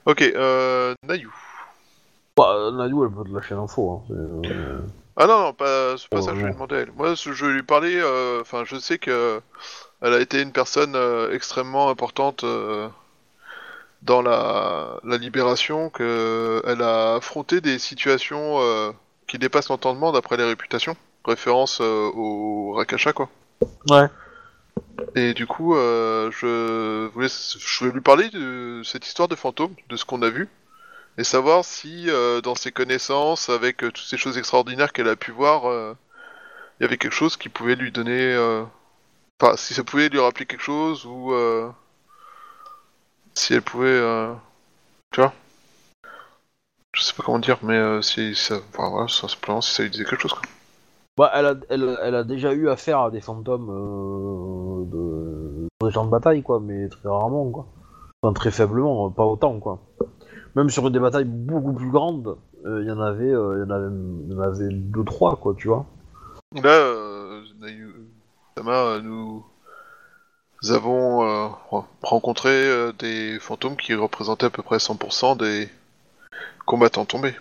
Ok, 0.05 0.21
euh, 0.21 0.93
Nayu. 1.03 1.29
Bah, 2.37 2.69
Nadou, 2.73 3.03
elle 3.03 3.11
peut 3.11 3.23
te 3.29 3.33
lâcher 3.35 3.55
l'info. 3.55 4.03
Hein. 4.09 4.13
euh, 4.13 4.79
Ah 5.17 5.27
non 5.27 5.39
non, 5.39 5.53
pas 5.53 5.97
c'est 5.97 6.07
pas 6.09 6.19
Oh, 6.19 6.21
ça 6.21 6.31
que 6.31 6.37
je 6.37 6.43
lui 6.45 6.51
ai 6.51 6.53
demandé 6.53 6.75
à 6.75 6.79
elle. 6.79 6.91
Moi, 6.95 7.13
je 7.15 7.45
lui 7.45 7.63
parlais, 7.63 7.99
euh, 7.99 8.41
enfin, 8.41 8.63
je 8.65 8.77
sais 8.77 8.99
que 8.99 9.41
elle 10.01 10.13
a 10.13 10.19
été 10.19 10.41
une 10.41 10.51
personne 10.51 10.95
euh, 10.95 11.33
extrêmement 11.33 11.89
importante 11.89 12.43
euh, 12.43 12.87
dans 14.03 14.21
la 14.21 14.99
la 15.03 15.17
libération, 15.17 15.89
que 15.89 16.61
elle 16.65 16.81
a 16.81 17.15
affronté 17.15 17.61
des 17.61 17.79
situations 17.79 18.59
euh, 18.59 18.91
qui 19.27 19.39
dépassent 19.39 19.69
l'entendement 19.69 20.11
d'après 20.11 20.37
les 20.37 20.43
réputations. 20.43 20.95
Référence 21.25 21.81
au 21.81 22.73
Rakasha 22.77 23.11
quoi. 23.11 23.29
Ouais. 23.89 24.07
Et 25.15 25.33
du 25.33 25.45
coup, 25.45 25.75
je 25.75 27.07
voulais, 27.07 27.27
je 27.27 27.79
voulais 27.79 27.91
lui 27.91 28.01
parler 28.01 28.29
de 28.29 28.81
cette 28.85 29.05
histoire 29.05 29.27
de 29.27 29.35
fantôme, 29.35 29.75
de 29.89 29.97
ce 29.97 30.05
qu'on 30.05 30.21
a 30.21 30.29
vu, 30.29 30.47
et 31.17 31.25
savoir 31.25 31.65
si 31.65 32.07
dans 32.43 32.55
ses 32.55 32.71
connaissances, 32.71 33.49
avec 33.49 33.77
toutes 33.79 33.97
ces 33.97 34.15
choses 34.15 34.37
extraordinaires 34.37 34.93
qu'elle 34.93 35.09
a 35.09 35.17
pu 35.17 35.31
voir, 35.31 35.63
il 36.79 36.83
y 36.83 36.85
avait 36.85 36.97
quelque 36.97 37.13
chose 37.13 37.35
qui 37.35 37.49
pouvait 37.49 37.75
lui 37.75 37.91
donner, 37.91 38.33
enfin, 39.41 39.55
si 39.57 39.73
ça 39.73 39.83
pouvait 39.83 40.09
lui 40.09 40.19
rappeler 40.19 40.45
quelque 40.45 40.63
chose 40.63 41.05
ou 41.05 41.33
euh, 41.33 41.69
si 43.33 43.53
elle 43.53 43.61
pouvait, 43.61 43.87
euh, 43.87 44.33
tu 45.11 45.21
vois, 45.21 45.33
je 46.93 47.03
sais 47.03 47.13
pas 47.13 47.23
comment 47.23 47.39
dire, 47.39 47.59
mais 47.61 47.75
euh, 47.75 48.01
si 48.01 48.35
ça, 48.35 48.55
enfin, 48.73 48.89
voilà, 48.89 49.07
ça 49.07 49.27
simplement 49.27 49.61
si 49.61 49.73
ça 49.73 49.83
lui 49.83 49.89
disait 49.89 50.05
quelque 50.05 50.21
chose. 50.21 50.33
Quoi. 50.33 50.43
Bah, 51.17 51.31
elle 51.33 51.45
a, 51.47 51.55
elle, 51.69 51.97
elle 52.03 52.15
a 52.15 52.23
déjà 52.23 52.53
eu 52.53 52.69
affaire 52.69 52.99
à 52.99 53.11
des 53.11 53.21
fantômes 53.21 53.69
euh, 53.69 54.85
de, 54.85 55.67
des 55.83 55.91
champs 55.91 56.05
de 56.05 56.11
bataille, 56.11 56.43
quoi, 56.43 56.59
mais 56.59 56.87
très 56.89 57.09
rarement, 57.09 57.49
quoi. 57.49 57.65
Enfin, 58.21 58.33
très 58.33 58.51
faiblement, 58.51 59.09
pas 59.09 59.25
autant, 59.25 59.59
quoi. 59.59 59.79
Même 60.55 60.69
sur 60.69 60.89
des 60.91 60.99
batailles 60.99 61.25
beaucoup 61.25 61.73
plus 61.73 61.89
grandes, 61.89 62.37
euh, 62.65 62.81
il 62.83 62.87
y 62.87 62.91
en 62.91 62.99
avait, 62.99 63.31
euh, 63.31 63.57
il 63.57 63.67
y 63.67 63.71
en 63.71 63.75
avait, 63.75 63.87
il 64.27 64.33
y 64.33 64.35
en 64.35 64.41
avait 64.41 64.69
deux, 64.69 65.03
trois, 65.03 65.35
quoi, 65.37 65.55
tu 65.57 65.67
vois. 65.67 65.85
Là, 66.55 66.69
euh, 66.69 67.43
Sama, 68.57 68.71
euh, 68.73 69.01
nous, 69.03 69.45
nous 70.63 70.71
avons 70.71 71.21
euh, 71.23 71.47
re- 71.69 71.85
rencontré 72.01 72.49
euh, 72.49 72.91
des 72.91 73.37
fantômes 73.39 73.77
qui 73.77 73.93
représentaient 73.93 74.47
à 74.47 74.49
peu 74.49 74.63
près 74.63 74.77
100% 74.79 75.37
des 75.37 75.69
combattants 76.65 77.05
tombés. 77.05 77.35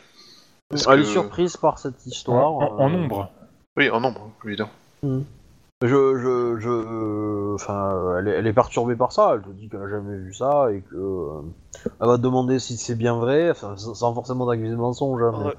Parce 0.69 0.87
Elle 0.87 1.03
que- 1.05 1.09
est 1.09 1.13
surprise 1.13 1.57
par 1.57 1.79
cette 1.79 1.95
En, 2.07 2.11
histoire. 2.11 2.53
en- 2.53 2.77
en 2.81 2.87
euh, 2.87 2.93
nombre. 2.93 3.31
Oui, 3.79 3.89
en 3.89 4.01
nombre, 4.01 4.31
évidemment. 4.45 4.71
Je, 5.83 5.89
je, 5.89 6.59
je, 6.59 7.55
enfin, 7.55 8.17
elle 8.19 8.29
est, 8.29 8.31
elle 8.33 8.47
est 8.47 8.53
perturbée 8.55 8.97
par 8.97 9.13
ça. 9.13 9.33
Elle 9.35 9.43
te 9.43 9.51
dit 9.51 9.69
qu'elle 9.69 9.83
a 9.83 9.89
jamais 9.91 10.17
vu 10.17 10.33
ça 10.33 10.73
et 10.73 10.81
que 10.81 10.97
euh, 10.97 11.43
elle 12.01 12.07
va 12.07 12.17
te 12.17 12.23
demander 12.23 12.59
si 12.59 12.79
c'est 12.79 12.95
bien 12.95 13.17
vrai, 13.17 13.51
enfin, 13.51 13.77
sans 13.77 14.15
forcément 14.15 14.49
t'accuser 14.49 14.71
de 14.71 14.77
mensonge, 14.77 15.23
hein, 15.23 15.35
mais, 15.39 15.45
Ouais. 15.49 15.55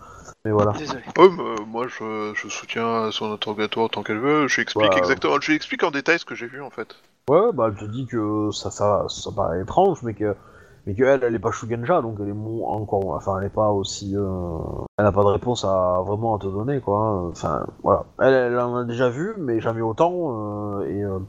mais 0.45 0.51
voilà. 0.51 0.71
Désolé. 0.71 1.01
Ouais, 1.19 1.29
mais, 1.29 1.43
euh, 1.43 1.55
moi 1.67 1.85
je, 1.87 2.33
je 2.33 2.47
soutiens 2.47 3.11
son 3.11 3.31
interrogatoire 3.31 3.85
autant 3.85 4.01
qu'elle 4.01 4.17
veut. 4.17 4.47
Je 4.47 4.55
lui 4.55 4.63
explique 4.63 4.91
Ouais. 4.91 4.97
exactement, 4.97 5.39
je 5.39 5.51
lui 5.51 5.55
explique 5.55 5.83
en 5.83 5.91
détail 5.91 6.17
ce 6.17 6.25
que 6.25 6.33
j'ai 6.33 6.47
vu 6.47 6.63
en 6.63 6.71
fait. 6.71 6.95
Ouais, 7.29 7.51
bah 7.53 7.67
elle 7.69 7.75
te 7.75 7.85
dit 7.85 8.07
que 8.07 8.49
ça, 8.51 8.71
ça, 8.71 9.05
ça 9.09 9.29
paraît 9.31 9.61
étrange, 9.61 10.01
mais 10.01 10.15
que, 10.15 10.35
mais 10.87 10.95
que 10.95 11.03
elle, 11.03 11.35
est 11.35 11.39
pas 11.39 11.51
Shugenja, 11.51 12.01
donc 12.01 12.15
elle 12.21 12.29
est 12.29 12.33
mon- 12.33 12.65
encore, 12.65 13.09
enfin, 13.09 13.39
elle 13.39 13.47
est 13.47 13.53
pas 13.53 13.71
aussi, 13.71 14.15
euh, 14.15 14.57
elle 14.97 15.03
n'a 15.03 15.11
pas 15.11 15.23
de 15.23 15.27
réponse 15.27 15.65
à 15.65 16.01
vraiment 16.05 16.37
à 16.37 16.39
te 16.39 16.47
donner, 16.47 16.79
quoi. 16.79 17.27
Enfin, 17.29 17.65
voilà. 17.83 18.05
Elle, 18.19 18.33
elle 18.33 18.59
en 18.59 18.77
a 18.77 18.83
déjà 18.85 19.09
vu, 19.09 19.33
mais 19.37 19.59
jamais 19.59 19.81
autant, 19.81 20.79
euh, 20.79 20.85
et, 20.87 21.03
euh, 21.03 21.19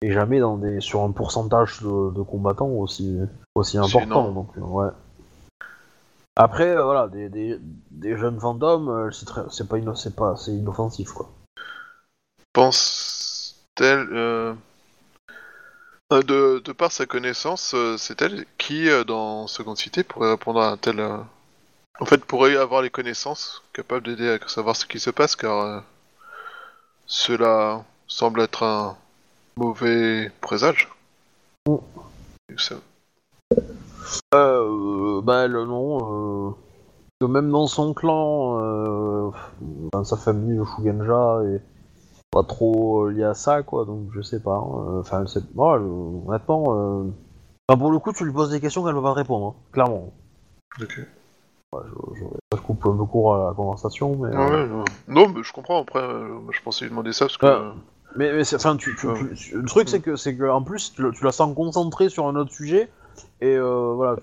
et 0.00 0.12
jamais 0.12 0.40
dans 0.40 0.56
des, 0.56 0.80
sur 0.80 1.02
un 1.02 1.10
pourcentage 1.10 1.82
de, 1.82 2.10
de 2.10 2.22
combattants 2.22 2.70
aussi, 2.70 3.18
aussi 3.54 3.76
important, 3.76 4.32
donc 4.32 4.48
euh, 4.56 4.62
ouais. 4.62 4.88
Après, 6.36 6.74
voilà, 6.74 7.08
des, 7.08 7.28
des, 7.28 7.58
des 7.90 8.16
jeunes 8.16 8.40
fantômes, 8.40 9.10
c'est 9.12 9.26
très, 9.26 9.42
c'est 9.50 9.68
pas, 9.68 9.78
inno- 9.78 9.94
c'est 9.94 10.16
pas, 10.16 10.36
c'est 10.36 10.52
inoffensif, 10.52 11.12
quoi. 11.12 11.28
Pense-t-elle, 12.54 14.08
de, 16.10 16.60
de 16.64 16.72
par 16.72 16.92
sa 16.92 17.06
connaissance, 17.06 17.74
euh, 17.74 17.96
c'est 17.96 18.22
elle 18.22 18.46
qui, 18.58 18.88
euh, 18.88 19.04
dans 19.04 19.46
Seconde 19.46 19.76
Cité, 19.76 20.04
pourrait 20.04 20.30
répondre 20.30 20.60
à 20.60 20.70
un 20.70 20.76
tel. 20.76 21.00
euh, 21.00 21.18
En 22.00 22.04
fait, 22.04 22.24
pourrait 22.24 22.56
avoir 22.56 22.82
les 22.82 22.90
connaissances 22.90 23.62
capables 23.72 24.04
d'aider 24.04 24.28
à 24.28 24.48
savoir 24.48 24.76
ce 24.76 24.86
qui 24.86 25.00
se 25.00 25.10
passe, 25.10 25.34
car 25.36 25.60
euh, 25.60 25.80
cela 27.06 27.84
semble 28.06 28.40
être 28.40 28.62
un 28.62 28.96
mauvais 29.56 30.30
présage. 30.40 30.88
Mm. 31.66 31.76
Et 32.50 32.58
ça- 32.58 32.74
Euh, 34.34 35.20
bah. 35.22 35.46
Euh, 35.46 36.50
que 37.18 37.24
même 37.26 37.50
dans 37.50 37.66
son 37.66 37.94
clan, 37.94 38.60
euh, 38.60 39.30
dans 39.92 40.04
sa 40.04 40.16
famille, 40.18 40.58
le 40.58 40.64
Shugenja 40.64 41.40
est 41.46 41.62
pas 42.36 42.42
trop 42.46 43.08
lié 43.08 43.24
à 43.24 43.34
ça, 43.34 43.62
quoi. 43.62 43.84
Donc 43.84 44.08
je 44.12 44.20
sais 44.20 44.40
pas. 44.40 44.56
hein. 44.56 44.98
Enfin, 45.00 45.26
c'est 45.26 45.54
moi, 45.54 45.78
honnêtement. 45.78 46.64
Euh... 46.68 47.04
enfin, 47.68 47.78
pour 47.78 47.90
le 47.90 47.98
coup, 47.98 48.12
tu 48.12 48.24
lui 48.24 48.32
poses 48.32 48.50
des 48.50 48.60
questions 48.60 48.84
qu'elle 48.84 48.94
va 48.94 49.02
pas 49.02 49.12
te 49.12 49.18
répondre, 49.18 49.46
hein, 49.46 49.54
clairement. 49.72 50.12
Ok. 50.80 50.98
Ouais, 51.72 51.82
je, 51.84 52.20
je- 52.20 52.56
je 52.56 52.62
coupe 52.62 52.84
un 52.86 52.96
peu 52.96 53.04
court 53.04 53.34
à 53.34 53.48
la 53.48 53.54
conversation, 53.54 54.16
mais. 54.16 54.30
Ah 54.34 54.48
euh, 54.48 54.66
ouais, 54.82 54.84
non. 55.08 55.28
mais 55.28 55.42
je 55.42 55.52
comprends. 55.52 55.80
Après, 55.82 56.00
euh, 56.02 56.38
je 56.50 56.60
pensais 56.62 56.84
lui 56.84 56.90
demander 56.90 57.12
ça 57.12 57.24
parce 57.26 57.38
que. 57.38 57.72
Mais, 58.16 58.32
mais 58.32 58.44
c'est- 58.44 58.56
enfin, 58.56 58.76
tu, 58.76 58.94
tu- 58.96 59.08
Ouais. 59.08 59.34
tu- 59.34 59.56
le 59.60 59.66
truc 59.68 59.88
c'est 59.88 60.00
que 60.00 60.16
c'est 60.16 60.36
que 60.36 60.48
en 60.48 60.62
plus 60.62 60.94
tu, 60.94 61.02
la 61.22 61.32
sens 61.32 61.54
concentrée 61.54 62.08
sur 62.08 62.26
un 62.26 62.36
autre 62.36 62.52
sujet 62.52 62.88
et 63.42 63.56
euh, 63.56 63.92
voilà, 63.94 64.16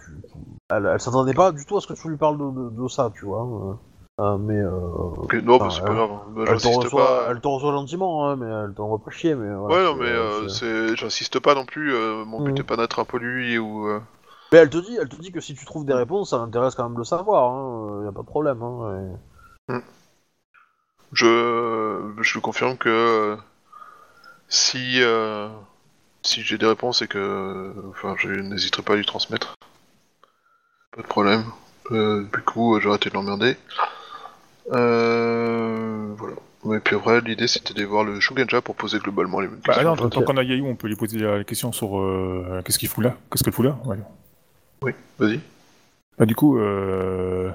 elle, 0.72 0.90
elle 0.92 1.00
s'attendait 1.00 1.34
pas 1.36 1.52
du 1.52 1.64
tout 1.66 1.78
à 1.78 1.82
ce 1.82 1.86
que 1.88 1.94
tu 1.94 2.10
lui 2.10 2.18
parles 2.18 2.38
de, 2.40 2.50
de- 2.62 2.70
de 2.82 2.88
ça, 2.88 3.12
tu 3.14 3.26
vois. 3.26 3.78
Euh. 4.20 4.24
Euh, 4.24 4.38
mais 4.38 4.58
euh, 4.58 4.70
ok, 5.24 5.34
non, 5.44 5.60
bah, 5.60 5.70
c'est 5.70 5.84
pas 5.84 5.94
grave. 5.94 6.12
hein. 6.12 6.22
Bah, 6.36 6.46
elle 6.52 6.62
te 6.62 6.68
J'insiste 6.68 6.90
reçoit, 6.90 7.28
pas. 7.28 7.32
elle 7.32 7.40
reçoit 7.44 7.72
gentiment, 7.74 8.28
hein, 8.30 8.36
mais 8.36 8.46
elle 8.48 8.74
t'envoie 8.76 9.04
pas 9.04 9.12
chier, 9.12 9.36
mais 9.36 9.54
voilà, 9.56 9.76
Ouais, 9.76 9.84
non, 9.84 9.96
mais 9.96 10.06
euh, 10.06 10.48
c'est- 10.48 10.96
j'insiste 10.96 11.40
pas 11.40 11.54
non 11.56 11.66
plus. 11.66 11.94
euh, 11.94 12.24
mon 12.26 12.42
but 12.42 12.58
Mhm. 12.58 12.60
est 12.60 12.64
pas 12.64 12.78
d'être 12.78 13.00
impoli 13.00 13.58
ou. 13.58 13.88
euh, 13.90 14.00
Mais 14.54 14.60
elle 14.60 14.70
te 14.70 14.78
dit, 14.78 14.96
elle 14.96 15.10
te 15.10 15.18
dit 15.18 15.34
que 15.34 15.42
si 15.42 15.54
tu 15.54 15.66
trouves 15.66 15.86
des 15.86 15.94
réponses, 15.94 16.30
ça 16.30 16.38
l'intéresse 16.38 16.76
quand 16.76 16.84
même 16.86 16.94
de 16.94 17.00
le 17.00 17.04
savoir, 17.04 17.52
hein, 17.52 18.06
y 18.06 18.08
a 18.08 18.12
pas 18.14 18.22
de 18.22 18.26
problème. 18.28 18.62
Hein, 18.64 19.12
et- 19.70 19.74
Je, 21.14 22.14
je 22.22 22.34
lui 22.34 22.42
confirme 22.42 22.78
que 22.78 22.90
euh, 22.90 23.38
si 24.50 25.02
euh, 25.02 25.50
si 26.24 26.44
j'ai 26.44 26.58
des 26.58 26.68
réponses 26.68 27.02
et 27.04 27.08
que, 27.08 27.74
enfin, 27.92 28.16
je 28.20 28.30
n'hésiterai 28.30 28.84
pas 28.84 28.94
à 28.94 28.98
lui 28.98 29.06
transmettre. 29.06 29.56
Pas 30.96 31.04
de 31.04 31.08
problème. 31.08 31.44
Euh, 31.92 32.24
du 32.34 32.42
coup, 32.42 32.80
j'ai 32.80 32.90
arrêté 32.90 33.10
de 33.10 33.14
l'emmerder. 33.14 33.58
Euh, 34.72 36.14
voilà. 36.18 36.78
Et 36.78 36.80
puis 36.80 36.96
après, 36.96 37.20
l'idée 37.22 37.48
c'était 37.48 37.74
d'aller 37.74 37.86
voir 37.86 38.04
le 38.06 38.20
Shugenja 38.20 38.62
pour 38.62 38.76
poser 38.76 39.00
globalement 39.00 39.40
les 39.42 39.48
mêmes 39.48 39.60
Bah, 39.68 39.74
questions. 39.74 39.92
attends, 39.94 40.06
ok. 40.06 40.12
tant 40.14 40.22
qu'on 40.24 40.38
a 40.38 40.44
Yayu, 40.44 40.62
on 40.66 40.76
peut 40.76 40.88
lui 40.88 40.96
poser 40.96 41.20
la 41.20 41.44
question 41.44 41.72
sur 41.74 42.00
euh, 42.00 42.62
qu'est-ce 42.64 42.80
qu'il 42.80 42.88
fout 42.88 43.04
là? 43.04 43.16
Qu'est-ce 43.30 43.44
qu'elle 43.44 43.54
fout 43.54 43.66
là? 43.66 43.78
Ouais. 43.86 43.98
Oui, 44.82 44.92
vas-y. 45.20 45.40
Bah, 46.18 46.26
du 46.26 46.36
coup, 46.36 46.58
euh, 46.58 47.52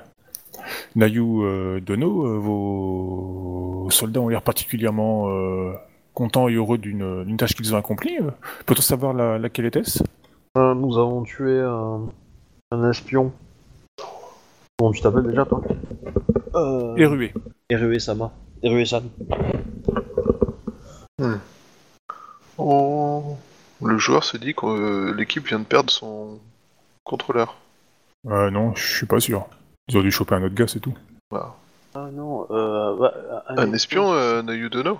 Nayu 0.94 1.22
euh, 1.42 1.80
Dono, 1.80 2.26
euh, 2.26 2.38
vos 2.38 3.88
soldats 3.90 4.20
ont 4.20 4.28
l'air 4.28 4.42
particulièrement 4.42 5.30
euh, 5.30 5.72
contents 6.12 6.48
et 6.48 6.54
heureux 6.54 6.76
d'une 6.78 7.24
d'une 7.24 7.36
tâche 7.38 7.54
qu'ils 7.54 7.74
ont 7.74 7.78
accomplie. 7.78 8.18
Peut-on 8.66 8.82
savoir 8.82 9.14
la, 9.14 9.38
laquelle 9.38 9.66
était-ce? 9.66 10.02
Euh, 10.58 10.74
nous 10.74 10.98
avons 10.98 11.22
tué 11.22 11.60
un, 11.60 12.02
un 12.72 12.90
espion. 12.90 13.32
Comment 14.78 14.92
tu 14.92 15.02
t'appelles 15.02 15.26
déjà, 15.26 15.44
toi 15.44 15.60
euh... 16.54 16.96
Erué. 16.96 17.34
Erue 17.70 17.98
Sama. 17.98 18.32
Erue 18.62 18.86
San. 18.86 19.02
Oh. 22.56 23.36
Le 23.82 23.98
joueur 23.98 24.24
se 24.24 24.36
dit 24.36 24.54
que 24.54 24.66
euh, 24.66 25.14
l'équipe 25.14 25.46
vient 25.46 25.58
de 25.58 25.64
perdre 25.64 25.90
son 25.90 26.38
contrôleur. 27.04 27.56
Euh, 28.26 28.50
non, 28.50 28.74
je 28.74 28.96
suis 28.96 29.06
pas 29.06 29.20
sûr. 29.20 29.46
Ils 29.88 29.96
ont 29.96 30.02
dû 30.02 30.10
choper 30.10 30.34
un 30.34 30.42
autre 30.42 30.54
gars, 30.54 30.66
c'est 30.66 30.80
tout. 30.80 30.96
Voilà. 31.30 31.54
Ah 31.94 32.08
non, 32.12 32.46
euh, 32.50 32.96
bah, 32.96 33.14
Un 33.48 33.72
espion, 33.72 34.12
euh, 34.12 34.42
Nayudono 34.42 34.98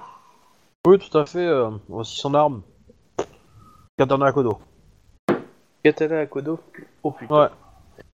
Oui, 0.86 0.98
tout 0.98 1.16
à 1.18 1.26
fait. 1.26 1.46
Euh, 1.46 1.70
voici 1.88 2.16
son 2.16 2.34
arme. 2.34 2.62
Katana 3.96 4.32
Kodo. 4.32 4.58
Katana 5.84 6.20
Akodo 6.20 6.60
Oh 7.02 7.10
putain. 7.12 7.42
Ouais. 7.42 7.48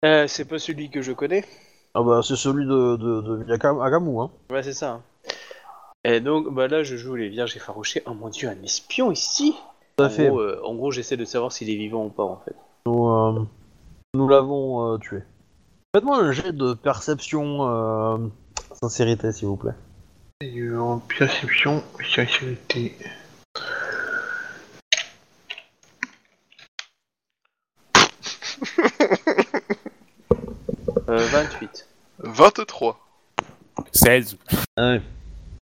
Euh, 0.04 0.26
c'est 0.26 0.44
pas 0.46 0.58
celui 0.58 0.90
que 0.90 1.02
je 1.02 1.12
connais. 1.12 1.44
Ah 1.94 2.02
bah, 2.02 2.20
c'est 2.22 2.36
celui 2.36 2.64
de, 2.64 2.96
de, 2.96 3.20
de 3.20 3.44
Miyaka- 3.44 3.84
Agamu, 3.84 4.20
hein. 4.20 4.30
Ouais, 4.50 4.62
c'est 4.62 4.72
ça. 4.72 5.02
Et 6.04 6.20
donc, 6.20 6.52
bah 6.54 6.68
là, 6.68 6.82
je 6.82 6.96
joue 6.96 7.14
les 7.16 7.28
Vierges 7.28 7.56
effarouchées. 7.56 8.02
Oh 8.06 8.14
mon 8.14 8.28
dieu, 8.30 8.48
un 8.48 8.62
espion 8.62 9.10
ici 9.12 9.54
Tout 9.96 10.04
à 10.04 10.06
en 10.06 10.10
fait. 10.10 10.28
Gros, 10.28 10.40
euh, 10.40 10.60
en 10.64 10.74
gros, 10.74 10.90
j'essaie 10.90 11.16
de 11.18 11.24
savoir 11.26 11.52
s'il 11.52 11.68
est 11.68 11.76
vivant 11.76 12.06
ou 12.06 12.08
pas, 12.08 12.22
en 12.22 12.40
fait. 12.44 12.54
Nous, 12.86 13.08
euh, 13.08 13.44
nous 14.14 14.28
l'avons 14.28 14.94
euh, 14.94 14.98
tué. 14.98 15.22
Faites-moi 15.94 16.18
un 16.18 16.32
jet 16.32 16.52
de 16.52 16.72
perception 16.72 17.68
euh, 17.68 18.18
sincérité, 18.80 19.32
s'il 19.32 19.48
vous 19.48 19.56
plaît. 19.56 19.74
En 20.78 21.00
perception, 21.00 21.82
sincérité. 22.14 22.96
Euh, 31.08 31.26
28. 31.26 31.86
23. 32.22 32.98
16. 33.92 34.36
Ah 34.76 34.90
ouais. 34.92 35.02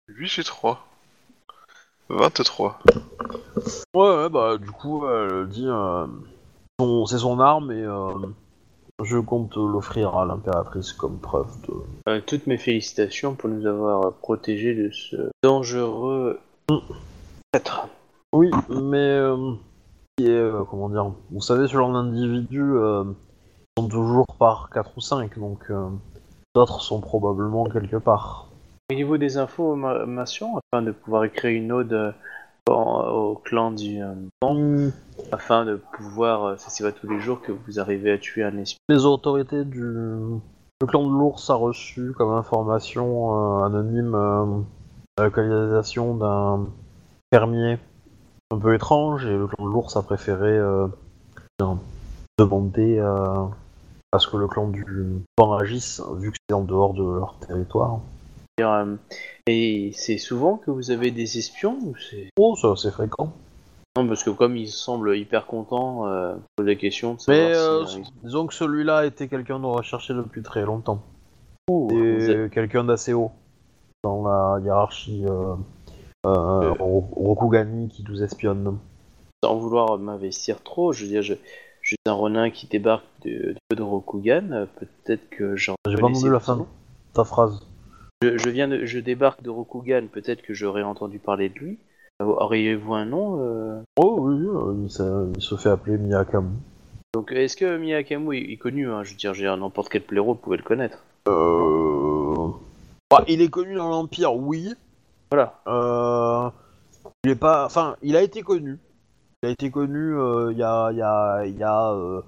8 0.09 0.27
j'ai 0.29 0.45
3. 0.45 0.85
23. 2.09 2.79
Ouais, 3.95 4.01
ouais, 4.17 4.29
bah, 4.29 4.57
du 4.59 4.71
coup, 4.71 5.07
elle 5.07 5.49
dit... 5.49 5.67
euh, 5.67 6.07
son- 6.81 7.07
c'est 7.07 7.19
son 7.19 7.39
arme 7.41 7.71
et 7.71 7.83
euh, 7.83 8.09
je 9.03 9.19
compte 9.19 9.55
l'offrir 9.57 10.17
à 10.17 10.25
l'impératrice 10.25 10.93
comme 10.93 11.19
preuve 11.19 11.49
de... 11.69 11.75
Euh, 12.09 12.21
toutes 12.27 12.47
mes 12.47 12.59
félicitations 12.59 13.35
pour 13.35 13.51
nous 13.51 13.67
avoir 13.67 14.13
protégés 14.15 14.75
de 14.75 14.91
ce 14.91 15.31
dangereux 15.43 16.41
traître. 17.53 17.89
Oui, 18.33 18.51
mais... 18.69 18.97
euh, 18.97 19.53
qui 20.17 20.27
est, 20.27 20.31
euh, 20.31 20.65
comment 20.69 20.89
dire... 20.89 21.13
Vous 21.31 21.43
savez, 21.43 21.69
ce 21.69 21.75
genre 21.75 21.93
d'individu, 21.93 22.63
euh, 22.63 23.05
sont 23.79 23.89
toujours 23.89 24.27
par 24.39 24.71
4 24.71 24.91
ou 24.97 25.01
5, 25.01 25.39
donc 25.39 25.67
euh, 25.71 25.89
d'autres 26.59 26.83
sont 26.83 27.01
probablement 27.01 27.67
quelque 27.67 27.97
part. 27.97 28.49
Au 28.91 28.95
niveau 28.95 29.17
des 29.17 29.37
informations, 29.37 30.59
afin 30.59 30.83
de 30.83 30.91
pouvoir 30.91 31.25
écrire 31.25 31.53
une 31.53 31.71
ode 31.71 31.93
euh, 31.93 32.13
au 32.69 33.37
clan 33.37 33.71
du 33.71 34.03
euh, 34.03 34.13
vent, 34.43 34.55
Hmm, 34.55 34.91
afin 35.31 35.65
de 35.65 35.77
pouvoir, 35.77 36.45
euh, 36.45 36.57
ça 36.57 36.71
c'est 36.71 36.83
pas 36.83 36.91
tous 36.91 37.09
les 37.09 37.21
jours 37.21 37.41
que 37.41 37.53
vous 37.53 37.79
arrivez 37.79 38.11
à 38.11 38.19
tuer 38.19 38.43
un 38.43 38.57
espion. 38.59 38.81
Les 38.89 39.05
autorités 39.05 39.65
du 39.65 39.85
le 40.81 40.87
clan 40.87 41.05
de 41.05 41.13
l'ours 41.13 41.49
a 41.51 41.55
reçu 41.55 42.13
comme 42.17 42.33
information 42.33 43.61
euh, 43.61 43.65
anonyme 43.65 44.15
euh, 44.15 44.61
la 45.17 45.25
localisation 45.25 46.15
d'un 46.15 46.67
fermier 47.33 47.79
un 48.51 48.59
peu 48.59 48.75
étrange 48.75 49.27
et 49.27 49.37
le 49.37 49.47
clan 49.47 49.65
de 49.65 49.71
l'ours 49.71 49.97
a 49.97 50.03
préféré 50.03 50.57
euh, 50.57 50.87
demander 52.39 52.99
euh, 52.99 53.45
à 54.13 54.19
ce 54.19 54.29
que 54.29 54.37
le 54.37 54.49
clan 54.49 54.69
du 54.69 54.85
vent 55.39 55.53
agisse 55.55 56.01
vu 56.17 56.31
que 56.33 56.37
c'est 56.49 56.55
en 56.55 56.63
dehors 56.65 56.95
de 56.95 57.05
leur 57.05 57.35
territoire. 57.39 58.01
C'est-à-dire, 58.57 58.73
euh, 58.75 58.97
Et 59.47 59.93
c'est 59.95 60.19
souvent 60.19 60.57
que 60.57 60.71
vous 60.71 60.91
avez 60.91 61.11
des 61.11 61.39
espions 61.39 61.79
ou 61.83 61.95
c'est... 61.97 62.29
Oh, 62.39 62.57
ça 62.57 62.75
c'est 62.77 62.91
fréquent. 62.91 63.33
Non, 63.97 64.07
parce 64.07 64.23
que 64.23 64.31
comme 64.31 64.57
ils 64.57 64.69
semblent 64.69 65.17
hyper 65.17 65.47
contents, 65.47 66.07
euh, 66.07 66.35
pose 66.57 66.67
la 66.67 66.75
question 66.75 67.15
de 67.15 67.21
savoir 67.21 67.49
Mais 67.49 67.55
euh, 67.57 67.87
si, 67.87 68.03
disons 68.23 68.47
que 68.47 68.55
celui-là 68.55 69.07
était 69.07 69.29
quelqu'un 69.29 69.59
de 69.61 69.67
recherché 69.67 70.15
depuis 70.15 70.43
très 70.43 70.63
longtemps. 70.63 71.03
C'est 71.91 71.97
êtes- 71.97 72.51
quelqu'un 72.51 72.85
d'assez 72.85 73.13
haut 73.13 73.31
dans 74.05 74.23
la 74.27 74.61
hiérarchie 74.65 75.25
euh, 75.27 75.55
euh. 76.27 76.73
Ro- 76.79 77.09
Rokugani 77.15 77.89
qui 77.89 78.05
nous 78.09 78.23
espionne. 78.23 78.79
sans 79.45 79.57
vouloir 79.57 79.99
m'investir 79.99 80.63
trop, 80.63 80.93
je 80.93 81.05
veux 81.05 81.11
dire, 81.11 81.23
je, 81.23 81.35
je 81.89 81.95
suis 81.95 81.99
un 82.05 82.13
Ronin 82.13 82.51
qui 82.51 82.67
débarque 82.67 83.07
de, 83.25 83.55
de, 83.71 83.77
de 83.77 83.83
Rokugan, 83.83 84.53
euh, 84.53 84.67
peut-être 84.79 85.31
que 85.31 85.57
j'en 85.57 85.75
J'ai 85.89 85.97
pas 85.97 86.09
entendu 86.09 86.31
la 86.31 86.39
fin 86.39 86.59
de 86.59 86.65
ta 87.15 87.25
phrase. 87.25 87.67
Je, 88.21 88.37
je 88.37 88.51
viens 88.51 88.69
de, 88.69 88.85
je 88.85 88.99
débarque 88.99 89.43
de 89.43 89.49
Rokugan, 89.49 90.07
peut-être 90.13 90.43
que 90.43 90.53
j'aurais 90.53 90.83
entendu 90.83 91.19
parler 91.19 91.49
de 91.49 91.55
lui. 91.55 91.79
Euh, 92.21 92.27
Auriez-vous 92.27 92.93
un 92.93 93.07
nom 93.07 93.41
euh 93.41 93.81
Oh 93.99 94.19
oui, 94.21 94.35
euh, 94.35 94.75
il, 94.85 94.91
se- 94.91 95.33
il 95.35 95.41
se 95.43 95.55
fait 95.57 95.71
appeler 95.71 95.97
Miyakamu. 95.97 96.51
Donc, 97.15 97.33
est-ce 97.33 97.57
que 97.57 97.79
Miyakamu 97.79 98.37
est, 98.37 98.53
est 98.53 98.57
connu 98.59 98.91
hein? 98.91 99.03
Je 99.03 99.13
veux 99.13 99.17
dire, 99.17 99.33
j'ai 99.33 99.47
n'importe 99.47 99.89
quel 99.89 100.03
pléro 100.03 100.35
pouvait 100.35 100.59
le 100.59 100.63
connaître. 100.65 101.03
Euh... 101.27 102.49
bah, 103.11 103.25
il 103.29 103.41
est 103.41 103.49
connu 103.49 103.77
dans 103.77 103.89
l'Empire, 103.89 104.35
oui. 104.35 104.75
Voilà. 105.31 105.59
Euh... 105.67 106.51
Il 107.25 107.31
est 107.31 107.35
pas... 107.35 107.65
Enfin, 107.65 107.97
il 108.03 108.15
a 108.15 108.21
été 108.23 108.43
connu. 108.43 108.79
Il 109.43 109.49
a 109.49 109.53
été 109.53 109.71
connu 109.71 110.15
euh, 110.17 110.53
il 110.53 110.59
y 110.59 110.63
a... 110.63 110.91
Il 110.93 110.99
y 110.99 111.03
a... 111.03 111.45
Il 111.47 111.57
y 111.57 111.63
a 111.65 111.93
euh, 111.93 112.23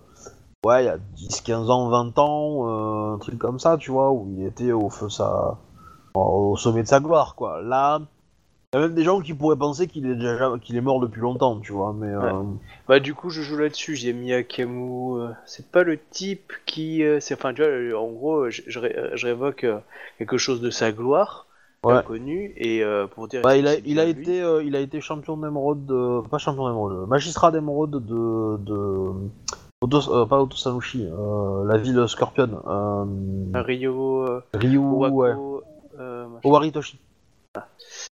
Ouais, 0.67 0.85
il 0.85 0.87
y 0.87 0.91
a 0.91 0.99
10, 0.99 1.41
15 1.43 1.71
ans, 1.71 1.89
20 1.91 2.19
ans, 2.19 2.69
euh, 3.13 3.15
un 3.15 3.19
truc 3.19 3.39
comme 3.39 3.59
ça, 3.59 3.79
tu 3.79 3.91
vois, 3.93 4.13
où 4.13 4.29
il 4.37 4.47
était 4.47 4.73
au 4.73 4.91
feu 4.91 5.09
sa... 5.09 5.59
au 6.15 6.57
sommet 6.57 6.83
de 6.83 6.89
sa 6.89 7.01
gloire, 7.01 7.35
quoi. 7.37 7.63
Là, 7.63 8.01
il 8.75 8.81
y 8.81 8.85
a 8.85 8.87
même 8.87 8.95
des 8.97 9.05
gens 9.05 9.21
qui 9.21 9.35
pourraient 9.35 9.57
penser 9.57 9.89
qu'il 9.89 10.07
est 10.07 10.17
déjà 10.17 10.53
qu'il 10.63 10.77
est 10.77 10.83
mort 10.83 11.01
depuis 11.01 11.21
longtemps, 11.23 11.61
tu 11.61 11.73
vois, 11.73 11.93
mais... 11.95 12.09
euh, 12.09 12.43
Bah, 12.89 13.01
du 13.01 13.15
coup, 13.15 13.31
je 13.31 13.43
joue 13.43 13.57
là-dessus. 13.57 13.97
J'ai 13.97 14.13
Miyakamu. 14.13 15.21
euh, 15.21 15.29
c'est 15.47 15.71
pas 15.71 15.83
le 15.83 15.99
type 15.99 16.53
qui. 16.67 17.03
euh, 17.03 17.21
c'est, 17.21 17.35
enfin, 17.35 17.55
tu 17.55 17.63
vois, 17.63 17.71
euh, 17.71 17.95
en 17.99 18.09
gros, 18.11 18.51
je, 18.51 18.63
je 18.67 18.79
ré- 18.79 18.95
euh, 18.97 19.11
je 19.17 19.27
révoque 19.27 19.65
euh, 19.65 19.79
quelque 20.19 20.39
chose 20.39 20.61
de 20.61 20.71
sa 20.71 20.93
gloire, 20.93 21.47
Ouais. 21.83 21.95
inconnu, 21.95 22.53
et 22.57 22.83
euh, 22.85 23.07
pour 23.07 23.27
dire. 23.27 23.41
Bah, 23.43 23.57
il 23.57 23.67
a, 23.67 23.77
il 23.79 23.99
a 23.99 24.05
été, 24.05 24.43
euh, 24.43 24.63
il 24.63 24.77
a 24.77 24.81
été 24.81 25.01
champion 25.01 25.37
d'émeraude, 25.39 25.87
de... 25.87 26.21
pas 26.29 26.37
champion 26.39 26.67
d'émeraude, 26.69 27.09
magistrat 27.09 27.51
d'émeraude 27.51 28.05
de, 28.05 28.57
de, 28.63 29.11
Oto- 29.83 30.13
euh, 30.15 30.27
pas 30.27 30.43
Otosanushi, 30.43 31.07
euh, 31.11 31.65
la 31.65 31.79
ville 31.79 32.07
Scorpion, 32.07 32.61
euh, 32.67 33.05
Ryo. 33.63 34.27
euh, 34.29 34.43
Ryu, 34.53 34.77
ouais, 34.77 35.09
Wako, 35.09 35.63
euh, 35.99 36.27
machin. 36.29 36.49
Owaritoshi. 36.49 36.99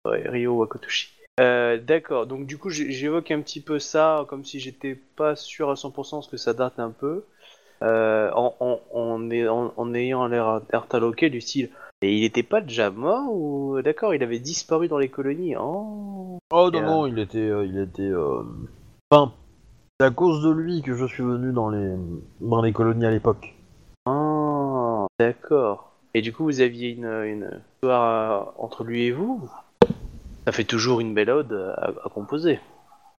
Ouais, 0.05 0.23
Ryo 0.29 0.59
Wakotoshi. 0.59 1.09
Euh, 1.41 1.77
D'accord, 1.79 2.27
donc 2.27 2.47
du 2.47 2.57
coup 2.57 2.71
j'évoque 2.71 3.31
un 3.31 3.41
petit 3.43 3.61
peu 3.61 3.79
ça 3.79 4.25
comme 4.29 4.45
si 4.45 4.59
j'étais 4.61 4.95
pas 5.17 5.37
sûr 5.37 5.71
à 5.71 5.75
100% 5.75 5.93
parce 6.19 6.29
que 6.29 6.37
ça 6.39 6.55
date 6.55 6.79
un 6.79 6.91
peu. 6.91 7.25
Euh, 7.83 8.31
en, 8.35 8.55
en, 8.61 8.81
en- 8.95 9.73
en 9.77 9.95
ayant 9.95 10.27
l'air 10.29 10.61
interloqué 10.73 11.29
du 11.29 11.43
style. 11.43 11.69
Et 12.03 12.17
il 12.17 12.25
était 12.25 12.43
pas 12.43 12.61
déjà 12.61 12.91
mort 12.91 13.33
ou. 13.33 13.81
D'accord, 13.83 14.15
il 14.15 14.23
avait 14.23 14.39
disparu 14.39 14.89
dans 14.89 14.99
les 14.99 15.09
colonies. 15.09 15.57
Oh. 15.57 16.39
Oh 16.53 16.71
non 16.71 16.79
Et, 16.79 16.83
euh, 16.83 16.87
non, 16.87 17.07
il 17.07 17.19
était, 17.19 17.39
euh, 17.39 17.67
il 17.67 17.79
était, 17.79 18.03
euh, 18.03 18.43
enfin, 19.11 19.33
c'est 19.99 20.07
à 20.07 20.11
cause 20.11 20.43
de 20.43 20.51
lui 20.51 20.83
que 20.83 20.95
je 20.95 21.07
suis 21.07 21.23
venu 21.23 21.53
dans 21.53 21.71
les, 21.71 21.95
dans 22.41 22.63
les 22.63 22.73
colonies 22.73 23.07
à 23.07 23.11
l'époque. 23.11 23.55
Ah, 24.07 25.07
d'accord. 25.19 25.93
Et 26.15 26.23
du 26.23 26.33
coup 26.33 26.45
vous 26.45 26.61
aviez 26.61 26.91
une, 26.91 27.05
une 27.05 27.61
histoire 27.75 28.49
euh, 28.49 28.51
entre 28.59 28.85
lui 28.85 29.05
et 29.05 29.13
vous? 29.13 29.49
Ça 30.47 30.53
fait 30.53 30.65
toujours 30.65 31.01
une 31.01 31.15
belle 31.15 31.31
ode 31.31 31.75
à, 31.77 31.93
à 32.05 32.09
composer. 32.09 32.61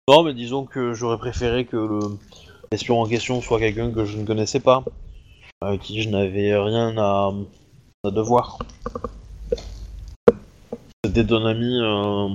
Non, 0.07 0.23
mais 0.23 0.33
disons 0.33 0.65
que 0.65 0.93
j'aurais 0.93 1.17
préféré 1.17 1.65
que 1.65 1.77
le 1.77 1.99
l'espion 2.71 3.01
en 3.01 3.07
question 3.07 3.41
soit 3.41 3.59
quelqu'un 3.59 3.91
que 3.91 4.05
je 4.05 4.17
ne 4.17 4.25
connaissais 4.25 4.59
pas, 4.59 4.83
avec 5.61 5.81
qui 5.81 6.01
je 6.01 6.09
n'avais 6.09 6.57
rien 6.57 6.97
à, 6.97 7.33
à 8.03 8.11
devoir. 8.11 8.59
C'était 11.05 11.31
un 11.33 11.45
ami 11.45 11.79
euh, 11.81 12.29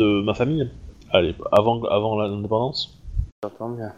de 0.00 0.22
ma 0.22 0.34
famille, 0.34 0.68
allez, 1.12 1.34
avant, 1.52 1.82
avant 1.84 2.18
l'indépendance. 2.18 2.98
J'entends 3.42 3.70
bien. 3.70 3.92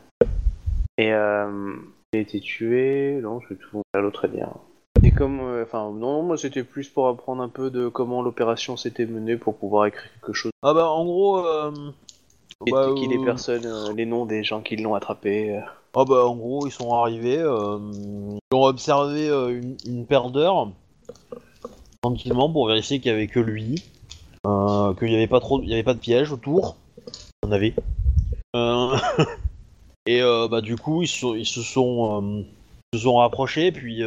Et 0.99 1.13
euh, 1.13 1.75
il 2.13 2.19
a 2.19 2.21
été 2.21 2.41
tué, 2.41 3.19
non, 3.23 3.41
c'est 3.49 3.59
tout, 3.59 3.83
allô 3.95 4.11
très 4.11 4.29
bien. 4.29 4.51
Et 5.03 5.13
comme, 5.13 5.41
euh, 5.41 5.65
enfin, 5.65 5.91
non, 5.91 6.23
moi 6.23 6.37
c'était 6.37 6.65
plus 6.65 6.89
pour 6.89 7.09
apprendre 7.09 7.43
un 7.43 7.49
peu 7.49 7.71
de 7.71 7.89
comment 7.89 8.21
l'opération 8.21 8.77
s'était 8.77 9.07
menée 9.07 9.37
pour 9.37 9.57
pouvoir 9.57 9.87
écrire 9.87 10.11
quelque 10.21 10.35
chose. 10.35 10.53
Ah 10.63 10.75
bah 10.75 10.91
en 10.91 11.05
gros, 11.05 11.39
euh, 11.47 11.73
Et 12.67 12.71
bah, 12.73 12.91
qui 12.95 13.07
les 13.07 13.17
euh, 13.17 13.25
personnes, 13.25 13.65
euh, 13.65 13.95
les 13.95 14.05
noms 14.05 14.27
des 14.27 14.45
gens 14.45 14.61
qui 14.61 14.77
l'ont 14.77 14.95
attrapé. 14.95 15.57
euh. 15.57 15.61
Ah 15.95 16.05
bah 16.05 16.27
en 16.27 16.37
gros 16.37 16.67
ils 16.67 16.73
sont 16.73 16.93
arrivés, 16.93 17.39
euh, 17.39 17.79
ils 17.95 18.55
ont 18.55 18.65
observé 18.65 19.29
euh, 19.31 19.49
une, 19.59 19.77
une 19.87 20.05
paire 20.05 20.29
d'heures 20.31 20.71
tranquillement 22.03 22.51
pour 22.51 22.67
vérifier 22.69 23.01
qu'il 23.01 23.11
y 23.11 23.15
avait 23.15 23.27
que 23.27 23.41
lui, 23.41 23.83
euh, 24.47 24.95
qu'il 24.95 25.11
y 25.11 25.15
avait 25.15 25.27
pas 25.27 25.41
trop, 25.41 25.61
il 25.63 25.69
y 25.69 25.75
avait 25.75 25.83
pas 25.83 25.95
de 25.95 25.99
piège 25.99 26.33
autour, 26.33 26.77
il 27.43 27.47
y 27.47 27.49
en 27.49 27.53
avait. 27.53 27.75
Euh, 28.57 28.97
et 30.07 30.23
euh, 30.23 30.49
bah 30.49 30.61
du 30.61 30.77
coup 30.77 31.03
ils, 31.03 31.09
se 31.09 31.19
sont- 31.19 31.35
ils 31.35 31.47
se 31.47 31.63
sont 31.63 32.45
ils 32.93 32.99
se 32.99 33.05
sont 33.05 33.17
rapprochés 33.17 33.71
puis 33.71 34.03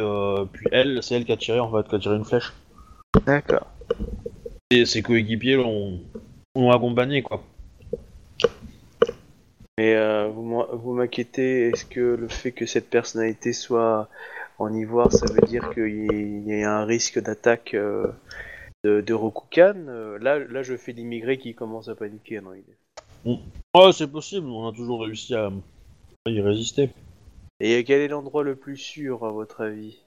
puis 0.52 0.66
elle 0.72 1.02
c'est 1.02 1.14
elle 1.14 1.24
qui 1.24 1.32
a 1.32 1.36
tiré 1.36 1.60
en 1.60 1.70
fait 1.70 1.88
qui 1.88 1.94
a 1.94 1.98
tiré 1.98 2.16
une 2.16 2.24
flèche. 2.24 2.52
D'accord. 3.26 3.66
Et 4.70 4.84
ses 4.86 5.02
coéquipiers 5.02 5.56
l'ont 5.56 6.00
l'ont 6.56 6.70
accompagné 6.70 7.22
quoi. 7.22 7.42
Et 9.78 9.94
euh, 9.94 10.28
vous 10.28 10.92
m'inquiétez, 10.94 11.70
est-ce 11.70 11.84
que 11.84 12.00
le 12.00 12.28
fait 12.28 12.52
que 12.52 12.64
cette 12.64 12.88
personnalité 12.88 13.52
soit 13.52 14.08
en 14.58 14.72
ivoire, 14.72 15.12
ça 15.12 15.26
veut 15.32 15.46
dire 15.46 15.70
qu'il 15.74 16.48
y, 16.48 16.62
a 16.62 16.76
un 16.76 16.84
risque 16.84 17.20
d'attaque 17.20 17.74
euh, 17.74 18.06
de, 18.84 19.00
de 19.00 19.14
Rokukan 19.14 19.74
Euh, 19.88 20.18
là, 20.18 20.38
là, 20.38 20.62
je 20.62 20.76
fais 20.76 20.92
l'immigré 20.92 21.38
qui 21.38 21.54
commence 21.54 21.88
à 21.88 21.94
paniquer. 21.94 22.40
Non, 22.40 22.52
il- 22.54 22.64
Ouais 23.74 23.92
c'est 23.92 24.06
possible, 24.10 24.46
on 24.48 24.68
a 24.68 24.72
toujours 24.72 25.02
réussi 25.02 25.34
à, 25.34 25.50
à 26.26 26.30
y 26.30 26.40
résister. 26.40 26.90
Et 27.60 27.82
quel 27.84 28.00
est 28.00 28.08
l'endroit 28.08 28.44
le 28.44 28.54
plus 28.56 28.76
sûr, 28.76 29.24
à 29.24 29.30
votre 29.32 29.62
avis? 29.62 29.98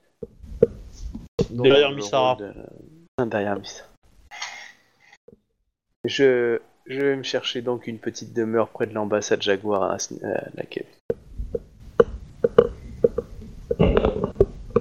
Derrière 1.49 1.89
Dans 1.89 1.95
Misara. 1.95 2.37
Derrière 3.25 3.59
Misara. 3.59 3.87
Je, 6.05 6.59
je 6.85 7.01
vais 7.01 7.15
me 7.15 7.23
chercher 7.23 7.61
donc 7.61 7.87
une 7.87 7.99
petite 7.99 8.33
demeure 8.33 8.69
près 8.69 8.87
de 8.87 8.93
l'ambassade 8.93 9.41
Jaguar 9.41 9.83
à, 9.83 9.95
à 9.95 10.63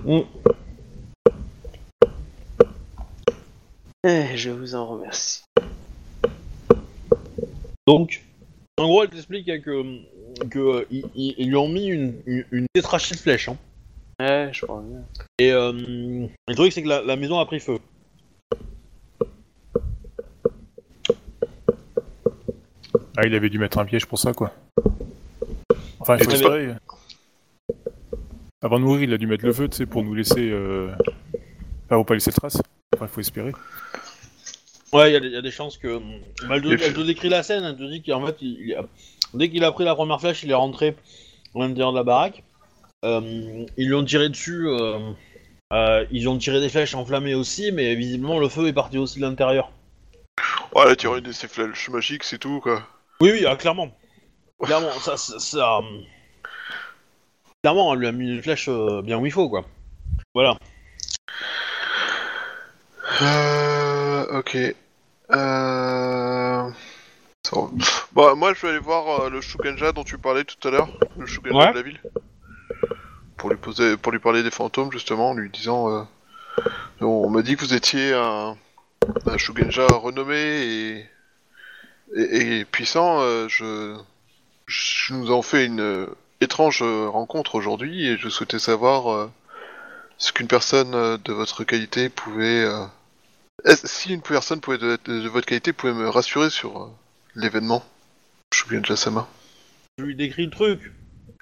Mm. 0.06 0.20
Eh, 4.04 4.36
je 4.36 4.50
vous 4.50 4.76
en 4.76 4.86
remercie. 4.86 5.42
Donc, 7.88 8.22
en 8.78 8.86
gros, 8.86 9.02
elle 9.02 9.10
t'explique 9.10 9.46
que, 9.62 10.00
que 10.48 10.58
euh, 10.58 10.86
ils, 10.90 11.48
lui 11.48 11.56
ont 11.56 11.68
mis 11.68 11.86
une, 11.86 12.14
une, 12.24 12.44
une 12.52 12.66
tétrachie 12.72 13.14
de 13.14 13.18
flèches. 13.18 13.48
Hein. 13.48 13.56
Ouais, 14.20 14.50
je 14.52 14.64
crois 14.64 14.80
bien. 14.82 15.02
Et 15.38 15.50
euh, 15.50 15.72
le 15.72 16.54
truc, 16.54 16.72
c'est 16.72 16.84
que 16.84 16.88
la, 16.88 17.02
la 17.02 17.16
maison 17.16 17.40
a 17.40 17.46
pris 17.46 17.58
feu. 17.58 17.78
Ah, 23.16 23.26
il 23.26 23.34
avait 23.34 23.50
dû 23.50 23.58
mettre 23.58 23.78
un 23.78 23.84
piège 23.84 24.06
pour 24.06 24.20
ça, 24.20 24.32
quoi. 24.32 24.52
Enfin, 25.98 26.16
il 26.18 26.24
faut. 26.24 26.85
Avant 28.66 28.80
de 28.80 28.84
mourir, 28.84 29.04
il 29.04 29.12
a 29.14 29.16
dû 29.18 29.28
mettre 29.28 29.44
le 29.46 29.52
feu, 29.52 29.68
tu 29.68 29.76
sais, 29.76 29.86
pour 29.86 30.02
nous 30.02 30.12
laisser... 30.12 30.50
Euh... 30.50 30.90
Enfin, 31.84 31.96
pour 31.96 32.06
pas 32.06 32.14
laisser 32.14 32.30
de 32.32 32.34
traces. 32.36 32.60
Enfin, 32.94 33.06
il 33.06 33.08
faut 33.08 33.20
espérer. 33.20 33.52
Ouais, 34.92 35.10
il 35.10 35.12
y, 35.12 35.16
a 35.16 35.20
des- 35.20 35.28
y 35.28 35.36
a 35.36 35.42
des 35.42 35.50
chances 35.52 35.78
que. 35.78 35.98
bah, 36.48 36.56
elle, 36.56 36.62
te, 36.62 36.82
elle 36.82 37.06
décrit 37.06 37.28
la 37.28 37.44
scène, 37.44 37.62
elle 37.62 37.76
te 37.76 37.88
dit 37.88 38.02
qu'en 38.02 38.26
fait, 38.26 38.36
il, 38.40 38.58
il 38.60 38.74
a- 38.74 38.84
dès 39.34 39.50
qu'il 39.50 39.62
a 39.62 39.70
pris 39.70 39.84
la 39.84 39.94
première 39.94 40.20
flèche, 40.20 40.42
il 40.42 40.50
est 40.50 40.54
rentré 40.54 40.96
à 41.54 41.58
l'intérieur 41.60 41.92
de 41.92 41.98
la 41.98 42.02
baraque. 42.02 42.42
euh, 43.04 43.64
ils 43.76 43.86
lui 43.86 43.94
ont 43.94 44.04
tiré 44.04 44.28
dessus. 44.28 44.66
euh, 44.68 44.98
euh, 45.72 46.04
ils 46.10 46.28
ont 46.28 46.36
tiré 46.38 46.60
des 46.60 46.68
flèches 46.68 46.94
enflammées 46.96 47.34
aussi, 47.36 47.70
mais 47.70 47.94
visiblement 47.94 48.40
le 48.40 48.48
feu 48.48 48.66
est 48.66 48.72
parti 48.72 48.98
aussi 48.98 49.20
de 49.20 49.24
l'intérieur. 49.26 49.70
Oh, 50.74 50.80
elle 50.84 50.90
a 50.92 50.96
tiré 50.96 51.18
une 51.18 51.24
de 51.24 51.30
ses 51.32 51.46
flèches 51.46 51.88
magiques, 51.88 52.24
c'est 52.24 52.38
tout, 52.38 52.58
quoi. 52.60 52.82
Oui, 53.20 53.30
oui, 53.32 53.44
ah, 53.46 53.54
clairement. 53.56 53.90
Clairement, 54.64 54.90
ça, 55.00 55.16
ça, 55.16 55.38
ça, 55.38 55.80
Clairement, 57.62 57.92
elle 57.94 58.00
lui 58.00 58.06
a 58.06 58.12
mis 58.12 58.28
une 58.32 58.42
flèche 58.42 58.68
euh, 58.68 59.02
bien 59.02 59.18
où 59.18 59.26
il 59.26 59.32
faut, 59.32 59.48
quoi. 59.48 59.64
Voilà. 60.34 60.56
Euh, 63.22 64.38
ok. 64.38 64.56
Euh... 65.32 66.70
Bon, 68.12 68.36
moi, 68.36 68.54
je 68.54 68.62
vais 68.62 68.68
aller 68.70 68.78
voir 68.78 69.22
euh, 69.24 69.30
le 69.30 69.40
Shugenja 69.40 69.92
dont 69.92 70.04
tu 70.04 70.18
parlais 70.18 70.44
tout 70.44 70.66
à 70.66 70.70
l'heure, 70.70 70.88
le 71.16 71.26
Shugenja 71.26 71.56
Ouais. 71.66 71.70
de 71.72 71.76
la 71.76 71.82
ville, 71.82 72.00
pour 73.36 73.50
lui 73.50 73.56
poser, 73.56 73.96
pour 73.96 74.12
lui 74.12 74.18
parler 74.18 74.42
des 74.42 74.50
fantômes 74.50 74.90
justement, 74.92 75.30
en 75.30 75.34
lui 75.34 75.50
disant, 75.50 75.88
euh, 75.90 76.02
on 77.00 77.30
m'a 77.30 77.42
dit 77.42 77.56
que 77.56 77.60
vous 77.64 77.74
étiez 77.74 78.12
un, 78.14 78.56
un 79.26 79.38
Shugenja 79.38 79.86
renommé 79.86 80.36
et 80.36 81.06
et, 82.14 82.58
et 82.60 82.64
puissant. 82.64 83.20
euh, 83.20 83.46
je, 83.48 83.96
je 84.66 85.12
nous 85.14 85.30
en 85.32 85.42
fais 85.42 85.66
une 85.66 85.80
euh, 85.80 86.06
étrange 86.40 86.82
euh, 86.82 87.08
rencontre 87.08 87.54
aujourd'hui 87.54 88.06
et 88.06 88.16
je 88.16 88.28
souhaitais 88.28 88.58
savoir 88.58 89.10
euh, 89.12 89.30
ce 90.18 90.32
qu'une 90.32 90.48
personne 90.48 90.94
euh, 90.94 91.18
de 91.24 91.32
votre 91.32 91.64
qualité 91.64 92.08
pouvait 92.08 92.64
euh, 92.64 92.84
si 93.84 94.12
une 94.14 94.22
personne 94.22 94.60
pouvait 94.60 94.78
de, 94.78 94.98
de- 95.04 95.20
de 95.22 95.28
votre 95.28 95.46
qualité 95.46 95.72
pouvait 95.72 95.94
me 95.94 96.08
rassurer 96.08 96.50
sur 96.50 96.82
euh, 96.82 96.86
l'événement 97.34 97.82
Shugenja 98.54 98.96
Sama. 98.96 99.26
Je 99.98 100.04
lui 100.04 100.14
décris 100.14 100.44
le 100.44 100.50
truc. 100.50 100.92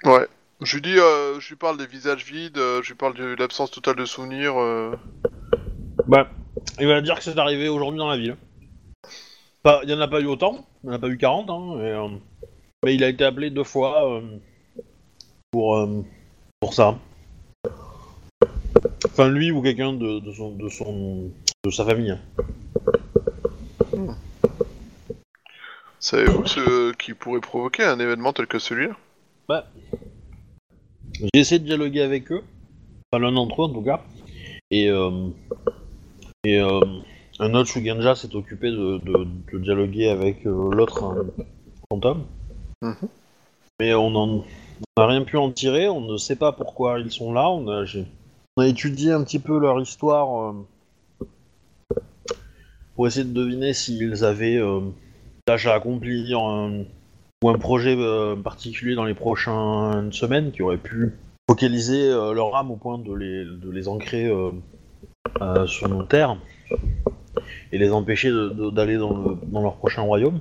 Ouais. 0.03 0.27
Je 0.61 0.75
lui 0.75 0.81
dis, 0.81 0.97
euh, 0.97 1.39
je 1.41 1.49
lui 1.49 1.55
parle 1.57 1.77
des 1.77 1.85
visages 1.85 2.23
vides, 2.23 2.57
je 2.57 2.87
lui 2.87 2.95
parle 2.95 3.13
de 3.15 3.35
l'absence 3.37 3.71
totale 3.71 3.97
de 3.97 4.05
souvenirs. 4.05 4.57
euh. 4.57 4.95
Bah, 6.07 6.29
il 6.79 6.87
va 6.87 7.01
dire 7.01 7.15
que 7.15 7.23
c'est 7.23 7.37
arrivé 7.37 7.67
aujourd'hui 7.67 7.97
dans 7.99 8.09
la 8.09 8.17
ville. 8.17 8.37
Il 9.83 9.89
y 9.89 9.93
en 9.93 9.99
a 9.99 10.07
pas 10.07 10.21
eu 10.21 10.27
autant, 10.27 10.65
il 10.83 10.87
y 10.87 10.89
en 10.91 10.95
a 10.95 10.99
pas 10.99 11.07
eu 11.09 11.17
40, 11.17 11.49
hein, 11.49 11.75
mais, 11.77 11.93
mais 12.83 12.95
il 12.95 13.03
a 13.03 13.09
été 13.09 13.25
appelé 13.25 13.49
deux 13.49 13.63
fois 13.63 14.09
euh, 14.17 14.21
pour, 15.55 15.77
euh, 15.77 16.01
pour 16.59 16.73
ça. 16.73 16.99
Enfin, 19.05 19.29
lui 19.29 19.51
ou 19.51 19.61
quelqu'un 19.61 19.93
de, 19.93 20.19
de 20.19 20.31
son, 20.33 20.51
de 20.51 20.67
son, 20.67 21.31
de 21.63 21.71
sa 21.71 21.85
famille. 21.85 22.11
hein. 22.11 22.19
Savez-vous 26.01 26.45
ce 26.45 26.91
qui 26.97 27.13
pourrait 27.13 27.39
provoquer 27.39 27.85
un 27.85 27.97
événement 28.01 28.33
tel 28.33 28.47
que 28.47 28.59
celui-là? 28.59 28.97
Bah, 29.47 29.67
j'ai 31.13 31.29
essayé 31.39 31.59
de 31.59 31.65
dialoguer 31.65 32.01
avec 32.01 32.29
eux, 32.33 32.43
enfin 33.13 33.23
l'un 33.23 33.31
d'entre 33.31 33.61
eux 33.61 33.65
en 33.65 33.73
tout 33.73 33.81
cas, 33.81 34.03
et, 34.71 34.89
euh, 34.89 35.29
et 36.43 36.59
euh, 36.59 36.81
un 37.39 37.53
autre 37.53 37.69
Shugenja 37.69 38.15
s'est 38.15 38.35
occupé 38.35 38.71
de, 38.71 38.97
de- 38.97 39.27
de 39.53 39.59
dialoguer 39.59 40.09
avec 40.09 40.45
euh, 40.45 40.69
l'autre 40.75 41.01
un 41.05 41.25
fantôme. 41.89 42.25
Mhm. 42.81 43.07
Mais 43.79 43.93
on 43.93 44.13
en- 44.15 44.43
on 44.97 45.01
n'a 45.01 45.07
rien 45.07 45.23
pu 45.23 45.37
en 45.37 45.51
tirer, 45.51 45.89
on 45.89 46.01
ne 46.01 46.17
sait 46.17 46.35
pas 46.35 46.51
pourquoi 46.51 46.99
ils 46.99 47.11
sont 47.11 47.33
là, 47.33 47.49
on 47.49 47.67
a, 47.67 47.85
étudié 48.65 49.11
un 49.11 49.23
petit 49.23 49.39
peu 49.39 49.59
leur 49.59 49.79
histoire 49.81 50.53
euh, 51.21 51.97
pour 52.95 53.07
essayer 53.07 53.25
de 53.25 53.33
deviner 53.33 53.73
s'ils 53.73 54.23
avaient 54.23 54.57
euh, 54.57 54.79
tâche 55.45 55.67
à 55.67 55.73
accomplir, 55.73 56.39
ou 57.43 57.49
un 57.49 57.57
projet 57.57 57.95
euh, 57.97 58.35
particulier 58.35 58.95
dans 58.95 59.05
les 59.05 59.13
prochaines 59.13 60.11
semaines 60.13 60.51
qui 60.51 60.61
aurait 60.61 60.77
pu 60.77 61.13
focaliser 61.49 62.09
euh, 62.09 62.33
leur 62.33 62.55
âme 62.55 62.71
au 62.71 62.77
point 62.77 62.97
de 62.97 63.13
les, 63.13 63.45
de 63.45 63.69
les 63.69 63.87
ancrer 63.87 64.31
sur 65.67 65.89
nos 65.89 66.03
terres 66.03 66.37
et 67.71 67.77
les 67.77 67.91
empêcher 67.91 68.31
d'aller 68.71 68.95
dans, 68.97 69.17
le- 69.17 69.37
dans 69.47 69.61
leur 69.61 69.75
prochain 69.75 70.01
royaume. 70.01 70.39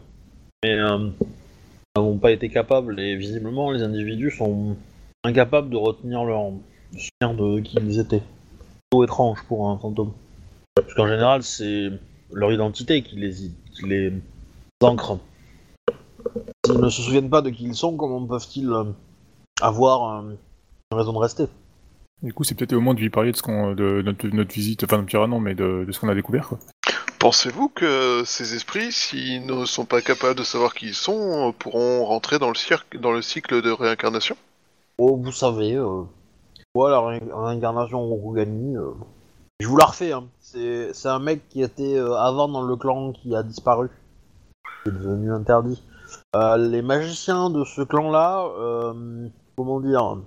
N'ont 1.96 2.18
pas 2.18 2.32
été 2.32 2.48
capables 2.48 2.98
et 2.98 3.16
visiblement 3.16 3.70
les 3.70 3.82
individus 3.82 4.32
sont 4.32 4.76
incapables 5.22 5.70
de 5.70 5.76
retenir 5.76 6.24
leur 6.24 6.52
souvenir 6.92 7.36
de 7.36 7.60
qui 7.60 7.76
ils 7.78 7.98
étaient. 8.00 8.22
Plutôt 8.90 9.04
étrange 9.04 9.38
pour 9.46 9.68
un 9.68 9.78
fantôme. 9.78 10.12
Parce 10.74 10.92
qu'en 10.94 11.06
général, 11.06 11.42
c'est 11.42 11.90
leur 12.32 12.52
identité 12.52 13.02
qui 13.02 13.16
les, 13.16 13.32
les 13.84 14.12
ancre. 14.82 15.18
S'ils 16.66 16.80
ne 16.80 16.88
se 16.88 17.02
souviennent 17.02 17.30
pas 17.30 17.42
de 17.42 17.50
qui 17.50 17.64
ils 17.64 17.74
sont, 17.74 17.96
comment 17.96 18.26
peuvent-ils 18.26 18.70
euh, 18.70 18.84
avoir 19.60 20.18
euh, 20.18 20.32
une 20.90 20.98
raison 20.98 21.12
de 21.12 21.18
rester? 21.18 21.44
Du 22.22 22.32
coup, 22.32 22.42
c'est 22.42 22.54
peut-être 22.54 22.72
au 22.72 22.76
moment 22.76 22.94
de 22.94 23.00
lui 23.00 23.10
parler 23.10 23.32
de, 23.32 23.36
ce 23.36 23.42
qu'on, 23.42 23.74
de 23.74 24.02
notre, 24.02 24.26
notre 24.28 24.52
visite, 24.52 24.82
enfin, 24.84 24.98
de 24.98 25.04
Pirate, 25.04 25.28
non, 25.28 25.40
mais 25.40 25.54
de, 25.54 25.84
de 25.86 25.92
ce 25.92 26.00
qu'on 26.00 26.08
a 26.08 26.14
découvert, 26.14 26.48
quoi. 26.48 26.58
Pensez-vous 27.24 27.70
que 27.70 28.22
ces 28.26 28.54
esprits, 28.54 28.92
s'ils 28.92 29.46
ne 29.46 29.64
sont 29.64 29.86
pas 29.86 30.02
capables 30.02 30.34
de 30.34 30.44
savoir 30.44 30.74
qui 30.74 30.88
ils 30.88 30.94
sont, 30.94 31.54
pourront 31.58 32.04
rentrer 32.04 32.38
dans 32.38 32.50
le, 32.50 32.54
cirque, 32.54 32.98
dans 32.98 33.12
le 33.12 33.22
cycle 33.22 33.62
de 33.62 33.70
réincarnation? 33.70 34.36
Oh, 34.98 35.16
vous 35.16 35.32
savez, 35.32 35.74
euh, 35.74 36.02
voilà, 36.74 36.96
la 36.96 37.06
ré- 37.06 37.22
réincarnation 37.32 38.06
Rokugani, 38.06 38.76
euh, 38.76 38.90
je 39.58 39.66
vous 39.66 39.78
la 39.78 39.86
refais, 39.86 40.12
hein. 40.12 40.24
c'est, 40.38 40.92
un 41.06 41.18
mec 41.18 41.48
qui 41.48 41.62
était 41.62 41.96
euh, 41.96 42.14
avant 42.14 42.46
dans 42.46 42.60
le 42.60 42.76
clan 42.76 43.12
qui 43.12 43.34
a 43.34 43.42
disparu, 43.42 43.88
qui 44.82 44.90
est 44.90 44.92
devenu 44.92 45.32
interdit. 45.32 45.82
Euh, 46.36 46.58
les 46.58 46.82
magiciens 46.82 47.48
de 47.48 47.64
ce 47.64 47.80
clan-là, 47.80 48.50
comment 49.56 49.80
dire, 49.80 50.18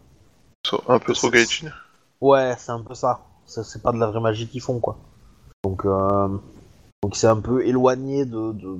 So- 0.66 0.82
Un 0.88 0.98
peu 0.98 1.14
trop 1.14 1.30
Gaijin 1.30 1.70
Ouais, 2.22 2.56
c'est 2.58 2.72
un 2.72 2.82
peu 2.82 2.96
ça. 2.96 3.20
Ça, 3.46 3.64
C'est 3.64 3.84
pas 3.84 3.92
de 3.92 4.00
la 4.00 4.08
vraie 4.08 4.20
magie 4.20 4.48
qu'ils 4.48 4.62
font, 4.62 4.80
quoi. 4.80 4.98
Donc, 5.64 5.86
euh, 5.86 6.30
donc 7.04 7.16
c'est 7.16 7.28
un 7.28 7.40
peu 7.40 7.66
éloigné 7.66 8.26
de, 8.26 8.52
de- 8.54 8.80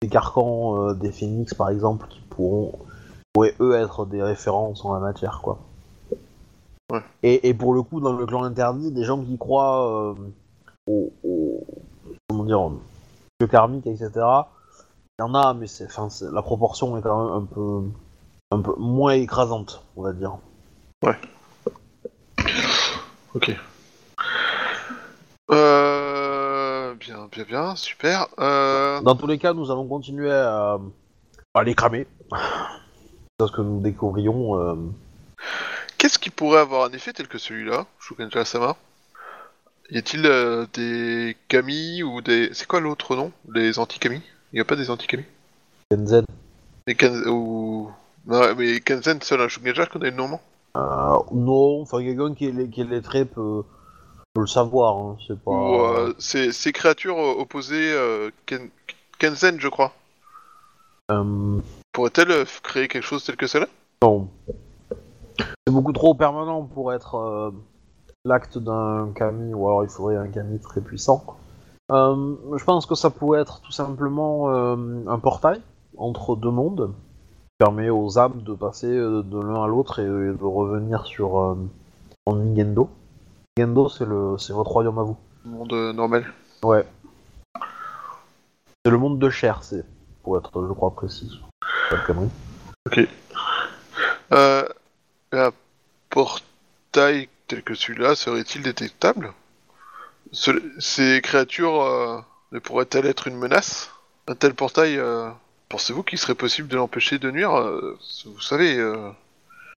des 0.00 0.08
carcans 0.08 0.76
euh, 0.88 0.94
des 0.94 1.12
phénix, 1.12 1.54
par 1.54 1.68
exemple, 1.70 2.06
qui 2.08 2.20
pourront, 2.30 2.72
pourraient 3.32 3.54
eux 3.60 3.74
être 3.74 4.04
des 4.06 4.22
références 4.22 4.84
en 4.84 4.92
la 4.94 5.00
matière, 5.00 5.40
quoi. 5.42 5.58
Ouais. 6.90 7.00
Et, 7.22 7.48
et 7.48 7.54
pour 7.54 7.72
le 7.74 7.82
coup, 7.82 8.00
dans 8.00 8.12
le 8.12 8.26
clan 8.26 8.42
interdit, 8.42 8.90
des 8.90 9.04
gens 9.04 9.22
qui 9.22 9.38
croient 9.38 10.10
euh, 10.10 10.14
au, 10.88 11.12
au- 11.24 11.64
comment 12.28 12.44
dire, 12.44 12.60
au 12.60 12.80
karmique, 13.48 13.86
etc. 13.86 14.10
Il 14.16 15.20
y 15.20 15.22
en 15.22 15.34
a, 15.34 15.54
mais 15.54 15.66
c'est, 15.68 15.86
enfin, 15.86 16.08
la 16.32 16.42
proportion 16.42 16.96
est 16.96 17.02
quand 17.02 17.24
même 17.24 17.42
un 17.42 17.46
peu, 17.46 17.82
un 18.50 18.60
peu 18.60 18.74
moins 18.78 19.12
écrasante, 19.12 19.84
on 19.96 20.02
va 20.02 20.12
dire. 20.12 20.36
Ok. 23.34 23.56
Euh... 25.50 26.01
Bien, 27.32 27.44
bien, 27.44 27.76
super. 27.76 28.26
Euh... 28.38 29.00
Dans 29.00 29.14
tous 29.16 29.26
les 29.26 29.38
cas, 29.38 29.54
nous 29.54 29.70
allons 29.70 29.88
continuer 29.88 30.30
à, 30.30 30.78
à 31.54 31.62
les 31.64 31.74
cramer. 31.74 32.06
C'est 33.40 33.46
ce 33.46 33.52
que 33.52 33.62
nous 33.62 33.80
découvrions. 33.80 34.58
euh, 34.60 34.74
Qu'est-ce 35.96 36.18
qui 36.18 36.28
pourrait 36.28 36.60
avoir 36.60 36.84
un 36.84 36.92
effet 36.92 37.12
tel 37.12 37.28
que 37.28 37.38
celui-là, 37.38 37.86
Shugenja 37.98 38.44
Sama 38.44 38.76
Y 39.90 39.98
a-t-il 39.98 40.26
euh, 40.26 40.66
des 40.74 41.36
kami 41.48 42.02
ou 42.02 42.20
des... 42.20 42.50
C'est 42.52 42.66
quoi 42.66 42.80
l'autre 42.80 43.16
nom? 43.16 43.32
Les 43.52 43.78
anti-kami? 43.78 44.20
Y 44.52 44.60
a 44.60 44.64
pas 44.64 44.76
des 44.76 44.90
anti-kami? 44.90 45.24
Kenzen. 45.90 46.26
Kan... 46.98 47.14
ou... 47.28 47.90
Non, 48.26 48.54
mais 48.56 48.80
Kanzen, 48.80 49.22
seul 49.22 49.40
un 49.40 49.48
Shugenja 49.48 49.86
qu'on 49.86 50.02
a 50.02 50.04
le 50.04 50.10
nom, 50.10 50.28
non? 50.28 50.40
Euh, 50.76 51.18
non, 51.32 51.82
enfin 51.82 52.02
quelqu'un 52.02 52.34
qui 52.34 52.46
est, 52.46 52.70
qui 52.70 52.82
est 52.82 52.84
lettré 52.84 53.24
peut, 53.24 53.62
peut 54.34 54.40
le 54.40 54.46
savoir. 54.46 54.96
hein, 54.96 55.16
C'est 55.26 55.38
pas. 55.38 55.50
Ou 55.50 55.74
euh, 55.80 56.14
ces, 56.18 56.52
ces 56.52 56.72
créatures 56.72 57.18
euh, 57.18 57.40
opposées, 57.40 57.92
euh, 57.92 58.30
Ken... 58.46 58.68
Kenzen, 59.18 59.60
je 59.60 59.68
crois, 59.68 59.92
euh, 61.10 61.58
pourraient-elles 61.92 62.30
euh, 62.30 62.44
créer 62.62 62.88
quelque 62.88 63.04
chose 63.04 63.24
tel 63.24 63.36
que 63.36 63.46
cela? 63.46 63.66
non. 64.02 64.28
C'est 65.38 65.72
beaucoup 65.72 65.92
trop 65.92 66.14
permanent 66.14 66.62
pour 66.64 66.92
être 66.92 67.14
euh, 67.14 67.50
l'acte 68.24 68.58
d'un 68.58 69.10
kami, 69.14 69.54
ou 69.54 69.66
alors 69.68 69.84
il 69.84 69.88
faudrait 69.88 70.16
un 70.16 70.26
kami 70.26 70.58
très 70.58 70.80
puissant. 70.80 71.24
Euh, 71.92 72.34
je 72.56 72.64
pense 72.64 72.86
que 72.86 72.94
ça 72.96 73.10
pourrait 73.10 73.40
être 73.40 73.60
tout 73.60 73.70
simplement 73.72 74.50
euh, 74.50 74.76
un 75.06 75.18
portail 75.18 75.60
entre 75.96 76.34
deux 76.36 76.50
mondes, 76.50 76.88
qui 76.88 77.56
permet 77.58 77.90
aux 77.90 78.18
âmes 78.18 78.42
de 78.42 78.54
passer 78.54 78.88
euh, 78.88 79.22
de 79.22 79.38
l'un 79.38 79.62
à 79.62 79.66
l'autre 79.68 80.00
et, 80.00 80.04
et 80.04 80.06
de 80.06 80.44
revenir 80.44 81.06
sur 81.06 81.38
euh, 81.38 81.56
en. 82.26 82.36
Ningendo, 83.58 83.88
c'est 83.90 84.06
le, 84.06 84.36
c'est 84.38 84.52
votre 84.54 84.70
royaume 84.70 84.98
à 84.98 85.02
vous. 85.02 85.16
Monde 85.44 85.72
euh, 85.74 85.92
normal. 85.92 86.32
Ouais. 86.62 86.86
C'est 88.84 88.90
le 88.90 88.96
monde 88.96 89.18
de 89.18 89.28
chair, 89.28 89.62
c'est 89.62 89.84
pour 90.22 90.38
être, 90.38 90.50
je 90.66 90.72
crois, 90.72 90.94
précis. 90.94 91.38
Pas 91.90 91.96
de 91.96 92.06
conneries. 92.06 93.08
Euh, 94.32 94.66
un 95.32 95.50
portail 96.08 97.28
tel 97.46 97.62
que 97.62 97.74
celui-là 97.74 98.14
serait-il 98.14 98.62
détectable? 98.62 99.34
Ce- 100.32 100.62
Ces 100.80 101.20
créatures 101.22 101.82
euh, 101.82 102.20
ne 102.52 102.58
pourraient-elles 102.58 103.06
être 103.06 103.28
une 103.28 103.36
menace? 103.36 103.90
Un 104.28 104.34
tel 104.34 104.54
portail, 104.54 104.96
euh, 104.96 105.28
pensez-vous 105.68 106.02
qu'il 106.02 106.18
serait 106.18 106.34
possible 106.34 106.68
de 106.68 106.76
l'empêcher 106.76 107.18
de 107.18 107.30
nuire? 107.30 107.54
Euh, 107.58 107.98
Vous 108.24 108.40
savez, 108.40 108.78
euh, 108.78 109.10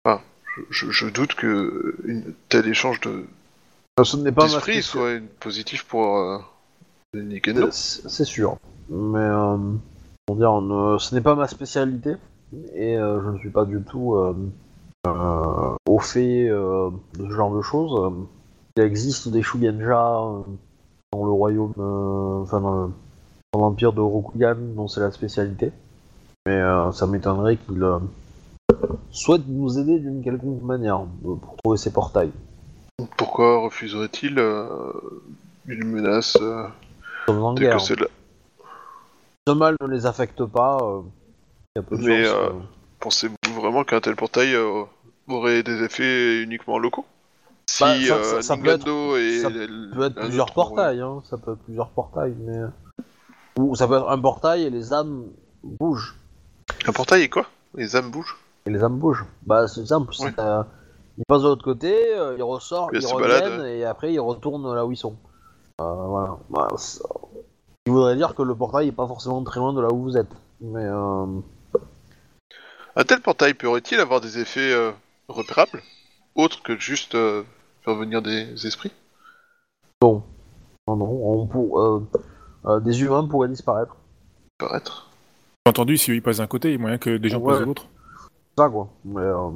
enfin, 0.04 0.20
je, 0.68 0.90
je 0.90 1.06
doute 1.08 1.34
que 1.34 1.96
une 2.04 2.34
tel 2.50 2.68
échange 2.68 3.00
de 3.00 3.10
Euh, 3.10 3.24
Ce 4.02 4.16
n'est 4.16 4.32
pas 4.32 4.48
soit 4.48 4.60
positif 5.40 5.84
pour 5.84 6.16
euh. 6.16 6.38
C'est 8.08 8.24
sûr. 8.24 8.56
Mais 8.88 9.18
euh, 9.18 9.56
comment 10.26 10.38
dire, 10.38 10.60
ne- 10.62 10.98
ce 10.98 11.14
n'est 11.14 11.20
pas 11.20 11.34
ma 11.34 11.46
spécialité 11.46 12.14
et 12.74 12.96
euh, 12.96 13.22
je 13.22 13.28
ne 13.30 13.38
suis 13.38 13.50
pas 13.50 13.64
du 13.66 13.82
tout 13.82 14.14
euh, 14.14 14.34
euh, 15.06 15.74
au 15.88 15.98
fait 15.98 16.48
euh, 16.48 16.90
de 17.18 17.26
ce 17.26 17.30
genre 17.32 17.54
de 17.54 17.60
choses. 17.62 17.92
Euh, 18.00 18.10
Il 18.78 18.82
existe 18.82 19.28
des 19.28 19.42
Shugenja 19.42 20.20
euh, 20.22 20.40
dans 21.12 21.24
le 21.26 21.30
royaume, 21.30 21.74
euh, 21.78 22.42
enfin 22.42 22.60
dans 22.60 22.84
le- 22.86 22.92
dans 23.52 23.60
l'empire 23.60 23.92
de 23.92 24.00
Rokugan, 24.00 24.56
dont 24.74 24.88
c'est 24.88 25.00
la 25.00 25.10
spécialité. 25.12 25.70
Mais 26.46 26.54
euh, 26.56 26.90
ça 26.92 27.06
m'étonnerait 27.06 27.58
qu'il 27.58 27.82
euh, 27.82 27.98
souhaite 29.10 29.42
nous 29.46 29.78
aider 29.78 29.98
d'une 30.00 30.22
quelconque 30.24 30.62
manière 30.62 31.02
euh, 31.26 31.34
pour 31.34 31.56
trouver 31.62 31.76
ces 31.76 31.92
portails. 31.92 32.32
Pourquoi 33.16 33.58
refuserait-il 33.58 34.38
euh, 34.38 34.66
une 35.66 35.84
menace 35.84 36.36
euh, 36.40 36.66
en 37.28 37.54
guerre. 37.54 37.78
que 37.78 38.08
Ce 39.48 39.52
mal 39.52 39.76
ne 39.80 39.86
les 39.88 40.06
affecte 40.06 40.44
pas. 40.44 40.78
euh, 40.82 41.02
il 41.74 41.78
y 41.78 41.80
a 41.80 41.82
peu 41.82 41.96
de 41.96 42.02
Mais, 42.02 42.24
chance, 42.24 42.36
euh, 42.36 42.60
Pensez-vous 43.00 43.60
vraiment 43.60 43.84
qu'un 43.84 44.00
tel 44.00 44.14
portail 44.14 44.54
euh, 44.54 44.84
aurait 45.28 45.62
des 45.62 45.82
effets 45.82 46.42
uniquement 46.42 46.78
locaux? 46.78 47.04
Si 47.66 47.82
Bah, 47.82 47.94
ça- 48.06 48.14
euh, 48.16 48.36
peut 48.36 48.46
Nintendo 48.46 49.16
et 49.16 49.40
ça 49.42 49.48
l- 49.48 49.90
peut 49.94 50.04
être 50.04 50.18
un 50.18 50.22
plusieurs 50.26 50.46
autre, 50.46 50.54
portails, 50.54 51.00
hein. 51.00 51.22
ça 51.28 51.38
peut 51.38 51.52
être 51.52 51.62
plusieurs 51.64 51.90
portails, 51.90 52.36
mais... 52.38 52.60
Ou 53.58 53.74
ça 53.74 53.86
peut 53.88 53.96
être 53.96 54.08
un 54.08 54.18
portail 54.18 54.62
et 54.62 54.70
les 54.70 54.92
âmes 54.92 55.24
bougent. 55.62 56.16
Un 56.86 56.92
portail 56.92 57.22
et 57.22 57.28
quoi? 57.28 57.46
Les 57.74 57.96
âmes 57.96 58.10
bougent 58.10 58.36
Et 58.66 58.70
les 58.70 58.82
âmes 58.82 58.98
bougent. 58.98 59.26
Bah 59.42 59.66
c'est 59.68 59.84
simple, 59.86 60.14
Ouais. 60.20 60.32
Ils 61.18 61.24
passent 61.26 61.42
de 61.42 61.48
l'autre 61.48 61.64
côté, 61.64 62.14
euh, 62.14 62.34
ils 62.36 62.42
ressortent, 62.42 62.94
Et 62.94 62.98
ils 62.98 63.02
se 63.02 63.14
reviennent, 63.14 63.64
et 63.66 63.84
après 63.84 64.12
ils 64.12 64.20
retournent 64.20 64.74
là 64.74 64.84
où 64.86 64.92
ils 64.92 64.96
sont. 64.96 65.16
Euh, 65.80 65.84
voilà. 65.92 66.38
Bah, 66.50 66.68
ça- 66.76 67.02
Ce 67.04 67.84
qui 67.86 67.90
voudrait 67.90 68.16
dire 68.16 68.34
que 68.34 68.42
le 68.42 68.54
portail 68.54 68.88
est 68.88 68.92
pas 68.92 69.06
forcément 69.08 69.42
très 69.42 69.58
loin 69.60 69.72
de 69.72 69.80
là 69.80 69.88
où 69.92 70.02
vous 70.02 70.16
êtes. 70.16 70.30
Mais 70.60 70.84
euh... 70.84 71.26
Un 72.94 73.04
tel 73.04 73.20
portail 73.20 73.54
pourrait-il 73.54 73.98
avoir 73.98 74.20
des 74.20 74.38
effets 74.38 74.72
euh, 74.72 74.92
repérables? 75.28 75.82
Autres 76.34 76.62
que 76.62 76.78
juste 76.78 77.14
euh, 77.14 77.42
faire 77.84 77.94
venir 77.96 78.22
des 78.22 78.66
esprits? 78.66 78.92
Bon. 80.00 80.22
Non, 80.86 80.96
non, 80.96 81.06
on 81.06 81.46
pour- 81.46 81.80
euh, 81.80 82.06
euh, 82.66 82.80
des 82.80 83.02
humains 83.02 83.26
pourraient 83.26 83.48
disparaître. 83.48 83.96
Paraître. 84.58 85.08
J'ai 85.66 85.70
entendu, 85.70 85.96
si 85.96 86.12
il 86.12 86.22
passe 86.22 86.38
d'un 86.38 86.46
côté, 86.46 86.68
il 86.68 86.72
y 86.72 86.76
a 86.76 86.78
moyen 86.78 86.98
que 86.98 87.16
des 87.16 87.28
gens 87.28 87.38
Ouais. 87.40 87.52
passent 87.52 87.60
de 87.60 87.64
l'autre. 87.66 87.86
Ça 88.56 88.68
quoi. 88.68 88.88
Mais, 89.04 89.20
euh, 89.20 89.50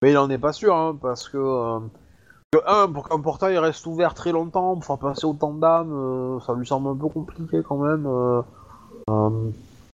mais 0.00 0.10
il 0.10 0.18
en 0.18 0.30
est 0.30 0.38
pas 0.38 0.52
sûr, 0.52 0.74
hein, 0.74 0.96
parce 1.00 1.28
que, 1.28 1.38
euh, 1.38 1.80
que, 2.52 2.58
un, 2.66 2.90
pour 2.90 3.08
qu'un 3.08 3.20
portail 3.20 3.58
reste 3.58 3.86
ouvert 3.86 4.14
très 4.14 4.32
longtemps, 4.32 4.74
pour 4.74 4.84
faire 4.84 4.98
passer 4.98 5.26
autant 5.26 5.54
d'âmes, 5.54 5.92
euh, 5.92 6.40
ça 6.40 6.54
lui 6.54 6.66
semble 6.66 6.88
un 6.88 6.96
peu 6.96 7.08
compliqué 7.08 7.62
quand 7.62 7.78
même. 7.78 8.06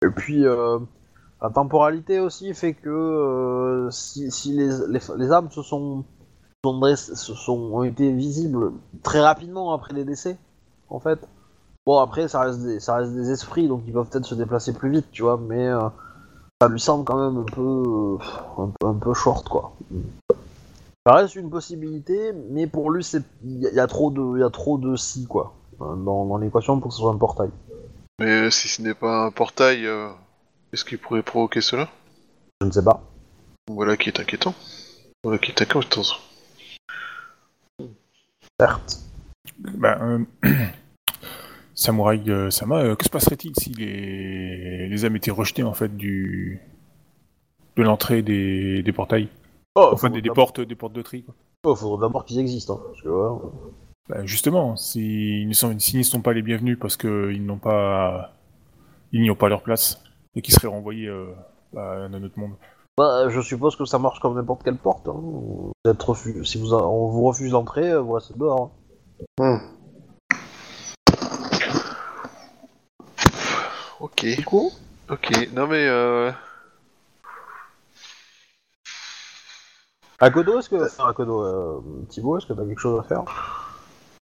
et 0.04 0.08
puis 0.08 0.44
la 0.44 1.50
temporalité 1.50 2.20
aussi 2.20 2.54
fait 2.54 2.74
que 2.74 3.88
si, 3.90 4.30
les, 4.52 4.70
les, 5.16 5.32
âmes 5.32 5.50
se 5.50 5.62
sont, 5.62 6.04
se 6.64 7.34
sont 7.34 7.58
ont 7.72 7.82
été 7.82 8.12
visibles 8.12 8.72
très 9.02 9.20
rapidement 9.20 9.72
après 9.72 9.94
les 9.94 10.04
décès, 10.04 10.36
en 10.88 11.00
fait. 11.00 11.20
Bon 11.84 11.98
après 11.98 12.28
ça 12.28 12.42
reste 12.42 12.62
des, 12.62 12.78
ça 12.78 12.94
reste 12.94 13.12
des 13.12 13.32
esprits 13.32 13.66
donc 13.66 13.82
ils 13.88 13.92
peuvent 13.92 14.08
peut-être 14.08 14.24
se 14.24 14.36
déplacer 14.36 14.72
plus 14.72 14.90
vite, 14.90 15.06
tu 15.10 15.22
vois, 15.22 15.36
mais 15.36 15.68
ça 16.62 16.68
lui 16.68 16.78
semble 16.78 17.04
quand 17.04 17.18
même 17.18 17.40
un 17.40 17.44
peu, 17.44 17.60
euh, 17.60 18.62
un 18.62 18.70
peu, 18.78 18.86
un 18.86 18.94
peu 18.94 19.14
short, 19.14 19.48
quoi. 19.48 19.72
Ça 21.04 21.14
reste 21.14 21.34
une 21.34 21.50
possibilité, 21.50 22.32
mais 22.50 22.68
pour 22.68 22.92
lui, 22.92 23.02
c'est 23.02 23.24
il 23.42 23.62
y, 23.62 23.66
a- 23.66 23.70
il 23.70 23.74
y 23.74 23.80
a 23.80 23.88
trop 23.88 24.12
de, 24.12 24.38
il 24.38 24.40
y 24.40 24.44
a 24.44 24.50
trop 24.50 24.78
de 24.78 24.94
si, 24.94 25.26
quoi, 25.26 25.54
dans, 25.80 25.96
dans 26.24 26.36
l'équation 26.36 26.78
pour 26.78 26.90
que 26.90 26.94
ce 26.94 27.00
soit 27.00 27.10
un 27.10 27.16
portail. 27.18 27.50
Mais 28.20 28.46
euh, 28.46 28.50
si 28.50 28.68
ce 28.68 28.80
n'est 28.80 28.94
pas 28.94 29.24
un 29.24 29.32
portail, 29.32 29.86
euh, 29.86 30.10
est-ce 30.72 30.84
qu'il 30.84 30.98
pourrait 30.98 31.24
provoquer 31.24 31.60
cela? 31.62 31.88
Je 32.60 32.66
ne 32.68 32.70
sais 32.70 32.84
pas. 32.84 33.02
Voilà 33.68 33.96
qui 33.96 34.10
est 34.10 34.20
inquiétant. 34.20 34.54
Voilà 35.24 35.38
qui 35.40 35.50
est 35.50 35.60
inquiétant. 35.62 36.02
Certes. 38.60 39.00
Ben, 39.58 40.26
euh, 40.44 40.48
Samouraï 41.74 42.22
euh, 42.30 42.50
Sama, 42.50 42.80
euh, 42.82 42.94
que 42.96 43.04
se 43.04 43.08
passerait-il 43.10 43.52
si 43.58 43.70
les... 43.74 44.88
les 44.88 45.04
âmes 45.04 45.16
étaient 45.16 45.30
rejetées 45.30 45.62
en 45.62 45.72
fait 45.72 45.96
du 45.96 46.60
de 47.76 47.82
l'entrée 47.82 48.22
des... 48.22 48.82
des 48.82 48.92
portails 48.92 49.28
Oh, 49.74 49.88
Enfin, 49.92 50.10
des, 50.10 50.20
des 50.20 50.28
portes, 50.28 50.60
des 50.60 50.74
portes 50.74 50.92
de 50.92 51.00
tri. 51.00 51.22
Quoi. 51.24 51.34
Oh, 51.64 51.74
faudrait 51.74 52.06
d'abord 52.06 52.24
qu'ils 52.26 52.38
existent, 52.38 52.74
hein, 52.74 52.80
parce 52.88 53.00
que 53.02 53.08
voilà. 53.08 53.36
Ben, 54.10 54.26
justement, 54.26 54.76
s'ils 54.76 55.48
ne 55.48 55.54
sont, 55.54 55.78
s'ils 55.78 55.98
ne 55.98 56.02
sont 56.04 56.20
pas 56.20 56.34
les 56.34 56.42
bienvenus 56.42 56.78
parce 56.78 56.98
qu'ils 56.98 57.46
n'ont 57.46 57.58
pas, 57.58 58.34
ils 59.12 59.22
n'y 59.22 59.30
ont 59.30 59.34
pas 59.36 59.48
leur 59.48 59.62
place 59.62 60.02
et 60.34 60.42
qu'ils 60.42 60.52
seraient 60.52 60.68
renvoyés 60.68 61.06
euh, 61.08 61.32
à 61.76 61.80
un 62.04 62.22
autre 62.22 62.38
monde. 62.38 62.52
Bah, 62.98 63.30
je 63.30 63.40
suppose 63.40 63.74
que 63.76 63.86
ça 63.86 63.98
marche 63.98 64.20
comme 64.20 64.34
n'importe 64.34 64.62
quelle 64.62 64.76
porte. 64.76 65.08
Hein. 65.08 65.14
Vous 65.16 65.72
êtes 65.86 66.44
Si 66.44 66.58
vous 66.58 66.74
a- 66.74 66.86
on 66.86 67.08
vous 67.08 67.22
refuse 67.22 67.52
l'entrée, 67.52 67.96
vous 67.98 68.12
restez 68.12 68.34
dehors. 68.36 68.72
hein. 69.40 69.60
Ok. 74.02 74.26
Du 74.36 74.44
coup, 74.44 74.72
Ok. 75.08 75.30
Non 75.52 75.66
mais 75.68 75.86
euh... 75.86 76.30
Akodo, 80.18 80.58
est-ce 80.58 80.68
que, 80.68 80.84
enfin, 80.84 81.08
Akodo, 81.08 81.42
euh, 81.42 81.80
Thibaut, 82.08 82.38
est-ce 82.38 82.46
que 82.46 82.52
t'as 82.52 82.64
quelque 82.64 82.80
chose 82.80 82.98
à 83.00 83.02
faire? 83.04 83.22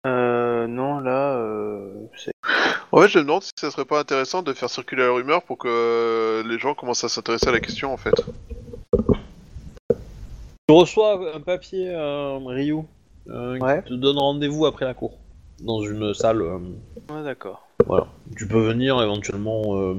Euh, 0.05 0.65
non, 0.67 0.99
là, 0.99 1.33
euh, 1.35 1.93
c'est... 2.15 2.31
En 2.91 3.01
fait, 3.01 3.07
je 3.09 3.19
me 3.19 3.23
demande 3.23 3.43
si 3.43 3.51
ça 3.59 3.69
serait 3.69 3.85
pas 3.85 3.99
intéressant 3.99 4.41
de 4.41 4.53
faire 4.53 4.69
circuler 4.69 5.03
la 5.03 5.11
rumeur 5.11 5.43
pour 5.43 5.57
que 5.57 5.67
euh, 5.67 6.43
les 6.47 6.57
gens 6.57 6.73
commencent 6.73 7.03
à 7.03 7.09
s'intéresser 7.09 7.49
à 7.49 7.51
la 7.51 7.59
question 7.59 7.93
en 7.93 7.97
fait. 7.97 8.13
Tu 10.67 10.73
reçois 10.73 11.35
un 11.35 11.41
papier, 11.41 11.89
euh, 11.93 12.37
Ryu, 12.39 12.79
euh, 13.29 13.59
Ouais. 13.59 13.83
qui 13.83 13.89
te 13.89 13.93
donne 13.95 14.17
rendez-vous 14.17 14.65
après 14.65 14.85
la 14.85 14.93
cour, 14.93 15.17
dans 15.61 15.81
une 15.81 16.13
salle. 16.13 16.41
euh, 16.41 16.57
Ouais, 17.09 17.23
d'accord. 17.23 17.67
voilà. 17.85 18.07
Tu 18.35 18.47
peux 18.47 18.59
venir 18.61 19.01
éventuellement. 19.01 19.77
euh, 19.79 19.95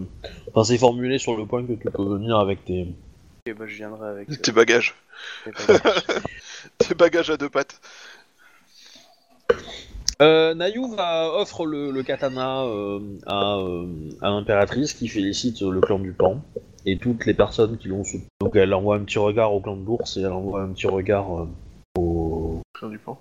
Enfin, 0.48 0.64
c'est 0.64 0.78
formulé 0.78 1.18
sur 1.18 1.36
le 1.36 1.46
point 1.46 1.64
que 1.64 1.72
tu 1.72 1.90
peux 1.90 2.04
venir 2.04 2.38
avec 2.38 2.64
tes. 2.64 2.94
Ok, 3.46 3.56
bah 3.56 3.64
je 3.66 3.74
viendrai 3.76 4.08
avec... 4.08 4.30
euh, 4.30 4.34
Tes 4.36 4.52
bagages. 4.52 4.94
les 5.46 5.52
bagages. 5.66 6.04
Tes 6.78 6.94
bagages 6.94 7.30
à 7.30 7.36
deux 7.36 7.48
pattes. 7.48 7.80
Euh, 10.20 10.52
Nayu 10.54 10.82
va 10.96 11.32
offre 11.32 11.64
le, 11.64 11.92
le 11.92 12.02
katana 12.02 12.62
euh, 12.64 12.98
à, 13.26 13.58
euh, 13.58 13.86
à 14.20 14.30
l'impératrice 14.30 14.92
qui 14.92 15.06
félicite 15.06 15.60
le 15.62 15.80
clan 15.80 16.00
du 16.00 16.12
Pan 16.12 16.42
et 16.84 16.98
toutes 16.98 17.24
les 17.24 17.34
personnes 17.34 17.78
qui 17.78 17.86
l'ont 17.86 18.02
soutenu. 18.02 18.26
Donc 18.40 18.56
elle 18.56 18.74
envoie 18.74 18.96
un 18.96 19.04
petit 19.04 19.18
regard 19.20 19.54
au 19.54 19.60
clan 19.60 19.76
de 19.76 19.84
l'ours 19.86 20.16
et 20.16 20.22
elle 20.22 20.32
envoie 20.32 20.62
un 20.62 20.72
petit 20.72 20.88
regard 20.88 21.42
euh, 21.42 21.48
au, 21.96 22.60
Clan 22.74 22.88
du 22.88 22.98
pan. 22.98 23.16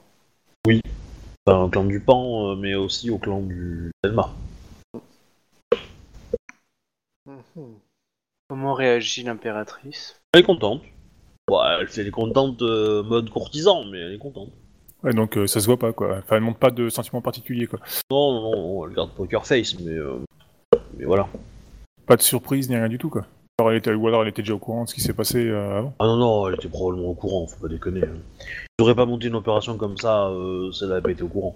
Enfin, 1.48 1.64
au 1.64 1.70
clan 1.70 1.86
du 1.86 2.00
Pan, 2.00 2.52
euh, 2.52 2.56
mais 2.56 2.76
aussi 2.76 3.10
au 3.10 3.18
clan 3.18 3.42
du 3.42 3.92
Selma. 4.04 4.34
Comment 8.50 8.74
réagit 8.74 9.24
l'impératrice? 9.24 10.22
Elle 10.34 10.42
est 10.42 10.44
contente. 10.44 10.82
Bon, 11.48 11.60
elle 11.64 11.88
fait 11.88 12.04
les 12.04 12.12
contentes 12.12 12.62
euh, 12.62 13.04
mode 13.04 13.30
courtisan, 13.30 13.86
mais 13.86 14.00
elle 14.00 14.14
est 14.14 14.20
contente. 14.20 14.50
Ouais, 15.04 15.14
donc 15.14 15.38
euh, 15.38 15.48
ça 15.48 15.60
se 15.60 15.66
voit 15.66 15.78
pas 15.78 15.94
quoi. 15.94 16.18
Enfin, 16.20 16.38
elle 16.38 16.42
montre 16.42 16.60
pas 16.60 16.72
de 16.72 16.90
sentiments 16.90 17.22
particuliers 17.22 17.68
quoi. 17.68 17.80
Non, 18.12 18.34
non, 18.34 18.52
non, 18.52 18.88
elle 18.88 18.94
garde 18.94 19.12
poker 19.12 19.46
face, 19.46 19.80
mais, 19.80 19.92
euh, 19.92 20.20
mais 20.98 21.06
voilà. 21.06 21.28
Pas 22.06 22.16
de 22.16 22.22
surprise 22.22 22.70
ni 22.70 22.76
rien 22.76 22.90
du 22.90 22.98
tout 22.98 23.10
quoi. 23.10 23.26
Alors, 23.60 23.72
elle 23.72 23.78
était, 23.78 23.94
ou 23.94 24.08
alors 24.08 24.22
elle 24.22 24.28
était 24.28 24.44
déjà 24.44 24.54
au 24.54 24.60
courant 24.60 24.84
de 24.84 24.90
ce 24.90 24.94
qui 24.94 25.02
s'est 25.02 25.14
passé 25.14 25.48
euh, 25.48 25.80
avant. 25.80 25.94
Ah 25.98 26.06
non, 26.06 26.18
non, 26.18 26.48
elle 26.48 26.56
était 26.56 26.68
probablement 26.68 27.10
au 27.10 27.14
courant, 27.16 27.48
faut 27.48 27.60
pas 27.60 27.68
déconner. 27.68 28.02
hein. 28.04 28.18
Je 28.40 28.84
n'aurais 28.84 28.94
pas 28.94 29.08
monté 29.08 29.28
une 29.28 29.36
opération 29.36 29.78
comme 29.78 29.98
ça 29.98 30.28
euh, 30.28 30.72
si 30.72 30.84
elle 30.84 30.90
n'avait 30.92 31.02
pas 31.02 31.10
été 31.12 31.24
au 31.24 31.28
courant. 31.28 31.56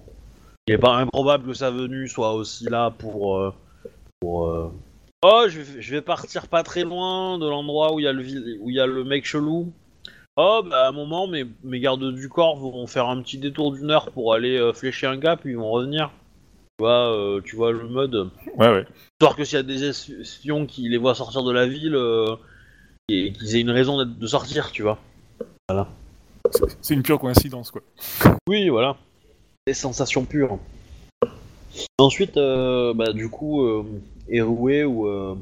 Il 0.68 0.74
n'est 0.74 0.80
pas 0.80 0.96
improbable 0.96 1.46
que 1.48 1.54
sa 1.54 1.70
venue 1.70 2.08
soit 2.08 2.34
aussi 2.34 2.66
là 2.66 2.90
pour. 2.90 3.38
euh, 3.38 3.54
pour 4.20 4.48
euh, 4.48 4.72
Oh, 5.24 5.44
je 5.48 5.60
vais, 5.62 5.82
je 5.82 5.92
vais 5.92 6.02
partir 6.02 6.48
pas 6.48 6.64
très 6.64 6.84
loin 6.84 7.38
de 7.38 7.48
l'endroit 7.48 7.94
où 7.94 8.00
il 8.00 8.06
y, 8.06 8.08
a 8.08 8.14
le 8.14 8.24
où 8.62 8.72
il 8.72 8.76
y 8.76 8.80
a 8.80 8.88
le 8.88 9.04
mec 9.04 9.24
chelou. 9.24 9.72
Oh, 10.38 10.62
bah 10.68 10.86
à 10.86 10.90
un 10.90 10.92
moment, 10.92 11.28
mes, 11.28 11.46
mes 11.64 11.80
gardes 11.80 12.12
du 12.16 12.30
corps 12.30 12.58
vont 12.58 12.88
faire 12.88 13.08
un 13.10 13.22
petit 13.22 13.38
détour 13.38 13.74
d'une 13.74 13.92
heure 13.92 14.10
pour 14.10 14.34
aller 14.34 14.58
euh, 14.58 14.74
flécher 14.74 15.06
un 15.06 15.18
gars, 15.18 15.36
puis 15.38 15.52
ils 15.52 15.58
vont 15.58 15.70
revenir. 15.70 16.10
Tu 16.82 16.86
vois, 16.88 17.16
euh, 17.16 17.42
tu 17.46 17.56
vois 17.56 17.72
le 17.72 17.88
mode. 17.88 18.32
Ouais, 18.58 18.68
ouais. 18.72 18.86
Histoire 19.20 19.36
que 19.36 19.44
s'il 19.44 19.56
y 19.58 19.60
a 19.60 19.64
des 19.64 19.84
espions 19.84 20.66
qui 20.66 20.90
les 20.90 20.98
voient 20.98 21.14
sortir 21.14 21.44
de 21.44 21.52
la 21.52 21.68
ville, 21.68 21.94
euh, 21.94 22.36
et 23.08 23.32
qu'ils 23.34 23.56
aient 23.56 23.62
une 23.62 23.70
raison 23.70 24.00
d'être- 24.04 24.18
de 24.18 24.26
sortir, 24.26 24.72
tu 24.72 24.82
vois. 24.82 24.98
C'est- 26.50 26.78
C'est 26.82 26.94
une 26.96 27.04
pure 27.04 27.20
coïncidence 27.20 27.70
quoi. 27.70 27.84
Oui, 28.50 28.70
voilà. 28.70 28.98
Des 29.68 29.76
sensations 29.76 30.26
pures. 30.26 30.58
Ensuite, 32.00 32.38
euh, 32.38 32.96
bah, 32.96 33.14
du 33.14 33.30
coup, 33.30 33.62
euh, 33.62 33.84
Erue 34.34 34.84
ou 34.86 35.06
euh, 35.08 35.36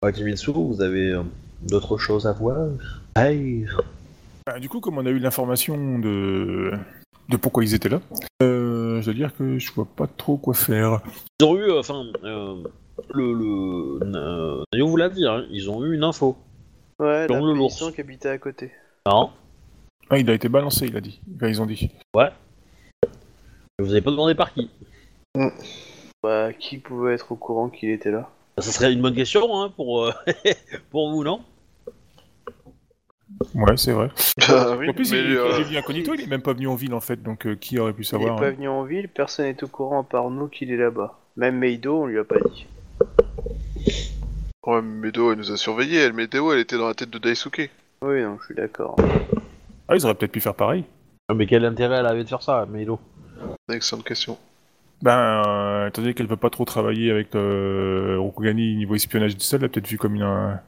Akimitsu, 0.00 0.50
vous 0.50 0.80
avez 0.80 1.10
euh, 1.10 1.22
d'autres 1.60 1.98
choses 1.98 2.26
à 2.26 2.32
voir? 2.32 2.68
Hey. 3.16 3.66
Bah, 4.46 4.58
du 4.58 4.70
coup, 4.70 4.80
comme 4.80 4.96
on 4.96 5.04
a 5.04 5.10
eu 5.10 5.18
l'information 5.18 5.98
de... 5.98 6.72
de 7.30 7.36
pourquoi 7.36 7.64
ils 7.64 7.74
étaient 7.74 7.88
là, 7.88 8.00
euh, 8.42 9.00
je 9.00 9.04
dois 9.06 9.14
dire 9.14 9.34
que 9.36 9.58
je 9.58 9.72
vois 9.72 9.86
pas 9.86 10.06
trop 10.06 10.36
quoi 10.36 10.54
faire. 10.54 11.00
Ils 11.40 11.46
ont 11.46 11.56
eu, 11.56 11.62
euh, 11.70 11.78
enfin, 11.80 12.04
euh, 12.24 12.62
le, 13.14 13.32
le, 13.32 14.00
euh, 14.16 14.62
Nayo 14.72 14.88
vous 14.88 14.96
l'a 14.96 15.08
dit, 15.08 15.24
hein, 15.26 15.44
ils 15.50 15.70
ont 15.70 15.84
eu 15.84 15.94
une 15.94 16.04
info. 16.04 16.36
Ouais, 16.98 17.26
Dans 17.28 17.34
la 17.36 17.40
le 17.40 17.54
l'ours. 17.54 17.92
qui 17.94 18.00
habitait 18.00 18.28
à 18.28 18.38
côté. 18.38 18.72
Non. 19.06 19.30
Ah, 20.10 20.18
il 20.18 20.28
a 20.28 20.34
été 20.34 20.48
balancé, 20.48 20.86
il 20.86 20.96
a 20.96 21.00
dit. 21.00 21.20
Enfin, 21.36 21.48
ils 21.48 21.62
ont 21.62 21.66
dit. 21.66 21.90
Vous 23.78 23.90
avez 23.92 24.00
pas 24.02 24.10
demandé 24.10 24.34
par 24.34 24.52
qui. 24.52 24.68
Bah, 26.22 26.52
qui 26.52 26.76
pouvait 26.78 27.14
être 27.14 27.32
au 27.32 27.36
courant 27.36 27.70
qu'il 27.70 27.90
était 27.90 28.10
là? 28.10 28.28
Ça 28.58 28.72
serait 28.72 28.92
une 28.92 29.00
bonne 29.00 29.14
question, 29.14 29.58
hein, 29.62 29.72
pour, 29.74 30.04
euh, 30.04 30.12
pour 30.90 31.10
vous, 31.10 31.24
non? 31.24 31.40
Ouais, 33.54 33.76
c'est 33.76 33.92
vrai. 33.92 34.08
Ah 34.48 34.76
oui, 34.78 34.88
en 34.88 34.92
plus, 34.92 35.10
mais, 35.12 35.18
il, 35.18 35.36
euh, 35.36 35.50
il 35.54 35.60
est 35.60 35.64
venu 35.64 35.76
incognito, 35.78 36.14
il 36.14 36.22
est 36.22 36.26
même 36.26 36.42
pas 36.42 36.52
venu 36.52 36.66
en 36.68 36.74
ville 36.74 36.94
en 36.94 37.00
fait, 37.00 37.22
donc 37.22 37.46
euh, 37.46 37.54
qui 37.56 37.78
aurait 37.78 37.92
pu 37.92 38.02
Il 38.02 38.06
savoir 38.06 38.36
est 38.36 38.40
pas 38.40 38.48
hein. 38.48 38.50
venu 38.52 38.68
en 38.68 38.84
ville, 38.84 39.08
personne 39.08 39.46
n'est 39.46 39.64
au 39.64 39.68
courant 39.68 40.00
à 40.00 40.04
part 40.04 40.30
nous 40.30 40.48
qu'il 40.48 40.70
est 40.72 40.76
là-bas. 40.76 41.18
Même 41.36 41.56
Meido, 41.58 42.02
on 42.02 42.06
lui 42.06 42.18
a 42.18 42.24
pas 42.24 42.38
dit. 42.40 42.66
Ouais, 44.66 44.82
Medo, 44.82 45.32
elle 45.32 45.38
nous 45.38 45.50
a 45.52 45.56
surveillés. 45.56 46.00
Elle, 46.00 46.12
Medo, 46.12 46.52
elle 46.52 46.60
était 46.60 46.76
dans 46.76 46.88
la 46.88 46.94
tête 46.94 47.08
de 47.10 47.18
Daisuke. 47.18 47.70
Oui, 48.02 48.22
non, 48.22 48.36
je 48.40 48.46
suis 48.46 48.54
d'accord. 48.54 48.96
Ah, 49.88 49.96
ils 49.96 50.04
auraient 50.04 50.14
peut-être 50.14 50.32
pu 50.32 50.40
faire 50.40 50.54
pareil. 50.54 50.84
Ah, 51.28 51.34
Mais 51.34 51.46
quel 51.46 51.64
intérêt 51.64 51.96
elle 51.98 52.06
avait 52.06 52.24
de 52.24 52.28
faire 52.28 52.42
ça, 52.42 52.66
Milo 52.70 53.00
Excellente 53.72 54.04
question. 54.04 54.36
Ben, 55.02 55.42
euh, 55.46 55.88
étant 55.88 56.02
donné 56.02 56.12
qu'elle 56.12 56.26
veut 56.26 56.36
pas 56.36 56.50
trop 56.50 56.66
travailler 56.66 57.10
avec 57.10 57.34
euh, 57.34 58.16
Rokugani 58.18 58.76
niveau 58.76 58.94
espionnage 58.94 59.34
du 59.36 59.44
sol, 59.44 59.60
elle 59.60 59.66
a 59.66 59.68
peut-être 59.70 59.88
vu 59.88 59.96
comme 59.96 60.14
une. 60.14 60.22
un- 60.22 60.60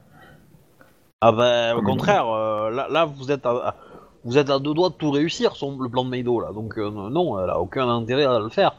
Ah 1.21 1.31
bah, 1.31 1.75
au 1.77 1.81
contraire, 1.83 2.27
euh, 2.29 2.52
là, 2.73 2.87
là, 2.89 3.05
vous 3.05 3.31
êtes 3.31 3.45
à, 3.45 3.75
vous 4.23 4.37
êtes 4.37 4.49
à 4.49 4.59
deux 4.59 4.73
doigts 4.73 4.89
de 4.89 4.95
tout 4.95 5.11
réussir, 5.11 5.55
son, 5.55 5.77
le 5.79 5.89
plan 5.89 6.03
de 6.05 6.09
Meido, 6.09 6.39
là. 6.39 6.51
Donc, 6.53 6.77
euh, 6.77 6.89
non, 6.89 7.39
elle 7.39 7.49
a 7.49 7.59
aucun 7.59 7.87
intérêt 7.89 8.25
à 8.25 8.39
le 8.39 8.49
faire. 8.49 8.75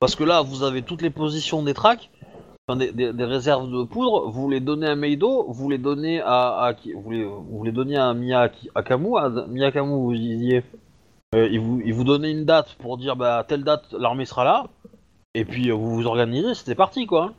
Parce 0.00 0.14
que 0.14 0.24
là, 0.24 0.42
vous 0.42 0.62
avez 0.62 0.82
toutes 0.82 1.02
les 1.02 1.10
positions 1.10 1.62
des 1.62 1.74
tracks, 1.74 2.10
enfin, 2.66 2.78
des, 2.78 2.90
des- 2.92 3.12
des 3.12 3.24
réserves 3.24 3.70
de 3.70 3.84
poudre, 3.84 4.30
vous 4.30 4.48
les 4.48 4.60
donnez 4.60 4.86
à 4.88 4.96
Meido, 4.96 5.44
vous 5.48 5.68
les 5.68 5.78
donnez 5.78 6.20
à, 6.22 6.60
à 6.62 6.74
qui 6.74 6.92
vous 6.92 7.10
les, 7.10 7.24
vous 7.24 7.64
les 7.64 7.72
donnez 7.72 7.96
à 7.96 8.12
Miyaki, 8.14 8.70
à 8.74 8.82
Kamu, 8.82 9.16
à 9.18 9.28
Miyakamu, 9.48 9.92
vous 9.92 10.14
disiez. 10.14 10.64
Euh, 11.34 11.48
il, 11.52 11.60
vous, 11.60 11.80
il 11.84 11.94
vous 11.94 12.04
donnait 12.04 12.32
une 12.32 12.44
date 12.44 12.74
pour 12.80 12.96
dire, 12.98 13.14
bah, 13.14 13.38
à 13.38 13.44
telle 13.44 13.62
date, 13.62 13.92
l'armée 13.92 14.24
sera 14.24 14.42
là, 14.44 14.66
et 15.34 15.44
puis 15.44 15.70
euh, 15.70 15.74
vous 15.74 15.94
vous 15.94 16.06
organisez, 16.06 16.54
c'était 16.54 16.74
parti, 16.74 17.06
quoi. 17.06 17.32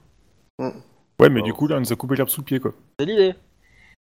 Ouais, 1.19 1.29
mais 1.29 1.41
du 1.41 1.53
coup, 1.53 1.67
là, 1.67 1.75
on 1.77 1.79
nous 1.81 1.91
a 1.91 1.95
coupé 1.95 2.15
l'herbe 2.15 2.29
sous 2.29 2.41
le 2.41 2.45
pied, 2.45 2.59
quoi. 2.59 2.71
C'est 2.99 3.05
l'idée. 3.05 3.33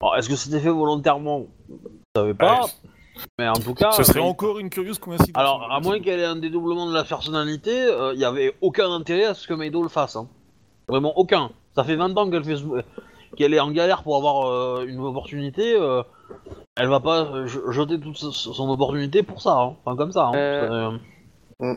Alors, 0.02 0.16
est-ce 0.16 0.28
que 0.28 0.36
c'était 0.36 0.60
fait 0.60 0.68
volontairement 0.70 1.47
Vous 1.68 1.78
savez 2.14 2.35
pas. 2.35 2.60
Ouais, 2.64 2.70
mais 3.39 3.48
en 3.48 3.55
tout 3.55 3.74
cas. 3.74 3.93
Ce 3.93 4.02
serait 4.05 4.20
euh, 4.20 4.24
encore 4.24 4.59
une 4.59 4.68
curieuse 4.68 4.98
coïncidence. 4.98 5.40
Alors, 5.40 5.70
à 5.73 5.81
moins 5.81 6.01
qu'elle 6.01 6.20
ait 6.20 6.24
un 6.27 6.36
dédoublement 6.36 6.86
de 6.89 6.94
la 6.94 7.05
personnalité, 7.05 7.85
euh, 7.85 8.12
il 8.14 8.20
y 8.20 8.24
avait 8.24 8.55
aucun 8.60 8.90
intérêt 8.93 9.24
à 9.24 9.35
ce 9.35 9.47
que 9.48 9.55
Meido 9.55 9.82
le 9.82 9.89
fasse. 9.89 10.16
hein. 10.16 10.28
Vraiment 10.89 11.16
aucun. 11.18 11.51
Ça 11.74 11.82
fait 11.85 11.97
20 11.97 12.16
ans 12.18 12.31
qu'elle 12.31 12.44
fait 12.44 12.56
ce- 12.56 12.82
qu'elle 13.36 13.55
est 13.55 13.60
en 13.60 13.70
galère 13.70 14.02
pour 14.02 14.16
avoir 14.16 14.47
euh, 14.51 14.85
une 14.86 15.01
opportunité. 15.01 15.74
euh, 15.78 16.02
elle 16.77 16.89
va 16.89 17.01
pas 17.01 17.23
euh, 17.24 17.47
je- 17.47 17.70
jeter 17.70 17.98
toute 17.98 18.16
so- 18.16 18.31
son 18.32 18.68
opportunité 18.68 19.23
pour 19.23 19.40
ça. 19.40 19.59
hein. 19.59 19.77
Enfin, 19.85 19.97
comme 19.97 20.12
ça. 20.12 20.27
hein. 20.27 20.32
Euh, 20.35 20.98
Euh, 21.62 21.74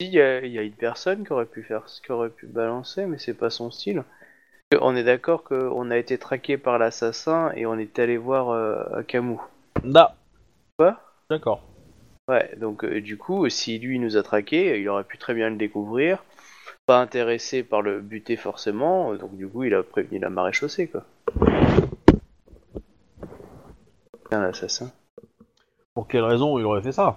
Si, 0.00 0.06
il 0.08 0.14
y, 0.14 0.20
a- 0.20 0.44
il 0.44 0.50
y 0.52 0.58
a 0.58 0.62
une 0.62 0.72
personne 0.72 1.24
qui 1.24 1.32
aurait 1.34 1.44
pu 1.46 1.62
faire 1.62 1.86
ce 1.86 2.00
qui 2.00 2.10
aurait 2.12 2.30
pu 2.30 2.46
balancer, 2.46 3.04
mais 3.04 3.18
c'est 3.18 3.34
pas 3.34 3.50
son 3.50 3.70
style. 3.70 4.04
On 4.80 4.96
est 4.96 5.04
d'accord 5.04 5.44
qu'on 5.44 5.90
a 5.90 5.96
été 5.98 6.18
traqué 6.18 6.56
par 6.56 6.78
l'assassin 6.78 7.52
et 7.54 7.66
on 7.66 7.78
est 7.78 7.98
allé 7.98 8.16
voir 8.16 8.50
euh, 8.50 8.82
Akamu. 9.00 9.36
Da. 9.84 10.14
Quoi? 10.78 11.00
D'accord. 11.30 11.62
Ouais, 12.28 12.54
donc 12.56 12.84
euh, 12.84 13.00
du 13.00 13.16
coup, 13.18 13.48
si 13.48 13.78
lui 13.78 13.98
nous 13.98 14.16
a 14.16 14.22
traqué, 14.22 14.80
il 14.80 14.88
aurait 14.88 15.04
pu 15.04 15.18
très 15.18 15.34
bien 15.34 15.50
le 15.50 15.56
découvrir. 15.56 16.24
Pas 16.86 17.00
intéressé 17.00 17.62
par 17.62 17.82
le 17.82 18.00
buter 18.00 18.36
forcément, 18.36 19.12
euh, 19.12 19.16
donc 19.16 19.36
du 19.36 19.48
coup, 19.48 19.64
il 19.64 19.74
a 19.74 19.82
prévenu 19.82 20.18
la 20.18 20.30
marée 20.30 20.52
chaussée, 20.52 20.88
quoi. 20.88 21.04
Putain, 24.24 24.40
l'assassin. 24.42 24.90
Pour 25.94 26.08
quelle 26.08 26.24
raison 26.24 26.58
il 26.58 26.64
aurait 26.64 26.82
fait 26.82 26.92
ça? 26.92 27.16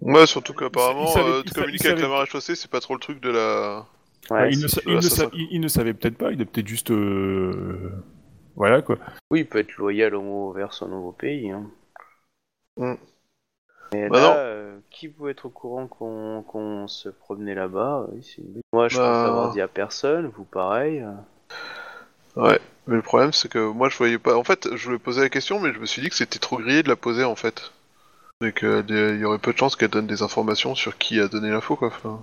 Ouais, 0.00 0.26
surtout 0.26 0.52
qu'apparemment, 0.54 1.04
Il 1.04 1.12
savait- 1.12 1.30
euh, 1.30 1.42
il 1.44 1.48
de 1.50 1.54
sa- 1.54 1.60
communiquer 1.60 1.86
avec 1.88 1.98
la 1.98 2.02
savait- 2.06 2.12
marée 2.14 2.26
chaussée, 2.26 2.54
c'est 2.56 2.70
pas 2.70 2.80
trop 2.80 2.94
le 2.94 3.00
truc 3.00 3.20
de 3.20 3.30
la. 3.30 3.86
Ouais, 4.30 4.52
il, 4.52 4.60
ne 4.62 4.68
c'est- 4.68 4.76
sa- 4.76 4.80
il 4.86 4.94
ne 4.96 5.00
ça, 5.00 5.08
sa- 5.10 5.16
ça. 5.24 5.30
il- 5.32 5.48
il 5.50 5.60
ne 5.60 5.68
savait 5.68 5.94
peut-être 5.94 6.16
pas, 6.16 6.30
il 6.32 6.40
est 6.40 6.44
peut-être 6.44 6.66
juste. 6.68 6.90
euh, 6.90 7.90
Voilà, 8.54 8.82
quoi. 8.82 8.98
Oui, 9.30 9.40
il 9.40 9.46
peut 9.46 9.58
être 9.60 9.76
loyal 9.78 10.14
au- 10.14 10.52
vers 10.52 10.72
son 10.74 10.86
nouveau 10.88 11.12
pays. 11.12 11.50
Hein. 11.50 11.64
Mm. 12.76 12.94
Mais 13.94 14.08
Bah 14.08 14.20
là, 14.20 14.28
non. 14.28 14.34
euh, 14.36 14.78
qui 14.90 15.08
peut 15.08 15.28
être 15.30 15.46
au 15.46 15.50
courant 15.50 15.86
qu'on 15.86 16.86
se 16.88 17.08
promenait 17.08 17.54
là-bas 17.54 18.06
une- 18.38 18.60
Moi, 18.72 18.88
je 18.88 18.96
Bah. 18.98 19.04
pense 19.04 19.28
avoir 19.28 19.52
dit 19.52 19.60
à 19.60 19.68
personne, 19.68 20.26
vous 20.36 20.44
pareil. 20.44 21.00
euh. 21.00 21.12
Ouais. 22.40 22.60
Mais 22.86 22.96
le 22.96 23.02
problème, 23.02 23.32
c'est 23.32 23.48
que 23.50 23.58
moi, 23.70 23.88
je 23.88 23.96
voyais 23.98 24.18
pas. 24.18 24.34
En 24.36 24.44
fait, 24.44 24.68
je 24.74 24.84
voulais 24.86 24.98
poser 24.98 25.20
la 25.22 25.28
question, 25.28 25.60
mais 25.60 25.72
je 25.72 25.78
me 25.78 25.86
suis 25.86 26.00
dit 26.02 26.08
que 26.08 26.14
c'était 26.16 26.38
trop 26.38 26.58
grillé 26.58 26.82
de 26.82 26.88
la 26.88 26.96
poser, 26.96 27.24
en 27.24 27.36
fait. 27.36 27.72
Et 28.44 28.52
qu'il 28.52 29.18
y 29.20 29.24
aurait 29.24 29.38
peu 29.38 29.52
de 29.52 29.58
chances 29.58 29.76
qu'elle 29.76 29.90
donne 29.90 30.06
des 30.06 30.22
informations 30.22 30.74
sur 30.74 30.98
qui 30.98 31.20
a 31.20 31.28
donné 31.28 31.50
l'info, 31.50 31.76
quoi. 31.76 31.88
Enfin, 31.88 32.20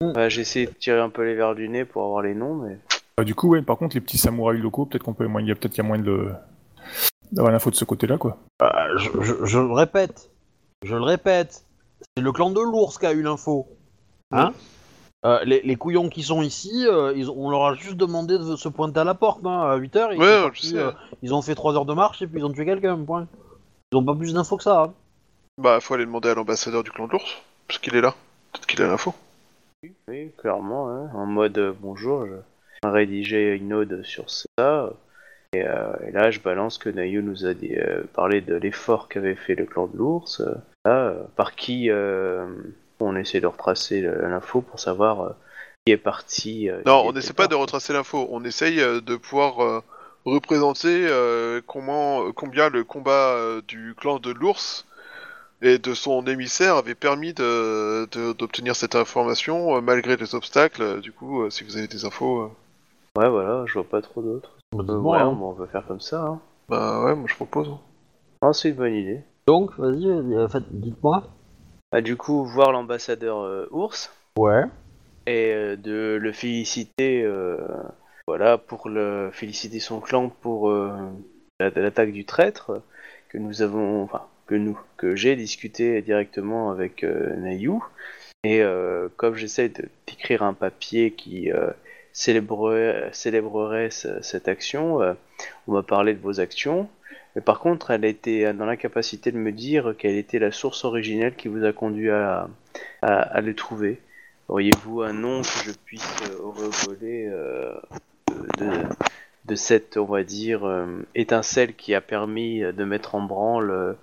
Bah, 0.00 0.28
J'ai 0.28 0.42
essayé 0.42 0.66
de 0.66 0.72
tirer 0.72 1.00
un 1.00 1.08
peu 1.10 1.24
les 1.24 1.34
verres 1.34 1.54
du 1.54 1.68
nez 1.68 1.84
pour 1.84 2.04
avoir 2.04 2.22
les 2.22 2.34
noms, 2.34 2.54
mais 2.56 2.78
Bah, 3.16 3.24
du 3.24 3.34
coup, 3.34 3.48
ouais, 3.48 3.62
par 3.62 3.76
contre, 3.78 3.94
les 3.96 4.00
petits 4.00 4.18
samouraïs 4.18 4.60
locaux, 4.60 4.86
peut-être 4.86 5.04
qu'on 5.04 5.14
peut. 5.14 5.28
Il 5.40 5.46
y 5.46 5.52
a 5.52 5.54
peut-être 5.54 5.72
qu'il 5.72 5.82
y 5.82 5.86
a 5.86 5.88
moyen 5.88 6.02
de 6.02 6.10
le. 6.10 6.32
d'avoir 7.32 7.52
l'info 7.52 7.70
de 7.70 7.76
ce 7.76 7.84
côté-là, 7.84 8.18
quoi. 8.18 8.38
Euh, 8.62 8.66
je, 8.98 9.10
je- 9.20 9.44
je 9.44 9.58
le 9.58 9.72
répète, 9.72 10.30
je 10.84 10.94
le 10.94 11.02
répète, 11.02 11.64
c'est 12.16 12.22
le 12.22 12.32
clan 12.32 12.50
de 12.50 12.60
l'ours 12.60 12.98
qui 12.98 13.06
a 13.06 13.12
eu 13.12 13.22
l'info. 13.22 13.66
Hein? 14.32 14.52
Euh, 15.24 15.42
les, 15.44 15.62
les 15.62 15.76
couillons 15.76 16.10
qui 16.10 16.22
sont 16.22 16.42
ici, 16.42 16.84
euh, 16.86 17.14
ils 17.16 17.30
on 17.30 17.48
leur 17.48 17.64
a 17.64 17.74
juste 17.74 17.96
demandé 17.96 18.36
de 18.38 18.56
se 18.56 18.68
pointer 18.68 19.00
à 19.00 19.04
la 19.04 19.14
porte 19.14 19.40
hein, 19.46 19.62
à 19.70 19.78
8h. 19.78 20.10
Ils, 20.12 20.18
Ouais, 20.18 20.26
sont 20.26 20.38
je 20.38 20.42
partis, 20.42 20.66
sais. 20.70 20.76
euh, 20.76 20.90
ils 21.22 21.32
ont 21.32 21.40
fait 21.40 21.54
3 21.54 21.74
heures 21.76 21.86
de 21.86 21.94
marche 21.94 22.20
et 22.20 22.26
puis 22.26 22.40
ils 22.40 22.44
ont 22.44 22.52
tué 22.52 22.66
quelqu'un, 22.66 22.98
point. 23.02 23.26
Ils 23.92 23.96
ont 23.96 24.04
pas 24.04 24.14
plus 24.14 24.34
d'infos 24.34 24.56
que 24.58 24.62
ça. 24.64 24.82
hein. 24.82 24.92
Bah, 25.56 25.78
faut 25.80 25.94
aller 25.94 26.04
demander 26.04 26.28
à 26.28 26.34
l'ambassadeur 26.34 26.82
du 26.82 26.90
clan 26.90 27.06
de 27.06 27.12
l'ours, 27.12 27.36
parce 27.68 27.78
qu'il 27.78 27.94
est 27.96 28.00
là. 28.02 28.14
Peut-être 28.52 28.66
qu'il 28.66 28.82
a 28.82 28.86
l'info. 28.88 29.14
Oui, 30.08 30.30
clairement, 30.38 30.90
hein, 30.90 31.10
en 31.14 31.26
mode 31.26 31.58
euh, 31.58 31.72
bonjour, 31.80 32.26
je 32.26 32.88
rédigeais 32.88 33.56
une 33.56 33.72
ode 33.72 34.02
sur 34.04 34.26
ça. 34.30 34.92
Et, 35.52 35.62
euh, 35.62 35.92
et 36.06 36.10
là, 36.10 36.30
je 36.30 36.40
balance 36.40 36.78
que 36.78 36.88
Nayu 36.88 37.22
nous 37.22 37.46
a 37.46 37.54
dit, 37.54 37.74
euh, 37.76 38.02
parlé 38.12 38.40
de 38.40 38.54
l'effort 38.54 39.08
qu'avait 39.08 39.36
fait 39.36 39.54
le 39.54 39.66
clan 39.66 39.86
de 39.86 39.96
l'ours. 39.96 40.42
par 41.36 41.54
qui 41.54 41.90
on 43.00 43.16
essaie 43.16 43.40
de 43.40 43.46
retracer 43.46 44.00
l'info 44.00 44.62
pour 44.62 44.80
savoir 44.80 45.34
qui 45.84 45.92
est 45.92 45.98
parti. 45.98 46.70
Non, 46.86 47.02
on 47.06 47.12
n'essaie 47.12 47.34
pas 47.34 47.48
de 47.48 47.54
retracer 47.54 47.92
l'info. 47.92 48.26
On 48.30 48.44
essaye 48.44 48.76
de 48.76 49.16
pouvoir 49.16 49.82
représenter 50.24 51.06
comment, 51.66 52.32
combien 52.32 52.70
le 52.70 52.84
combat 52.84 53.60
du 53.66 53.94
clan 53.96 54.18
de 54.18 54.30
l'ours 54.30 54.86
et 55.62 55.78
de 55.78 55.94
son 55.94 56.26
émissaire 56.26 56.76
avait 56.76 56.94
permis 56.94 57.32
de- 57.32 58.06
de- 58.12 58.32
d'obtenir 58.32 58.76
cette 58.76 58.94
information 58.94 59.76
euh, 59.76 59.80
malgré 59.80 60.16
les 60.16 60.34
obstacles. 60.34 61.00
Du 61.00 61.12
coup, 61.12 61.42
euh, 61.42 61.50
si 61.50 61.64
vous 61.64 61.76
avez 61.76 61.88
des 61.88 62.04
infos, 62.04 62.42
euh, 62.42 62.50
Ouais, 63.16 63.28
voilà, 63.28 63.64
je 63.66 63.74
vois 63.74 63.84
pas 63.88 64.02
trop 64.02 64.22
d'autres. 64.22 64.50
Euh, 64.74 64.78
dites-moi, 64.82 65.16
ouais, 65.18 65.22
hein. 65.22 65.38
on 65.40 65.52
va 65.52 65.66
faire 65.68 65.86
comme 65.86 66.00
ça. 66.00 66.20
Hein. 66.22 66.40
bah 66.68 67.04
ouais, 67.04 67.14
moi 67.14 67.26
je 67.28 67.34
propose. 67.36 67.68
Non, 68.42 68.52
c'est 68.52 68.70
une 68.70 68.74
bonne 68.74 68.94
idée. 68.94 69.20
Donc, 69.46 69.70
vas-y, 69.78 70.06
euh, 70.08 70.48
faites- 70.48 70.64
dites-moi. 70.70 71.22
Bah, 71.92 72.00
du 72.00 72.16
coup, 72.16 72.44
voir 72.44 72.72
l'ambassadeur 72.72 73.38
euh, 73.40 73.68
ours 73.70 74.10
Ouais. 74.36 74.64
et 75.28 75.52
euh, 75.54 75.76
de 75.76 76.18
le 76.20 76.32
féliciter, 76.32 77.22
euh, 77.22 77.58
voilà, 78.26 78.58
pour 78.58 78.88
le 78.88 79.30
féliciter 79.32 79.78
son 79.78 80.00
clan 80.00 80.28
pour 80.40 80.70
euh, 80.70 80.90
la- 81.60 81.70
l'attaque 81.70 82.10
du 82.10 82.24
traître 82.24 82.82
que 83.28 83.38
nous 83.38 83.62
avons, 83.62 84.02
enfin 84.02 84.22
que 84.46 84.54
nous, 84.54 84.78
que 84.96 85.16
j'ai 85.16 85.36
discuté 85.36 86.02
directement 86.02 86.70
avec 86.70 87.02
euh, 87.04 87.34
Nayu. 87.36 87.72
Et 88.44 88.62
euh, 88.62 89.08
comme 89.16 89.34
j'essaie 89.36 89.70
d'écrire 90.06 90.42
un 90.42 90.52
papier 90.54 91.12
qui 91.12 91.50
euh, 91.50 91.70
célébrerait, 92.12 93.08
célébrerait 93.12 93.90
ce- 93.90 94.20
cette 94.22 94.48
action, 94.48 95.00
on 95.66 95.72
m'a 95.72 95.82
parlé 95.82 96.14
de 96.14 96.20
vos 96.20 96.40
actions. 96.40 96.88
Mais 97.34 97.42
par 97.42 97.58
contre, 97.58 97.90
elle 97.90 98.04
était 98.04 98.52
dans 98.52 98.66
l'incapacité 98.66 99.32
de 99.32 99.38
me 99.38 99.50
dire 99.50 99.94
quelle 99.98 100.14
était 100.16 100.38
la 100.38 100.52
source 100.52 100.84
originelle 100.84 101.34
qui 101.34 101.48
vous 101.48 101.64
a 101.64 101.72
conduit 101.72 102.10
à, 102.10 102.48
à, 103.02 103.14
à 103.22 103.40
le 103.40 103.54
trouver. 103.54 103.98
Auriez-vous 104.48 105.00
un 105.02 105.14
nom 105.14 105.40
que 105.40 105.48
je 105.66 105.72
puisse 105.84 106.22
euh, 107.02 107.74
de, 109.46 109.54
cette, 109.54 109.96
on 109.96 110.04
va 110.04 110.22
dire, 110.22 110.62
étincelle 111.14 111.74
qui 111.74 111.94
a 111.94 112.00
permis 112.00 112.60
de 112.60 112.84
mettre 112.84 113.14
en 113.14 113.22
branle 113.22 113.96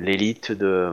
l'élite 0.00 0.52
de, 0.52 0.92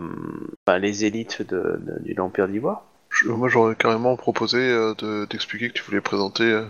enfin, 0.68 0.78
les 0.78 1.06
élites 1.06 1.42
de, 1.42 1.80
de- 1.86 2.08
de 2.08 2.14
l'Empire 2.16 2.48
d'Ivoire 2.48 2.84
Je- 3.10 3.30
moi 3.30 3.48
j'aurais 3.50 3.76
carrément 3.76 4.16
proposé 4.16 4.60
euh, 4.60 4.94
de- 5.00 5.26
d'expliquer 5.26 5.70
que 5.70 5.74
tu 5.74 5.84
voulais 5.84 6.02
présenter. 6.02 6.44
euh, 6.44 6.66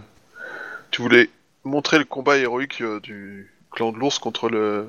tu 0.92 1.02
voulais 1.02 1.30
montrer 1.64 1.98
le 2.00 2.06
combat 2.06 2.38
héroïque 2.38 2.82
euh, 2.82 3.00
du 3.00 3.52
clan 3.72 3.92
de 3.92 3.98
l'ours 3.98 4.20
contre 4.20 4.50
le 4.50 4.88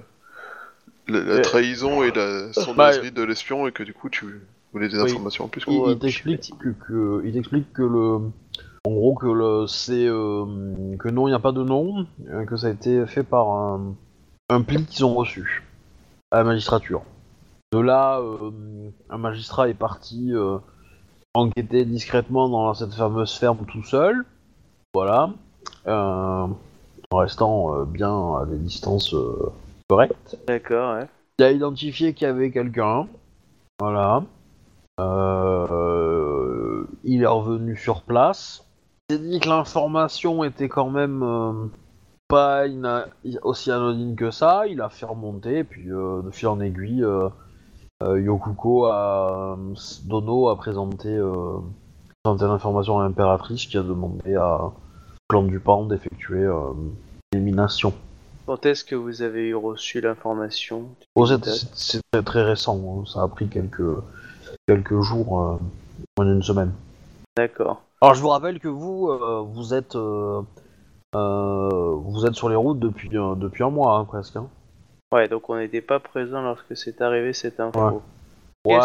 la, 1.09 1.21
la 1.21 1.33
Euh, 1.35 1.41
trahison 1.41 2.03
et 2.05 2.13
la 2.13 2.53
sournoiserie 2.53 3.11
de 3.11 3.23
l'espion 3.23 3.67
et 3.67 3.73
que 3.73 3.83
du 3.83 3.93
coup 3.93 4.09
tu 4.09 4.25
voulais 4.73 4.89
des 4.89 4.99
Oui. 5.01 5.11
informations 5.11 5.45
en 5.45 5.49
plus. 5.49 5.65
Il, 5.67 5.79
quoi. 5.81 5.91
il 5.93 5.99
t'explique 5.99 6.53
que, 6.61 6.69
que- 6.69 7.23
il 7.25 7.33
t'explique 7.33 7.73
que 7.73 7.83
le, 7.83 8.31
en 8.85 8.91
gros 8.93 9.15
que 9.15 9.27
le, 9.27 9.67
c'est 9.67 10.07
euh, 10.07 10.45
que 10.99 11.09
non, 11.09 11.27
il 11.27 11.33
n'y 11.33 11.37
a 11.37 11.41
pas 11.41 11.53
de 11.53 11.63
nom, 11.65 12.07
que 12.47 12.57
ça 12.57 12.69
a 12.69 12.71
été 12.71 13.05
fait 13.07 13.25
par 13.25 13.51
un, 13.51 13.95
un 14.49 14.63
pli 14.63 14.85
qu'ils 14.87 15.05
ont 15.05 15.15
reçu 15.15 15.65
à 16.31 16.39
la 16.39 16.45
magistrature. 16.45 17.03
De 17.73 17.79
là, 17.79 18.21
euh, 18.21 18.51
un 19.09 19.19
magistrat 19.19 19.69
est 19.69 19.75
parti 19.75 20.33
euh, 20.33 20.59
enquêter 21.35 21.85
discrètement 21.85 22.49
dans 22.49 22.75
cette 22.75 22.95
fameuse 22.95 23.35
ferme 23.37 23.65
tout 23.67 23.83
seul, 23.83 24.25
voilà, 24.95 25.31
euh, 25.87 26.47
en 27.11 27.17
restant 27.17 27.85
bien 27.85 28.37
à 28.37 28.47
des 28.47 28.59
distances 28.59 29.15
correctes. 29.89 30.37
D'accord, 30.47 30.97
ouais. 30.97 31.07
Il 31.39 31.45
a 31.45 31.51
identifié 31.51 32.13
qu'il 32.15 32.27
y 32.27 32.31
avait 32.31 32.51
quelqu'un. 32.51 33.09
Voilà. 33.81 34.23
Euh, 35.01 36.85
il 37.05 37.23
est 37.23 37.27
revenu 37.27 37.77
sur 37.77 38.03
place. 38.03 38.65
Il 39.09 39.17
s'est 39.17 39.23
dit 39.23 39.41
que 39.41 39.49
l'information 39.49 40.45
était 40.45 40.69
quand 40.69 40.91
même 40.91 41.23
euh, 41.23 41.53
pas 42.29 42.65
aussi 43.43 43.71
anodine 43.71 44.15
que 44.15 44.31
ça. 44.31 44.67
Il 44.69 44.81
a 44.81 44.89
fait 44.89 45.07
remonter, 45.07 45.59
et 45.59 45.65
puis 45.65 45.91
euh, 45.91 46.23
de 46.23 46.31
fil 46.31 46.49
en 46.49 46.61
aiguille, 46.61 47.05
Yokuko 48.19 48.87
a. 48.87 49.57
Dono 50.05 50.49
a 50.49 50.57
présenté, 50.57 51.09
euh, 51.09 51.59
présenté 52.23 52.45
l'information 52.45 52.99
à 53.01 53.05
l'impératrice 53.05 53.67
qui 53.67 53.79
a 53.79 53.83
demandé 53.83 54.35
à 54.35 54.61
Clan 55.29 55.43
du 55.45 55.61
Pan 55.61 55.85
d'effectuer 55.87 56.45
euh, 56.45 56.73
l'élimination. 57.33 57.93
Quand 58.47 58.67
est-ce 58.67 58.85
que 58.85 58.95
vous 58.97 59.23
avez 59.23 59.49
eu 59.49 59.55
reçu 59.55 60.01
l'information 60.01 60.87
Oh, 61.15 61.27
c'est- 61.27 62.01
très, 62.25 62.43
récent, 62.43 62.77
hein. 62.77 63.05
ça 63.07 63.23
a 63.23 63.29
pris 63.29 63.49
quelques, 63.49 63.83
quelques 64.67 65.01
jours, 65.01 65.41
euh, 65.41 65.57
moins 66.19 66.27
d'une 66.27 66.43
semaine. 66.43 66.73
D'accord. 67.37 67.83
Alors 68.01 68.15
je 68.15 68.21
vous 68.21 68.29
rappelle 68.29 68.59
que 68.59 68.69
vous, 68.69 69.09
euh, 69.09 69.43
vous 69.47 69.75
êtes, 69.75 69.95
euh, 69.95 70.43
euh, 71.15 71.95
vous 71.95 72.27
êtes 72.27 72.35
sur 72.35 72.49
les 72.49 72.57
routes 72.57 72.81
depuis, 72.81 73.17
euh, 73.17 73.35
depuis 73.37 73.63
un 73.63 73.71
mois 73.71 73.97
hein, 73.97 74.05
presque. 74.05 74.37
hein. 74.37 74.47
Ouais, 75.13 75.29
donc 75.29 75.49
on 75.51 75.57
n'était 75.57 75.83
pas 75.83 76.01
présent 76.01 76.43
lorsque 76.43 76.77
c'est 76.77 77.01
arrivé 77.03 77.33
cette 77.33 77.61
info. 77.61 78.03
Ouais. 78.65 78.79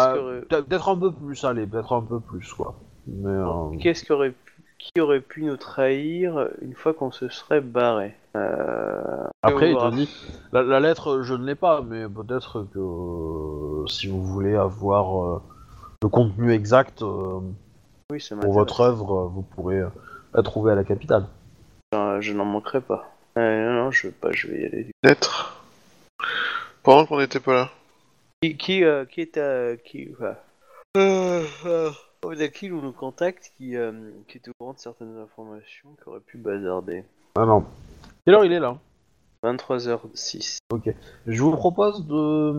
Peut-être 0.48 0.88
un 0.88 0.96
peu 0.96 1.10
plus, 1.12 1.42
allez, 1.44 1.66
peut-être 1.66 1.92
un 1.94 2.02
peu 2.02 2.20
plus 2.20 2.52
quoi. 2.52 2.74
Mais 3.06 3.30
euh, 3.30 3.76
Qu'est-ce 3.80 4.04
qui 4.04 4.12
aurait, 4.12 4.32
pu... 4.32 4.62
qui 4.78 5.00
aurait 5.00 5.20
pu 5.20 5.44
nous 5.44 5.56
trahir 5.56 6.48
une 6.60 6.74
fois 6.74 6.92
qu'on 6.92 7.10
se 7.10 7.28
serait 7.28 7.62
barré 7.62 8.14
Euh, 8.36 9.24
après, 9.42 9.70
il 9.70 9.76
te 9.76 9.90
dit, 9.94 10.10
la, 10.52 10.62
la 10.62 10.80
lettre, 10.80 11.22
je 11.22 11.34
ne 11.34 11.46
l'ai 11.46 11.54
pas, 11.54 11.80
mais 11.80 12.06
peut-être 12.08 12.66
que 12.74 12.78
euh, 12.78 13.86
si 13.86 14.08
vous 14.08 14.22
voulez 14.22 14.54
avoir 14.54 15.24
euh, 15.24 15.42
le 16.02 16.08
contenu 16.08 16.52
exact 16.52 17.02
euh, 17.02 17.40
Oui, 18.10 18.22
pour 18.40 18.52
votre 18.52 18.80
œuvre, 18.82 19.30
vous 19.32 19.42
pourrez 19.42 19.82
la 20.34 20.42
trouver 20.42 20.72
à 20.72 20.74
la 20.74 20.84
capitale. 20.84 21.24
Euh, 21.94 22.20
je 22.20 22.34
n'en 22.34 22.44
manquerai 22.44 22.82
pas. 22.82 23.08
Euh, 23.38 23.72
non, 23.72 23.84
non, 23.84 23.90
je, 23.90 24.08
pas, 24.08 24.32
je 24.32 24.48
vais 24.48 24.60
y 24.60 24.66
aller. 24.66 24.90
Lettre. 25.02 25.57
Pendant 26.88 27.04
qu'on 27.04 27.18
n'était 27.18 27.38
pas 27.38 27.52
là. 27.52 27.68
Qui, 28.40 28.56
qui, 28.56 28.82
euh, 28.82 29.04
qui 29.04 29.20
est 29.20 29.36
à... 29.36 29.76
Qui, 29.76 30.08
enfin, 30.14 30.36
euh, 30.96 31.44
euh, 31.66 31.90
on 32.24 32.30
a 32.40 32.48
qui 32.48 32.70
nous 32.70 32.80
nous 32.80 32.92
contacte 32.92 33.52
qui, 33.58 33.76
euh, 33.76 33.92
qui 34.26 34.38
est 34.38 34.48
au 34.48 34.52
courant 34.58 34.72
de 34.72 34.78
certaines 34.78 35.18
informations 35.18 35.90
qui 36.02 36.08
auraient 36.08 36.20
pu 36.20 36.38
bazarder 36.38 37.04
Ah 37.36 37.44
non. 37.44 37.66
Quelle 38.24 38.36
heure 38.36 38.46
il 38.46 38.54
est 38.54 38.58
là 38.58 38.78
23h06. 39.44 40.60
Je 41.26 41.42
vous 41.42 41.50
propose 41.50 42.06
de, 42.06 42.54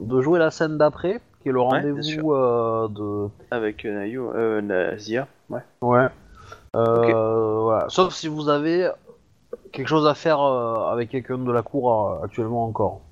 de 0.00 0.20
jouer 0.22 0.40
la 0.40 0.50
scène 0.50 0.76
d'après, 0.76 1.20
qui 1.40 1.50
est 1.50 1.52
le 1.52 1.60
Ouais, 1.60 1.66
rendez-vous 1.66 2.32
euh, 2.34 2.88
de. 2.88 3.28
Avec 3.52 3.84
euh, 3.84 3.94
Nayu, 3.94 4.22
euh, 4.22 4.60
Nazia, 4.60 5.28
ouais. 5.50 5.60
Ouais. 5.82 6.08
Euh, 6.74 6.96
Ok. 6.96 7.62
voilà. 7.62 7.88
Sauf 7.90 8.12
si 8.12 8.26
vous 8.26 8.48
avez 8.48 8.90
quelque 9.70 9.86
chose 9.86 10.08
à 10.08 10.14
faire 10.14 10.40
euh, 10.40 10.88
avec 10.90 11.10
quelqu'un 11.10 11.38
de 11.38 11.52
la 11.52 11.62
cour 11.62 12.10
euh, 12.10 12.24
actuellement 12.24 12.64
encore. 12.64 13.02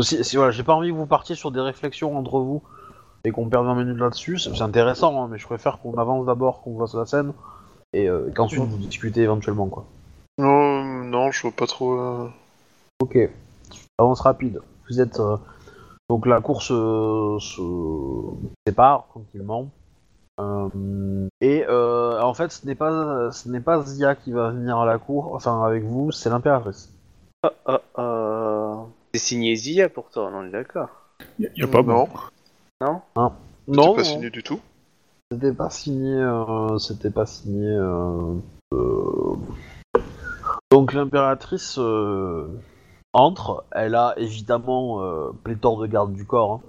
Si, 0.00 0.24
si- 0.24 0.36
voilà, 0.36 0.50
j'ai 0.52 0.62
pas 0.62 0.74
envie 0.74 0.88
que 0.90 0.94
vous 0.96 1.06
partiez 1.06 1.34
sur 1.34 1.50
des 1.50 1.60
réflexions 1.60 2.16
entre 2.16 2.38
vous 2.40 2.62
et 3.24 3.30
qu'on 3.30 3.48
perde 3.48 3.66
20 3.66 3.74
minutes 3.74 3.98
là-dessus. 3.98 4.38
C'est 4.38 4.54
c'est 4.54 4.62
intéressant, 4.62 5.22
hein, 5.22 5.28
mais 5.30 5.38
je 5.38 5.46
préfère 5.46 5.78
qu'on 5.80 5.94
avance 5.98 6.24
d'abord, 6.26 6.62
qu'on 6.62 6.78
fasse 6.78 6.94
la 6.94 7.04
scène 7.06 7.32
et 7.92 8.08
euh, 8.08 8.30
qu'ensuite 8.34 8.62
vous 8.62 8.78
discutez 8.78 9.20
éventuellement 9.22 9.66
quoi. 9.66 9.84
Non, 10.38 10.82
non, 11.04 11.30
je 11.30 11.42
vois 11.42 11.50
pas 11.52 11.66
trop. 11.66 11.92
euh, 11.98 12.28
Ok. 13.02 13.18
Avance 13.98 14.20
rapide. 14.22 14.60
Vous 14.88 15.00
êtes. 15.00 15.20
euh, 15.20 15.36
donc 16.08 16.26
la 16.26 16.40
course 16.40 16.70
euh, 16.72 17.38
se 17.38 17.60
sépare 18.66 19.06
tranquillement. 19.10 19.68
Euh, 20.40 21.28
et 21.42 21.64
euh, 21.68 22.20
en 22.22 22.32
fait, 22.32 22.50
ce 22.50 22.66
n'est 22.66 22.74
pas 22.74 23.30
ce 23.30 23.48
n'est 23.50 23.60
pas 23.60 23.82
Zia 23.82 24.14
qui 24.14 24.32
va 24.32 24.50
venir 24.50 24.78
à 24.78 24.86
la 24.86 24.96
cour, 24.98 25.34
enfin 25.34 25.62
avec 25.64 25.84
vous, 25.84 26.10
c'est 26.12 26.30
l'impératrice. 26.30 26.90
Ah, 27.44 27.52
ah, 27.66 27.80
ah. 27.96 28.21
C'est 29.14 29.20
signé 29.20 29.54
Zia 29.56 29.88
pourtant, 29.88 30.30
on 30.32 30.44
est 30.46 30.50
d'accord. 30.50 30.88
Y 31.38 31.46
a, 31.46 31.50
y 31.56 31.62
a 31.62 31.66
pas 31.66 31.82
Non, 31.82 32.08
Non 32.80 33.02
Non, 33.20 33.32
c'est 33.68 33.72
non, 33.76 33.94
pas 33.96 34.04
signé 34.04 34.30
du 34.30 34.42
tout. 34.42 34.60
c'était 35.30 35.52
pas 35.52 35.70
signé. 35.70 36.14
euh, 36.16 36.78
c'était 36.78 37.10
pas 37.10 37.26
signé. 37.26 37.68
euh, 37.68 38.34
euh. 38.74 39.34
Donc 40.70 40.92
l'impératrice 40.94 41.76
euh, 41.78 42.48
entre. 43.12 43.64
Elle 43.72 43.94
a 43.94 44.14
évidemment 44.16 45.02
euh, 45.02 45.30
pléthore 45.44 45.78
de 45.80 45.86
gardes 45.86 46.12
du 46.14 46.24
corps. 46.24 46.52
hein. 46.54 46.60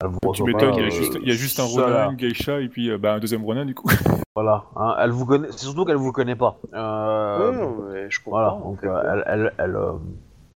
Elle 0.00 0.08
vous 0.08 0.32
Tu 0.32 0.42
m'étonnes, 0.44 0.74
il 0.74 0.80
y, 0.80 0.82
a 0.82 0.86
euh, 0.86 0.90
juste- 0.90 1.18
il 1.20 1.28
y 1.28 1.30
a 1.32 1.34
juste 1.34 1.60
un 1.60 1.64
Ronin, 1.64 2.10
une 2.10 2.16
Geisha 2.16 2.60
et 2.60 2.68
puis 2.68 2.90
euh, 2.90 2.98
bah, 2.98 3.14
un 3.14 3.18
deuxième 3.18 3.44
Ronin 3.44 3.64
du 3.66 3.74
coup. 3.74 3.88
Voilà, 4.36 4.64
hein, 4.76 4.96
elle 4.98 5.10
vous 5.10 5.26
connaît. 5.26 5.48
C'est 5.52 5.58
surtout 5.66 5.84
qu'elle 5.84 5.96
vous 5.96 6.12
connaît 6.12 6.34
pas. 6.36 6.58
Euh, 6.72 7.50
Ouais, 7.50 7.56
non, 7.56 7.76
mais 7.92 8.10
je 8.10 8.18
comprends. 8.22 8.30
voilà, 8.38 8.58
donc 8.62 8.82
euh, 8.84 9.22
elle, 9.26 9.52
elle, 9.58 9.80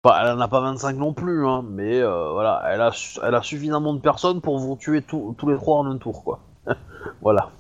enfin, 0.05 0.19
elle 0.23 0.33
en 0.37 0.41
a 0.41 0.49
pas 0.49 0.61
25 0.61 0.97
non 0.97 1.13
plus, 1.13 1.47
hein, 1.47 1.65
mais 1.69 2.01
euh, 2.01 2.31
voilà, 2.33 2.63
elle 2.69 2.81
a, 2.83 2.93
su- 2.93 3.19
elle 3.23 3.35
a 3.35 3.43
suffisamment 3.43 3.95
de 3.95 4.01
personnes 4.01 4.41
pour 4.41 4.59
vous 4.59 4.77
tuer 4.77 5.03
tous 5.03 5.35
tous 5.39 5.49
les 5.49 5.57
trois 5.57 5.79
en 5.79 5.87
un 5.91 5.97
tour, 5.99 6.23
quoi. 6.23 6.41
voilà, 7.23 7.51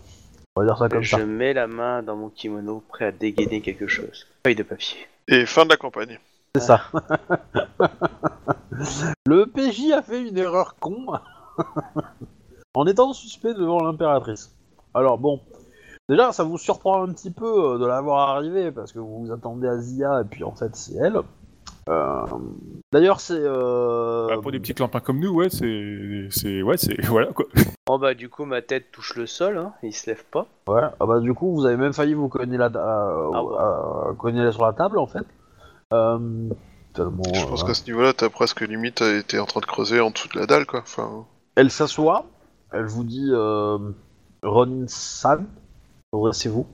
on 0.56 0.60
va 0.60 0.66
dire 0.66 0.78
ça 0.78 0.88
comme 0.88 1.02
je 1.02 1.16
ça. 1.16 1.24
mets 1.24 1.52
la 1.54 1.66
main 1.66 2.02
dans 2.02 2.16
mon 2.16 2.28
kimono 2.28 2.82
prêt 2.88 3.06
à 3.06 3.12
dégainer 3.12 3.60
quelque 3.60 3.86
chose. 3.86 4.26
Feuille 4.46 4.54
de 4.54 4.62
papier. 4.62 4.98
Et 5.28 5.46
fin 5.46 5.64
de 5.64 5.70
la 5.70 5.76
campagne. 5.76 6.18
C'est 6.54 6.62
ça. 6.62 6.82
Le 9.26 9.46
PJ 9.46 9.92
a 9.92 10.02
fait 10.02 10.22
une 10.28 10.38
erreur 10.38 10.76
con 10.78 11.06
en 12.74 12.86
étant 12.86 13.12
suspect 13.12 13.54
devant 13.54 13.82
l'impératrice. 13.82 14.54
Alors 14.94 15.18
bon, 15.18 15.40
déjà 16.08 16.32
ça 16.32 16.44
vous 16.44 16.58
surprend 16.58 17.02
un 17.02 17.12
petit 17.12 17.30
peu 17.30 17.74
euh, 17.74 17.78
de 17.78 17.86
la 17.86 18.00
voir 18.00 18.30
arriver 18.30 18.70
parce 18.70 18.92
que 18.92 18.98
vous 18.98 19.26
vous 19.26 19.32
attendez 19.32 19.66
à 19.68 19.78
Zia 19.78 20.20
et 20.20 20.24
puis 20.24 20.44
en 20.44 20.52
fait 20.52 20.74
c'est 20.76 20.94
elle. 20.94 21.18
Euh, 21.88 22.24
D'ailleurs 22.92 23.20
c'est... 23.20 23.34
Euh... 23.38 24.26
Bah, 24.28 24.38
pour 24.40 24.52
des 24.52 24.60
petits 24.60 24.74
clampins 24.74 25.00
comme 25.00 25.18
nous, 25.20 25.30
ouais, 25.34 25.50
c'est. 25.50 26.28
c'est 26.30 26.62
ouais, 26.62 26.76
c'est. 26.78 26.98
Voilà 27.06 27.32
quoi. 27.32 27.44
Oh 27.86 27.98
bah 27.98 28.14
du 28.14 28.28
coup 28.30 28.46
ma 28.46 28.62
tête 28.62 28.90
touche 28.92 29.14
le 29.16 29.26
sol, 29.26 29.58
hein, 29.58 29.72
il 29.82 29.92
se 29.92 30.08
lève 30.08 30.24
pas. 30.24 30.46
Ouais, 30.66 30.80
ah 30.98 31.04
bah 31.06 31.20
du 31.20 31.34
coup 31.34 31.54
vous 31.54 31.66
avez 31.66 31.76
même 31.76 31.92
failli 31.92 32.14
vous 32.14 32.28
cogner, 32.28 32.56
la, 32.56 32.66
euh, 32.66 33.30
Ah 33.34 33.44
ouais. 33.44 33.56
euh, 34.10 34.14
cogner 34.14 34.50
sur 34.52 34.64
la 34.64 34.72
table 34.72 34.98
en 34.98 35.06
fait. 35.06 35.26
Euh, 35.92 36.48
tellement, 36.94 37.22
Je 37.34 37.44
pense 37.44 37.62
euh, 37.62 37.66
qu'à 37.66 37.74
ce 37.74 37.84
niveau-là, 37.84 38.14
t'as 38.14 38.30
presque 38.30 38.62
limite 38.62 39.02
été 39.02 39.38
en 39.38 39.44
train 39.44 39.60
de 39.60 39.66
creuser 39.66 40.00
en 40.00 40.10
dessous 40.10 40.28
de 40.34 40.38
la 40.40 40.46
dalle, 40.46 40.64
quoi. 40.64 40.80
Enfin, 40.80 41.26
Elle 41.56 41.70
s'assoit, 41.70 42.24
elle 42.72 42.86
vous 42.86 43.04
dit 43.04 43.28
euh, 43.30 43.76
Ronin-san, 44.42 45.44
adressez-vous. 46.14 46.66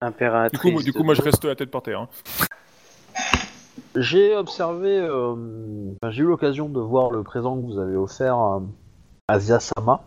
Impératrice. 0.00 0.60
Du 0.60 0.66
coup, 0.66 0.72
moi, 0.72 0.82
du 0.82 0.92
coup, 0.92 0.98
de- 0.98 1.04
moi 1.04 1.14
je 1.14 1.22
reste 1.22 1.44
la 1.44 1.54
tête 1.54 1.70
par 1.70 1.82
terre. 1.82 2.00
Hein. 2.00 2.08
J'ai 3.96 4.34
observé, 4.34 4.98
euh, 4.98 5.36
j'ai 6.10 6.22
eu 6.22 6.26
l'occasion 6.26 6.68
de 6.68 6.80
voir 6.80 7.10
le 7.10 7.22
présent 7.22 7.56
que 7.56 7.64
vous 7.64 7.78
avez 7.78 7.96
offert 7.96 8.36
à, 8.36 8.62
à 9.28 9.38
Zia-sama, 9.38 10.04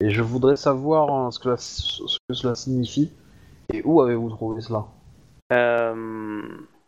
et 0.00 0.10
je 0.10 0.22
voudrais 0.22 0.56
savoir 0.56 1.10
hein, 1.12 1.30
ce, 1.30 1.38
que 1.38 1.48
la- 1.50 1.56
ce 1.56 2.18
que 2.28 2.34
cela 2.34 2.54
signifie, 2.54 3.12
et 3.72 3.82
où 3.84 4.02
avez-vous 4.02 4.30
trouvé 4.30 4.60
cela? 4.60 4.86
Euh, 5.52 6.42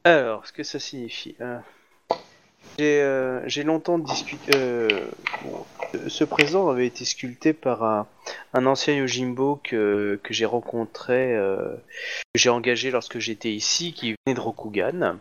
alors, 0.05 0.47
ce 0.47 0.53
que 0.53 0.63
ça 0.63 0.79
signifie. 0.79 1.37
euh, 1.41 1.59
J'ai 2.79 3.01
euh, 3.03 3.65
longtemps 3.65 3.99
discuté. 3.99 4.53
euh, 4.53 5.11
ce 6.09 6.25
présent 6.25 6.69
avait 6.69 6.87
été 6.87 7.05
sculpté 7.05 7.53
par 7.55 7.83
un, 8.53 8.67
ancien 8.67 8.95
Yojimbo 8.95 9.61
que, 9.65 10.21
que 10.23 10.35
j'ai 10.35 10.45
rencontré, 10.45 11.35
euh, 11.35 11.77
que 12.35 12.39
j'ai 12.39 12.51
engagé 12.51 12.91
lorsque 12.91 13.19
j'étais 13.19 13.53
ici, 13.53 13.93
qui 13.95 14.15
venait 14.27 14.35
de 14.35 14.41
Rokugan, 14.41 15.19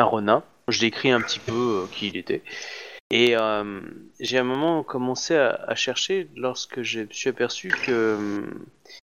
un 0.00 0.04
Ronin. 0.04 0.42
Je 0.68 0.80
décris 0.80 1.10
un 1.10 1.20
petit 1.20 1.40
peu 1.40 1.82
euh, 1.82 1.86
qui 1.92 2.08
il 2.08 2.16
était. 2.16 2.42
Et 3.10 3.36
euh, 3.36 3.80
j'ai 4.20 4.38
un 4.38 4.44
moment 4.44 4.84
commencé 4.84 5.34
à, 5.34 5.74
chercher 5.74 6.28
lorsque 6.36 6.82
je 6.82 7.00
me 7.00 7.08
suis 7.10 7.28
aperçu 7.28 7.68
que 7.68 7.90
euh, 7.90 8.42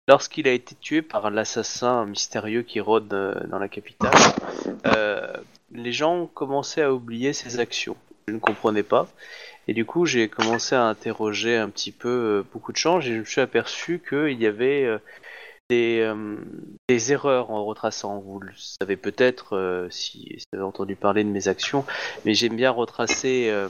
lorsqu'il 0.07 0.47
a 0.47 0.53
été 0.53 0.75
tué 0.75 1.01
par 1.01 1.29
l'assassin 1.29 2.05
mystérieux 2.05 2.61
qui 2.61 2.79
rôde 2.79 3.09
dans 3.09 3.59
la 3.59 3.67
capitale, 3.67 4.13
les 5.73 5.91
gens 5.91 6.27
commençaient 6.27 6.83
à 6.83 6.93
oublier 6.93 7.33
ses 7.33 7.59
actions. 7.59 7.97
je 8.29 8.33
ne 8.33 8.39
comprenais 8.39 8.83
pas. 8.83 9.09
Et 9.67 9.73
du 9.73 9.83
coup, 9.83 10.05
j'ai 10.05 10.29
commencé 10.29 10.73
à 10.73 10.85
interroger 10.85 11.57
un 11.57 11.69
petit 11.69 11.91
peu 11.91 12.45
beaucoup 12.53 12.71
de 12.71 12.77
changes 12.77 13.09
et 13.09 13.13
je 13.13 13.19
me 13.19 13.25
suis 13.25 13.41
aperçu 13.41 14.01
qu'il 14.07 14.41
y 14.41 14.47
avait 14.47 14.87
des, 15.69 15.99
euh, 16.01 16.37
des 16.87 17.11
erreurs 17.11 17.51
en 17.51 17.65
retraçant. 17.65 18.19
Vous 18.19 18.39
le 18.39 18.51
savez 18.55 18.95
peut-être 18.95 19.55
euh, 19.55 19.89
si, 19.89 20.37
vous 20.51 20.57
avez 20.57 20.67
entendu 20.67 20.95
parler 20.95 21.23
de 21.23 21.29
mes 21.29 21.47
actions, 21.47 21.85
mais 22.25 22.33
j'aime 22.33 22.55
bien 22.55 22.71
retracer 22.71 23.49
euh, 23.49 23.69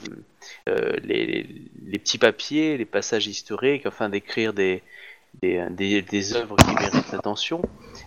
les, 1.02 1.44
petits 1.92 2.18
papiers, 2.18 2.76
les 2.76 2.84
passages 2.84 3.26
historiques, 3.26 3.86
afin 3.86 4.08
d'écrire 4.08 4.52
des, 4.52 4.82
des, 5.42 6.02
des, 6.02 6.36
œuvres 6.36 6.56
qui 6.56 6.74
méritent 6.74 7.12
l'attention. 7.12 7.62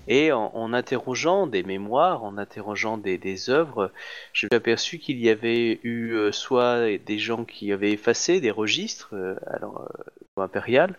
Et 0.08 0.32
en, 0.32 0.74
interrogeant 0.74 1.48
des 1.48 1.64
mémoires, 1.64 2.24
en 2.24 2.38
interrogeant 2.38 2.98
des, 2.98 3.50
œuvres, 3.50 3.92
je 4.34 4.48
suis 4.48 4.56
aperçu 4.56 5.00
qu'il 5.00 5.20
y 5.20 5.30
avait 5.30 5.80
eu 5.84 6.32
soit 6.32 6.98
des 6.98 7.20
gens 7.20 7.46
qui 7.46 7.72
avaient 7.72 7.92
effacé 7.92 8.42
des 8.42 8.52
registres, 8.52 9.10
euh, 9.14 9.36
alors 9.48 9.88
euh, 10.38 10.42
impérial, 10.42 10.98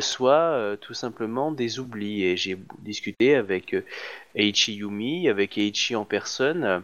soit 0.00 0.32
euh, 0.32 0.76
tout 0.76 0.94
simplement 0.94 1.52
des 1.52 1.78
oublis. 1.78 2.24
Et 2.24 2.36
j'ai 2.36 2.58
discuté 2.80 3.34
avec 3.36 3.74
euh, 3.74 3.84
Eiichi 4.34 4.74
Yumi, 4.74 5.28
avec 5.28 5.56
Eiichi 5.58 5.96
en 5.96 6.04
personne, 6.04 6.64
euh, 6.64 6.80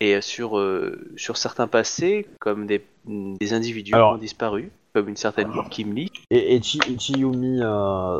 et 0.00 0.14
euh, 0.16 0.20
sur, 0.20 0.58
euh, 0.58 1.10
sur 1.16 1.36
certains 1.36 1.66
passés, 1.68 2.26
comme 2.40 2.66
des, 2.66 2.84
des 3.06 3.52
individus 3.52 3.94
Alors- 3.94 4.12
qui 4.12 4.16
ont 4.16 4.20
disparu, 4.20 4.70
comme 4.94 5.08
une 5.08 5.16
certaine 5.16 5.50
Kim 5.70 5.94
Lee. 5.94 6.10
Et, 6.30 6.54
et 6.56 6.62
Chi- 6.62 6.80
Chiyumi 6.98 7.60
euh, 7.62 7.66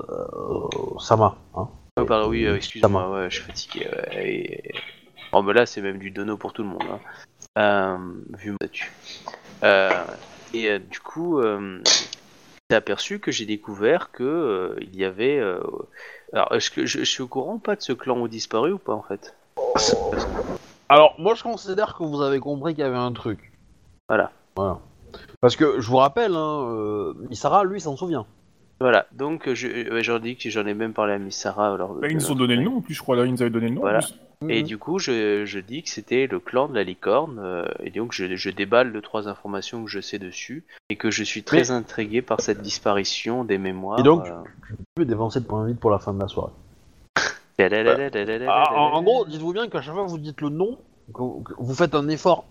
euh, 0.09 0.99
Sama. 1.01 1.37
Hein. 1.55 1.69
Oh, 2.01 2.05
pardon, 2.05 2.29
oui, 2.29 2.45
euh, 2.45 2.55
excuse-moi, 2.57 3.11
ouais, 3.11 3.31
je 3.31 3.37
suis 3.37 3.45
fatigué. 3.45 3.87
ouais, 3.91 4.27
et- 4.31 4.73
Oh, 5.33 5.43
mais 5.43 5.53
là, 5.53 5.67
c'est 5.67 5.83
même 5.83 5.99
du 5.99 6.11
dono 6.11 6.37
pour 6.39 6.53
tout 6.55 6.63
le 6.63 6.69
monde, 6.71 6.85
hein. 6.91 7.01
Euh, 7.59 7.99
vu 8.39 8.51
mon 8.53 8.57
statut. 8.57 8.93
Euh, 9.65 9.91
et 10.55 10.71
euh, 10.71 10.79
du 10.79 11.01
coup, 11.01 11.41
j'ai 12.71 12.77
aperçu 12.77 13.19
que 13.19 13.33
j'ai 13.33 13.47
découvert 13.47 14.11
que 14.11 14.23
euh, 14.23 14.77
il 14.81 14.95
y 14.97 15.05
avait. 15.05 15.39
euh, 15.39 15.61
Alors, 16.35 16.53
est-ce 16.55 16.71
que 16.71 16.85
je, 16.85 16.99
je 16.99 17.05
suis 17.05 17.23
au 17.23 17.27
courant 17.27 17.55
ou 17.55 17.59
pas 17.59 17.77
de 17.77 17.81
ce 17.81 17.95
clan 17.95 18.19
au 18.19 18.29
disparu 18.29 18.73
ou 18.73 18.79
pas 18.79 18.93
en 18.93 19.03
fait? 19.03 19.35
Alors, 20.91 21.15
moi, 21.19 21.35
je 21.35 21.43
considère 21.43 21.97
que 21.97 22.03
vous 22.03 22.21
avez 22.21 22.41
compris 22.41 22.75
qu'il 22.75 22.83
y 22.83 22.87
avait 22.87 22.97
un 22.97 23.13
truc. 23.13 23.53
Voilà. 24.09 24.33
Voilà. 24.55 24.81
Parce 25.41 25.57
que, 25.57 25.81
je 25.81 25.89
vous 25.89 25.97
rappelle, 25.97 26.35
hein, 26.35 26.63
euh, 26.67 27.15
Misara, 27.31 27.65
lui, 27.65 27.81
s'en 27.81 27.97
souvient. 27.97 28.27
Voilà, 28.81 29.07
donc 29.13 29.49
euh, 29.49 29.55
je, 29.55 29.67
euh, 29.67 30.03
j'en 30.03 30.21
dis 30.21 30.37
que 30.37 30.49
j'en 30.51 30.65
ai 30.65 30.75
même 30.75 30.93
parlé 30.93 31.15
à 31.15 31.19
Miss 31.19 31.37
Sarah. 31.37 31.75
Alors, 31.75 31.95
bah, 31.95 32.07
ils 32.09 32.17
nous 32.17 32.27
euh, 32.27 32.33
ont 32.33 32.37
donné 32.37 32.55
le 32.55 32.63
nom, 32.63 32.77
en 32.77 32.81
plus, 32.81 32.95
je 32.95 33.03
crois, 33.03 33.17
là, 33.17 33.25
ils 33.25 33.33
nous 33.33 33.43
avaient 33.43 33.51
donné 33.51 33.69
le 33.69 33.75
nom. 33.75 33.81
Voilà. 33.81 33.99
Mm-hmm. 34.01 34.51
Et 34.51 34.63
du 34.63 34.79
coup, 34.79 35.01
je, 35.01 35.59
dis 35.59 35.83
que 35.83 35.89
c'était 35.91 36.29
le 36.29 36.39
clan 36.39 36.69
de 36.69 36.75
la 36.75 36.85
licorne, 36.85 37.67
et 37.83 37.91
donc 37.91 38.13
je, 38.13 38.37
je, 38.37 38.51
déballe 38.51 38.93
les 38.93 39.03
trois 39.03 39.27
informations 39.27 39.83
que 39.83 39.91
je 39.91 40.01
sais 40.01 40.21
dessus, 40.21 40.65
et 40.91 40.97
que 40.97 41.11
je 41.11 41.25
suis 41.25 41.43
très 41.43 41.73
intrigué 41.73 42.23
par 42.23 42.41
cette 42.41 42.63
disparition 42.63 43.43
des 43.43 43.59
mémoires. 43.59 43.99
Et 43.99 44.05
donc, 44.05 44.27
euh... 44.27 44.43
je 44.69 44.75
peux 44.95 45.05
dévancer 45.05 45.41
de 45.41 45.45
points 45.47 45.67
vite 45.67 45.81
pour 45.81 45.91
la 45.91 45.99
fin 45.99 46.15
de 46.15 46.21
la 46.21 46.29
soirée. 46.29 46.53
en, 48.49 48.53
en 48.53 49.03
gros, 49.03 49.25
dites-vous 49.25 49.53
bien 49.53 49.69
qu'à 49.69 49.83
chaque 49.83 49.95
fois 49.95 50.05
que 50.05 50.11
vous 50.11 50.19
dites 50.19 50.41
le 50.41 50.51
nom, 50.51 50.79
vous 51.13 51.75
faites 51.75 51.97
un 51.97 52.09
effort 52.09 52.45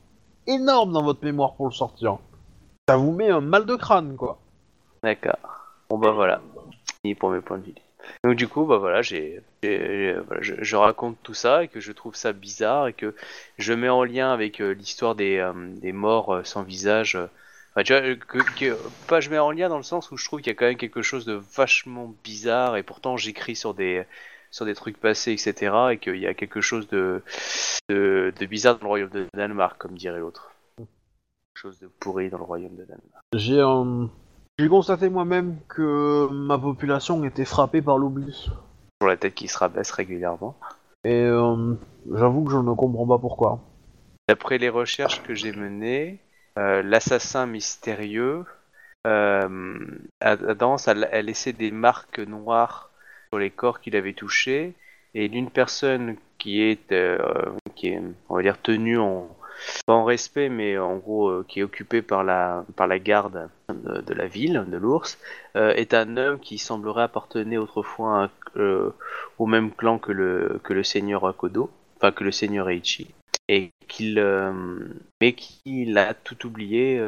énorme 0.46 0.92
dans 0.92 1.04
votre 1.04 1.24
mémoire 1.24 1.54
pour 1.54 1.68
le 1.68 1.74
sortir. 1.74 2.18
Ça 2.90 2.98
vous 2.98 3.12
met 3.12 3.30
un 3.30 3.42
mal 3.42 3.66
de 3.66 3.76
crâne, 3.76 4.18
quoi. 4.18 4.40
D'accord. 5.04 5.67
Bon 5.90 5.98
bah 5.98 6.12
voilà, 6.12 6.42
fini 7.02 7.16
pour 7.16 7.30
mes 7.30 7.42
points 7.42 7.58
de 7.58 7.64
vie. 7.66 7.76
Donc 8.24 8.36
du 8.36 8.48
coup, 8.48 8.66
bah 8.66 8.78
voilà, 8.78 9.02
j'ai, 9.02 9.42
j'ai- 9.64 10.14
voilà, 10.28 10.42
je, 10.42 10.56
je 10.60 10.76
raconte 10.76 11.18
tout 11.24 11.34
ça 11.34 11.64
et 11.64 11.68
que 11.68 11.80
je 11.80 11.92
trouve 11.92 12.16
ça 12.16 12.34
bizarre 12.34 12.88
et 12.88 12.94
que 12.94 13.16
je 13.58 13.74
mets 13.74 13.90
en 13.90 14.04
lien 14.04 14.32
avec 14.32 14.62
euh, 14.62 14.72
l'histoire 14.74 15.16
des, 15.16 15.38
euh, 15.38 15.54
des 15.78 15.92
morts 15.94 16.34
euh, 16.34 16.44
sans 16.44 16.64
visage. 16.64 17.16
euh. 17.16 17.28
Enfin, 17.76 17.84
tu 17.84 17.94
vois, 17.94 18.02
euh, 18.04 18.16
que, 18.16 18.40
que- 18.60 18.78
pas 19.08 19.20
je 19.22 19.30
mets 19.30 19.40
en 19.40 19.52
lien 19.52 19.70
dans 19.70 19.78
le 19.78 19.84
sens 19.84 20.12
où 20.12 20.18
je 20.18 20.26
trouve 20.26 20.40
qu'il 20.42 20.48
y 20.52 20.56
a 20.56 20.56
quand 20.56 20.66
même 20.66 20.78
quelque 20.78 21.02
chose 21.02 21.26
de 21.26 21.34
vachement 21.56 22.14
bizarre 22.24 22.78
et 22.78 22.84
pourtant 22.84 23.18
j'écris 23.18 23.56
sur 23.56 23.74
des 23.74 24.06
sur 24.52 24.66
des 24.66 24.76
trucs 24.76 24.98
passés, 25.00 25.34
etc. 25.34 25.94
et 25.94 25.98
qu'il 25.98 26.16
y 26.18 26.28
a 26.28 26.34
quelque 26.34 26.62
chose 26.62 26.88
de, 26.88 27.22
de, 27.90 28.34
de 28.40 28.46
bizarre 28.46 28.76
dans 28.78 28.84
le 28.84 28.88
royaume 28.88 29.10
de 29.10 29.28
Danemark, 29.36 29.78
comme 29.78 29.98
dirait 29.98 30.20
l'autre. 30.20 30.52
Quelque 31.54 31.62
chose 31.62 31.80
de 31.80 31.88
pourri 31.88 32.30
dans 32.30 32.38
le 32.38 32.44
royaume 32.46 32.76
de 32.76 32.86
Danemark. 32.86 33.26
J'ai 33.34 33.60
euh, 33.60 34.06
j'ai 34.60 34.70
constaté 34.70 35.10
moi-même 35.10 35.58
que 35.68 36.28
ma 36.32 36.58
population 36.58 37.24
était 37.24 37.46
frappée 37.46 37.82
par 37.82 37.98
l'oubli. 37.98 38.50
Pour 39.00 39.08
la 39.08 39.18
tête 39.18 39.36
qui 39.36 39.48
se 39.48 39.58
rabaisse 39.58 39.92
régulièrement. 39.92 40.58
Et 41.04 41.22
euh, 41.22 41.76
j'avoue 42.12 42.44
que 42.44 42.52
je 42.52 42.58
ne 42.58 42.74
comprends 42.74 43.06
pas 43.06 43.20
pourquoi. 43.20 43.60
D'après 44.28 44.58
les 44.58 44.70
recherches 44.70 45.22
que 45.22 45.36
j'ai 45.36 45.52
menées, 45.52 46.20
euh, 46.58 46.82
l'assassin 46.82 47.46
mystérieux 47.46 48.46
euh, 49.06 49.78
a, 50.22 50.32
a 50.32 50.38
tendance 50.56 50.88
à, 50.88 50.92
à 50.92 51.22
laisser 51.22 51.54
des 51.54 51.72
marques 51.72 52.20
noires 52.20 52.90
sur 53.30 53.40
les 53.40 53.52
corps 53.52 53.80
qu'il 53.80 53.96
avait 53.96 54.14
touchés, 54.14 54.74
et 55.14 55.30
d'une 55.30 55.50
personne 55.52 56.16
qui 56.40 56.62
est, 56.62 56.92
euh, 56.92 57.18
qui 57.76 57.90
est, 57.90 58.02
on 58.30 58.36
va 58.36 58.42
dire, 58.42 58.60
tenue 58.62 58.98
en 58.98 59.30
pas 59.86 59.94
en 59.94 60.04
respect, 60.04 60.50
mais 60.50 60.78
en 60.78 60.98
gros 60.98 61.30
euh, 61.30 61.46
qui 61.48 61.60
est 61.60 61.64
occupée 61.64 62.02
par 62.02 62.24
la 62.24 62.66
par 62.76 62.88
la 62.88 63.00
garde 63.00 63.50
de, 63.70 64.02
de 64.02 64.14
la 64.14 64.28
ville, 64.28 64.66
de 64.68 64.78
l'ours, 64.78 65.18
euh, 65.56 65.74
est 65.74 65.94
un 65.94 66.18
homme 66.18 66.40
qui 66.40 66.58
semblerait 66.58 67.04
appartenir 67.04 67.62
autrefois 67.64 68.24
à 68.26 68.30
euh, 68.58 68.92
au 69.40 69.46
même 69.46 69.72
clan 69.72 69.98
que 70.00 70.12
le 70.12 70.60
que 70.64 70.74
le 70.74 70.84
seigneur 70.84 71.26
Akodo, 71.26 71.70
enfin 71.98 72.12
que 72.12 72.24
le 72.24 72.32
seigneur 72.32 72.70
Eichi 72.70 73.08
et 73.50 73.72
qu'il 73.88 74.22
mais 75.22 75.34
qu'il 75.34 75.98
a 75.98 76.14
tout 76.14 76.46
oublié, 76.46 77.02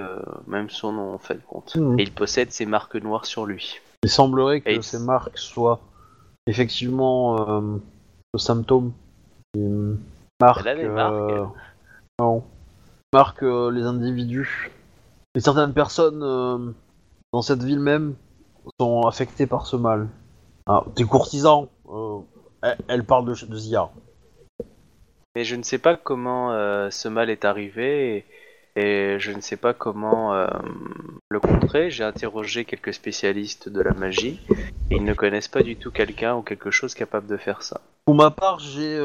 même 0.47 0.69
son 0.69 0.93
nom 0.93 1.13
en 1.13 1.17
fin 1.17 1.35
de 1.35 1.41
compte. 1.45 1.75
Mhm. 1.75 1.99
Et 1.99 2.03
il 2.03 2.11
possède 2.13 2.51
ces 2.51 2.65
marques 2.65 2.95
noires 2.95 3.25
sur 3.25 3.45
lui. 3.45 3.81
Il 4.03 4.09
semblerait 4.09 4.61
que 4.61 4.69
Et- 4.69 4.81
ces 4.81 4.99
marques 4.99 5.37
soient 5.37 5.81
effectivement 6.47 7.35
le 8.33 8.39
symptôme 8.39 8.93
qui 9.53 9.61
marque, 10.41 10.61
Elle 10.61 10.67
a 10.69 10.75
des 10.75 10.87
marques. 10.87 11.51
Non, 12.19 12.43
marque 13.13 13.43
euh, 13.43 13.71
les 13.71 13.83
individus. 13.83 14.71
Et 15.35 15.39
certaines 15.39 15.73
personnes 15.73 16.21
euh, 16.21 16.71
dans 17.31 17.41
cette 17.41 17.63
ville 17.63 17.79
même 17.79 18.15
sont 18.79 19.01
affectées 19.03 19.47
par 19.47 19.65
ce 19.65 19.77
mal. 19.77 20.09
Ah, 20.67 20.83
des 20.97 21.05
courtisans, 21.05 21.69
euh, 21.89 22.19
elle, 22.61 22.77
elle 22.89 23.03
parle 23.05 23.25
de, 23.25 23.45
de 23.45 23.55
Zia. 23.55 23.89
Mais 25.35 25.45
je 25.45 25.55
ne 25.55 25.63
sais 25.63 25.77
pas 25.77 25.95
comment 25.95 26.49
ce 26.89 27.07
mal 27.07 27.29
est 27.29 27.45
arrivé 27.45 28.25
et, 28.75 28.81
et 28.81 29.19
je 29.19 29.31
ne 29.31 29.39
sais 29.41 29.57
pas 29.57 29.73
comment 29.73 30.33
le 31.29 31.39
contrer. 31.39 31.91
J'ai 31.91 32.03
interrogé 32.03 32.65
quelques 32.65 32.93
spécialistes 32.93 33.69
de 33.69 33.79
la 33.79 33.93
magie 33.93 34.41
et 34.89 34.95
ils 34.95 35.03
ne 35.03 35.13
connaissent 35.13 35.47
pas 35.47 35.61
du 35.61 35.77
tout 35.77 35.91
quelqu'un 35.91 36.35
ou 36.35 36.41
quelque 36.41 36.71
chose 36.71 36.95
capable 36.95 37.27
de 37.27 37.37
faire 37.37 37.61
ça. 37.61 37.79
Pour 38.05 38.15
ma 38.15 38.31
part, 38.31 38.57
j'ai 38.59 38.99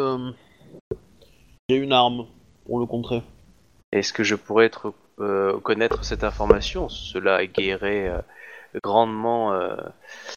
j'ai 1.69 1.77
une 1.77 1.93
arme 1.93 2.27
pour 2.65 2.79
le 2.81 2.87
contrer. 2.87 3.23
Est-ce 3.93 4.13
que 4.13 4.25
je 4.25 4.35
pourrais 4.35 4.67
être, 4.67 4.93
euh, 5.21 5.59
connaître 5.61 6.05
cette 6.05 6.25
information? 6.25 6.89
Cela 6.89 7.43
égayerait 7.43 8.09
euh, 8.09 8.19
grandement 8.83 9.53
euh, 9.53 9.77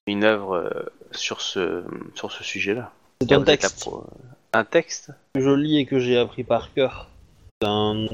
une 0.05 0.23
œuvre 0.23 0.55
euh, 0.55 0.69
sur 1.11 1.41
ce, 1.41 1.83
sur 2.15 2.31
ce 2.31 2.43
sujet-là. 2.43 2.91
C'est 3.21 3.33
un 3.33 3.43
texte. 3.43 3.89
Un 4.53 4.63
texte? 4.63 5.11
Que 5.33 5.41
je 5.41 5.49
lis 5.49 5.79
et 5.79 5.85
que 5.85 5.99
j'ai 5.99 6.17
appris 6.17 6.43
par 6.43 6.73
cœur. 6.73 7.09
Un- 7.63 8.05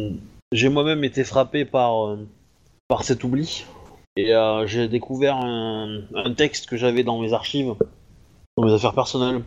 J'ai 0.54 0.70
moi-même 0.70 1.04
été 1.04 1.24
frappé 1.24 1.66
par, 1.66 2.08
euh, 2.08 2.28
par 2.88 3.04
cet 3.04 3.24
oubli. 3.24 3.66
Et 4.16 4.34
euh, 4.34 4.68
j'ai 4.68 4.88
découvert 4.88 5.38
un, 5.38 6.02
un 6.16 6.34
texte 6.34 6.70
que 6.70 6.78
j'avais 6.78 7.04
dans 7.04 7.20
mes 7.20 7.34
archives, 7.34 7.74
dans 8.56 8.64
mes 8.66 8.74
affaires 8.74 8.94
personnelles. 8.94 9.42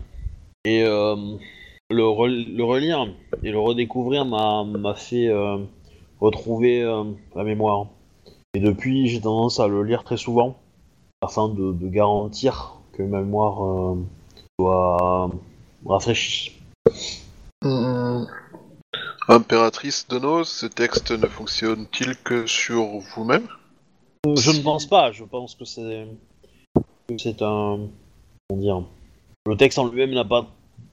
Et 0.65 0.83
euh, 0.83 1.17
le, 1.91 2.03
re- 2.03 2.57
le 2.57 2.65
relire 2.65 3.07
et 3.43 3.51
le 3.51 3.59
redécouvrir 3.59 4.25
m'a 4.25 4.95
fait 4.95 5.29
euh, 5.29 5.59
retrouver 6.21 6.83
euh, 6.83 7.05
la 7.35 7.45
mémoire. 7.45 7.87
Et 8.55 8.61
depuis, 8.61 9.09
j'ai 9.09 9.21
tendance 9.21 9.61
à 9.61 9.69
le 9.69 9.83
lire 9.83 10.03
très 10.05 10.17
souvent, 10.17 10.57
afin 11.21 11.49
de, 11.49 11.73
de 11.73 11.89
garantir 11.89 12.77
que 12.93 13.03
ma 13.03 13.21
mémoire 13.21 13.65
euh, 13.65 13.97
soit 14.59 15.31
rafraîchie. 15.85 16.53
Impératrice 19.29 20.07
Dono, 20.09 20.45
ce 20.45 20.67
texte 20.67 21.11
ne 21.11 21.27
fonctionne-t-il 21.27 22.17
que 22.17 22.47
sur 22.47 22.85
vous-même? 22.85 23.47
Je 24.25 24.51
ne 24.51 24.63
pense 24.63 24.87
pas, 24.87 25.13
je 25.13 25.25
pense 25.25 25.55
que 25.55 25.65
c'est 25.65 26.07
que 27.09 27.19
c'est 27.19 27.43
un 27.43 27.81
comment 28.49 28.61
dire 28.61 28.83
le 29.47 29.57
texte 29.57 29.79
en 29.79 29.87
lui-même 29.87 30.13
n'a 30.13 30.25
pas 30.25 30.47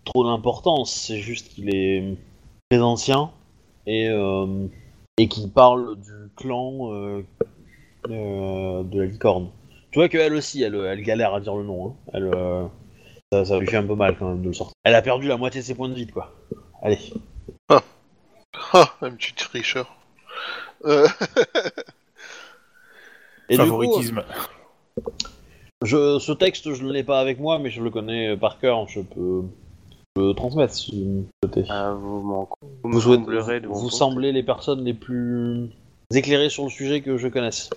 trop 0.05 0.23
d'importance, 0.25 0.93
c'est 0.93 1.19
juste 1.19 1.49
qu'il 1.49 1.73
est 1.75 2.15
très 2.69 2.81
ancien 2.81 3.31
et 3.85 4.07
euh, 4.09 4.67
et 5.17 5.27
qu'il 5.27 5.51
parle 5.51 5.95
du 5.97 6.11
clan 6.35 6.91
euh, 6.93 7.23
euh, 8.09 8.84
de 8.84 8.99
la 9.01 9.05
licorne. 9.05 9.49
Tu 9.91 9.99
vois 9.99 10.09
qu'elle 10.09 10.34
aussi, 10.34 10.63
elle, 10.63 10.73
elle 10.75 11.03
galère 11.03 11.34
à 11.35 11.39
dire 11.39 11.55
le 11.55 11.63
nom. 11.63 11.89
hein. 11.89 11.93
Elle, 12.13 12.31
euh, 12.34 12.65
ça, 13.31 13.45
ça 13.45 13.59
lui 13.59 13.67
fait 13.67 13.77
un 13.77 13.85
peu 13.85 13.95
mal 13.95 14.17
quand 14.17 14.30
même 14.30 14.41
de 14.41 14.47
le 14.47 14.53
sortir. 14.53 14.73
Elle 14.84 14.95
a 14.95 15.01
perdu 15.03 15.27
la 15.27 15.38
moitié 15.38 15.61
de 15.61 15.65
ses 15.65 15.75
points 15.75 15.89
de 15.89 15.93
vie, 15.93 16.07
quoi. 16.07 16.34
Allez. 16.81 16.97
Ah, 17.69 17.84
un 19.01 19.11
petit 19.11 19.34
tricheur. 19.34 19.95
Euh, 20.85 21.07
Et 23.49 23.57
du 23.57 23.63
coup, 23.63 23.67
Favoritisme. 23.67 24.23
je, 25.84 26.17
ce 26.19 26.31
texte, 26.31 26.73
je 26.73 26.84
ne 26.84 26.91
l'ai 26.91 27.03
pas 27.03 27.19
avec 27.19 27.39
moi, 27.39 27.59
mais 27.59 27.69
je 27.69 27.81
le 27.84 27.89
connais 27.89 28.38
par 28.38 28.59
cœur. 28.59 28.88
Je 28.88 29.01
peux 29.01 29.43
le 30.15 30.34
transmettre 30.34 30.73
si 30.73 31.03
vous 31.06 31.26
souhaitez. 31.44 31.65
Ah, 31.69 31.94
vous 31.94 32.22
m'en 32.22 32.49
vous 32.84 32.90
me 32.90 32.99
semblerez 32.99 33.60
de 33.61 33.68
vous 33.68 33.90
semblez 33.90 34.31
les 34.31 34.44
personnes 34.44 34.84
les 34.84 34.94
plus 34.94 35.69
éclairées 36.14 36.49
sur 36.49 36.65
le 36.65 36.69
sujet 36.69 37.02
que 37.02 37.18
je 37.18 37.27
connaisse. 37.27 37.69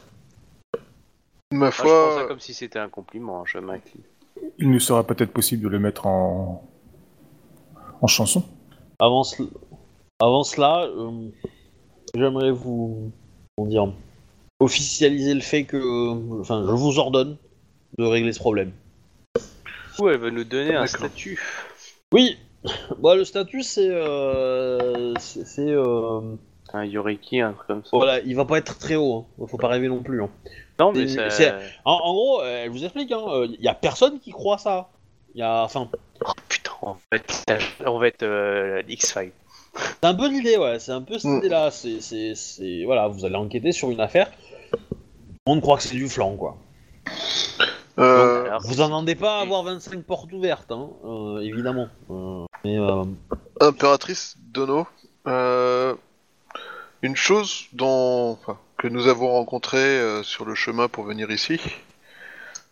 ma 1.53 1.69
Ah, 1.69 1.71
je 1.71 1.77
prends 1.79 1.89
ça 1.89 2.13
foi, 2.13 2.25
comme 2.29 2.41
si 2.41 2.53
c'était 2.53 2.79
un 2.79 2.89
compliment, 2.89 3.45
je 3.47 3.59
m'incline. 3.59 4.03
Il 4.59 4.71
nous 4.71 4.81
sera 4.81 5.05
peut-être 5.07 5.33
possible 5.33 5.63
de 5.65 5.69
le 5.69 5.79
mettre 5.79 6.07
en, 6.07 6.63
en 8.03 8.07
chanson. 8.07 8.43
Avant, 8.99 9.25
cela- 9.25 9.49
avant 10.21 10.45
cela, 10.45 10.85
euh, 10.85 11.11
j'aimerais 12.15 12.51
vous, 12.51 13.11
comment 13.57 13.69
dire, 13.69 13.93
officialiser 14.61 15.33
le 15.33 15.41
fait 15.41 15.65
que, 15.65 16.39
enfin, 16.41 16.65
je 16.67 16.73
vous 16.73 16.99
ordonne 16.99 17.37
de 17.99 18.05
régler 18.05 18.33
ce 18.35 18.39
problème. 18.41 18.73
Ou 19.99 20.09
elle 20.11 20.19
veut 20.19 20.31
nous 20.31 20.45
donner 20.45 20.75
un 20.75 20.85
D'accord. 20.85 21.07
statut. 21.09 21.41
Oui, 22.17 22.39
bah, 22.99 23.15
le 23.15 23.25
statut 23.25 23.63
c'est, 23.63 23.89
euh, 23.91 25.13
c'est, 25.19 25.61
euh, 25.69 26.21
Un 26.73 26.85
Yoriki, 26.85 27.41
un 27.43 27.53
truc 27.53 27.67
comme 27.67 27.85
ça. 27.85 27.91
voilà, 27.93 28.21
il 28.21 28.35
va 28.35 28.45
pas 28.47 28.57
être 28.59 28.79
très 28.79 28.97
haut. 28.97 29.27
Hein. 29.41 29.45
Faut 29.47 29.59
pas 29.59 29.69
rêver 29.69 29.89
non 29.89 30.03
plus. 30.03 30.23
hein. 30.23 30.31
Non, 30.81 30.93
mais 30.93 31.07
C'est- 31.09 31.29
c'est... 31.31 31.53
En, 31.85 31.93
en 31.93 32.13
gros, 32.15 32.41
euh, 32.41 32.65
elle 32.65 32.71
vous 32.71 32.85
explique, 32.85 33.13
hein, 33.13 33.23
euh, 33.29 33.47
il 33.51 33.63
y 33.63 33.69
a 33.69 33.75
personne 33.75 34.19
qui 34.19 34.31
croit 34.31 34.57
ça. 34.59 34.89
Il 35.35 35.41
y 35.41 35.43
a, 35.43 35.63
enfin, 35.65 35.89
Oh 36.27 36.31
putain, 36.49 36.71
on 36.83 36.93
va 36.93 36.99
être, 37.13 37.45
on 37.87 37.99
va 37.99 38.07
être 38.09 38.23
euh, 38.23 38.83
X-Files. 38.89 39.33
c'est 39.75 40.05
un 40.07 40.15
peu 40.15 40.29
l'idée, 40.29 40.57
ouais. 40.57 40.79
C'est 40.79 40.93
un 40.93 41.03
peu 41.03 41.19
cette 41.19 41.31
Mm. 41.31 41.39
idée-là. 41.39 41.71
C'est, 41.71 42.01
c'est, 42.01 42.35
c'est, 42.35 42.85
voilà, 42.87 43.09
vous 43.09 43.25
allez 43.27 43.37
enquêter 43.37 43.73
sur 43.73 43.91
une 43.91 44.01
affaire. 44.01 44.31
On 45.47 45.57
ne 45.57 45.61
croit 45.61 45.77
que 45.77 45.83
c'est 45.83 45.95
du 45.95 46.09
flanc, 46.09 46.35
quoi. 46.37 46.57
Euh, 47.99 48.47
Alors, 48.47 48.63
Vous 48.63 48.81
entendez 48.81 49.15
pas 49.15 49.41
avoir 49.41 49.63
25 49.63 50.03
portes 50.05 50.33
ouvertes, 50.33 50.71
hein, 50.73 50.91
euh, 51.05 51.41
évidemment. 51.41 51.89
Euh, 52.11 52.45
mais 52.65 52.79
euh, 52.79 53.05
Impératrice 53.61 54.37
Dono, 54.53 54.87
euh, 55.27 55.95
une 57.03 57.17
chose 57.17 57.67
dont, 57.73 58.33
enfin, 58.33 58.59
que 58.77 58.89
nous 58.89 59.07
avons 59.09 59.31
rencontré 59.31 59.79
euh, 59.79 60.23
sur 60.23 60.45
le 60.45 60.55
chemin 60.55 60.89
pour 60.89 61.05
venir 61.05 61.31
ici 61.31 61.61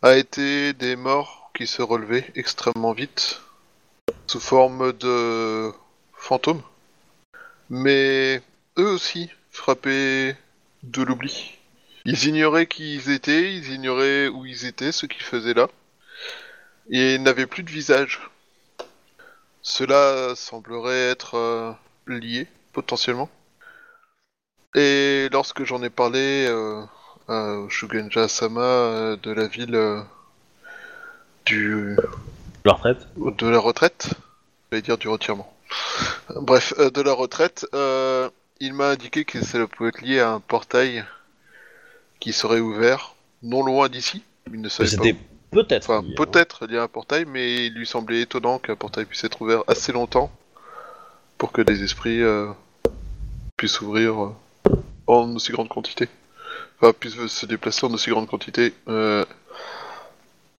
a 0.02 0.16
été 0.16 0.74
des 0.74 0.96
morts 0.96 1.51
qui 1.56 1.66
se 1.66 1.80
relevaient 1.80 2.30
extrêmement 2.34 2.92
vite 2.92 3.40
sous 4.26 4.40
forme 4.40 4.92
de 4.92 5.72
fantômes, 6.12 6.62
mais 7.70 8.42
eux 8.78 8.88
aussi 8.88 9.30
frappés 9.51 10.36
de 10.82 11.02
l'oubli. 11.02 11.59
Ils 12.05 12.26
ignoraient 12.26 12.66
qui 12.66 12.94
ils 12.97 13.10
étaient, 13.10 13.55
ils 13.55 13.72
ignoraient 13.72 14.28
où 14.28 14.44
ils 14.47 14.66
étaient, 14.66 14.93
ce 14.93 15.06
qu'ils 15.06 15.22
faisaient 15.22 15.55
là, 15.55 15.68
et 16.90 17.18
n'avaient 17.18 17.47
plus 17.47 17.62
de 17.62 17.70
visage. 17.70 18.20
Cela 19.62 20.35
semblerait 20.36 21.10
être 21.10 21.36
euh, 21.36 21.72
lié, 22.06 22.47
potentiellement. 22.72 23.31
Et 24.74 25.28
lorsque 25.32 25.64
j'en 25.64 25.82
ai 25.82 25.90
parlé 25.90 26.47
euh, 26.48 26.82
à 27.28 27.59
Shugenja 27.68 28.26
Sama 28.26 28.60
euh, 28.60 29.16
de 29.16 29.31
la 29.31 29.47
ville 29.47 29.76
euh, 29.76 30.02
du 31.47 31.97
la 32.64 32.72
retraite. 32.72 33.06
de 33.16 33.47
la 33.47 33.59
retraite, 33.60 34.10
j'allais 34.70 34.82
dire 34.82 34.98
du 34.98 35.09
retirement. 35.09 35.55
Bref, 36.36 36.76
de 36.76 37.01
la 37.02 37.12
retraite, 37.12 37.66
il 38.60 38.74
m'a 38.74 38.89
indiqué 38.90 39.24
que 39.24 39.44
ça 39.44 39.64
pouvait 39.66 39.90
être 39.90 40.02
lié 40.02 40.20
à 40.20 40.31
un 40.31 40.40
portail 40.40 41.05
qui 42.24 42.32
serait 42.32 42.60
ouvert 42.60 43.16
non 43.42 43.62
loin 43.62 43.90
d'ici. 43.90 44.22
Il 44.51 44.62
ne 44.62 44.70
savait 44.70 45.12
pas 45.12 45.18
peut-être. 45.51 45.90
Enfin, 45.90 46.02
peut-être 46.16 46.66
lié 46.66 46.78
à 46.78 46.84
un 46.84 46.88
portail, 46.88 47.26
mais 47.26 47.66
il 47.66 47.74
lui 47.74 47.86
semblait 47.86 48.22
étonnant 48.22 48.59
qu'un 48.59 48.76
portail 48.76 49.05
puisse 49.05 49.24
être 49.24 49.42
ouvert 49.42 49.62
assez 49.66 49.92
longtemps 49.92 50.32
pour 51.36 51.52
que 51.52 51.60
des 51.60 51.82
esprits 51.82 52.22
euh, 52.22 52.48
puissent 53.59 53.82
ouvrir 53.82 54.24
euh, 54.24 54.34
en 55.06 55.34
aussi 55.34 55.52
grande 55.52 55.68
quantité. 55.68 56.09
Enfin, 56.80 56.94
puissent 56.98 57.26
se 57.26 57.44
déplacer 57.44 57.84
en 57.84 57.92
aussi 57.92 58.09
grande 58.09 58.26
quantité. 58.26 58.72
Euh... 58.88 59.26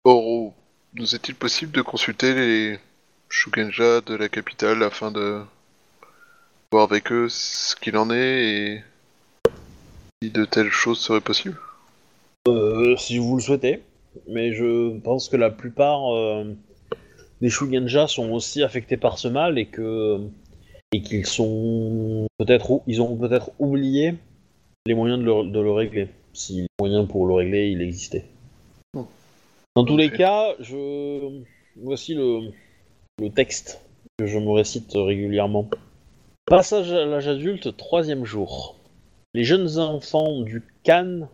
Or, 0.03 0.53
nous 0.93 1.15
est-il 1.15 1.33
possible 1.33 1.71
de 1.71 1.81
consulter 1.81 2.35
les 2.35 2.79
Shugenja 3.27 4.01
de 4.01 4.13
la 4.13 4.29
capitale 4.29 4.83
afin 4.83 5.09
de 5.09 5.41
voir 6.71 6.83
avec 6.83 7.11
eux 7.11 7.27
ce 7.27 7.75
qu'il 7.75 7.97
en 7.97 8.11
est 8.11 8.43
et 8.45 8.83
si 10.21 10.29
de 10.31 10.45
telles 10.45 10.71
choses 10.71 10.99
seraient 10.99 11.21
possibles? 11.21 11.57
Euh, 12.47 12.95
si 12.97 13.17
vous 13.17 13.35
le 13.35 13.41
souhaitez. 13.41 13.81
Mais 14.29 14.53
je 14.53 14.97
pense 14.99 15.27
que 15.27 15.35
la 15.35 15.49
plupart 15.49 16.13
euh, 16.13 16.55
des 17.41 17.49
Shugenja 17.49 18.07
sont 18.07 18.31
aussi 18.31 18.63
affectés 18.63 18.95
par 18.97 19.17
ce 19.17 19.27
mal 19.27 19.59
et 19.59 19.65
que 19.65 20.21
et 20.93 21.01
qu'ils 21.01 21.25
sont 21.25 22.27
peut-être 22.37 22.71
ou- 22.71 22.83
ils 22.87 23.01
ont 23.01 23.17
peut-être 23.17 23.51
oublié 23.59 24.15
les 24.85 24.93
moyens 24.93 25.19
de 25.19 25.25
le, 25.25 25.51
de 25.51 25.59
le 25.59 25.71
régler. 25.71 26.07
Si 26.31 26.61
les 26.61 26.67
moyens 26.79 27.07
pour 27.07 27.27
le 27.27 27.33
régler 27.33 27.69
il 27.71 27.81
existait. 27.81 28.25
Dans 29.75 29.83
tous 29.83 29.97
les 29.97 30.09
cas, 30.09 30.53
je 30.61 31.41
voici 31.75 32.13
le, 32.13 32.51
le 33.21 33.29
texte 33.29 33.81
que 34.17 34.27
je 34.27 34.39
me 34.39 34.51
récite 34.51 34.93
régulièrement. 34.93 35.69
Passage 36.45 36.93
à 36.93 37.03
l'âge 37.03 37.27
adulte, 37.27 37.75
troisième 37.75 38.23
jour. 38.23 38.74
Les 39.35 39.43
jeunes 39.43 39.79
enfants 39.79 40.43
du 40.43 40.63
Khan 40.85 41.27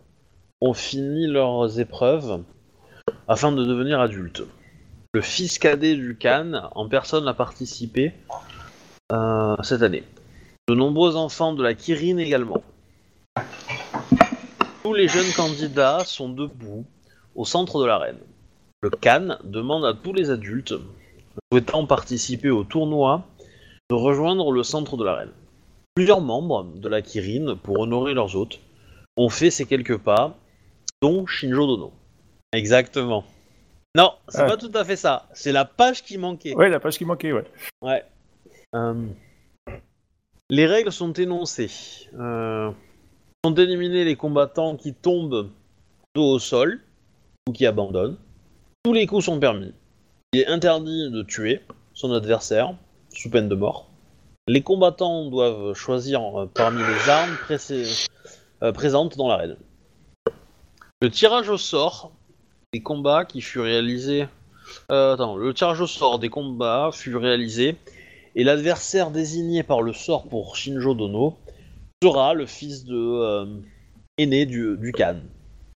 ont 0.59 0.73
fini 0.73 1.27
leurs 1.27 1.79
épreuves 1.79 2.41
afin 3.27 3.51
de 3.51 3.63
devenir 3.63 3.99
adultes. 3.99 4.41
Le 5.13 5.21
fils 5.21 5.59
cadet 5.59 5.93
du 5.93 6.17
Khan 6.17 6.71
en 6.73 6.89
personne 6.89 7.27
a 7.27 7.35
participé 7.35 8.13
euh, 9.11 9.55
cette 9.61 9.83
année. 9.83 10.03
De 10.67 10.73
nombreux 10.73 11.15
enfants 11.15 11.53
de 11.53 11.61
la 11.61 11.75
Kirin 11.75 12.17
également. 12.17 12.63
Tous 14.81 14.95
les 14.95 15.07
jeunes 15.07 15.31
candidats 15.37 16.03
sont 16.03 16.29
debout 16.29 16.87
au 17.35 17.45
centre 17.45 17.79
de 17.79 17.85
l'arène. 17.85 18.17
Le 18.81 18.89
Khan 18.89 19.37
demande 19.43 19.85
à 19.85 19.93
tous 19.93 20.13
les 20.13 20.31
adultes 20.31 20.73
souhaitant 21.53 21.85
participer 21.85 22.49
au 22.49 22.63
tournoi 22.63 23.27
de 23.91 23.95
rejoindre 23.95 24.51
le 24.51 24.63
centre 24.63 24.97
de 24.97 25.05
l'arène. 25.05 25.29
Plusieurs 25.95 26.21
membres 26.21 26.63
de 26.75 26.87
la 26.87 27.01
Kirin, 27.01 27.55
pour 27.57 27.79
honorer 27.79 28.13
leurs 28.13 28.35
hôtes, 28.35 28.59
ont 29.17 29.29
fait 29.29 29.51
ces 29.51 29.65
quelques 29.65 29.97
pas, 29.97 30.37
dont 31.01 31.25
Shinjo 31.25 31.67
Dono. 31.67 31.91
Exactement. 32.53 33.23
Non, 33.95 34.13
c'est 34.29 34.41
Ah. 34.43 34.45
pas 34.47 34.57
tout 34.57 34.71
à 34.73 34.85
fait 34.85 34.95
ça. 34.95 35.27
C'est 35.33 35.51
la 35.51 35.65
page 35.65 36.03
qui 36.03 36.17
manquait. 36.17 36.55
Ouais, 36.55 36.69
la 36.69 36.79
page 36.79 36.97
qui 36.97 37.03
manquait, 37.05 37.33
ouais. 37.33 37.43
Ouais. 37.81 38.05
Euh, 38.75 39.05
Les 40.49 40.65
règles 40.65 40.91
sont 40.91 41.13
énoncées. 41.13 42.07
Euh, 42.19 42.71
sont 43.45 43.53
éliminés 43.55 44.03
les 44.05 44.15
combattants 44.17 44.75
qui 44.77 44.93
tombent 44.93 45.49
dos 46.13 46.33
au 46.35 46.39
sol 46.39 46.81
ou 47.47 47.53
qui 47.53 47.65
abandonnent. 47.65 48.17
Tous 48.83 48.91
les 48.93 49.07
coups 49.07 49.25
sont 49.25 49.39
permis. 49.39 49.73
Il 50.33 50.41
est 50.41 50.47
interdit 50.47 51.09
de 51.09 51.23
tuer 51.23 51.61
son 51.93 52.11
adversaire 52.13 52.75
sous 53.13 53.29
peine 53.29 53.47
de 53.49 53.55
mort. 53.55 53.87
Les 54.47 54.63
combattants 54.63 55.29
doivent 55.29 55.73
choisir 55.75 56.41
euh, 56.41 56.49
parmi 56.51 56.79
les 56.79 57.09
armes 57.09 57.37
euh, 58.63 58.71
présentes 58.71 59.15
dans 59.15 59.27
l'arène. 59.27 59.55
Le 61.01 61.11
tirage 61.11 61.49
au 61.49 61.57
sort 61.57 62.11
des 62.73 62.81
combats 62.81 63.25
qui 63.25 63.41
fut 63.41 63.59
réalisé 63.59 64.27
euh, 64.89 65.17
le 65.35 65.53
tirage 65.53 65.81
au 65.81 65.87
sort 65.87 66.17
des 66.17 66.29
combats 66.29 66.91
fut 66.93 67.15
réalisé 67.15 67.75
et 68.35 68.43
l'adversaire 68.43 69.11
désigné 69.11 69.63
par 69.63 69.81
le 69.81 69.93
sort 69.93 70.27
pour 70.27 70.55
Shinjo 70.55 70.95
Dono 70.95 71.37
sera 72.01 72.33
le 72.33 72.45
fils 72.45 72.85
de 72.85 73.61
aîné 74.17 74.45
du, 74.45 74.93
Khan. 74.93 75.17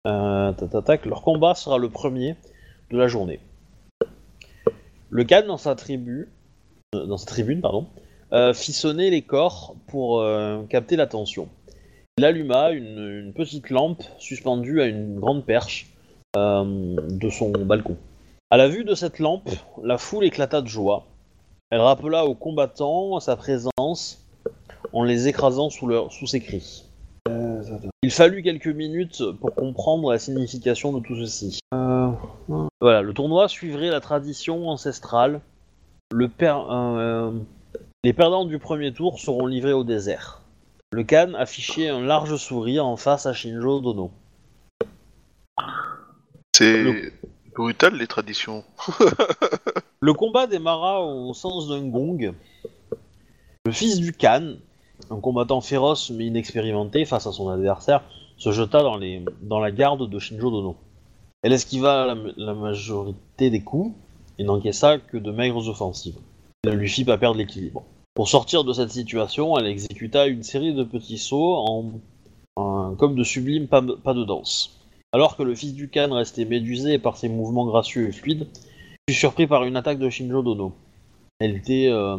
Leur 0.06 1.22
combat 1.24 1.56
sera 1.56 1.78
le 1.78 1.90
premier 1.90 2.36
de 2.90 2.98
la 2.98 3.08
journée. 3.08 3.40
Le 5.10 5.24
Khan 5.24 5.44
dans 5.48 5.58
sa 5.58 5.76
tribu, 5.76 6.28
dans 6.94 7.18
sa 7.18 7.28
tribune 7.28 7.62
pardon, 7.62 7.88
euh, 8.34 8.54
fit 8.54 8.74
sonner 8.74 9.10
les 9.10 9.22
corps 9.22 9.76
pour 9.88 10.22
euh, 10.22 10.64
capter 10.70 10.96
l'attention. 10.96 11.50
Il 12.18 12.26
alluma 12.26 12.72
une, 12.72 13.34
petite 13.36 13.70
lampe 13.70 14.04
suspendue 14.20 14.82
à 14.82 14.86
une 14.86 15.20
grande 15.20 15.46
perche 15.46 15.88
euh, 16.38 16.96
de 17.10 17.30
son 17.30 17.52
balcon. 17.52 17.98
À 18.50 18.58
la 18.58 18.68
vue 18.68 18.84
de 18.84 18.96
cette 18.96 19.20
lampe, 19.20 19.50
la 19.84 19.98
foule 19.98 20.26
éclata 20.26 20.62
de 20.62 20.68
joie. 20.68 21.08
Elle 21.70 21.80
rappela 21.80 22.26
aux 22.26 22.36
combattants 22.36 23.20
sa 23.20 23.36
présence 23.36 24.26
en 24.94 25.04
les 25.04 25.28
écrasant 25.28 25.70
sous, 25.70 25.90
sous 26.10 26.28
ses 26.28 26.42
cris. 26.42 26.86
Il 28.04 28.12
fallut 28.12 28.42
quelques 28.42 28.68
minutes 28.68 29.24
pour 29.40 29.54
comprendre 29.54 30.12
la 30.12 30.20
signification 30.20 30.92
de 30.92 31.00
tout 31.00 31.16
ceci. 31.16 31.60
Voilà, 32.82 33.02
le 33.04 33.14
tournoi 33.14 33.48
suivrait 33.48 33.90
la 33.90 34.02
tradition 34.02 34.68
ancestrale. 34.68 35.40
Le 36.12 36.30
euh, 36.42 37.32
les 38.04 38.14
perdants 38.14 38.46
du 38.46 38.58
premier 38.60 38.94
tour 38.94 39.20
seront 39.20 39.46
livrés 39.48 39.74
au 39.74 39.84
désert. 39.84 40.42
le 40.92 41.04
Khan 41.04 41.34
affichait 41.38 41.88
un 41.90 42.02
large 42.02 42.36
sourire 42.38 42.86
en 42.86 42.98
face 42.98 43.26
à 43.26 43.34
Shinjo 43.34 43.80
Dono. 43.80 44.12
C'est 46.56 46.84
Le- 46.84 47.14
brutal 47.56 47.96
les 47.96 48.08
traditions. 48.08 48.64
Le 50.04 50.14
combat 50.14 50.48
démarra 50.48 51.02
au 51.06 51.34
sens 51.36 51.68
d'un 51.70 51.86
gong. 51.88 52.34
Le 53.66 53.72
fils 53.72 54.00
du 54.00 54.14
Khan, 54.14 54.56
un 55.12 55.20
combattant 55.20 55.62
féroce 55.62 56.10
mais 56.10 56.26
inexpérimenté 56.26 57.06
face 57.06 57.28
à 57.28 57.32
son 57.32 57.50
adversaire, 57.50 58.04
se 58.38 58.52
jeta 58.52 58.82
dans, 58.82 58.98
les, 58.98 59.24
dans 59.44 59.60
la 59.60 59.70
garde 59.72 60.10
de 60.10 60.20
Shinjo 60.20 60.50
Dono. 60.50 60.76
Elle 61.44 61.54
esquiva 61.54 62.08
la, 62.08 62.16
la 62.38 62.54
majorité 62.56 63.52
des 63.52 63.62
coups 63.62 63.96
et 64.40 64.44
n'encaissa 64.44 64.98
que 64.98 65.18
de 65.18 65.32
maigres 65.32 65.68
offensives. 65.70 66.18
Elle 66.64 66.72
ne 66.74 66.78
lui 66.78 66.90
fit 66.90 67.06
pas 67.06 67.18
perdre 67.20 67.38
l'équilibre. 67.38 67.84
Pour 68.14 68.28
sortir 68.28 68.66
de 68.66 68.74
cette 68.74 68.92
situation, 68.92 69.58
elle 69.58 69.68
exécuta 69.68 70.28
une 70.28 70.44
série 70.44 70.74
de 70.74 70.84
petits 70.84 71.18
sauts 71.18 71.92
comme 72.56 73.16
de 73.16 73.24
sublimes 73.24 73.68
pas, 73.68 73.82
de 73.82 74.24
danse. 74.26 74.80
Alors 75.14 75.38
que 75.38 75.44
le 75.44 75.56
fils 75.56 75.74
du 75.74 75.90
Khan 75.90 76.10
restait 76.12 76.46
médusé 76.46 77.00
par 77.00 77.18
ses 77.18 77.30
mouvements 77.30 77.66
gracieux 77.66 78.10
et 78.10 78.12
fluides, 78.12 78.48
fut 79.10 79.16
surpris 79.16 79.48
par 79.48 79.64
une 79.64 79.78
attaque 79.78 80.00
de 80.00 80.10
Shinjo 80.10 80.42
Dono. 80.42 80.74
Elle 81.40 81.56
était, 81.56 81.88
euh, 81.90 82.18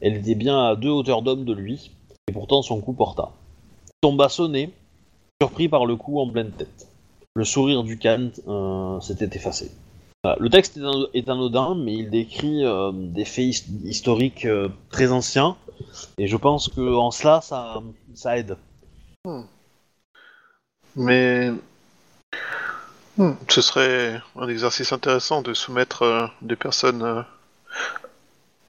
bien 0.00 0.66
à 0.66 0.76
deux 0.76 0.90
hauteurs 0.90 1.22
d'homme 1.22 1.44
de 1.44 1.54
lui, 1.54 1.92
et 2.28 2.32
pourtant 2.32 2.62
son 2.62 2.80
coup 2.80 2.92
porta. 2.92 3.30
Il 3.86 3.92
tomba 4.02 4.28
sonné, 4.28 4.70
surpris 5.40 5.68
par 5.68 5.86
le 5.86 5.96
coup 5.96 6.18
en 6.20 6.28
pleine 6.28 6.50
tête. 6.50 6.88
Le 7.34 7.44
sourire 7.44 7.84
du 7.84 7.98
Khan 7.98 8.30
euh, 8.48 9.00
s'était 9.00 9.36
effacé. 9.36 9.70
Voilà, 10.24 10.36
Le 10.40 10.50
texte 10.50 10.76
est, 10.76 10.84
an- 10.84 11.06
est 11.14 11.28
anodin, 11.28 11.74
mais 11.76 11.94
il 11.94 12.10
décrit 12.10 12.64
euh, 12.64 12.90
des 12.92 13.24
faits 13.24 13.44
his- 13.44 13.64
historiques 13.84 14.44
euh, 14.46 14.68
très 14.90 15.12
anciens, 15.12 15.56
et 16.18 16.26
je 16.26 16.36
pense 16.36 16.68
que 16.68 16.94
en 16.94 17.10
cela, 17.10 17.40
ça, 17.40 17.82
ça 18.14 18.36
aide. 18.38 18.56
Mais 20.96 21.52
Hmm, 23.16 23.32
ce 23.48 23.60
serait 23.60 24.20
un 24.36 24.48
exercice 24.48 24.92
intéressant 24.92 25.42
de 25.42 25.52
soumettre 25.52 26.02
euh, 26.02 26.26
des 26.40 26.54
personnes 26.54 27.02
euh, 27.02 27.22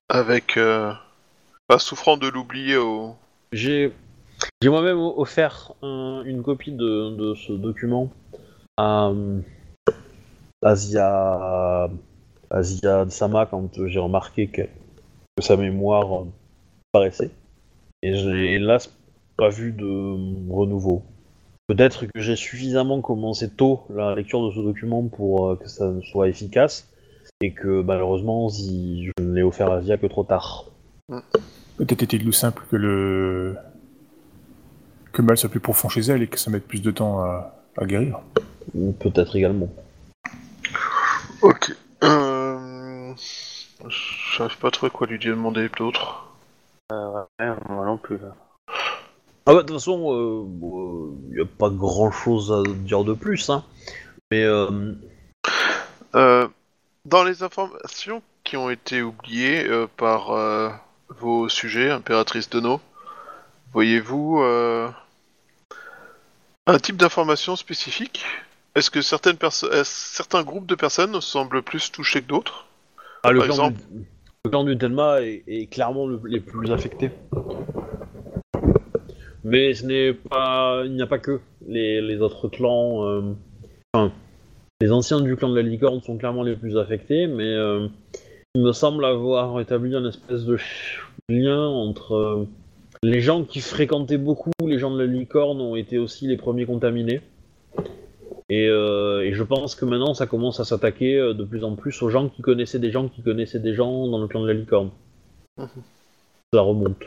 avec 0.10 0.58
euh, 0.58 0.92
pas 1.68 1.80
souffrant 1.80 2.18
de 2.18 2.28
l'oublier 2.28 2.78
au. 2.78 3.16
J'ai 3.52 3.94
j'ai 4.62 4.70
moi-même 4.70 5.00
offert 5.00 5.74
un- 5.82 6.24
une 6.26 6.44
copie 6.44 6.72
de, 6.72 7.16
de 7.16 7.36
ce 7.36 7.54
document 7.54 8.12
à 8.78 9.08
euh, 9.10 9.42
Asia, 10.62 11.90
Asia 12.50 13.06
Sama 13.10 13.46
quand 13.46 13.88
j'ai 13.88 14.00
remarqué 14.00 14.48
que, 14.48 14.64
que 14.64 15.44
sa 15.44 15.58
mémoire 15.58 16.22
euh, 16.22 16.26
paraissait. 16.92 17.32
Et 18.02 18.14
j'ai 18.16 18.54
hélas 18.54 18.94
pas 19.38 19.50
vu 19.50 19.72
de 19.72 20.52
renouveau. 20.52 21.04
Peut-être 21.68 22.08
que 22.08 22.20
j'ai 22.20 22.36
suffisamment 22.36 23.02
commencé 23.02 23.50
tôt 23.50 23.82
la 23.94 24.16
lecture 24.16 24.46
de 24.46 24.52
ce 24.52 24.60
document 24.60 25.08
pour 25.08 25.50
euh, 25.50 25.56
que 25.56 25.70
ça 25.70 25.94
soit 26.04 26.28
efficace 26.28 26.88
et 27.42 27.54
que 27.54 27.82
malheureusement 27.82 28.50
si 28.50 29.06
je 29.06 29.24
ne 29.24 29.34
l'ai 29.34 29.44
offert 29.44 29.72
à 29.72 29.76
Asia 29.78 29.98
que 29.98 30.08
trop 30.08 30.24
tard. 30.24 30.66
Peut-être 31.78 32.04
était-il 32.04 32.24
plus 32.24 32.34
simple 32.34 32.64
que 32.70 32.76
le 32.76 33.56
que 35.14 35.22
le 35.22 35.28
mal 35.28 35.38
soit 35.38 35.50
plus 35.50 35.60
profond 35.60 35.90
chez 35.90 36.02
elle 36.02 36.22
et 36.22 36.28
que 36.28 36.38
ça 36.38 36.52
mette 36.52 36.68
plus 36.68 36.82
de 36.82 36.92
temps 36.92 37.22
à, 37.22 37.56
à 37.78 37.86
guérir. 37.86 38.20
Peut-être 39.00 39.36
également. 39.36 39.70
Ok. 41.42 41.74
Euh... 42.04 43.14
J'arrive 44.38 44.58
pas 44.58 44.68
à 44.68 44.72
trouver 44.72 44.90
quoi 44.90 45.08
lui 45.08 45.20
demander 45.20 45.70
d'autre. 45.70 46.28
Ouais, 46.92 47.54
moi 47.70 47.86
non 47.86 47.98
plus 47.98 48.18
là. 48.18 48.36
Ah 49.46 49.54
bah, 49.54 49.56
de 49.56 49.62
toute 49.62 49.78
façon, 49.78 50.46
il 51.30 51.36
n'y 51.36 51.42
a 51.42 51.46
pas 51.46 51.70
grand 51.70 52.12
chose 52.12 52.52
à 52.52 52.64
dire 52.70 53.04
de 53.04 53.14
plus, 53.14 53.50
hein. 53.50 53.64
Mais 54.32 54.44
euh, 54.44 54.94
Euh, 56.16 56.48
dans 57.06 57.24
les 57.24 57.44
informations 57.44 58.24
qui 58.44 58.58
ont 58.58 58.70
été 58.70 59.02
oubliées 59.02 59.68
euh, 59.68 59.88
par 59.98 60.32
euh, 60.32 60.70
vos 61.10 61.50
sujets, 61.50 61.92
Impératrice 61.92 62.50
Dono, 62.50 62.82
voyez-vous 63.74 64.42
euh, 64.42 64.90
un 66.66 66.80
type 66.80 66.98
d'information 66.98 67.56
spécifique 67.56 68.26
Est-ce 68.76 68.92
que 68.92 69.02
certaines 69.02 69.38
perso- 69.38 69.72
est-ce- 69.72 70.16
certains 70.16 70.44
groupes 70.44 70.68
de 70.68 70.76
personnes 70.76 71.20
semblent 71.22 71.62
plus 71.64 71.92
touchés 71.92 72.22
que 72.22 72.28
d'autres? 72.28 72.68
Ah, 73.24 73.32
le, 73.32 73.40
Par 73.40 73.48
clan 73.48 73.56
exemple 73.56 73.80
du, 73.92 74.06
le 74.46 74.50
clan 74.50 74.64
du 74.64 74.78
Tenma 74.78 75.22
est, 75.22 75.44
est 75.48 75.66
clairement 75.68 76.08
le, 76.08 76.22
les 76.26 76.40
plus 76.40 76.72
affectés. 76.72 77.12
Mais 79.44 79.74
ce 79.74 79.86
n'est 79.86 80.14
pas, 80.14 80.84
il 80.86 80.94
n'y 80.94 81.02
a 81.02 81.08
pas 81.08 81.20
que 81.20 81.40
les, 81.68 82.02
les 82.02 82.22
autres 82.22 82.48
clans. 82.48 83.06
euh, 83.06 83.34
enfin, 83.94 84.12
les 84.82 84.92
anciens 84.92 85.20
du 85.22 85.36
clan 85.36 85.50
de 85.50 85.56
la 85.56 85.62
licorne 85.62 86.02
sont 86.02 86.18
clairement 86.18 86.44
les 86.44 86.56
plus 86.56 86.78
affectés, 86.78 87.28
mais 87.28 87.48
euh, 87.54 87.88
il 88.56 88.62
me 88.62 88.72
semble 88.72 89.04
avoir 89.06 89.60
établi 89.60 89.96
un 89.96 90.06
espèce 90.06 90.46
de 90.46 90.58
lien 91.30 91.68
entre 91.68 92.16
euh, 92.16 92.48
les 93.04 93.22
gens 93.22 93.44
qui 93.44 93.62
fréquentaient 93.62 94.18
beaucoup 94.18 94.52
les 94.66 94.78
gens 94.80 94.92
de 94.92 95.00
la 95.00 95.06
licorne 95.06 95.60
ont 95.62 95.76
été 95.76 95.98
aussi 95.98 96.28
les 96.28 96.38
premiers 96.38 96.66
contaminés. 96.66 97.22
Et, 98.50 98.68
euh, 98.68 99.22
et 99.24 99.34
je 99.34 99.44
pense 99.44 99.76
que 99.76 99.86
maintenant 99.86 100.14
ça 100.14 100.26
commence 100.26 100.60
à 100.60 100.66
s'attaquer 100.66 101.16
euh, 101.16 101.34
de 101.34 101.44
plus 101.44 101.64
en 101.64 101.76
plus 101.76 102.02
aux 102.02 102.10
gens 102.10 102.30
qui 102.30 102.42
connaissaient 102.42 102.80
des 102.80 102.92
gens 102.92 103.08
qui 103.08 103.22
connaissaient 103.22 103.60
des 103.60 103.76
gens 103.76 104.08
dans 104.08 104.20
le 104.20 104.28
clan 104.28 104.42
de 104.42 104.48
la 104.48 104.54
licorne. 104.54 104.90
Mhm. 105.58 105.68
Ça 106.54 106.62
remonte. 106.62 107.04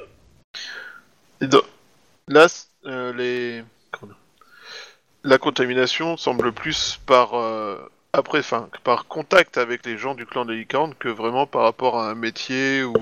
Et 1.40 1.47
Là, 2.28 2.47
euh, 2.86 3.12
les... 3.12 3.64
la 5.24 5.39
contamination 5.39 6.16
semble 6.16 6.52
plus 6.52 7.01
par 7.05 7.35
euh, 7.35 7.77
après, 8.12 8.39
enfin, 8.39 8.69
par 8.85 9.06
contact 9.06 9.59
avec 9.59 9.85
les 9.85 9.98
gens 9.98 10.14
du 10.14 10.27
clan 10.27 10.44
des 10.44 10.55
licornes 10.55 10.94
que 10.94 11.09
vraiment 11.09 11.47
par 11.47 11.62
rapport 11.62 11.98
à 11.98 12.10
un 12.10 12.14
métier 12.14 12.85
ou 12.85 12.94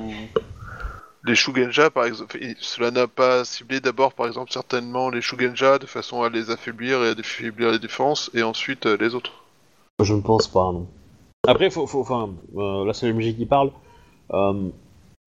les 1.25 1.35
Shugenja, 1.35 1.91
par 1.91 2.05
exemple. 2.07 2.39
Cela 2.61 2.91
n'a 2.91 3.07
pas 3.07 3.45
ciblé 3.45 3.81
d'abord, 3.81 4.13
par 4.15 4.27
exemple, 4.27 4.51
certainement 4.53 5.11
les 5.11 5.21
Shugenja 5.21 5.79
de 5.79 5.87
façon 5.87 6.23
à 6.23 6.29
les 6.29 6.51
affaiblir 6.51 7.03
et 7.05 7.09
à 7.09 7.11
affaiblir 7.13 7.71
les 7.73 7.79
défenses, 7.79 8.31
et 8.35 8.43
ensuite 8.43 8.87
euh, 8.87 8.97
les 8.99 9.15
autres. 9.15 9.33
Je 10.03 10.15
ne 10.15 10.23
pense 10.23 10.49
pas, 10.49 10.73
non. 10.73 10.87
Après, 11.47 11.71
faut, 11.71 11.87
faut, 11.87 12.01
enfin, 12.01 12.31
euh, 12.57 12.85
là 12.85 12.93
c'est 12.95 13.07
le 13.09 13.15
MJ 13.15 13.35
qui 13.37 13.47
parle. 13.47 13.71
Euh, 14.33 14.69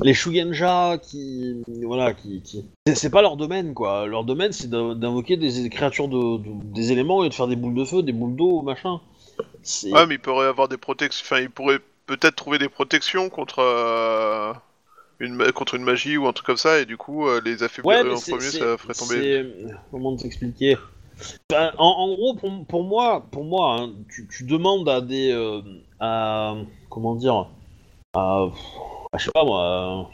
les 0.01 0.13
Shugenja 0.13 0.97
qui, 0.97 1.63
voilà, 1.83 2.13
qui, 2.13 2.41
qui... 2.41 2.65
c'est- 2.93 3.09
pas 3.09 3.21
leur 3.21 3.37
domaine 3.37 3.73
quoi. 3.73 4.05
Leur 4.07 4.23
domaine 4.23 4.51
c'est 4.51 4.69
d'in- 4.69 4.95
d'invoquer 4.95 5.37
des 5.37 5.69
créatures 5.69 6.07
de, 6.07 6.37
de- 6.37 6.63
des 6.73 6.91
éléments 6.91 7.23
et 7.23 7.29
de 7.29 7.33
faire 7.33 7.47
des 7.47 7.55
boules 7.55 7.75
de 7.75 7.85
feu, 7.85 8.01
des 8.03 8.11
boules 8.13 8.35
d'eau, 8.35 8.61
machin. 8.63 8.99
Ouais, 9.85 10.05
mais 10.07 10.15
il 10.15 10.19
pourrait 10.19 10.47
avoir 10.47 10.67
des 10.67 10.77
protections. 10.77 11.23
Enfin, 11.25 11.41
il 11.41 11.49
pourrait 11.49 11.79
peut-être 12.05 12.35
trouver 12.35 12.57
des 12.57 12.69
protections 12.69 13.29
contre 13.29 13.59
euh, 13.59 14.53
une 15.19 15.52
contre 15.52 15.76
une 15.76 15.84
magie 15.84 16.18
ou 16.18 16.27
un 16.27 16.34
truc 16.34 16.45
comme 16.45 16.57
ça, 16.57 16.80
et 16.80 16.85
du 16.85 16.98
coup 16.98 17.27
euh, 17.27 17.41
les 17.44 17.64
affaiblir 17.64 18.03
Ouais, 18.03 18.11
en 18.11 18.19
premier, 18.19 18.41
ça 18.41 18.77
ferait 18.77 18.94
tomber. 18.94 19.45
Comment 19.91 20.15
t'expliquer? 20.15 20.77
Ben, 21.49 21.72
en, 21.77 21.85
en 21.85 22.15
gros, 22.15 22.34
pour, 22.34 22.65
pour 22.65 22.84
moi, 22.84 23.26
pour 23.31 23.44
moi, 23.45 23.77
hein, 23.80 23.91
tu, 24.10 24.27
tu 24.27 24.44
demandes 24.45 24.90
à 24.90 24.99
des, 24.99 25.31
euh, 25.31 25.61
à, 25.99 26.56
comment 26.90 27.15
dire, 27.15 27.48
à, 28.14 28.49
à, 29.14 29.18
je 29.18 29.26
sais 29.26 29.31
pas 29.31 29.45
moi, 29.45 30.10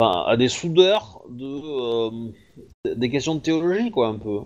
à 0.00 0.36
des 0.36 0.48
soudeurs 0.48 1.20
de, 1.28 1.44
euh, 1.44 2.94
des 2.94 3.10
questions 3.10 3.34
de 3.34 3.40
théologie, 3.40 3.90
quoi, 3.90 4.08
un 4.08 4.18
peu. 4.18 4.40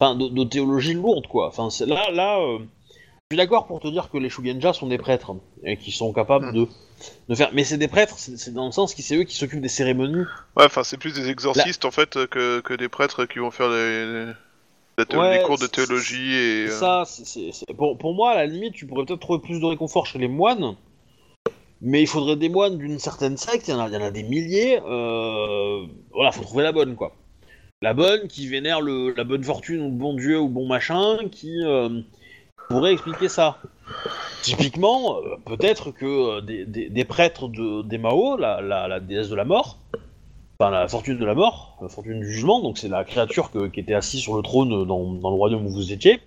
Enfin, 0.00 0.16
de, 0.16 0.28
de 0.28 0.44
théologie 0.44 0.94
lourde, 0.94 1.26
quoi. 1.28 1.48
Enfin, 1.48 1.68
là, 1.86 2.10
là, 2.10 2.40
suis 3.30 3.36
d'accord 3.36 3.66
pour 3.66 3.78
te 3.80 3.88
dire 3.88 4.08
que 4.10 4.16
les 4.16 4.30
Shugenja 4.30 4.72
sont 4.72 4.86
des 4.86 4.96
prêtres 4.96 5.32
et 5.62 5.76
qui 5.76 5.92
sont 5.92 6.14
capables 6.14 6.46
Hmm. 6.46 6.54
de, 6.54 6.66
de 7.28 7.34
faire. 7.34 7.50
Mais 7.52 7.62
c'est 7.62 7.76
des 7.76 7.86
prêtres, 7.88 8.18
c'est 8.18 8.54
dans 8.54 8.64
le 8.64 8.72
sens 8.72 8.94
que 8.94 9.02
c'est 9.02 9.16
eux 9.16 9.24
qui 9.24 9.36
s'occupent 9.36 9.60
des 9.60 9.68
cérémonies. 9.68 10.24
Ouais, 10.56 10.64
enfin, 10.64 10.82
c'est 10.82 10.96
plus 10.96 11.12
des 11.12 11.28
exorcistes 11.28 11.84
en 11.84 11.90
fait 11.90 12.26
que, 12.28 12.60
que 12.60 12.72
des 12.72 12.88
prêtres 12.88 13.26
qui 13.26 13.38
vont 13.40 13.50
faire 13.50 13.68
les, 13.68 14.06
les- 14.06 14.32
la 14.96 15.04
théo- 15.04 15.20
Ouais, 15.20 15.38
les 15.40 15.44
cours 15.44 15.56
de 15.58 15.64
c'est- 15.64 15.72
théologie 15.72 16.32
et. 16.34 16.66
C'est 16.68 16.72
euh, 16.72 16.78
ça, 16.80 17.02
c'est- 17.06 17.26
c'est- 17.26 17.52
c'est- 17.52 17.74
pour, 17.74 17.98
pour 17.98 18.14
moi, 18.14 18.30
à 18.30 18.36
la 18.36 18.46
limite, 18.46 18.72
tu 18.72 18.86
pourrais 18.86 19.04
peut-être 19.04 19.20
trouver 19.20 19.40
plus 19.40 19.60
de 19.60 19.66
réconfort 19.66 20.06
chez 20.06 20.18
les 20.18 20.26
moines, 20.28 20.74
mais 21.82 22.00
il 22.00 22.06
faudrait 22.06 22.36
des 22.36 22.48
moines 22.48 22.78
d'une 22.78 22.98
certaine 22.98 23.36
secte, 23.36 23.68
il 23.68 23.72
y, 23.72 23.74
en 23.74 23.80
a, 23.80 23.88
il 23.88 23.92
y 23.94 23.96
en 23.98 24.02
a 24.04 24.10
des 24.10 24.22
milliers, 24.22 24.80
euh, 24.86 25.84
voilà, 26.12 26.32
faut 26.32 26.42
trouver 26.44 26.62
la 26.62 26.72
bonne, 26.72 26.96
quoi. 26.96 27.14
La 27.82 27.92
bonne 27.92 28.26
qui 28.26 28.48
vénère 28.48 28.80
le, 28.80 29.12
la 29.14 29.22
bonne 29.24 29.44
fortune 29.44 29.82
ou 29.82 29.90
le 29.90 29.96
bon 29.96 30.14
dieu 30.14 30.40
ou 30.40 30.46
le 30.48 30.52
bon 30.54 30.66
machin, 30.66 31.18
qui 31.30 31.62
euh, 31.62 32.00
pourrait 32.68 32.92
expliquer 32.92 33.28
ça. 33.28 33.58
Typiquement, 34.42 35.18
euh, 35.18 35.36
peut-être 35.44 35.90
que 35.90 36.06
euh, 36.06 36.40
des, 36.40 37.04
prêtres 37.04 37.48
de, 37.48 37.82
des 37.82 37.98
Mao, 37.98 38.36
la, 38.36 39.00
déesse 39.00 39.28
de 39.28 39.34
la 39.34 39.44
mort, 39.44 39.78
enfin 40.58 40.70
la 40.70 40.88
fortune 40.88 41.18
de 41.18 41.24
la 41.24 41.34
mort, 41.34 41.76
la 41.82 41.88
fortune 41.88 42.20
du 42.20 42.30
jugement, 42.30 42.60
donc 42.60 42.78
c'est 42.78 42.88
la 42.88 43.04
créature 43.04 43.50
qui 43.72 43.80
était 43.80 43.94
assise 43.94 44.20
sur 44.20 44.36
le 44.36 44.42
trône 44.42 44.86
dans, 44.86 44.98
le 45.12 45.36
royaume 45.36 45.66
où 45.66 45.70
vous 45.70 45.92
étiez, 45.92 46.20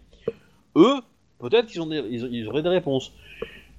eux, 0.76 0.96
peut-être 1.40 1.68
qu'ils 1.68 1.82
ont 1.82 1.92
ils 1.92 2.48
auraient 2.48 2.64
des 2.64 2.70
réponses. 2.70 3.12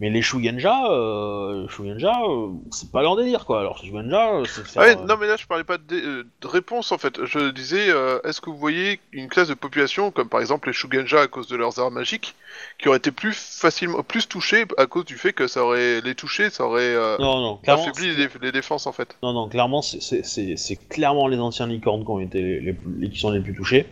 Mais 0.03 0.11
les 0.11 0.21
Shugenja, 0.21 0.91
euh, 0.91 1.69
Shugenja, 1.69 2.13
euh, 2.29 2.49
c'est 2.73 2.91
pas 2.91 3.03
leur 3.03 3.15
délire 3.15 3.45
quoi. 3.47 3.61
Alors 3.61 3.79
Shugenja, 3.79 4.35
euh, 4.35 4.45
c'est 4.45 4.67
faire, 4.67 4.83
Ouais, 4.83 4.97
euh, 4.99 5.07
non 5.07 5.17
mais 5.17 5.29
là 5.29 5.37
je 5.37 5.47
parlais 5.47 5.63
pas 5.63 5.79
de, 5.79 5.85
dé- 5.85 6.03
euh, 6.05 6.25
de 6.41 6.47
réponse 6.49 6.91
en 6.91 6.99
fait. 6.99 7.25
Je 7.25 7.51
disais, 7.53 7.89
euh, 7.89 8.19
est-ce 8.25 8.41
que 8.41 8.51
vous 8.51 8.57
voyez 8.57 8.99
une 9.13 9.29
classe 9.29 9.47
de 9.47 9.55
population 9.55 10.11
comme 10.11 10.29
par 10.29 10.41
exemple 10.41 10.69
les 10.69 10.73
Shugenja 10.73 11.21
à 11.21 11.29
cause 11.29 11.47
de 11.47 11.55
leurs 11.55 11.79
arts 11.79 11.93
magiques 11.93 12.35
qui 12.81 12.89
aurait 12.89 12.99
été 12.99 13.13
plus 13.13 13.33
facilement, 13.61 14.03
plus 14.03 14.27
touchée 14.29 14.65
à 14.77 14.87
cause 14.87 15.05
du 15.05 15.15
fait 15.17 15.33
que 15.33 15.47
ça 15.47 15.65
aurait 15.65 16.01
les 16.01 16.17
touchés, 16.17 16.51
ça 16.51 16.65
aurait 16.67 16.83
euh, 16.83 17.17
Non, 17.19 17.41
non, 17.41 17.57
clairement, 17.59 17.83
affaibli 17.85 18.17
les, 18.17 18.27
les 18.43 18.51
défenses 18.51 18.89
en 18.89 18.93
fait. 18.93 19.17
Non, 19.23 19.33
non, 19.33 19.49
clairement, 19.49 19.83
c'est- 19.83 20.03
c'est 20.03 20.25
c'est- 20.25 20.57
c'est 20.57 20.77
clairement 20.89 21.29
les 21.29 21.39
anciens 21.39 21.69
licornes 21.69 22.05
qui 22.05 22.11
ont 22.11 22.19
été 22.19 22.43
les, 22.43 22.61
les 22.61 22.73
plus- 22.73 22.93
les- 22.99 23.09
qui 23.09 23.21
sont 23.21 23.31
les 23.31 23.41
plus 23.41 23.55
touchés, 23.55 23.87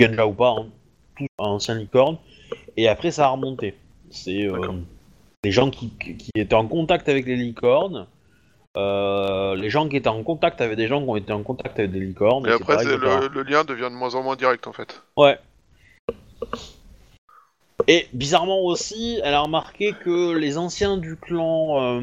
Genja 0.00 0.26
ou 0.26 0.32
pas, 0.32 0.56
hein, 0.58 0.66
tous 1.16 1.26
anciens 1.38 1.76
licornes. 1.76 2.18
Et 2.76 2.88
après, 2.88 3.12
ça 3.12 3.26
a 3.26 3.28
remonté. 3.28 3.76
C'est 4.10 4.48
D'accord. 4.48 4.74
Les 5.44 5.52
gens 5.52 5.70
qui, 5.70 5.92
étaient 6.34 6.54
en 6.54 6.66
contact 6.66 7.08
avec 7.08 7.26
les 7.26 7.36
licornes, 7.36 8.06
euh, 8.76 9.54
les 9.56 9.70
gens 9.70 9.88
qui 9.88 9.96
étaient 9.96 10.08
en 10.08 10.22
contact 10.22 10.60
avec 10.60 10.76
des 10.76 10.86
gens 10.88 11.02
qui 11.02 11.08
ont 11.08 11.16
été 11.16 11.32
en 11.32 11.42
contact 11.42 11.78
avec 11.78 11.92
des 11.92 12.00
licornes. 12.00 12.46
Et 12.48 12.52
après 12.52 12.74
etc., 12.74 12.88
c'est 12.90 12.96
etc. 12.96 13.18
le, 13.22 13.28
le 13.28 13.42
lien 13.48 13.64
devient 13.64 13.88
de 13.90 13.96
moins 13.96 14.14
en 14.14 14.22
moins 14.22 14.36
direct 14.36 14.66
en 14.66 14.72
fait. 14.72 15.02
Ouais. 15.16 15.38
Et 17.88 18.06
bizarrement 18.12 18.60
aussi, 18.62 19.20
elle 19.22 19.34
a 19.34 19.40
remarqué 19.40 19.92
que 19.92 20.32
les 20.32 20.58
anciens 20.58 20.96
du 20.96 21.16
clan, 21.16 21.80
euh, 21.80 22.00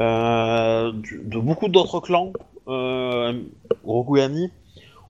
euh, 0.00 0.92
du- 0.92 1.22
de 1.24 1.38
beaucoup 1.38 1.68
d'autres 1.68 2.00
clans, 2.00 2.32
euh, 2.68 3.40
Rokugami, 3.84 4.50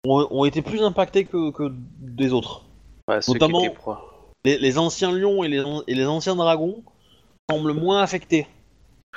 ont, 0.06 0.26
ont 0.30 0.44
été 0.44 0.60
plus 0.62 0.82
impactés 0.82 1.24
que, 1.24 1.50
que 1.52 1.72
des 2.00 2.32
autres. 2.32 2.64
Ouais, 3.08 3.20
Notamment-. 3.26 3.62
Les, 4.44 4.58
les 4.58 4.78
anciens 4.78 5.10
lions 5.12 5.42
et 5.42 5.48
les, 5.48 5.60
an- 5.62 5.82
et 5.86 5.94
les 5.94 6.06
anciens 6.06 6.36
dragons 6.36 6.82
semblent 7.50 7.72
moins 7.72 8.02
affectés. 8.02 8.46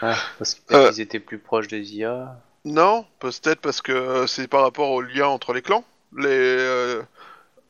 Ouais, 0.01 0.13
parce 0.37 0.61
Euh. 0.71 0.91
qu'ils 0.91 1.01
étaient 1.01 1.19
plus 1.19 1.39
proches 1.39 1.67
des 1.67 1.95
IA. 1.95 2.39
Non, 2.65 3.05
peut-être 3.19 3.61
parce 3.61 3.81
que 3.81 3.91
euh, 3.91 4.27
c'est 4.27 4.47
par 4.47 4.61
rapport 4.61 4.91
au 4.91 5.01
lien 5.01 5.27
entre 5.27 5.53
les 5.53 5.61
clans. 5.61 5.83
Les, 6.17 6.27
euh, 6.27 7.01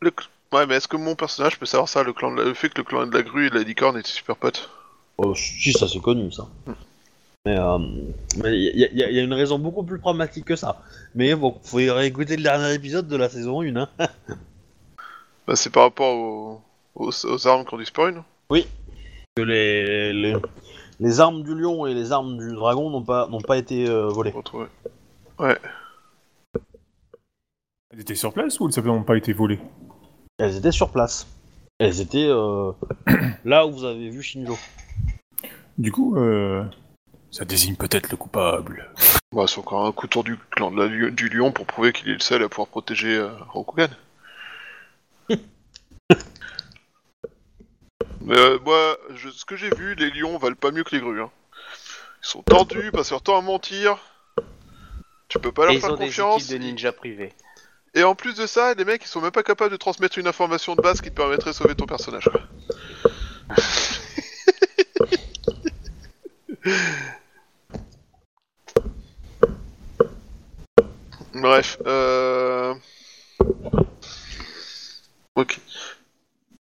le 0.02 0.10
cl- 0.12 0.28
Ouais, 0.52 0.66
mais 0.66 0.78
est-ce 0.78 0.88
que 0.88 0.98
mon 0.98 1.14
personnage 1.14 1.60
peut 1.60 1.68
savoir 1.68 1.88
ça, 1.88 2.02
le, 2.02 2.12
clan 2.12 2.32
de 2.32 2.38
la- 2.42 2.46
le 2.46 2.56
fait 2.56 2.70
que 2.70 2.80
le 2.80 2.84
clan 2.84 3.06
de 3.06 3.16
la 3.16 3.22
grue 3.22 3.48
et 3.48 3.50
de 3.52 3.56
la 3.56 3.62
licorne 3.64 4.00
étaient 4.00 4.10
super 4.10 4.36
potes? 4.36 4.68
Oh, 5.20 5.36
si, 5.36 5.72
ça 5.74 5.88
c'est 5.88 6.00
connu 6.00 6.32
ça. 6.32 6.48
Mais 7.46 7.56
euh, 7.56 7.78
mais 8.38 8.58
il 8.60 8.80
y, 8.80 8.84
a- 8.84 8.92
y 8.92 9.04
a- 9.04 9.12
y 9.12 9.20
a 9.20 9.22
une 9.24 9.34
raison 9.34 9.60
beaucoup 9.60 9.84
plus 9.84 10.00
pragmatique 10.00 10.46
que 10.46 10.56
ça. 10.56 10.82
Mais 11.14 11.36
bon, 11.36 11.60
faut 11.64 11.78
réécouter 11.78 12.36
le 12.36 12.42
dernier 12.44 12.74
épisode 12.74 13.08
de 13.08 13.16
la 13.16 13.30
saison 13.30 13.62
1. 13.62 13.76
Hein. 13.76 13.90
bah, 15.48 15.56
C'est 15.56 15.70
par 15.70 15.84
rapport 15.84 16.16
aux, 16.18 16.62
aux, 16.96 17.12
aux 17.26 17.48
armes 17.48 17.64
qui 17.64 17.74
ont 17.76 17.78
disparu, 17.78 18.12
non? 18.14 18.24
Que 19.40 19.46
les, 19.46 20.12
les, 20.14 20.36
les 21.00 21.20
armes 21.20 21.44
du 21.44 21.56
lion 21.56 21.86
et 21.86 21.94
les 21.94 22.12
armes 22.12 22.38
du 22.38 22.54
dragon 22.54 22.90
n'ont 22.90 23.04
pas, 23.04 23.28
n'ont 23.28 23.42
pas 23.42 23.58
été 23.58 23.88
euh, 23.90 24.08
volées. 24.10 24.32
Retrouvé. 24.32 24.66
Elle 27.92 28.02
était 28.02 28.16
sur 28.16 28.34
place 28.34 28.60
ou 28.60 28.68
elles 28.68 28.74
simplement 28.74 29.02
pas 29.04 29.18
été 29.18 29.34
volées? 29.34 29.60
Elles 30.38 30.58
étaient 30.58 30.72
sur 30.72 30.90
place. 30.92 31.28
Elles 31.80 32.02
étaient 32.02 32.28
euh, 32.28 32.72
là 33.46 33.66
où 33.66 33.72
vous 33.72 33.86
avez 33.86 34.10
vu 34.10 34.22
Shinjo. 34.22 34.58
Du 35.78 35.92
coup, 35.94 36.18
euh, 36.18 36.64
ça 37.32 37.46
désigne 37.46 37.76
peut-être 37.76 38.12
le 38.12 38.18
coupable. 38.18 38.92
Bah, 39.34 39.46
c'est 39.48 39.60
encore 39.60 39.86
un 39.86 39.92
coup 39.94 40.08
tour 40.08 40.24
du 40.26 40.38
clan 40.52 40.72
de 40.72 40.78
la 40.82 40.88
li- 40.88 41.12
du 41.14 41.30
lion 41.30 41.52
pour 41.54 41.66
prouver 41.66 41.94
qu'il 41.94 42.10
est 42.10 42.14
le 42.14 42.20
seul 42.20 42.44
à 42.44 42.50
pouvoir 42.50 42.68
protéger 42.68 43.16
euh, 43.16 43.30
Rokugan. 43.50 43.88
Mais 48.22 48.38
euh, 48.38 48.60
moi, 48.60 48.98
je- 49.16 49.30
ce 49.30 49.46
que 49.46 49.56
j'ai 49.56 49.70
vu, 49.70 49.96
les 49.96 50.10
lions 50.12 50.38
valent 50.38 50.56
pas 50.56 50.72
mieux 50.72 50.84
que 50.84 50.96
les 50.96 51.02
grues. 51.02 51.22
Hein. 51.22 51.32
Ils 52.24 52.28
sont 52.28 52.42
tordus, 52.44 52.92
passent 52.92 53.12
leur 53.12 53.22
temps 53.22 53.38
à 53.38 53.42
mentir. 53.42 53.98
Tu 55.30 55.40
peux 55.40 55.52
pas 55.52 55.64
leur 55.66 55.74
Et 55.74 55.78
ils 55.78 55.82
faire 55.82 55.94
ont 55.94 55.98
des 55.98 56.06
confiance. 56.06 56.44
équipes 56.44 56.60
de 56.60 56.66
ninja 56.66 56.92
privés. 56.92 57.34
Et 57.96 58.04
en 58.04 58.16
plus 58.16 58.36
de 58.36 58.46
ça, 58.46 58.74
les 58.74 58.86
mecs, 58.86 59.04
ils 59.04 59.08
sont 59.08 59.22
même 59.22 59.32
pas 59.32 59.44
capables 59.44 59.72
de 59.72 59.78
transmettre 59.78 60.18
une 60.18 60.28
information 60.28 60.76
de 60.76 60.82
base 60.82 61.02
qui 61.02 61.10
te 61.10 61.16
permettrait 61.16 61.52
de 61.52 61.56
sauver 61.56 61.76
ton 61.76 61.86
personnage. 61.86 62.30
quoi. 62.30 62.42
Bref, 71.34 71.78
euh... 71.86 72.74
Ok. 75.36 75.60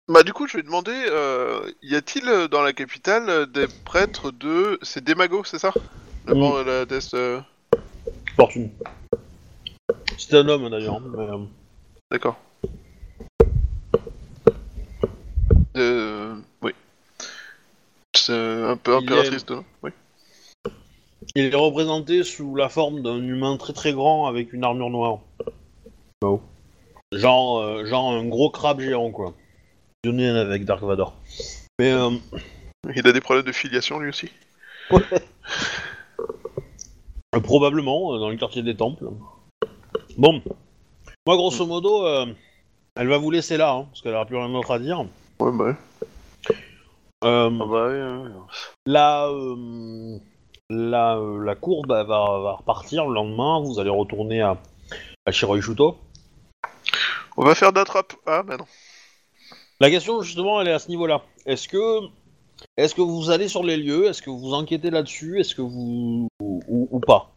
Bah 0.10 0.23
du 0.23 0.34
coup, 0.34 0.48
je 0.48 0.57
vais 0.57 0.64
demander, 0.64 0.91
euh, 0.91 1.72
y 1.84 1.95
a-t-il 1.95 2.27
euh, 2.27 2.48
dans 2.48 2.64
la 2.64 2.73
capitale 2.73 3.30
euh, 3.30 3.45
des 3.45 3.68
prêtres 3.86 4.31
de... 4.31 4.80
C'est 4.81 5.03
Demago, 5.03 5.44
c'est 5.44 5.60
ça? 5.60 5.72
La, 6.26 6.34
Oui. 6.34 6.40
mort- 6.40 6.64
la 6.64 6.84
euh, 7.14 7.40
Fortune. 8.36 8.72
C'était 10.18 10.38
un 10.38 10.49
homme 10.49 10.68
d'ailleurs. 10.68 10.99
mais, 10.99 11.30
euh, 11.30 11.38
D'accord. 12.10 12.38
Euh... 15.77 16.36
Oui. 16.64 16.72
C'est 18.15 18.34
un 18.34 18.77
peu 18.77 18.94
Il 18.94 19.03
impératrice 19.03 19.45
de... 19.45 19.57
Oui. 19.84 19.91
il 21.36 21.53
est 21.53 21.56
représenté 21.56 22.23
sous 22.23 22.56
la 22.56 22.69
forme 22.69 23.03
d'un 23.03 23.22
humain 23.22 23.57
très 23.57 23.73
très 23.73 23.94
grand 23.94 24.26
avec 24.26 24.53
une 24.53 24.64
armure 24.64 24.90
noire. 24.90 25.19
Oh. 26.23 26.41
Genre, 27.11 27.60
euh, 27.60 27.86
genre 27.86 28.11
un 28.11 28.26
gros 28.26 28.49
crabe 28.49 28.80
géant 28.80 29.11
quoi. 29.11 29.36
Fusionné 30.06 30.30
avec 30.30 30.64
Dark 30.64 30.82
Vador. 30.82 31.14
Mais 31.78 31.92
euh, 31.92 32.12
Il 32.96 33.06
a 33.08 33.12
des 33.12 33.20
problèmes 33.20 33.46
de 33.46 33.52
filiation 33.52 34.00
lui 34.00 34.10
aussi 34.10 34.30
Euh, 37.36 37.40
Probablement, 37.42 38.16
euh, 38.16 38.20
dans 38.20 38.30
le 38.30 38.38
quartier 38.38 38.64
des 38.64 38.76
temples. 38.76 39.06
Bon. 40.18 40.42
Moi, 41.28 41.36
grosso 41.36 41.66
modo, 41.66 42.06
euh, 42.08 42.26
elle 42.96 43.08
va 43.08 43.18
vous 43.18 43.30
laisser 43.30 43.58
là, 43.58 43.74
hein, 43.74 43.86
parce 43.92 44.02
qu'elle 44.02 44.16
aura 44.16 44.26
plus 44.26 44.38
rien 44.38 44.50
d'autre 44.50 44.72
à 44.72 44.80
dire. 44.80 45.02
Ouais, 45.40 45.52
bah 45.52 45.66
ouais. 45.66 45.76
Euh, 47.26 47.50
Ah 47.62 47.66
bah 47.66 47.88
oui, 47.90 48.00
hein. 48.00 48.32
la, 48.86 49.28
euh, 49.28 50.18
la, 50.70 51.18
euh, 51.18 51.44
la 51.44 51.56
cour 51.56 51.86
bah, 51.86 52.04
va, 52.06 52.40
va 52.40 52.54
repartir 52.54 53.06
le 53.06 53.14
lendemain. 53.14 53.60
Vous 53.62 53.80
allez 53.80 53.90
retourner 53.90 54.42
à, 54.42 54.58
à 55.26 55.32
Shiroishuto. 55.32 55.98
On 57.38 57.44
va 57.44 57.54
faire 57.54 57.74
d'attrape. 57.74 58.14
Ah 58.26 58.42
bah 58.44 58.56
non. 58.58 58.66
La 59.80 59.89
question, 59.89 60.22
justement, 60.22 60.60
elle 60.61 60.68
est 60.68 60.73
à 60.73 60.80
ce 60.80 60.89
niveau-là. 60.89 61.22
Est-ce 61.45 61.68
que, 61.68 62.01
est-ce 62.77 62.93
que 62.95 63.01
vous 63.01 63.30
allez 63.30 63.47
sur 63.47 63.64
les 63.64 63.77
lieux? 63.77 64.07
Est-ce 64.07 64.22
que 64.22 64.30
vous 64.30 64.53
enquêtez 64.53 64.89
là-dessus? 64.89 65.39
Est-ce 65.39 65.56
que 65.56 65.61
vous... 65.61 66.27
Ou, 66.41 66.61
ou- 66.68 66.88
ou 66.91 66.99
pas? 66.99 67.31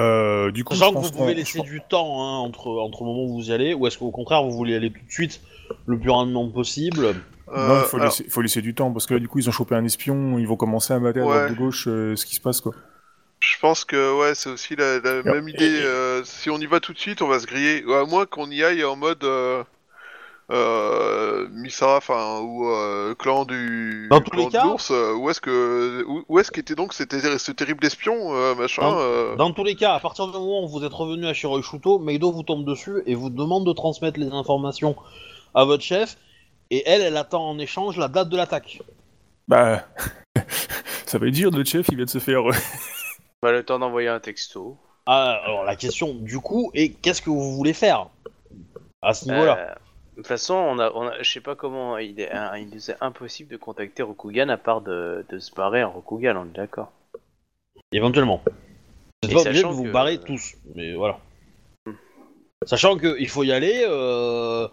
Euh, 0.00 0.50
du 0.50 0.64
coup, 0.64 0.74
je 0.74 0.80
Sachant 0.80 0.90
que 0.90 0.96
pense 0.96 1.12
vous 1.12 1.18
pouvez 1.18 1.34
laisser 1.34 1.58
je- 1.58 1.70
du 1.70 1.80
temps 1.88 2.20
hein, 2.24 2.38
entre, 2.38 2.66
entre 2.68 3.04
le 3.04 3.06
moment 3.10 3.24
où 3.24 3.34
vous 3.34 3.50
y 3.50 3.52
allez, 3.52 3.74
ou 3.74 3.86
est-ce 3.86 3.96
qu'au 3.98 4.10
contraire 4.10 4.42
vous 4.42 4.50
voulez 4.50 4.74
aller 4.74 4.90
tout 4.90 4.98
de 5.06 5.10
suite 5.12 5.40
le 5.86 5.96
plus 5.96 6.10
rapidement 6.10 6.48
possible? 6.48 7.14
Non, 7.46 7.52
Euh, 7.56 7.80
il 7.84 7.86
faut, 7.86 7.96
alors, 7.98 8.08
laisser, 8.08 8.24
faut 8.28 8.40
laisser 8.40 8.60
du 8.60 8.74
temps 8.74 8.90
parce 8.92 9.06
que 9.06 9.14
là, 9.14 9.20
du 9.20 9.28
coup, 9.28 9.38
ils 9.38 9.48
ont 9.48 9.52
chopé 9.52 9.76
un 9.76 9.84
espion, 9.84 10.36
ils 10.40 10.48
vont 10.48 10.56
commencer 10.56 10.92
à 10.92 10.98
mater 10.98 11.20
à 11.20 11.22
droite 11.22 11.50
de 11.50 11.54
gauche 11.54 11.86
euh, 11.86 12.16
ce 12.16 12.26
qui 12.26 12.34
se 12.34 12.40
passe 12.40 12.60
quoi. 12.60 12.72
Je 13.38 13.56
pense 13.60 13.84
que 13.84 14.18
ouais, 14.18 14.34
c'est 14.34 14.48
aussi 14.50 14.74
la, 14.74 14.98
même 15.22 15.48
idée. 15.48 15.80
euh, 15.84 16.24
si 16.24 16.50
on 16.50 16.58
y 16.58 16.66
va 16.66 16.80
tout 16.80 16.92
de 16.92 16.98
suite, 16.98 17.22
on 17.22 17.28
va 17.28 17.38
se 17.38 17.46
griller. 17.46 17.84
À 17.92 18.04
moins 18.04 18.26
qu'on 18.26 18.50
y 18.50 18.64
aille 18.64 18.82
en 18.82 18.96
mode 18.96 19.22
euh, 20.50 21.48
Misara, 21.50 21.96
enfin 21.98 22.40
ou 22.40 22.68
euh, 22.68 23.14
clan 23.14 23.44
du 23.44 24.08
Dans 24.10 24.20
tous 24.20 24.30
clan 24.30 24.44
les 24.46 24.50
de 24.50 24.58
l'ours. 24.62 24.90
euh, 24.90 25.14
où 25.14 25.30
est-ce 25.30 25.40
que 25.40 26.04
où, 26.06 26.24
où 26.28 26.38
est-ce 26.38 26.50
qu'était 26.50 26.74
donc 26.74 26.92
cet- 26.92 27.12
ce 27.12 27.52
terrible 27.52 27.84
espion 27.86 28.34
euh, 28.34 28.54
machin 28.54 28.82
Dans- 28.82 28.98
euh, 28.98 29.36
Dans 29.36 29.52
tous 29.52 29.64
les 29.64 29.74
cas, 29.74 29.94
à 29.94 30.00
partir 30.00 30.26
du 30.26 30.32
moment 30.32 30.64
où 30.64 30.68
vous 30.68 30.84
êtes 30.84 30.92
revenu 30.92 31.26
à 31.26 31.32
Shiroishuto, 31.34 31.98
Meido 31.98 32.30
vous 32.30 32.42
tombe 32.42 32.64
dessus 32.64 33.02
et 33.06 33.14
vous 33.14 33.30
demande 33.30 33.66
de 33.66 33.72
transmettre 33.72 34.20
les 34.20 34.28
informations 34.30 34.96
à 35.54 35.64
votre 35.64 35.82
chef, 35.82 36.16
et 36.70 36.82
elle, 36.86 37.00
elle 37.02 37.16
attend 37.16 37.48
en 37.48 37.58
échange 37.58 37.96
la 37.98 38.08
date 38.08 38.28
de 38.28 38.36
l'attaque. 38.36 38.80
Bah, 39.48 39.84
ça 41.06 41.18
va 41.18 41.26
être 41.28 41.32
dur, 41.34 41.50
le 41.50 41.64
chef, 41.64 41.86
il 41.88 41.96
vient 41.96 42.04
de 42.06 42.10
se 42.10 42.18
faire. 42.18 42.42
Bah, 43.42 43.52
le 43.52 43.62
temps 43.62 43.78
d'envoyer 43.78 44.08
un 44.08 44.20
texto. 44.20 44.78
Ah, 45.04 45.38
alors 45.44 45.64
la 45.64 45.76
question 45.76 46.14
du 46.14 46.38
coup 46.40 46.70
est 46.72 46.88
qu'est-ce 46.88 47.20
que 47.20 47.28
vous 47.28 47.54
voulez 47.54 47.74
faire 47.74 48.06
à 49.02 49.12
ce 49.12 49.28
niveau-là? 49.28 49.58
Euh, 49.58 49.74
de 50.14 50.22
toute 50.22 50.26
façon, 50.28 50.54
on 50.54 50.78
a, 50.78 50.92
on 50.94 51.08
a, 51.08 51.22
je 51.22 51.30
sais 51.30 51.40
pas 51.40 51.56
comment, 51.56 51.98
il 51.98 52.20
est, 52.20 52.30
hein, 52.30 52.52
il 52.56 52.68
nous 52.70 52.90
est 52.90 52.96
impossible 53.00 53.50
de 53.50 53.56
contacter 53.56 54.02
Rokugan 54.02 54.48
à 54.48 54.56
part 54.56 54.80
de, 54.80 55.24
de 55.28 55.38
se 55.38 55.52
barrer 55.54 55.82
en 55.82 55.90
Rokugan, 55.90 56.36
on 56.36 56.44
est 56.46 56.56
d'accord. 56.56 56.92
Éventuellement. 57.92 58.40
Vous 58.46 59.28
n'êtes 59.28 59.32
pas 59.34 59.40
obligé 59.42 59.62
de 59.62 59.66
sachant 59.66 59.72
vous 59.72 59.84
que- 59.84 59.90
barrer 59.90 60.18
tous, 60.18 60.54
mais 60.74 60.94
voilà. 60.94 61.18
Hmm. 61.86 61.92
Sachant 62.64 62.96
qu'il 62.96 63.28
faut 63.28 63.42
y 63.42 63.52
aller, 63.52 63.84
euh, 63.88 64.68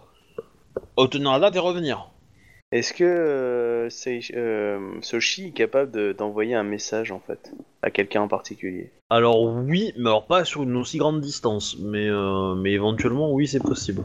obtenir 0.96 1.32
la 1.32 1.40
date 1.40 1.56
et 1.56 1.58
revenir. 1.58 2.08
Est-ce 2.70 2.94
que 2.94 3.04
euh, 3.04 3.90
Sei- 3.90 4.32
euh, 4.34 5.00
Soshi 5.02 5.48
est 5.48 5.50
capable 5.50 5.90
de- 5.90 6.12
d'envoyer 6.12 6.54
un 6.54 6.62
message 6.62 7.12
en 7.12 7.20
fait 7.20 7.52
à 7.82 7.90
quelqu'un 7.90 8.22
en 8.22 8.28
particulier? 8.28 8.90
Alors 9.10 9.42
oui, 9.42 9.92
mais 9.98 10.08
alors 10.08 10.26
pas 10.26 10.44
sur 10.46 10.62
une 10.62 10.76
aussi 10.76 10.96
grande 10.98 11.20
distance, 11.20 11.76
mais, 11.80 12.08
euh, 12.08 12.54
mais 12.54 12.72
éventuellement 12.72 13.30
oui 13.30 13.46
c'est 13.46 13.60
possible. 13.62 14.04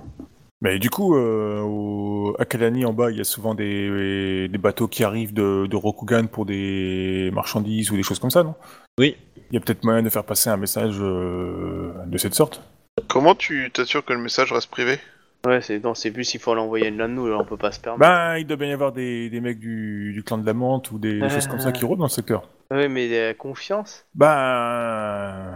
Mais 0.61 0.79
du 0.79 0.89
coup, 0.89 1.15
euh, 1.15 1.61
au- 1.61 2.35
à 2.39 2.45
Kalani 2.45 2.83
en 2.85 2.93
bas, 2.93 3.11
il 3.11 3.17
y 3.17 3.21
a 3.21 3.23
souvent 3.23 3.53
des, 3.53 4.47
des 4.47 4.57
bateaux 4.57 4.87
qui 4.87 5.03
arrivent 5.03 5.33
de, 5.33 5.67
de 5.67 5.75
Rokugan 5.75 6.25
pour 6.27 6.45
des 6.45 7.29
marchandises 7.31 7.91
ou 7.91 7.95
des 7.95 8.03
choses 8.03 8.19
comme 8.19 8.31
ça, 8.31 8.43
non? 8.43 8.55
Oui. 8.99 9.17
Il 9.51 9.53
y 9.53 9.57
a 9.57 9.59
peut-être 9.61 9.83
moyen 9.83 10.01
de 10.01 10.09
faire 10.09 10.23
passer 10.25 10.49
un 10.49 10.57
message 10.57 10.95
euh, 10.99 11.93
de 12.07 12.17
cette 12.17 12.33
sorte? 12.33 12.61
Comment 13.07 13.35
tu 13.35 13.69
t'assures 13.71 14.03
que 14.03 14.13
le 14.13 14.19
message 14.19 14.51
reste 14.51 14.71
privé? 14.71 14.97
Ouais, 15.45 15.61
c'est 15.61 15.81
non, 15.83 15.93
c'est 15.93 16.11
plus 16.11 16.23
s'il 16.23 16.41
faut 16.41 16.55
l'envoyer 16.55 16.89
l'un 16.89 17.07
de 17.07 17.13
nous, 17.13 17.27
là, 17.27 17.37
on 17.39 17.45
peut 17.45 17.55
pas 17.55 17.71
se 17.71 17.79
permettre. 17.79 18.01
Ben, 18.09 18.37
il 18.37 18.47
doit 18.47 18.57
bien 18.57 18.69
y 18.69 18.73
avoir 18.73 18.91
des, 18.91 19.29
des 19.29 19.39
mecs 19.39 19.59
du, 19.59 20.11
du 20.13 20.23
clan 20.23 20.39
de 20.39 20.45
la 20.45 20.53
menthe 20.55 20.89
ou 20.91 20.97
des, 20.97 21.21
des 21.21 21.29
choses 21.29 21.47
comme 21.47 21.59
ça 21.59 21.71
qui 21.71 21.85
rôdent 21.85 21.99
dans 21.99 22.05
le 22.05 22.09
secteur. 22.09 22.49
Ouais, 22.71 22.89
mais 22.89 23.07
euh, 23.13 23.33
confiance. 23.35 24.05
Ben, 24.15 25.53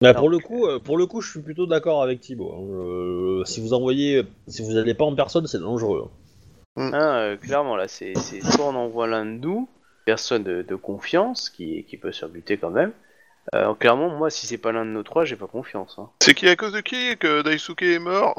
Bah, 0.00 0.14
pour 0.14 0.28
le 0.28 0.38
coup, 0.38 0.66
euh, 0.66 0.78
pour 0.78 0.98
le 0.98 1.06
coup, 1.06 1.20
je 1.20 1.30
suis 1.30 1.40
plutôt 1.40 1.66
d'accord 1.66 2.02
avec 2.02 2.20
Thibaut. 2.20 2.52
hein. 2.52 2.62
Euh, 2.62 3.44
si 3.44 3.60
vous 3.60 3.72
envoyez, 3.72 4.24
si 4.48 4.62
vous 4.62 4.72
n'allez 4.72 4.94
pas 4.94 5.04
en 5.04 5.14
personne, 5.14 5.46
c'est 5.46 5.58
dangereux. 5.60 6.08
Hein, 6.76 6.92
euh, 6.94 7.36
clairement, 7.36 7.76
là, 7.76 7.86
c'est 7.88 8.14
soit 8.14 8.66
on 8.66 8.74
envoie 8.74 9.06
l'un 9.06 9.24
de 9.24 9.38
nous, 9.38 9.68
personne 10.04 10.42
de, 10.42 10.62
de 10.62 10.74
confiance, 10.74 11.48
qui, 11.50 11.84
qui 11.84 11.96
peut 11.96 12.12
se 12.12 12.26
buter 12.26 12.56
quand 12.58 12.70
même. 12.70 12.92
Euh, 13.54 13.74
clairement, 13.74 14.08
moi, 14.08 14.30
si 14.30 14.46
c'est 14.46 14.58
pas 14.58 14.72
l'un 14.72 14.84
de 14.84 14.90
nos 14.90 15.02
trois, 15.02 15.24
j'ai 15.24 15.36
pas 15.36 15.46
confiance. 15.46 15.96
Hein. 15.98 16.08
C'est 16.20 16.34
qui 16.34 16.48
à 16.48 16.56
cause 16.56 16.72
de 16.72 16.80
qui 16.80 17.16
que 17.18 17.42
Daisuke 17.42 17.82
est 17.82 17.98
mort? 17.98 18.34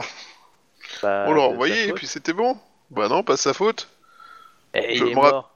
Bah, 1.01 1.25
On 1.27 1.33
l'a 1.33 1.41
envoyé 1.41 1.89
et 1.89 1.93
puis 1.93 2.07
c'était 2.07 2.33
bon 2.33 2.57
Bah 2.91 3.07
non, 3.07 3.23
pas 3.23 3.33
de 3.33 3.39
sa 3.39 3.53
faute. 3.53 3.87
Eh, 4.73 4.95
je 4.95 5.05
il 5.05 5.11
est 5.11 5.15
me 5.15 5.19
rapp- 5.19 5.31
mort. 5.31 5.51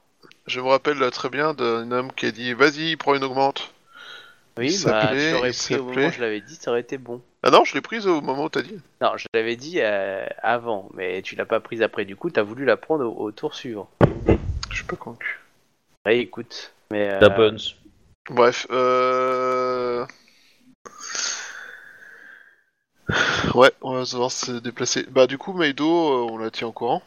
Je 0.46 0.60
me 0.60 0.66
rappelle 0.68 0.98
là, 0.98 1.10
très 1.10 1.28
bien 1.28 1.54
d'un 1.54 1.90
homme 1.92 2.12
qui 2.12 2.26
a 2.26 2.30
dit 2.32 2.52
Vas-y, 2.54 2.96
prends 2.96 3.14
une 3.14 3.24
augmente. 3.24 3.72
Oui, 4.60 4.74
il 4.74 4.84
bah, 4.84 5.08
tu 5.10 5.32
l'aurais 5.32 5.52
pris 5.52 5.76
au 5.76 5.84
moment 5.84 6.08
où 6.08 6.12
je 6.12 6.20
l'avais 6.20 6.42
dit, 6.42 6.54
ça 6.54 6.70
aurait 6.70 6.82
été 6.82 6.98
bon. 6.98 7.22
Ah 7.42 7.50
non, 7.50 7.64
je 7.64 7.72
l'ai 7.72 7.80
prise 7.80 8.06
au 8.06 8.20
moment 8.20 8.44
où 8.44 8.48
t'as 8.50 8.60
dit. 8.60 8.78
Non, 9.00 9.16
je 9.16 9.24
l'avais 9.32 9.56
dit 9.56 9.76
euh, 9.78 10.26
avant, 10.42 10.90
mais 10.92 11.22
tu 11.22 11.34
l'as 11.34 11.46
pas 11.46 11.60
prise 11.60 11.80
après. 11.80 12.04
Du 12.04 12.14
coup, 12.14 12.28
t'as 12.28 12.42
voulu 12.42 12.66
la 12.66 12.76
prendre 12.76 13.06
au, 13.06 13.24
au 13.24 13.32
tour 13.32 13.54
suivant. 13.54 13.88
Je 14.68 14.74
suis 14.76 14.84
pas 14.84 14.96
convaincu. 14.96 15.40
Ouais, 16.04 16.18
écoute. 16.18 16.74
Mais, 16.90 17.10
euh, 17.10 17.20
Happens. 17.20 17.74
Bref, 18.28 18.66
euh... 18.70 20.04
Ouais, 23.54 23.72
on 23.80 23.94
va 23.94 24.04
devoir 24.04 24.30
se 24.30 24.52
déplacer. 24.52 25.06
Bah 25.08 25.26
du 25.26 25.38
coup, 25.38 25.54
Meido, 25.54 25.86
euh, 25.86 26.30
on 26.30 26.36
la 26.36 26.50
tient 26.50 26.68
au 26.68 26.72
courant. 26.72 27.02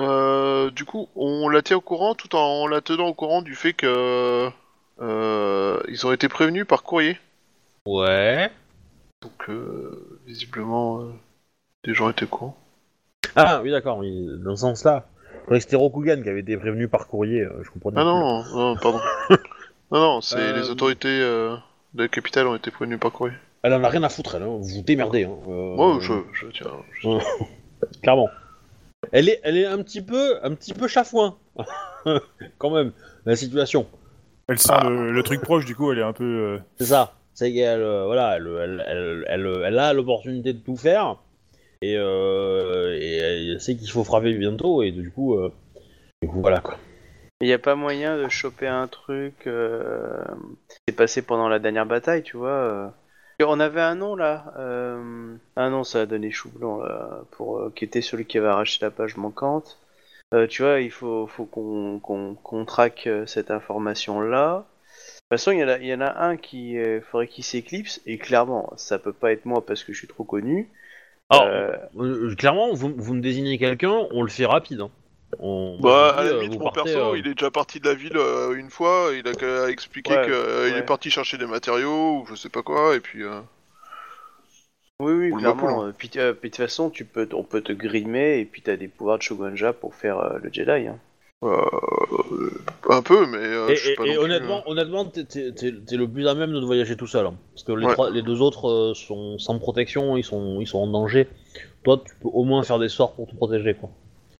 Euh, 0.00 0.70
du 0.70 0.86
coup, 0.86 1.10
on 1.16 1.50
la 1.50 1.60
tient 1.60 1.76
au 1.76 1.82
courant 1.82 2.14
tout 2.14 2.34
en 2.34 2.66
la 2.66 2.80
tenant 2.80 3.08
au 3.08 3.14
courant 3.14 3.42
du 3.42 3.54
fait 3.54 3.74
que 3.74 4.48
euh, 5.00 5.80
ils 5.88 6.06
ont 6.06 6.12
été 6.12 6.28
prévenus 6.28 6.66
par 6.66 6.82
courrier. 6.82 7.18
Ouais. 7.86 8.50
Donc 9.22 9.48
euh, 9.48 10.18
visiblement, 10.26 11.00
euh, 11.02 11.12
les 11.84 11.94
gens 11.94 12.08
étaient 12.10 12.24
au 12.24 12.28
courant. 12.28 12.56
Ah 13.36 13.60
oui, 13.62 13.70
d'accord. 13.70 13.98
oui, 13.98 14.28
dans 14.44 14.56
ce 14.56 14.62
sens-là. 14.62 15.06
Je 15.34 15.40
croyais 15.44 15.60
que 15.60 15.64
c'était 15.64 15.76
Rokugan 15.76 16.22
qui 16.22 16.28
avait 16.28 16.40
été 16.40 16.56
prévenu 16.56 16.88
par 16.88 17.06
courrier. 17.08 17.42
euh, 17.42 17.62
Je 17.62 17.70
comprenais. 17.70 17.96
Ah 18.00 18.02
plus. 18.04 18.10
non, 18.10 18.44
non, 18.74 18.76
pardon. 18.76 19.00
non, 19.90 20.00
non, 20.00 20.20
c'est 20.20 20.36
Euh, 20.38 20.56
les 20.60 20.70
autorités 20.70 21.08
euh, 21.20 21.56
de 21.94 22.02
la 22.02 22.08
capitale 22.08 22.46
ont 22.46 22.54
été 22.54 22.70
prévenues 22.70 22.98
par 22.98 23.12
courrier. 23.12 23.34
Elle 23.62 23.74
en 23.74 23.82
a 23.82 23.88
rien 23.88 24.02
à 24.02 24.08
foutre, 24.08 24.34
elle. 24.36 24.42
hein. 24.42 24.46
Vous 24.46 24.62
vous 24.62 24.82
démerdez. 24.82 25.24
Hein. 25.24 25.34
euh, 25.48 25.74
Moi, 25.76 25.98
je, 26.00 26.12
je 26.32 26.46
tiens. 26.48 26.66
je- 27.00 27.08
Clairement. 28.02 28.28
Elle 29.12 29.28
est, 29.28 29.40
elle 29.42 29.56
est 29.56 29.66
un 29.66 29.82
petit 29.82 30.02
peu, 30.02 30.38
un 30.44 30.54
petit 30.54 30.74
peu 30.74 30.86
chafouin. 30.88 31.36
Quand 32.58 32.70
même, 32.70 32.92
la 33.24 33.36
situation. 33.36 33.86
Elle 34.48 34.58
sent 34.58 34.72
le, 34.84 35.12
le 35.12 35.22
truc 35.22 35.40
proche, 35.42 35.64
du 35.64 35.74
coup, 35.76 35.92
elle 35.92 35.98
est 35.98 36.02
un 36.02 36.12
peu. 36.12 36.24
euh, 36.24 36.58
C'est 36.78 36.86
ça. 36.86 37.14
C'est 37.34 37.52
qu'elle, 37.52 37.80
euh, 37.82 38.04
voilà, 38.06 38.36
elle, 38.36 38.48
elle, 38.60 38.84
elle, 38.88 39.24
elle- 39.28 39.62
elle 39.66 39.78
a 39.78 39.92
l'opportunité 39.92 40.52
de 40.52 40.58
tout 40.58 40.76
faire. 40.76 41.16
Et, 41.82 41.96
euh, 41.96 42.96
et 43.00 43.16
elle 43.52 43.60
sait 43.60 43.76
qu'il 43.76 43.88
faut 43.90 44.02
frapper 44.04 44.34
bientôt. 44.34 44.82
Et 44.82 44.90
du 44.90 45.10
coup, 45.12 45.34
euh, 45.38 45.52
du 46.22 46.28
coup 46.28 46.40
voilà 46.40 46.60
quoi. 46.60 46.76
Il 47.40 47.46
n'y 47.46 47.52
a 47.52 47.58
pas 47.60 47.76
moyen 47.76 48.18
de 48.18 48.28
choper 48.28 48.66
un 48.66 48.88
truc 48.88 49.46
euh, 49.46 50.20
qui 50.68 50.76
s'est 50.88 50.94
passé 50.96 51.22
pendant 51.22 51.48
la 51.48 51.60
dernière 51.60 51.86
bataille, 51.86 52.24
tu 52.24 52.36
vois. 52.36 52.92
On 53.40 53.60
avait 53.60 53.80
un 53.80 53.94
nom 53.94 54.16
là. 54.16 54.52
euh, 54.58 55.36
Ah 55.54 55.70
non, 55.70 55.84
ça 55.84 56.00
a 56.00 56.06
donné 56.06 56.32
chou 56.32 56.50
blanc 56.50 56.78
là, 56.82 57.20
pour 57.30 57.58
euh, 57.58 57.72
qui 57.76 57.84
était 57.84 58.02
celui 58.02 58.24
qui 58.26 58.38
avait 58.38 58.48
arraché 58.48 58.78
la 58.82 58.90
page 58.90 59.16
manquante. 59.16 59.78
Euh, 60.34 60.46
tu 60.46 60.62
vois, 60.62 60.80
il 60.80 60.90
faut, 60.90 61.26
faut 61.26 61.46
qu'on 61.46 62.00
qu'on 62.00 62.34
qu'on 62.34 62.64
traque 62.64 63.06
euh, 63.06 63.26
cette 63.26 63.50
information 63.50 64.20
là. 64.20 64.66
De 65.30 65.36
toute 65.36 65.40
façon, 65.40 65.52
il 65.52 65.60
y, 65.60 65.64
en 65.64 65.68
a- 65.68 65.78
il 65.78 65.86
y 65.86 65.94
en 65.94 66.00
a 66.02 66.18
un 66.24 66.36
qui 66.36 66.78
euh, 66.78 67.00
faudrait 67.02 67.28
qu'il 67.28 67.44
s'éclipse 67.44 68.00
et 68.06 68.18
clairement, 68.18 68.72
ça 68.76 68.98
peut 68.98 69.12
pas 69.12 69.32
être 69.32 69.44
moi 69.46 69.64
parce 69.66 69.84
que 69.84 69.92
je 69.92 69.98
suis 69.98 70.08
trop 70.08 70.24
connu. 70.24 70.70
Alors, 71.30 71.46
Euh, 71.46 71.76
euh, 71.98 72.34
clairement, 72.34 72.72
vous, 72.74 72.94
vous 72.96 73.14
me 73.14 73.20
désignez 73.20 73.58
quelqu'un, 73.58 74.06
on 74.10 74.22
le 74.22 74.28
fait 74.30 74.46
rapide. 74.46 74.80
hein. 74.80 74.90
On, 75.38 75.78
Bah, 75.80 76.14
on 76.16 76.18
à 76.18 76.24
la 76.24 76.32
limite, 76.32 76.58
mon 76.58 76.64
partez, 76.64 76.94
perso, 76.94 77.14
euh, 77.14 77.18
il 77.18 77.26
est 77.26 77.34
déjà 77.34 77.50
parti 77.50 77.80
de 77.80 77.86
la 77.88 77.94
ville 77.94 78.16
euh, 78.16 78.54
une 78.54 78.70
fois, 78.70 79.10
il 79.14 79.26
a 79.28 79.34
qu'à 79.34 79.68
expliquer 79.70 80.14
Ouais, 80.14 80.24
qu'il 80.24 80.32
ouais. 80.32 80.78
est 80.78 80.82
parti 80.82 81.10
chercher 81.10 81.38
des 81.38 81.46
matériaux 81.46 82.20
ou 82.20 82.26
je 82.26 82.34
sais 82.34 82.48
pas 82.48 82.62
quoi, 82.62 82.96
et 82.96 83.00
puis. 83.00 83.22
euh, 83.24 83.40
Oui, 85.00 85.12
oui, 85.12 85.30
Ou 85.32 85.38
clairement. 85.38 85.84
Euh, 85.84 85.92
Puis, 85.96 86.10
euh, 86.16 86.32
puis 86.32 86.50
de 86.50 86.56
toute 86.56 86.64
façon, 86.64 86.90
tu 86.90 87.04
peux, 87.04 87.28
on 87.32 87.44
peut 87.44 87.60
te 87.60 87.72
grimer 87.72 88.38
et 88.40 88.44
puis 88.44 88.62
t'as 88.62 88.76
des 88.76 88.88
pouvoirs 88.88 89.18
de 89.18 89.22
Shogunja 89.22 89.72
pour 89.72 89.94
faire 89.94 90.18
euh, 90.18 90.38
le 90.42 90.52
Jedi. 90.52 90.88
Hein. 90.88 90.98
euh, 91.44 92.50
un 92.90 93.00
peu, 93.02 93.24
mais 93.26 93.38
euh, 93.38 93.68
Et, 93.68 93.76
je 93.76 93.80
suis 93.84 93.92
et- 93.92 93.94
pas 93.94 94.04
et 94.04 94.08
non 94.08 94.14
plus, 94.14 94.24
honnêtement, 94.24 94.62
honnêtement, 94.68 95.04
t'es, 95.04 95.22
t'es- 95.22 95.52
t'es- 95.52 95.72
t'es 95.86 95.96
le 95.96 96.08
plus 96.08 96.26
à 96.26 96.34
même 96.34 96.52
de 96.52 96.58
voyager 96.66 96.96
tout 96.96 97.06
seul. 97.06 97.26
hein. 97.26 97.34
Parce 97.54 97.62
que 97.62 97.70
les, 97.72 97.86
Ouais. 97.86 97.92
trois- 97.92 98.10
les 98.10 98.22
deux 98.22 98.40
autres 98.42 98.68
euh, 98.68 98.94
sont 98.94 99.38
sans 99.38 99.56
protection, 99.60 100.16
ils 100.16 100.24
sont, 100.24 100.60
ils 100.60 100.66
sont 100.66 100.78
en 100.80 100.88
danger. 100.88 101.28
Toi, 101.84 102.02
tu 102.04 102.12
peux 102.20 102.28
au 102.32 102.42
moins 102.42 102.64
faire 102.64 102.80
des 102.80 102.88
sorts 102.88 103.12
pour 103.14 103.28
te 103.28 103.36
protéger, 103.36 103.74
quoi. 103.74 103.90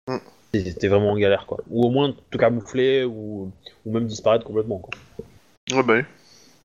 Mm. 0.08 0.16
T'es, 0.50 0.72
t'es 0.72 0.88
vraiment 0.88 1.12
en 1.12 1.16
galère, 1.16 1.46
quoi. 1.46 1.58
Ou 1.70 1.84
au 1.86 1.90
moins 1.90 2.12
te 2.32 2.36
camoufler, 2.36 3.04
ou, 3.04 3.52
ou 3.86 3.92
même 3.92 4.06
disparaître 4.06 4.44
complètement, 4.44 4.78
quoi. 4.78 4.92
Ouais, 5.70 5.82
bah 5.84 5.94
oui. 5.98 6.02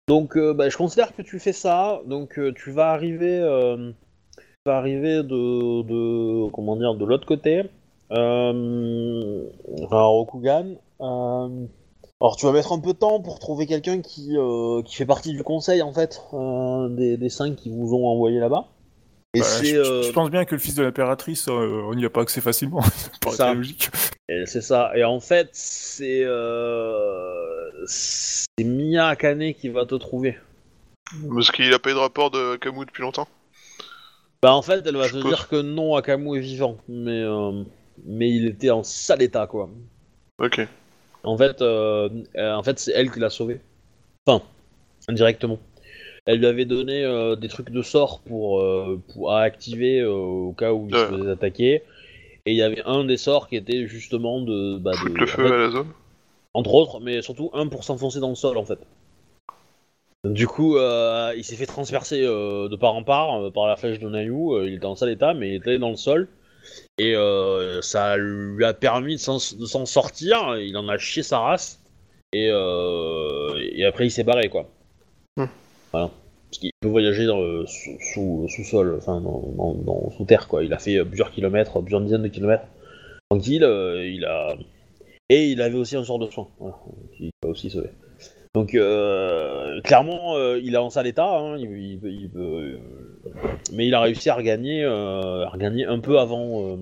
Donc, 0.08 0.36
euh, 0.36 0.54
bah, 0.54 0.70
je 0.70 0.76
considère 0.78 1.16
que 1.16 1.22
tu 1.22 1.40
fais 1.40 1.54
ça. 1.54 2.02
Donc, 2.06 2.38
euh, 2.38 2.54
tu 2.54 2.72
vas 2.72 2.92
arriver, 2.92 3.40
euh, 3.40 3.92
tu 4.38 4.44
vas 4.66 4.78
arriver 4.78 5.24
de, 5.24 5.82
de, 5.84 6.50
comment 6.52 6.76
dire, 6.76 6.96
de 6.96 7.06
l'autre 7.06 7.26
côté, 7.26 7.64
euh, 8.12 9.46
à 9.92 10.04
Rokugan. 10.04 10.76
Euh, 11.00 11.66
alors, 12.20 12.36
tu 12.38 12.46
vas 12.46 12.52
mettre 12.52 12.74
un 12.74 12.80
peu 12.80 12.94
de 12.94 12.98
temps 12.98 13.22
pour 13.22 13.40
trouver 13.40 13.66
quelqu'un 13.66 14.02
qui, 14.02 14.38
euh, 14.38 14.82
qui 14.82 14.96
fait 14.96 15.06
partie 15.06 15.32
du 15.32 15.44
conseil, 15.44 15.82
en 15.82 15.94
fait, 15.94 16.22
des, 16.90 17.18
des 17.18 17.30
cinq 17.30 17.56
qui 17.56 17.70
vous 17.70 17.94
ont 17.94 18.06
envoyé 18.08 18.40
là-bas. 18.40 18.68
Et 19.36 19.40
bah, 19.40 19.46
c'est, 19.46 19.66
je, 19.68 20.04
je 20.04 20.12
pense 20.12 20.30
bien 20.30 20.46
que 20.46 20.54
le 20.54 20.60
fils 20.60 20.76
de 20.76 20.84
l'impératrice, 20.84 21.48
on 21.48 21.94
n'y 21.96 22.06
a 22.06 22.10
pas 22.10 22.22
accès 22.22 22.42
facilement. 22.42 22.82
ça 23.30 23.38
paraît 23.38 23.56
logique. 23.56 23.90
Et 24.42 24.46
c'est 24.46 24.62
ça. 24.62 24.92
Et 24.96 25.04
en 25.04 25.20
fait, 25.20 25.50
c'est, 25.54 26.24
euh, 26.24 27.86
c'est 27.86 28.64
Mia 28.64 29.08
Akane 29.08 29.54
qui 29.54 29.70
va 29.70 29.86
te 29.86 29.96
trouver. 29.96 30.38
Parce 31.34 31.52
qu'il 31.52 31.72
a 31.74 31.80
pas 31.80 31.92
eu 31.92 31.94
de 31.94 32.00
rapport 32.00 32.32
de 32.32 32.56
Camus 32.56 32.86
depuis 32.86 33.02
longtemps. 33.02 33.28
Bah 34.42 34.54
en 34.54 34.62
fait, 34.62 34.86
elle 34.86 34.98
va 34.98 35.08
Je 35.08 35.20
te 35.20 35.28
dire 35.28 35.48
que 35.48 35.62
non, 35.62 35.96
Akamu 35.96 36.38
est 36.38 36.42
vivant, 36.42 36.78
mais 36.90 37.22
euh, 37.22 37.64
mais 38.06 38.30
il 38.30 38.48
était 38.48 38.72
en 38.72 38.84
sale 38.84 39.22
état 39.22 39.48
quoi. 39.48 39.70
Ok. 40.40 40.68
En 41.24 41.38
fait, 41.38 41.62
euh, 41.62 42.10
en 42.36 42.64
fait, 42.64 42.80
c'est 42.80 42.92
elle 42.92 43.12
qui 43.12 43.20
l'a 43.20 43.30
sauvé. 43.30 43.62
Enfin, 44.26 44.44
indirectement. 45.08 45.60
Elle 46.26 46.40
lui 46.40 46.48
avait 46.48 46.66
donné 46.66 47.36
des 47.40 47.48
trucs 47.48 47.70
de 47.70 47.82
sort 47.82 48.22
pour 48.22 48.64
pour 49.14 49.34
à 49.34 49.42
activer 49.42 50.04
au 50.04 50.54
cas 50.58 50.74
où 50.74 50.88
il 50.90 50.96
se 50.96 51.06
faisait 51.06 51.32
attaquer. 51.32 51.84
Et 52.46 52.52
il 52.52 52.58
y 52.58 52.62
avait 52.62 52.84
un 52.86 53.06
des 53.06 53.18
sorts 53.18 53.48
qui 53.48 53.56
était 53.56 53.88
justement 53.88 54.42
de, 54.42 54.78
bah, 54.78 54.92
de 54.92 55.10
le 55.10 55.24
en 55.24 55.28
feu 55.28 55.48
fait, 55.48 55.54
à 55.54 55.58
la 55.58 55.70
zone. 55.72 55.88
entre 56.54 56.74
autres, 56.74 57.00
mais 57.00 57.22
surtout 57.22 57.50
un 57.54 57.68
pour 57.68 57.84
s'enfoncer 57.84 58.20
dans 58.20 58.30
le 58.30 58.36
sol 58.36 58.58
en 58.58 58.66
fait. 58.66 58.80
Du 60.26 60.48
coup, 60.48 60.78
euh, 60.78 61.34
il 61.36 61.44
s'est 61.44 61.56
fait 61.56 61.66
transpercer 61.66 62.22
euh, 62.24 62.70
de 62.70 62.76
part 62.78 62.96
en 62.96 63.04
part 63.04 63.42
euh, 63.42 63.50
par 63.52 63.68
la 63.68 63.76
flèche 63.76 64.00
de 64.00 64.08
Nayu. 64.10 64.54
euh, 64.54 64.68
il 64.68 64.76
était 64.76 64.86
en 64.86 64.96
sale 64.96 65.10
état, 65.10 65.34
mais 65.34 65.50
il 65.50 65.56
était 65.56 65.78
dans 65.80 65.90
le 65.90 65.98
sol. 65.98 66.30
Et 66.98 67.14
euh, 67.16 67.82
ça 67.82 68.16
lui 68.16 68.64
a 68.64 68.74
permis 68.74 69.16
de 69.16 69.20
s'en 69.20 69.86
sortir. 69.86 70.58
Il 70.58 70.78
en 70.78 70.88
a 70.88 70.98
chié 70.98 71.24
sa 71.24 71.40
race. 71.40 71.82
Et, 72.32 72.50
euh, 72.50 73.50
et 73.74 73.84
après, 73.86 74.06
il 74.08 74.12
s'est 74.12 74.24
barré, 74.24 74.48
quoi. 74.50 74.70
Hmm. 75.36 75.46
Voilà. 75.92 76.10
Parce 76.54 76.60
qu'il 76.60 76.70
peut 76.82 76.88
voyager 76.88 77.26
dans 77.26 77.42
le 77.42 77.66
sous, 77.66 77.98
sous, 78.00 78.48
sous-sol, 78.48 78.94
enfin, 79.00 79.20
dans, 79.22 79.42
dans- 79.58 79.74
dans- 79.74 80.12
sous 80.12 80.24
terre, 80.24 80.48
quoi. 80.48 80.64
Il 80.64 80.72
a 80.72 80.78
fait 80.78 80.98
euh, 81.00 81.04
plusieurs 81.04 81.32
kilomètres, 81.32 81.82
plusieurs 81.82 82.02
dizaines 82.02 82.22
de 82.22 82.28
kilomètres. 82.28 82.66
Tranquille, 83.32 83.64
euh, 83.64 84.08
il 84.08 84.24
a. 84.24 84.54
Et 85.30 85.48
il 85.48 85.64
avait 85.64 85.74
aussi 85.80 85.96
un 85.96 86.04
sort 86.04 86.20
de 86.20 86.28
soin, 86.28 86.48
voilà, 86.60 86.76
qui 87.18 87.32
a 87.44 87.48
aussi 87.48 87.72
sauvé. 87.72 87.88
Donc, 88.54 88.76
euh, 88.76 89.82
clairement, 89.82 90.38
il 90.62 90.76
est 90.76 90.78
en 90.78 90.92
sale 90.92 91.08
état, 91.08 91.26
hein, 91.40 91.58
il, 91.58 91.72
il 91.72 92.00
peut- 92.00 92.12
il 92.12 92.30
peut, 92.30 92.78
mais 93.72 93.88
il 93.88 93.96
a 93.96 94.02
réussi 94.02 94.30
à 94.30 94.36
regagner, 94.36 94.84
à 94.84 95.50
regagner 95.50 95.86
un 95.86 95.98
peu 95.98 96.20
avant, 96.20 96.78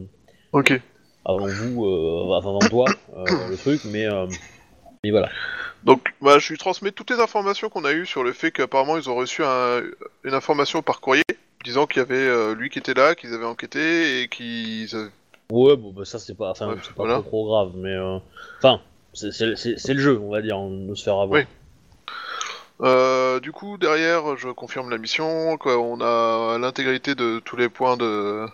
Ok. 0.52 0.82
avant 1.24 1.46
vous, 1.48 1.86
avant 2.34 2.60
toi, 2.60 2.88
le 3.16 3.56
truc, 3.56 3.80
mais, 3.86 4.06
mais 5.06 5.12
voilà. 5.12 5.30
Donc, 5.84 6.14
bah, 6.22 6.38
je 6.40 6.50
lui 6.50 6.58
transmets 6.58 6.92
toutes 6.92 7.10
les 7.10 7.20
informations 7.20 7.70
qu'on 7.70 7.86
a 7.86 7.92
eues 7.94 8.06
sur 8.06 8.24
le 8.24 8.34
fait 8.34 8.52
qu'apparemment 8.52 8.98
ils 8.98 9.10
ont 9.10 9.16
reçu 9.16 9.44
un- 9.44 9.82
une 10.24 10.34
information 10.34 10.82
par 10.82 11.02
courrier 11.02 11.24
disant 11.64 11.88
qu'il 11.88 11.98
y 12.00 12.06
avait 12.06 12.16
euh, 12.16 12.54
lui 12.54 12.70
qui 12.70 12.80
était 12.80 12.94
là, 12.94 13.16
qu'ils 13.16 13.34
avaient 13.34 13.46
enquêté 13.46 14.22
et 14.22 14.28
qu'ils 14.28 14.96
avaient 14.96 15.10
Ouais, 15.52 15.76
bon, 15.76 15.92
bah 15.92 16.06
ça 16.06 16.18
c'est 16.20 16.36
pas, 16.38 16.52
enfin, 16.52 16.70
Ouais, 16.70 16.76
c'est 16.82 16.90
pas 16.94 17.04
voilà. 17.04 17.16
trop, 17.16 17.24
trop 17.24 17.46
grave, 17.48 17.72
mais 17.76 17.94
euh, 17.94 18.18
enfin, 18.60 18.80
c'est- 19.14 19.32
c'est 19.32 19.56
c'est- 19.58 19.78
c'est 19.78 19.94
le 19.94 20.00
jeu, 20.00 20.18
on 20.24 20.32
va 20.32 20.42
dire, 20.42 20.58
de 20.60 20.96
se 20.96 21.04
faire 21.04 21.18
avoir. 21.18 21.40
Oui. 21.42 21.46
Euh, 22.82 23.40
du 23.40 23.52
coup, 23.52 23.78
derrière, 23.78 24.38
je 24.38 24.50
confirme 24.50 24.90
la 24.90 24.98
mission, 24.98 25.58
qu'on 25.58 26.00
a 26.02 26.58
l'intégrité 26.58 27.14
de 27.16 27.40
tous 27.40 27.56
les 27.56 27.70
points 27.70 27.96
de... 27.98 28.46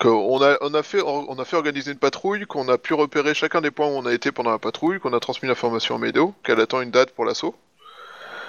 Qu'on 0.00 0.42
a, 0.42 0.56
on 0.60 0.74
a, 0.74 0.82
fait, 0.82 1.00
on 1.02 1.38
a 1.38 1.44
fait 1.44 1.56
organiser 1.56 1.92
une 1.92 1.98
patrouille, 1.98 2.46
qu'on 2.46 2.68
a 2.68 2.78
pu 2.78 2.94
repérer 2.94 3.34
chacun 3.34 3.60
des 3.60 3.70
points 3.70 3.86
où 3.86 3.90
on 3.96 4.06
a 4.06 4.12
été 4.12 4.32
pendant 4.32 4.50
la 4.50 4.58
patrouille, 4.58 4.98
qu'on 5.00 5.12
a 5.12 5.20
transmis 5.20 5.48
l'information 5.48 5.94
à 5.96 5.98
Medo, 5.98 6.34
qu'elle 6.42 6.60
attend 6.60 6.80
une 6.80 6.90
date 6.90 7.10
pour 7.12 7.24
l'assaut. 7.24 7.54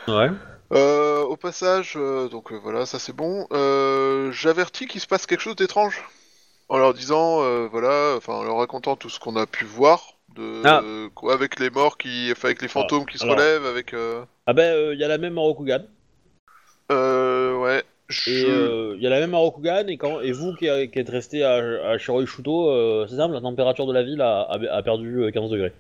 Ouais. 0.07 0.29
Euh, 0.73 1.21
au 1.21 1.35
passage, 1.37 1.93
euh, 1.95 2.27
donc 2.27 2.51
euh, 2.51 2.59
voilà, 2.61 2.85
ça 2.85 2.97
c'est 2.99 3.15
bon. 3.15 3.47
J'avertis 4.31 4.87
qu'il 4.87 5.01
se 5.01 5.07
passe 5.07 5.25
quelque 5.25 5.41
chose 5.41 5.55
d'étrange. 5.55 6.03
En 6.67 6.79
leur 6.79 6.95
disant, 6.95 7.67
voilà, 7.67 8.15
enfin 8.17 8.33
en 8.33 8.43
leur 8.43 8.57
racontant 8.57 8.95
tout 8.95 9.09
ce 9.09 9.19
qu'on 9.19 9.35
a 9.35 9.45
pu 9.45 9.65
voir, 9.65 10.15
de, 10.35 10.63
Ah. 10.65 10.81
avec 11.31 11.59
les 11.59 11.69
morts 11.69 11.97
qui, 11.97 12.29
enfin 12.31 12.47
avec 12.47 12.63
les 12.63 12.67
fantômes 12.67 13.05
qui 13.05 13.19
se 13.19 13.23
alors. 13.23 13.35
relèvent, 13.37 13.65
avec. 13.67 13.93
Ah 14.47 14.53
ben, 14.53 14.91
il 14.93 14.99
y 14.99 15.03
a 15.03 15.07
la 15.07 15.19
même 15.19 15.37
à 15.37 15.41
Rokugan. 15.41 15.83
euh, 16.91 17.81
Et 18.09 18.41
Je... 18.41 18.95
il 18.95 19.01
y 19.01 19.07
a 19.07 19.09
la 19.09 19.19
même 19.19 19.33
à 19.33 19.37
Rokugan, 19.37 19.87
et, 19.87 19.97
quand, 19.97 20.21
et 20.21 20.31
vous 20.31 20.53
qui, 20.55 20.67
qui 20.91 20.99
êtes 20.99 21.09
resté 21.09 21.43
à, 21.43 21.55
à 21.55 21.97
Shiroi 21.97 22.25
Shuto, 22.25 22.69
euh, 22.69 23.07
c'est 23.09 23.15
simple, 23.15 23.33
la 23.33 23.41
température 23.41 23.87
de 23.87 23.93
la 23.93 24.03
ville 24.03 24.21
a, 24.21 24.41
a, 24.41 24.59
a 24.71 24.83
perdu 24.83 25.23
euh, 25.23 25.31
15 25.31 25.49
degrés. 25.49 25.73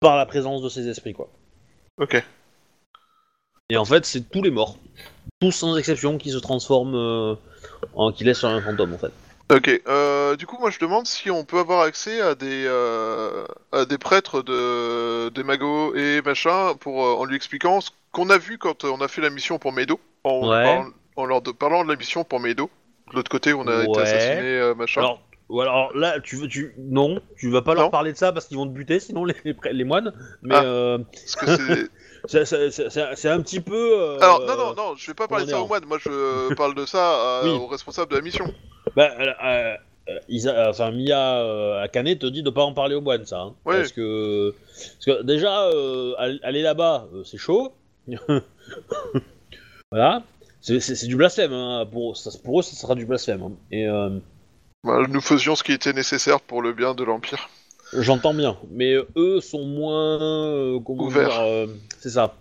Par 0.00 0.16
la 0.16 0.26
présence 0.26 0.60
de 0.62 0.68
ces 0.68 0.88
esprits, 0.88 1.14
quoi. 1.14 1.30
Ok. 1.98 2.22
Et 3.70 3.76
en 3.78 3.84
fait, 3.84 4.04
c'est 4.04 4.28
tous 4.30 4.42
les 4.42 4.50
morts. 4.50 4.76
Tous 5.40 5.52
sans 5.52 5.76
exception 5.76 6.18
qui 6.18 6.30
se 6.30 6.38
transforment 6.38 6.94
euh, 6.96 7.34
en. 7.94 8.12
qui 8.12 8.24
laissent 8.24 8.44
un 8.44 8.60
fantôme, 8.60 8.92
en 8.92 8.98
fait. 8.98 9.12
Ok. 9.50 9.82
Euh, 9.88 10.36
du 10.36 10.46
coup, 10.46 10.58
moi 10.58 10.70
je 10.70 10.78
demande 10.78 11.06
si 11.06 11.30
on 11.30 11.44
peut 11.44 11.58
avoir 11.58 11.82
accès 11.82 12.20
à 12.20 12.34
des 12.34 12.64
euh, 12.66 13.44
à 13.72 13.84
des 13.84 13.98
prêtres 13.98 14.42
de 14.42 15.28
des 15.30 15.42
magos 15.42 15.94
et 15.94 16.22
machin 16.22 16.74
pour 16.80 17.04
euh, 17.04 17.14
en 17.14 17.24
lui 17.24 17.36
expliquant 17.36 17.80
ce 17.80 17.90
qu'on 18.10 18.30
a 18.30 18.38
vu 18.38 18.56
quand 18.56 18.84
euh, 18.84 18.90
on 18.90 19.00
a 19.02 19.08
fait 19.08 19.20
la 19.20 19.28
mission 19.30 19.58
pour 19.58 19.72
Medo. 19.72 20.00
En, 20.24 20.48
Ouais. 20.48 20.82
En 21.16 21.24
leur 21.26 21.42
de- 21.42 21.50
parlant 21.52 21.84
de 21.84 21.88
la 21.90 21.96
mission 21.96 22.24
pour 22.24 22.40
Medo. 22.40 22.70
De 23.10 23.16
l'autre 23.16 23.30
côté, 23.30 23.52
on 23.52 23.66
a 23.66 23.84
été 23.84 24.00
assassiné, 24.00 24.42
euh, 24.58 24.74
machin. 24.74 25.00
Alors, 25.02 25.20
ou 25.50 25.60
alors 25.60 25.94
là, 25.96 26.20
tu 26.20 26.36
veux, 26.36 26.48
tu 26.48 26.74
non, 26.78 27.20
tu 27.36 27.50
vas 27.50 27.60
pas 27.62 27.74
leur 27.74 27.84
Non. 27.84 27.90
parler 27.90 28.12
de 28.12 28.16
ça 28.16 28.32
parce 28.32 28.46
qu'ils 28.46 28.56
vont 28.56 28.66
te 28.66 28.72
buter, 28.72 28.98
sinon 28.98 29.24
les, 29.26 29.34
les, 29.44 29.54
les 29.72 29.84
moines. 29.84 30.12
Mais 30.42 30.54
Ah. 30.56 30.64
euh, 30.64 30.98
Parce 30.98 31.36
que 31.36 31.46
c'est. 32.26 32.44
c'est- 33.16 33.28
un 33.28 33.42
petit 33.42 33.60
peu. 33.60 34.00
euh, 34.00 34.18
Alors 34.20 34.40
non 34.46 34.56
non 34.56 34.74
non, 34.74 34.94
je 34.96 35.06
vais 35.06 35.14
pas 35.14 35.28
parler 35.28 35.44
de 35.44 35.50
ça 35.50 35.60
aux 35.60 35.66
moines. 35.66 35.84
Moi 35.86 35.98
je 36.00 36.54
parle 36.56 36.74
de 36.74 36.86
ça 36.86 37.40
à- 37.40 37.44
Oui. 37.44 37.50
aux 37.50 37.66
responsables 37.66 38.10
de 38.10 38.16
la 38.16 38.22
mission. 38.22 38.46
Bah, 38.96 39.10
euh, 39.20 39.26
euh, 40.08 40.18
Isa- 40.30 40.70
enfin, 40.70 40.90
Mia 40.90 41.80
Akane 41.82 42.16
te 42.16 42.26
dit 42.26 42.42
de 42.42 42.48
pas 42.50 42.62
en 42.62 42.72
parler 42.72 42.94
aux 42.94 43.02
moines, 43.02 43.26
ça. 43.26 43.40
hein. 43.40 43.54
Ouais. 43.66 43.76
Parce 43.76 43.92
que, 43.92 44.54
parce 44.76 45.04
que 45.18 45.22
déjà, 45.22 45.66
all- 46.18 46.40
aller 46.42 46.62
là-bas, 46.62 47.06
c'est 47.24 47.36
chaud. 47.38 47.72
voilà. 49.90 50.22
C'est- 50.66 51.06
du 51.06 51.16
blasphème. 51.16 51.52
Hein. 51.52 51.86
Pour, 51.90 52.16
ça- 52.16 52.30
pour 52.42 52.60
eux, 52.60 52.62
ça 52.62 52.74
sera 52.74 52.94
du 52.94 53.04
blasphème. 53.04 53.42
hein. 53.42 53.52
Et 53.70 53.86
euh, 53.86 54.18
Bah, 54.82 55.02
nous 55.08 55.20
faisions 55.20 55.54
ce 55.56 55.62
qui 55.62 55.72
était 55.72 55.92
nécessaire 55.92 56.40
pour 56.40 56.62
le 56.62 56.72
bien 56.72 56.94
de 56.94 57.04
l'empire. 57.04 57.48
j'entends 57.92 58.34
bien. 58.34 58.56
Mais 58.70 58.94
eux 59.16 59.40
sont 59.40 59.64
moins. 59.64 60.20
euh, 60.22 60.80
Ouverts. 60.88 61.40
euh, 61.40 61.66
C'est 62.00 62.10
ça. 62.10 62.34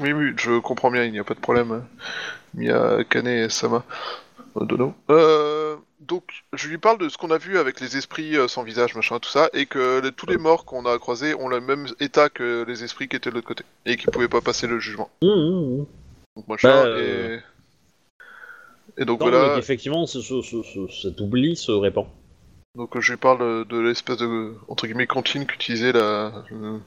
Oui 0.00 0.12
oui, 0.12 0.32
je 0.36 0.58
comprends 0.58 0.90
bien, 0.90 1.04
il 1.04 1.12
n'y 1.12 1.18
a 1.20 1.24
pas 1.24 1.34
de 1.34 1.40
problème. 1.40 1.84
Mia 2.54 3.04
Kane 3.10 3.26
et 3.28 3.48
Sama 3.48 3.84
euh, 4.56 4.64
Dono. 4.64 4.94
Euh, 5.10 5.76
donc 6.00 6.24
je 6.52 6.68
lui 6.68 6.78
parle 6.78 6.98
de 6.98 7.08
ce 7.08 7.16
qu'on 7.16 7.30
a 7.30 7.38
vu 7.38 7.58
avec 7.58 7.80
les 7.80 7.96
esprits 7.96 8.34
sans 8.48 8.62
visage, 8.64 8.94
machin, 8.96 9.18
tout 9.20 9.30
ça, 9.30 9.48
et 9.52 9.66
que 9.66 10.00
les- 10.02 10.10
tous 10.12 10.26
les 10.26 10.36
morts 10.36 10.64
qu'on 10.64 10.84
a 10.86 10.98
croisés 10.98 11.34
ont 11.34 11.48
le 11.48 11.60
même 11.60 11.86
état 12.00 12.28
que 12.28 12.64
les 12.66 12.82
esprits 12.84 13.08
qui 13.08 13.16
étaient 13.16 13.30
de 13.30 13.34
l'autre 13.36 13.46
côté 13.48 13.64
et 13.86 13.96
qui 13.96 14.06
pouvaient 14.06 14.28
pas 14.28 14.40
passer 14.40 14.66
le 14.66 14.78
jugement. 14.80 15.10
Mmh, 15.22 15.26
mmh, 15.28 15.80
mmh. 15.80 15.86
Donc 16.36 16.48
machin 16.48 16.68
Bah, 16.84 16.98
et 17.00 17.38
et 18.98 19.04
donc 19.04 19.20
Non, 19.20 19.30
voilà. 19.30 19.58
effectivement, 19.58 20.06
ce- 20.06 20.20
ce- 20.20 20.42
ce- 20.42 20.62
ce- 20.62 20.88
cet 21.02 21.20
oubli 21.20 21.56
se 21.56 21.72
répand. 21.72 22.06
Donc 22.76 22.98
je 22.98 23.12
lui 23.12 23.18
parle 23.18 23.66
de 23.66 23.78
l'espèce 23.78 24.16
de 24.18 24.54
entre 24.68 24.86
guillemets 24.86 25.06
cantine 25.06 25.46
qu'utilisait 25.46 25.92
la 25.92 26.32
euh, 26.52 26.78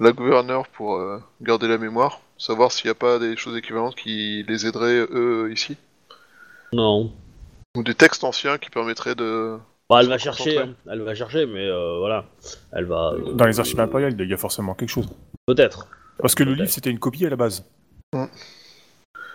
la 0.00 0.12
gouverneure 0.12 0.66
pour 0.68 0.96
euh, 0.96 1.18
garder 1.42 1.68
la 1.68 1.78
mémoire, 1.78 2.20
savoir 2.38 2.72
s'il 2.72 2.86
n'y 2.86 2.92
a 2.92 2.94
pas 2.94 3.18
des 3.18 3.36
choses 3.36 3.56
équivalentes 3.56 3.94
qui 3.94 4.44
les 4.48 4.66
aideraient 4.66 5.06
eux 5.10 5.50
ici, 5.52 5.76
Non. 6.72 7.12
ou 7.76 7.82
des 7.82 7.94
textes 7.94 8.24
anciens 8.24 8.58
qui 8.58 8.70
permettraient 8.70 9.14
de. 9.14 9.58
Bah, 9.88 9.98
elle 10.00 10.08
va 10.08 10.18
chercher, 10.18 10.54
concentrer. 10.56 10.70
hein. 10.72 10.90
elle 10.92 11.02
va 11.02 11.14
chercher, 11.14 11.46
mais 11.46 11.64
euh, 11.66 11.98
voilà, 11.98 12.24
elle 12.72 12.86
va 12.86 13.12
euh, 13.12 13.32
Dans 13.34 13.46
les 13.46 13.60
archives 13.60 13.78
impériales, 13.80 14.14
il 14.18 14.28
y 14.28 14.34
a 14.34 14.36
forcément 14.36 14.74
quelque 14.74 14.88
chose. 14.90 15.08
peut-être. 15.46 15.88
Parce 16.18 16.34
que 16.34 16.42
le 16.42 16.54
livre, 16.54 16.68
c'était 16.70 16.90
une 16.90 16.98
copie 16.98 17.24
à 17.26 17.30
la 17.30 17.36
base. 17.36 17.64
Mm. 18.14 18.24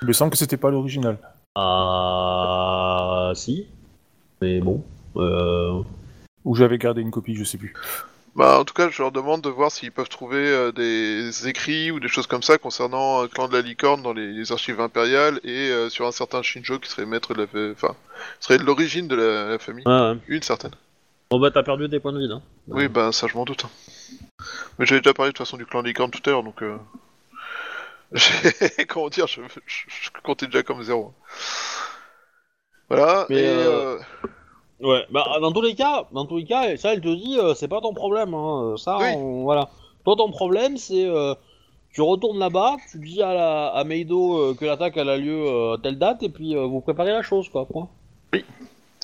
Il 0.01 0.07
me 0.07 0.13
semble 0.13 0.31
que 0.31 0.37
c'était 0.37 0.57
pas 0.57 0.71
l'original. 0.71 1.17
Ah, 1.55 3.31
si, 3.35 3.67
mais 4.41 4.59
bon. 4.61 4.83
Euh... 5.17 5.81
Ou 6.45 6.55
j'avais 6.55 6.77
gardé 6.77 7.01
une 7.01 7.11
copie, 7.11 7.35
je 7.35 7.43
sais 7.43 7.57
plus. 7.57 7.73
Bah 8.33 8.59
en 8.59 8.63
tout 8.63 8.73
cas 8.73 8.89
je 8.89 9.01
leur 9.01 9.11
demande 9.11 9.41
de 9.41 9.49
voir 9.49 9.69
s'ils 9.73 9.91
peuvent 9.91 10.07
trouver 10.07 10.37
euh, 10.37 10.71
des 10.71 11.49
écrits 11.49 11.91
ou 11.91 11.99
des 11.99 12.07
choses 12.07 12.27
comme 12.27 12.41
ça 12.41 12.57
concernant 12.57 13.21
un 13.21 13.27
clan 13.27 13.49
de 13.49 13.53
la 13.53 13.61
licorne 13.61 14.01
dans 14.01 14.13
les, 14.13 14.31
les 14.31 14.53
archives 14.53 14.79
impériales 14.79 15.41
et 15.43 15.69
euh, 15.69 15.89
sur 15.89 16.07
un 16.07 16.13
certain 16.13 16.41
Shinjo 16.41 16.79
qui 16.79 16.89
serait 16.89 17.05
maître 17.05 17.33
de 17.33 17.41
la, 17.41 17.71
enfin 17.73 17.93
serait 18.39 18.57
de 18.57 18.63
l'origine 18.63 19.09
de 19.09 19.15
la, 19.15 19.49
la 19.49 19.59
famille, 19.59 19.83
ouais. 19.85 20.17
une 20.29 20.41
certaine. 20.43 20.71
Bon 21.29 21.41
bah 21.41 21.51
t'as 21.51 21.63
perdu 21.63 21.89
tes 21.89 21.99
points 21.99 22.13
de 22.13 22.19
vie, 22.19 22.31
hein. 22.31 22.41
Oui, 22.69 22.87
bah 22.87 23.11
ça 23.11 23.27
je 23.27 23.35
m'en 23.35 23.43
doute. 23.43 23.65
Mais 24.79 24.85
j'avais 24.85 25.01
déjà 25.01 25.13
parlé 25.13 25.33
de 25.33 25.37
toute 25.37 25.45
façon 25.45 25.57
du 25.57 25.65
clan 25.65 25.81
licorne 25.81 26.11
tout 26.11 26.21
à 26.25 26.29
l'heure, 26.29 26.43
donc... 26.43 26.63
Comment 28.89 29.09
dire, 29.09 29.27
je, 29.27 29.41
je- 29.65 29.83
je 29.87 30.09
comptais 30.23 30.45
déjà 30.47 30.63
comme 30.63 30.83
zéro. 30.83 31.13
Voilà, 32.89 33.25
Mais, 33.29 33.37
et... 33.37 33.47
euh, 33.47 33.95
euh, 33.95 33.99
Ouais, 34.81 35.05
bah 35.11 35.37
dans 35.39 35.51
tous 35.51 35.61
les 35.61 35.75
cas, 35.75 36.07
dans 36.11 36.25
tous 36.25 36.37
les 36.37 36.45
cas, 36.45 36.75
ça 36.75 36.93
elle 36.93 37.01
te 37.01 37.07
dit, 37.13 37.37
euh, 37.39 37.53
c'est 37.53 37.67
pas 37.67 37.81
ton 37.81 37.93
problème, 37.93 38.33
hein. 38.33 38.75
Ça, 38.77 38.97
Oui. 38.97 39.13
on- 39.15 39.43
voilà. 39.43 39.69
Toi 40.03 40.15
ton 40.17 40.31
problème 40.31 40.77
c'est, 40.77 41.05
euh, 41.05 41.35
tu 41.93 42.01
retournes 42.01 42.39
là-bas, 42.39 42.77
tu 42.91 42.97
dis 42.97 43.21
à, 43.21 43.33
la, 43.33 43.67
à 43.67 43.83
Meido 43.83 44.55
que 44.55 44.65
l'attaque 44.65 44.97
elle 44.97 45.09
a 45.09 45.17
lieu 45.17 45.47
à 45.73 45.77
telle 45.77 45.99
date 45.99 46.23
et 46.23 46.29
puis 46.29 46.55
vous 46.55 46.81
préparez 46.81 47.11
la 47.11 47.21
chose 47.21 47.47
quoi. 47.49 47.65
Point. 47.65 47.89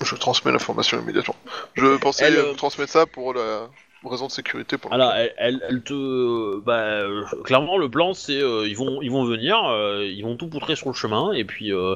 Je 0.02 0.14
transmets 0.16 0.50
l'information 0.52 1.00
immédiatement. 1.00 1.36
Je 1.74 1.96
pensais 1.98 2.24
Elle, 2.24 2.56
transmettre 2.56 2.90
ça 2.92 3.06
pour 3.06 3.34
la 3.34 3.68
raison 4.08 4.26
de 4.26 4.32
sécurité. 4.32 4.78
Pour 4.78 4.92
Alors, 4.92 5.12
elle, 5.12 5.32
elle, 5.36 5.62
elle 5.68 5.82
te, 5.82 6.58
bah, 6.60 6.80
euh, 6.80 7.24
clairement 7.44 7.78
le 7.78 7.88
plan 7.88 8.14
c'est, 8.14 8.40
euh, 8.40 8.66
ils 8.66 8.76
vont, 8.76 9.00
ils 9.02 9.10
vont 9.10 9.24
venir, 9.24 9.62
euh, 9.66 10.04
ils 10.04 10.22
vont 10.22 10.36
tout 10.36 10.48
poutrer 10.48 10.76
sur 10.76 10.88
le 10.88 10.94
chemin 10.94 11.32
et 11.32 11.44
puis, 11.44 11.72
euh, 11.72 11.94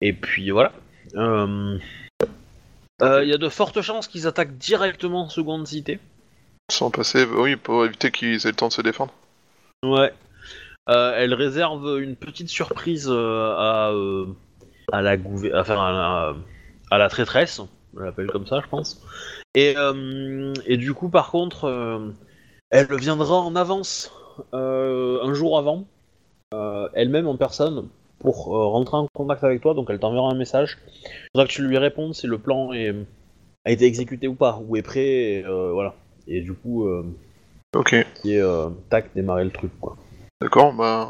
et 0.00 0.12
puis 0.12 0.50
voilà. 0.50 0.72
Il 1.14 1.80
y 3.00 3.32
a 3.32 3.38
de 3.38 3.48
fortes 3.48 3.82
chances 3.82 4.08
qu'ils 4.08 4.26
attaquent 4.26 4.56
directement 4.56 5.28
seconde 5.28 5.66
cité. 5.66 5.98
Sans 6.70 6.90
passer, 6.90 7.24
oui, 7.24 7.56
pour 7.56 7.84
éviter 7.84 8.10
qu'ils 8.10 8.46
aient 8.46 8.50
le 8.50 8.54
temps 8.54 8.68
de 8.68 8.72
se 8.72 8.82
défendre. 8.82 9.12
Ouais. 9.84 10.12
Elle 10.86 11.34
réserve 11.34 12.00
une 12.00 12.16
petite 12.16 12.48
surprise 12.48 13.10
à, 13.10 13.92
à 14.92 15.02
la 15.02 15.16
gouver- 15.16 15.52
enfin, 15.54 15.74
à 15.74 15.92
la, 15.92 16.34
à 16.90 16.98
la 16.98 17.08
traîtresse, 17.08 17.60
on 17.60 18.00
l'appelle 18.00 18.28
comme 18.28 18.46
ça, 18.46 18.60
je 18.62 18.68
pense. 18.68 19.00
Et, 19.54 19.74
euh, 19.76 20.54
et 20.66 20.76
du 20.76 20.94
coup, 20.94 21.08
par 21.08 21.30
contre, 21.30 21.64
euh, 21.64 22.10
elle 22.70 22.86
viendra 22.96 23.40
en 23.40 23.54
avance, 23.54 24.12
euh, 24.54 25.22
un 25.22 25.34
jour 25.34 25.58
avant, 25.58 25.84
elle-même 26.94 27.26
en 27.26 27.36
personne, 27.36 27.88
pour 28.18 28.46
rentrer 28.46 28.96
en 28.96 29.08
contact 29.14 29.42
avec 29.44 29.60
toi. 29.60 29.74
Donc, 29.74 29.88
elle 29.90 29.98
t'enverra 29.98 30.30
un 30.30 30.34
message. 30.34 30.78
Il 31.04 31.28
faudra 31.32 31.46
que 31.46 31.52
tu 31.52 31.66
lui 31.66 31.78
répondes 31.78 32.14
si 32.14 32.26
le 32.26 32.38
plan 32.38 32.72
est, 32.72 32.94
a 33.64 33.70
été 33.70 33.84
exécuté 33.86 34.28
ou 34.28 34.34
pas, 34.34 34.60
ou 34.66 34.76
est 34.76 34.82
prêt. 34.82 35.06
Et, 35.06 35.42
voilà. 35.42 35.94
Et 36.26 36.40
du 36.40 36.52
coup, 36.52 36.88
Ok, 37.74 37.94
qui 38.20 38.34
est 38.34 38.42
tac, 38.90 39.14
démarrer 39.14 39.44
le 39.44 39.50
truc, 39.50 39.72
quoi. 39.80 39.96
d'accord, 40.40 40.72
bah, 40.74 41.08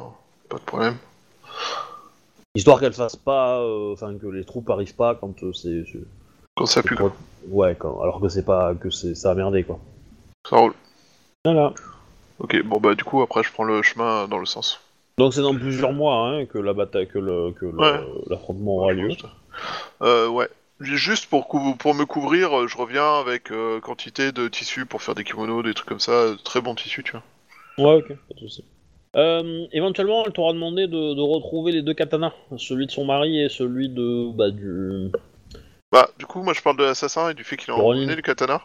pas 0.49 0.59
de 0.59 0.63
problème. 0.63 0.97
Histoire 2.55 2.81
qu'elle 2.81 2.93
fasse 2.93 3.17
pas, 3.17 3.61
euh, 3.61 3.95
enfin 3.95 4.17
que 4.19 4.27
les 4.27 4.45
troupes 4.45 4.69
arrivent 4.69 4.95
pas 4.95 5.15
quand 5.15 5.43
euh, 5.43 5.53
c'est- 5.55 5.85
Quand 6.55 6.67
ça 6.67 6.83
pue, 6.83 6.97
quoi. 6.97 7.15
ouais, 7.49 7.75
quand, 7.79 8.01
alors 8.03 8.21
que 8.21 8.29
c'est 8.29 8.45
pas, 8.45 8.75
que 8.75 8.91
c'est, 8.91 9.15
ça 9.15 9.31
a 9.31 9.35
merdé 9.35 9.65
quoi. 9.65 9.79
Ça 10.49 10.57
roule. 10.57 10.75
Voilà. 11.45 11.73
Ok, 12.39 12.63
bon 12.65 12.79
bah 12.81 12.95
du 12.95 13.05
coup, 13.05 13.23
après, 13.23 13.43
je 13.43 13.53
prends 13.53 13.65
le 13.65 13.83
chemin 13.83 14.29
dans 14.29 14.39
le 14.39 14.47
sens. 14.47 14.81
Donc 15.19 15.35
c'est 15.35 15.43
dans 15.43 15.55
plusieurs 15.55 15.93
mois 15.93 16.29
hein, 16.29 16.47
que 16.47 16.59
la 16.59 16.73
bataille, 16.73 17.07
que 17.09 17.19
le, 17.19 17.53
que 17.53 17.67
Ouais. 17.67 18.01
l'affrontement 18.29 18.77
aura 18.77 18.93
lieu. 18.93 19.11
Euh, 20.03 20.29
ouais. 20.29 20.49
Juste 20.81 21.27
pour, 21.27 21.47
cou- 21.47 21.77
pour 21.79 21.95
me 21.95 22.05
couvrir, 22.07 22.59
euh, 22.59 22.67
je 22.67 22.77
reviens 22.77 23.21
avec 23.21 23.53
euh, 23.53 23.79
quantité 23.81 24.33
de 24.33 24.49
tissus 24.49 24.85
pour 24.85 25.01
faire 25.01 25.15
des 25.15 25.23
kimonos, 25.23 25.63
des 25.63 25.75
trucs 25.75 25.89
comme 25.89 26.01
ça, 26.01 26.11
euh, 26.13 26.35
très 26.43 26.61
bon 26.61 26.75
tissu, 26.75 27.05
tu 27.05 27.13
vois. 27.13 27.23
Ouais, 27.79 27.99
ok, 28.01 28.09
pas 28.09 28.35
de 28.35 28.41
souci. 28.41 28.65
Euh, 29.15 29.67
éventuellement, 29.71 30.25
elle 30.27 30.33
t'aura 30.33 30.53
demandé 30.55 30.89
de, 30.89 31.15
de 31.15 31.21
retrouver 31.21 31.71
les 31.71 31.83
deux 31.83 31.95
katanas, 31.95 32.33
celui 32.57 32.87
de 32.87 32.91
son 32.91 33.05
mari 33.05 33.41
et 33.41 33.49
celui 33.49 33.91
de, 33.91 34.33
bah, 34.33 34.51
du, 34.51 35.11
Bah, 35.93 36.09
du 36.19 36.27
coup, 36.27 36.43
moi 36.43 36.55
je 36.55 36.63
parle 36.63 36.79
de 36.79 36.85
l'assassin 36.85 37.31
et 37.31 37.35
du 37.35 37.45
fait 37.45 37.57
qu'il 37.57 37.71
a 37.71 37.77
emmené 37.77 38.17
le 38.17 38.23
katana. 38.23 38.63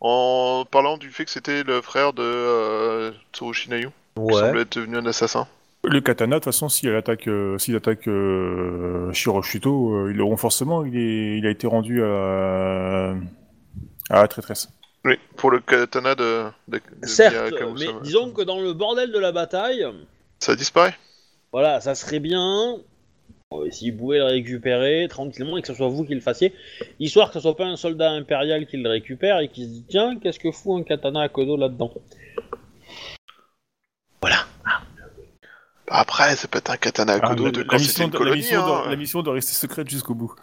En 0.00 0.64
parlant 0.70 0.98
du 0.98 1.10
fait 1.10 1.24
que 1.24 1.30
c'était 1.30 1.62
le 1.62 1.80
frère 1.80 2.12
de 2.12 2.22
euh, 2.22 3.12
Tsurushi 3.32 3.70
Nayu, 3.70 3.90
qui 4.16 4.34
semble 4.34 4.58
être 4.60 4.76
devenu 4.76 4.96
un 4.98 5.06
assassin. 5.06 5.46
Le 5.84 6.00
katana, 6.00 6.36
de 6.36 6.40
toute 6.40 6.46
façon, 6.46 6.68
s'il 6.68 6.94
attaque, 6.94 7.28
euh, 7.28 7.58
s'il 7.58 7.76
attaque 7.76 8.08
euh, 8.08 9.12
Shiroshuto, 9.12 9.94
euh, 9.94 10.10
ils 10.10 10.16
l'auront 10.16 10.36
forcément. 10.36 10.84
Il, 10.84 10.96
est, 10.96 11.38
il 11.38 11.46
a 11.46 11.50
été 11.50 11.66
rendu 11.66 12.02
à, 12.02 13.14
à 14.10 14.20
la 14.22 14.28
traîtresse. 14.28 14.68
Oui, 15.04 15.18
pour 15.36 15.50
le 15.50 15.60
katana 15.60 16.14
de. 16.14 16.44
de, 16.68 16.80
de 17.00 17.06
Certes, 17.06 17.34
Miyakamusama. 17.52 17.92
mais 17.92 18.00
disons 18.04 18.32
que 18.32 18.42
dans 18.42 18.60
le 18.60 18.72
bordel 18.72 19.12
de 19.12 19.18
la 19.18 19.30
bataille, 19.32 19.86
Ça 20.40 20.56
disparaît 20.56 20.96
voilà, 21.52 21.80
ça 21.80 21.94
serait 21.94 22.18
bien 22.20 22.76
euh, 23.52 23.70
si 23.70 23.90
vous 23.90 23.98
pouvez 23.98 24.18
le 24.18 24.24
récupérer 24.24 25.06
tranquillement 25.08 25.56
et 25.56 25.62
que 25.62 25.68
ce 25.68 25.74
soit 25.74 25.88
vous 25.88 26.04
qui 26.04 26.14
le 26.14 26.20
fassiez, 26.20 26.52
histoire 26.98 27.28
que 27.28 27.34
ce 27.34 27.40
soit 27.40 27.56
pas 27.56 27.66
un 27.66 27.76
soldat 27.76 28.10
impérial 28.10 28.66
qui 28.66 28.76
le 28.76 28.88
récupère 28.88 29.38
et 29.40 29.48
qui 29.48 29.64
se 29.64 29.68
dit 29.68 29.84
tiens, 29.88 30.18
qu'est-ce 30.18 30.40
que 30.40 30.50
fout 30.50 30.80
un 30.80 30.82
katana 30.82 31.22
à 31.22 31.28
Kodo 31.28 31.56
là-dedans 31.56 31.92
Bah 34.20 34.30
Après, 35.88 36.34
c'est 36.34 36.50
peut-être 36.50 36.70
un 36.70 36.76
katana 36.76 37.14
à 37.14 37.18
Ah, 37.22 37.28
Kodo 37.28 37.50
de 37.52 37.60
la 37.60 37.64
quand 37.66 37.78
c'était 37.78 38.04
mission, 38.04 38.04
une 38.06 38.10
de- 38.10 38.24
la, 38.24 38.34
mission 38.34 38.62
hein. 38.62 38.66
doit, 38.66 38.88
la 38.90 38.96
mission 38.96 39.22
doit 39.22 39.34
rester 39.34 39.52
secrète 39.52 39.88
jusqu'au 39.88 40.14
bout. 40.14 40.34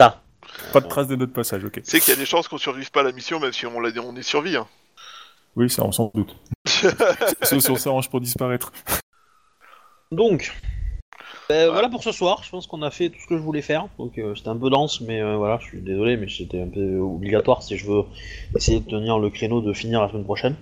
Ça. 0.00 0.22
Pas 0.72 0.80
de 0.80 0.88
trace 0.88 1.06
de 1.06 1.14
notre 1.14 1.32
passage, 1.32 1.64
ok. 1.64 1.80
C'est 1.84 2.00
qu'il 2.00 2.12
y 2.12 2.16
a 2.16 2.18
des 2.18 2.26
chances 2.26 2.48
qu'on 2.48 2.58
survive 2.58 2.90
pas 2.90 3.00
à 3.00 3.04
la 3.04 3.12
mission, 3.12 3.38
même 3.38 3.52
si 3.52 3.64
on, 3.66 3.78
l'a 3.80 3.92
dit, 3.92 4.00
on 4.00 4.16
y 4.16 4.24
survit. 4.24 4.56
Hein. 4.56 4.66
Oui, 5.54 5.70
ça, 5.70 5.84
on 5.84 5.92
s'en 5.92 6.10
doute. 6.14 6.34
Sauf 7.42 7.58
si 7.60 7.70
on 7.70 7.76
s'arrange 7.76 8.10
pour 8.10 8.20
disparaître. 8.20 8.72
Donc, 10.10 10.52
ben, 11.48 11.70
voilà 11.70 11.88
pour 11.88 12.02
ce 12.02 12.12
soir, 12.12 12.42
je 12.44 12.50
pense 12.50 12.66
qu'on 12.66 12.82
a 12.82 12.90
fait 12.90 13.08
tout 13.10 13.18
ce 13.20 13.26
que 13.26 13.36
je 13.36 13.42
voulais 13.42 13.62
faire, 13.62 13.88
donc 13.98 14.18
euh, 14.18 14.34
c'était 14.34 14.48
un 14.48 14.56
peu 14.56 14.68
dense, 14.70 15.00
mais 15.00 15.20
euh, 15.22 15.36
voilà, 15.36 15.58
je 15.60 15.66
suis 15.66 15.80
désolé, 15.80 16.16
mais 16.16 16.28
c'était 16.28 16.60
un 16.60 16.68
peu 16.68 16.98
obligatoire 16.98 17.62
si 17.62 17.76
je 17.78 17.86
veux 17.86 18.02
essayer 18.54 18.80
de 18.80 18.88
tenir 18.88 19.18
le 19.18 19.30
créneau 19.30 19.60
de 19.60 19.72
finir 19.72 20.02
la 20.02 20.08
semaine 20.08 20.24
prochaine. 20.24 20.56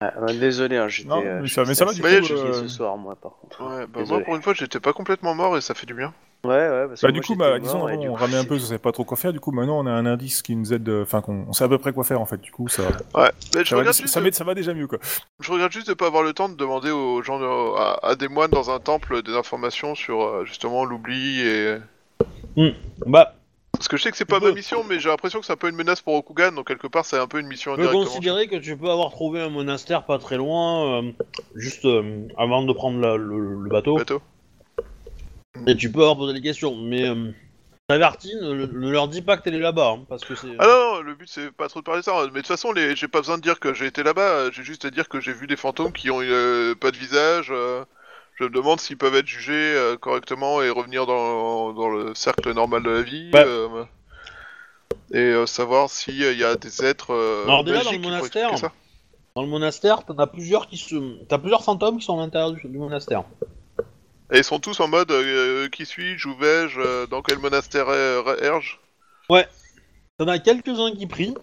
Ah, 0.00 0.12
ouais, 0.20 0.34
désolé, 0.38 0.76
hein, 0.78 0.88
j'étais. 0.88 1.08
Non, 1.08 1.22
euh, 1.24 1.40
mais 1.42 1.48
ça- 1.48 1.64
mais 1.64 1.74
ça 1.74 1.84
va, 1.84 1.92
du 1.92 2.00
coup, 2.00 2.06
euh, 2.06 2.52
ce 2.52 2.68
soir, 2.68 2.96
moi, 2.96 3.14
par 3.14 3.32
contre. 3.36 3.62
Ouais, 3.62 3.86
bah 3.86 4.04
moi 4.08 4.20
pour 4.20 4.34
une 4.34 4.42
fois, 4.42 4.54
j'étais 4.54 4.80
pas 4.80 4.92
complètement 4.92 5.34
mort 5.34 5.56
et 5.56 5.60
ça 5.60 5.74
fait 5.74 5.86
du 5.86 5.94
bien. 5.94 6.12
Ouais, 6.44 6.50
ouais, 6.50 6.88
parce 6.88 7.00
que 7.00 7.06
Bah, 7.06 7.12
moi, 7.12 7.20
du 7.20 7.26
coup, 7.26 7.36
bah, 7.36 7.58
disons, 7.58 7.86
avant, 7.86 8.02
on 8.02 8.14
coup, 8.14 8.20
ramait 8.20 8.36
un 8.36 8.44
peu, 8.44 8.56
on 8.56 8.58
savait 8.58 8.78
pas 8.78 8.92
trop 8.92 9.04
quoi 9.04 9.16
faire. 9.16 9.32
Du 9.32 9.40
coup, 9.40 9.52
maintenant, 9.52 9.78
on 9.78 9.86
a 9.86 9.92
un 9.92 10.06
indice 10.06 10.42
qui 10.42 10.56
nous 10.56 10.72
aide. 10.72 10.88
Enfin, 10.88 11.20
qu'on 11.20 11.46
on 11.48 11.52
sait 11.52 11.64
à 11.64 11.68
peu 11.68 11.78
près 11.78 11.92
quoi 11.92 12.04
faire 12.04 12.20
en 12.20 12.26
fait. 12.26 12.40
Du 12.40 12.50
coup, 12.50 12.68
ça, 12.68 12.82
Ouais, 13.14 13.30
mais 13.54 13.64
je 13.64 13.70
ça, 13.70 13.76
va, 13.76 13.80
regarde, 13.80 14.32
ça, 14.32 14.44
va 14.44 14.54
déjà 14.54 14.74
mieux 14.74 14.86
quoi. 14.88 14.98
je 15.40 15.52
regarde 15.52 15.72
juste 15.72 15.88
de 15.88 15.94
pas 15.94 16.06
avoir 16.06 16.22
le 16.22 16.32
temps 16.32 16.48
de 16.48 16.56
demander 16.56 16.90
aux 16.90 17.22
gens, 17.22 17.38
de- 17.38 17.78
à, 17.78 17.98
à 18.02 18.14
des 18.16 18.28
moines 18.28 18.50
dans 18.50 18.70
un 18.70 18.80
temple 18.80 19.22
des 19.22 19.34
informations 19.34 19.94
sur 19.94 20.22
euh, 20.22 20.44
justement 20.44 20.84
l'oubli 20.84 21.40
et. 21.40 21.76
Bah, 23.06 23.34
Parce 23.72 23.88
que 23.88 23.96
je 23.96 24.02
sais 24.02 24.10
que 24.10 24.16
c'est 24.16 24.24
pas 24.24 24.40
ma 24.40 24.52
mission, 24.52 24.84
mais 24.84 24.98
j'ai 25.00 25.08
l'impression 25.08 25.40
que 25.40 25.46
c'est 25.46 25.52
un 25.52 25.56
peu 25.56 25.68
une 25.68 25.76
menace 25.76 26.00
pour 26.00 26.14
Okugan, 26.14 26.52
donc 26.52 26.66
quelque 26.66 26.86
part 26.86 27.04
c'est 27.04 27.18
un 27.18 27.26
peu 27.26 27.40
une 27.40 27.46
mission 27.46 27.74
tu 27.76 27.82
peux 27.82 27.92
considérer 27.92 28.46
que 28.46 28.56
tu 28.56 28.76
peux 28.76 28.90
avoir 28.90 29.10
trouvé 29.10 29.40
un 29.40 29.48
monastère 29.48 30.04
pas 30.04 30.18
très 30.18 30.36
loin, 30.36 31.02
euh, 31.02 31.10
juste 31.54 31.84
euh, 31.84 32.26
avant 32.36 32.62
de 32.62 32.72
prendre 32.72 33.00
la- 33.00 33.16
le, 33.16 33.62
le 33.62 33.70
bateau, 33.70 33.96
Bateau. 33.96 34.20
Et 35.66 35.76
tu 35.76 35.90
peux 35.92 36.00
avoir 36.00 36.16
posé 36.16 36.34
des 36.34 36.40
questions, 36.40 36.74
mais 36.76 37.08
euh, 37.08 37.30
t'avertis, 37.88 38.34
ne, 38.36 38.66
ne 38.66 38.90
leur 38.90 39.08
dis 39.08 39.22
pas 39.22 39.36
que 39.36 39.42
t'es 39.42 39.50
là-bas, 39.50 39.96
hein, 39.98 40.04
parce 40.08 40.24
que 40.24 40.34
c'est... 40.34 40.48
Ah 40.58 40.66
non, 40.66 40.94
non, 40.94 41.00
le 41.02 41.14
but 41.14 41.28
c'est 41.28 41.50
pas 41.50 41.68
trop 41.68 41.80
de 41.80 41.84
parler 41.84 42.00
de 42.00 42.04
ça, 42.04 42.12
mais 42.24 42.28
de 42.28 42.36
toute 42.36 42.46
façon, 42.46 42.72
les... 42.72 42.96
j'ai 42.96 43.08
pas 43.08 43.20
besoin 43.20 43.36
de 43.36 43.42
dire 43.42 43.60
que 43.60 43.74
j'ai 43.74 43.86
été 43.86 44.02
là-bas, 44.02 44.20
euh, 44.22 44.50
j'ai 44.52 44.62
juste 44.62 44.84
à 44.84 44.90
dire 44.90 45.08
que 45.08 45.20
j'ai 45.20 45.32
vu 45.32 45.46
des 45.46 45.56
fantômes 45.56 45.92
qui 45.92 46.10
ont 46.10 46.20
euh, 46.22 46.74
pas 46.74 46.90
de 46.90 46.96
visage. 46.96 47.48
euh, 47.50 47.84
Je 48.38 48.44
me 48.44 48.50
demande 48.50 48.80
s'ils 48.80 48.96
peuvent 48.96 49.14
être 49.14 49.26
jugés 49.26 49.52
euh, 49.52 49.96
correctement 49.96 50.62
et 50.62 50.70
revenir 50.70 51.06
dans, 51.06 51.72
dans 51.74 51.90
le 51.90 52.14
cercle 52.14 52.52
normal 52.54 52.82
de 52.82 52.90
la 52.90 53.02
vie. 53.02 53.30
Ouais. 53.34 53.44
euh, 53.46 53.84
et 55.12 55.18
euh, 55.18 55.46
savoir 55.46 55.90
s'il 55.90 56.16
y 56.16 56.44
a 56.44 56.54
des 56.56 56.84
êtres. 56.84 57.12
euh, 57.12 57.44
Alors 57.44 57.64
déjà, 57.64 57.78
dans 57.82 57.84
magiques 57.84 57.92
le 57.92 57.98
qui 57.98 58.02
pourraient 58.02 58.14
monastère, 58.16 58.48
expliquer 58.52 58.68
ça. 58.68 58.72
Dans 59.36 59.42
le 59.42 59.48
monastère, 59.48 60.04
t'en 60.04 60.18
as 60.18 60.26
plusieurs 60.26 60.66
qui 60.66 60.76
se... 60.78 61.24
T'as 61.26 61.38
plusieurs 61.38 61.62
fantômes 61.64 61.98
qui 61.98 62.04
sont 62.06 62.18
à 62.18 62.22
l'intérieur 62.22 62.52
du, 62.52 62.60
du 62.66 62.78
monastère. 62.78 63.24
Et 64.32 64.38
ils 64.38 64.44
sont 64.44 64.58
tous 64.60 64.80
en 64.80 64.88
mode 64.88 65.10
euh, 65.10 65.68
qui 65.68 65.84
suis-je, 65.84 66.26
où 66.26 66.34
vais-je, 66.36 66.80
euh, 66.80 67.06
dans 67.06 67.20
quel 67.20 67.38
monastère 67.38 67.88
er- 67.90 68.42
erge? 68.42 68.80
T'en 70.18 70.28
as 70.28 70.38
quelques-uns 70.38 70.92
qui 70.92 71.06
prient, 71.06 71.34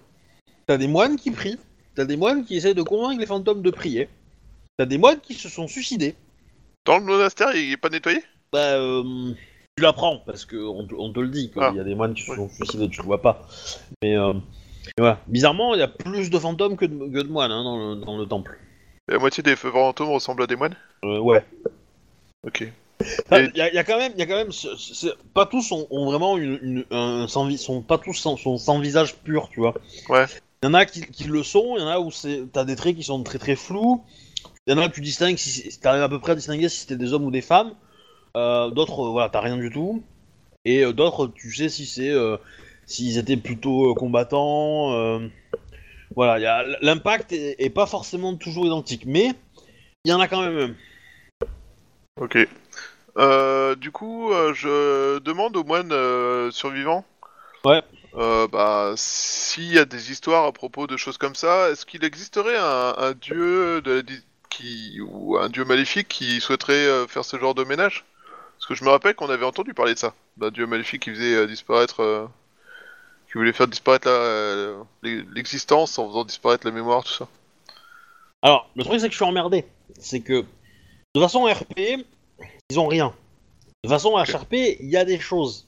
t'as 0.65 0.77
des 0.77 0.87
moines 0.87 1.17
qui 1.17 1.31
prient, 1.31 1.59
t'as 1.95 2.05
des 2.05 2.17
moines 2.17 2.45
qui 2.45 2.55
essayent 2.55 2.75
de 2.75 2.83
convaincre 2.83 3.19
les 3.19 3.25
fantômes 3.25 3.61
de 3.61 3.71
prier, 3.71 4.09
t'as 4.77 4.85
des 4.85 4.97
moines 4.97 5.19
qui 5.19 5.33
se 5.33 5.49
sont 5.49 5.67
suicidés. 5.67 6.15
Dans 6.85 6.97
le 6.97 7.03
monastère, 7.03 7.55
il 7.55 7.71
est 7.71 7.77
pas 7.77 7.89
nettoyé? 7.89 8.23
Bah, 8.53 8.75
euh, 8.75 9.33
tu 9.75 9.83
l'apprends, 9.83 10.17
parce 10.25 10.45
que 10.45 10.55
on, 10.55 10.87
te- 10.87 10.95
on 10.95 11.11
te 11.11 11.19
le 11.19 11.29
dit. 11.29 11.51
Ah. 11.57 11.69
il 11.73 11.77
y 11.77 11.79
a 11.79 11.83
des 11.83 11.95
moines 11.95 12.13
qui 12.13 12.23
se 12.23 12.31
Oui. 12.31 12.37
sont 12.37 12.49
suicidés, 12.49 12.89
tu 12.89 13.01
le 13.01 13.05
vois 13.05 13.21
pas. 13.21 13.47
Mais 14.01 14.17
euh, 14.17 14.33
voilà. 14.97 15.19
Bizarrement, 15.27 15.73
il 15.75 15.79
y 15.79 15.83
a 15.83 15.87
plus 15.87 16.29
de 16.29 16.39
fantômes 16.39 16.77
que 16.77 16.85
de, 16.85 16.97
que 16.97 17.21
de 17.21 17.27
moines 17.31 17.51
hein, 17.51 17.63
dans, 17.63 17.95
le, 17.95 17.95
dans 17.95 18.17
le 18.17 18.25
temple. 18.25 18.57
Et 19.09 19.13
La 19.13 19.19
moitié 19.19 19.43
des 19.43 19.55
fantômes 19.55 20.09
ressemblent 20.09 20.43
à 20.43 20.47
des 20.47 20.55
moines? 20.55 20.75
Euh, 21.03 21.19
ouais. 21.19 21.45
Ok. 22.45 22.63
Il 23.31 23.51
y, 23.55 23.61
a- 23.61 23.69
il 23.69 23.75
y 23.75 23.77
a 23.77 23.83
quand 23.83 23.97
même, 23.97 24.11
il 24.15 24.19
y 24.19 24.23
a 24.23 24.25
quand 24.25 24.35
même, 24.35 24.51
pas 25.33 25.45
tous 25.45 25.71
ont, 25.71 25.87
ont 25.89 26.05
vraiment 26.05 26.37
une, 26.37 26.59
une- 26.61 26.85
un 26.91 27.27
sans 27.27 27.47
vi- 27.47 27.57
sont 27.57 27.81
pas 27.81 27.97
tous 27.97 28.13
sans, 28.13 28.35
sont 28.35 28.57
sans 28.57 28.79
visage 28.79 29.15
pur, 29.15 29.49
tu 29.49 29.61
vois. 29.61 29.73
Ouais. 30.09 30.25
Il 30.61 30.65
y 30.65 30.69
en 30.69 30.73
a 30.73 30.85
qui, 30.85 31.01
qui 31.01 31.23
le 31.25 31.41
sont, 31.43 31.77
il 31.77 31.81
y 31.81 31.83
en 31.83 31.87
a 31.87 31.99
où 31.99 32.11
c'est, 32.11 32.43
t'as 32.51 32.65
des 32.65 32.75
traits 32.75 32.95
qui 32.97 33.03
sont 33.03 33.23
très 33.23 33.39
très 33.39 33.55
flous. 33.55 34.03
Il 34.67 34.73
y 34.73 34.77
en 34.77 34.81
a 34.81 34.89
que 34.89 34.95
tu 34.95 35.01
distingues 35.01 35.37
si, 35.37 35.49
si 35.71 35.79
t'arrives 35.79 36.03
à 36.03 36.09
peu 36.09 36.19
près 36.19 36.33
à 36.33 36.35
distinguer 36.35 36.69
si 36.69 36.81
c'était 36.81 36.97
des 36.97 37.13
hommes 37.13 37.25
ou 37.25 37.31
des 37.31 37.41
femmes. 37.41 37.73
Euh, 38.37 38.69
d'autres, 38.71 39.01
euh, 39.07 39.11
voilà, 39.11 39.29
t'as 39.29 39.41
rien 39.41 39.57
du 39.57 39.71
tout. 39.71 40.03
Et 40.65 40.83
euh, 40.85 40.93
d'autres, 40.93 41.27
tu 41.27 41.53
sais 41.53 41.69
si 41.69 41.85
c'est, 41.85 42.09
euh, 42.09 42.37
s'ils 42.87 43.17
étaient 43.17 43.37
plutôt 43.37 43.91
euh, 43.91 43.95
combattants. 43.95 44.93
euh, 44.93 45.27
voilà, 46.15 46.39
il 46.39 46.43
y 46.43 46.45
a, 46.45 46.63
l'impact 46.81 47.31
est, 47.31 47.55
est 47.59 47.69
pas 47.69 47.85
forcément 47.85 48.35
toujours 48.35 48.65
identique, 48.65 49.05
mais 49.05 49.31
il 50.05 50.11
y 50.11 50.13
en 50.13 50.19
a 50.19 50.27
quand 50.27 50.41
même. 50.41 50.57
un. 50.57 50.75
Ok. 52.19 52.37
Euh, 53.17 53.75
du 53.75 53.91
coup, 53.91 54.31
euh, 54.31 54.53
je 54.53 55.19
demande 55.19 55.57
aux 55.57 55.63
moines 55.63 55.91
euh, 55.91 56.51
survivants. 56.51 57.05
Ouais. 57.65 57.81
Bah, 58.13 58.93
s'il 58.95 59.73
y 59.73 59.79
a 59.79 59.85
des 59.85 60.11
histoires 60.11 60.45
à 60.45 60.51
propos 60.51 60.87
de 60.87 60.97
choses 60.97 61.17
comme 61.17 61.35
ça, 61.35 61.69
est-ce 61.69 61.85
qu'il 61.85 62.03
existerait 62.03 62.57
un, 62.57 62.95
un 62.97 63.13
dieu 63.13 63.81
de 63.81 63.91
la 63.93 64.01
di- 64.01 64.23
qui 64.49 64.99
ou 65.01 65.37
un 65.37 65.49
dieu 65.49 65.63
maléfique 65.63 66.07
qui 66.07 66.41
souhaiterait 66.41 67.07
faire 67.07 67.23
ce 67.23 67.37
genre 67.37 67.55
de 67.55 67.63
ménage? 67.63 68.05
Parce 68.57 68.67
que 68.67 68.75
je 68.75 68.83
me 68.83 68.89
rappelle 68.89 69.15
qu'on 69.15 69.29
avait 69.29 69.45
entendu 69.45 69.73
parler 69.73 69.93
de 69.93 69.99
ça, 69.99 70.13
d'un 70.37 70.51
dieu 70.51 70.65
maléfique 70.65 71.03
qui 71.03 71.11
faisait 71.11 71.47
disparaître, 71.47 72.29
qui 73.27 73.33
voulait 73.33 73.53
faire 73.53 73.67
disparaître 73.67 74.09
la- 74.09 74.83
l'existence 75.33 75.97
en 75.99 76.07
faisant 76.07 76.25
disparaître 76.25 76.65
la 76.65 76.73
mémoire, 76.73 77.03
tout 77.03 77.13
ça. 77.13 77.27
Alors, 78.41 78.69
le 78.75 78.83
truc, 78.83 78.99
c'est 78.99 79.07
que 79.07 79.13
je 79.13 79.17
suis 79.17 79.25
emmerdé. 79.25 79.65
C'est 79.99 80.21
que, 80.21 80.45
de 81.15 81.21
façon 81.21 81.43
RP, 81.45 82.05
ils 82.69 82.79
ont 82.79 82.87
rien. 82.87 83.13
De 83.83 83.89
façon 83.89 84.17
HRP, 84.17 84.53
il 84.79 84.89
y 84.89 84.97
a 84.97 85.05
des 85.05 85.19
choses. 85.19 85.67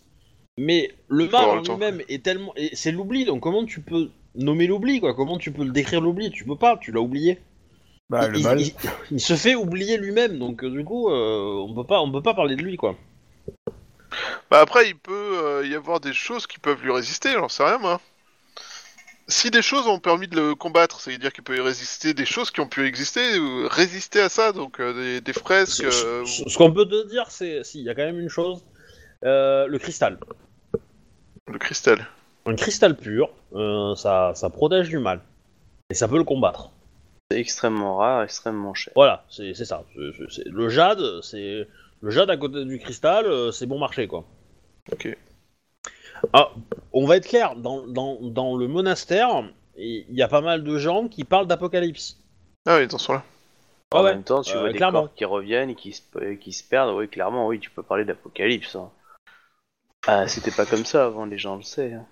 Mais 0.57 0.91
le 1.07 1.27
mal 1.31 1.45
en 1.49 1.55
lui-même 1.75 2.01
est 2.09 2.23
tellement. 2.23 2.53
et 2.55 2.75
C'est 2.75 2.91
l'oubli, 2.91 3.25
donc 3.25 3.41
comment 3.41 3.65
tu 3.65 3.81
peux 3.81 4.09
nommer 4.35 4.67
l'oubli, 4.67 4.99
quoi? 4.99 5.13
Comment 5.13 5.37
tu 5.37 5.51
peux 5.51 5.63
le 5.63 5.71
décrire 5.71 6.01
l'oubli? 6.01 6.29
Tu 6.29 6.43
peux 6.45 6.57
pas, 6.57 6.77
tu 6.77 6.91
l'as 6.91 7.01
oublié. 7.01 7.39
Bah, 8.09 8.25
il, 8.27 8.31
le 8.33 8.39
mal. 8.39 8.61
il- 8.61 8.73
il 9.11 9.19
se 9.21 9.35
fait 9.35 9.55
oublier 9.55 9.97
lui-même, 9.97 10.37
donc 10.37 10.63
euh, 10.63 10.69
du 10.69 10.83
coup, 10.83 11.09
euh, 11.09 11.65
on 11.67 11.73
peut 11.73 11.85
pas, 11.85 12.01
on 12.01 12.11
peut 12.11 12.21
pas 12.21 12.33
parler 12.33 12.55
de 12.57 12.61
lui, 12.61 12.75
quoi. 12.75 12.95
Bah 14.51 14.59
après, 14.59 14.89
il 14.89 14.95
peut 14.97 15.39
euh, 15.41 15.65
y 15.67 15.73
avoir 15.73 16.01
des 16.01 16.11
choses 16.13 16.45
qui 16.45 16.59
peuvent 16.59 16.83
lui 16.83 16.91
résister, 16.91 17.29
j'en 17.31 17.47
sais 17.47 17.63
rien 17.63 17.77
moi. 17.77 18.01
Si 19.31 19.49
des 19.49 19.61
choses 19.61 19.87
ont 19.87 19.99
permis 19.99 20.27
de 20.27 20.35
le 20.35 20.55
combattre, 20.55 20.99
ça 20.99 21.09
veut 21.09 21.17
dire 21.17 21.31
qu'il 21.31 21.43
peut 21.43 21.55
y 21.55 21.61
résister 21.61 22.13
des 22.13 22.25
choses 22.25 22.51
qui 22.51 22.59
ont 22.59 22.67
pu 22.67 22.85
exister, 22.85 23.39
ou 23.39 23.67
résister 23.69 24.19
à 24.19 24.27
ça, 24.29 24.51
donc 24.51 24.79
euh, 24.81 24.93
des, 24.93 25.21
des 25.21 25.33
fresques. 25.33 25.89
Ce, 25.91 26.05
euh, 26.05 26.25
ce- 26.25 26.49
ce 26.49 26.57
qu'on 26.57 26.71
peut 26.73 26.85
te 26.85 27.07
dire, 27.07 27.31
c'est, 27.31 27.63
si, 27.63 27.79
il 27.79 27.85
y 27.85 27.89
a 27.89 27.95
quand 27.95 28.03
même 28.03 28.19
une 28.19 28.29
chose, 28.29 28.63
euh, 29.23 29.67
le 29.67 29.79
cristal. 29.79 30.19
Le 31.47 31.57
cristal. 31.57 32.05
Un 32.45 32.55
cristal 32.55 32.97
pur, 32.97 33.29
euh, 33.55 33.95
ça, 33.95 34.33
ça 34.35 34.49
protège 34.49 34.89
du 34.89 34.99
mal. 34.99 35.21
Et 35.89 35.93
ça 35.93 36.07
peut 36.09 36.17
le 36.17 36.23
combattre. 36.25 36.71
C'est 37.31 37.39
extrêmement 37.39 37.97
rare, 37.97 38.23
extrêmement 38.23 38.73
cher. 38.73 38.91
Voilà, 38.95 39.25
c'est 39.29 39.53
ça. 39.53 39.85
Le 39.95 40.67
jade, 40.69 41.21
c'est 41.21 41.67
le 42.01 42.09
jade 42.11 42.29
à 42.29 42.35
côté 42.35 42.65
du 42.65 42.79
cristal, 42.79 43.25
c'est 43.53 43.65
bon 43.65 43.79
marché 43.79 44.07
quoi. 44.07 44.25
Ok. 44.91 45.15
Ah, 46.33 46.49
on 46.93 47.05
va 47.05 47.17
être 47.17 47.27
clair, 47.27 47.55
dans, 47.55 47.85
dans, 47.87 48.17
dans 48.21 48.55
le 48.55 48.67
monastère, 48.67 49.43
il 49.77 50.05
y 50.11 50.21
a 50.21 50.27
pas 50.27 50.41
mal 50.41 50.63
de 50.63 50.77
gens 50.77 51.07
qui 51.07 51.23
parlent 51.23 51.47
d'apocalypse. 51.47 52.17
Ah 52.65 52.77
oui, 52.77 52.83
attention 52.83 53.13
là. 53.13 53.23
Ah 53.93 53.99
en 53.99 54.03
ouais, 54.03 54.13
même 54.13 54.23
temps, 54.23 54.41
tu 54.41 54.55
euh, 54.55 54.59
vois 54.59 54.69
des 54.69 54.77
clairement. 54.77 55.03
corps 55.03 55.15
qui 55.15 55.25
reviennent 55.25 55.71
et 55.71 55.75
qui 55.75 55.93
se, 55.93 56.33
qui 56.35 56.53
se 56.53 56.63
perdent. 56.63 56.95
Oui, 56.95 57.09
clairement, 57.09 57.47
oui, 57.47 57.59
tu 57.59 57.69
peux 57.69 57.83
parler 57.83 58.05
d'apocalypse. 58.05 58.75
hein. 58.75 58.89
Ah, 60.07 60.27
c'était 60.27 60.51
pas 60.51 60.65
comme 60.65 60.85
ça 60.85 61.05
avant, 61.05 61.25
les 61.25 61.37
gens 61.37 61.57
le 61.57 61.63
savent. 61.63 61.93
hein. 61.93 62.05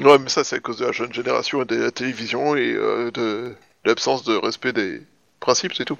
Ouais, 0.00 0.18
mais 0.18 0.28
ça, 0.28 0.44
c'est 0.44 0.56
à 0.56 0.60
cause 0.60 0.78
de 0.78 0.86
la 0.86 0.92
jeune 0.92 1.12
génération 1.12 1.62
et 1.62 1.66
de 1.66 1.76
la 1.76 1.90
télévision 1.90 2.56
et 2.56 2.72
euh, 2.72 3.10
de 3.10 3.54
l'absence 3.84 4.24
de 4.24 4.34
respect 4.34 4.72
des 4.72 5.02
principes, 5.40 5.74
c'est 5.74 5.84
tout. 5.84 5.98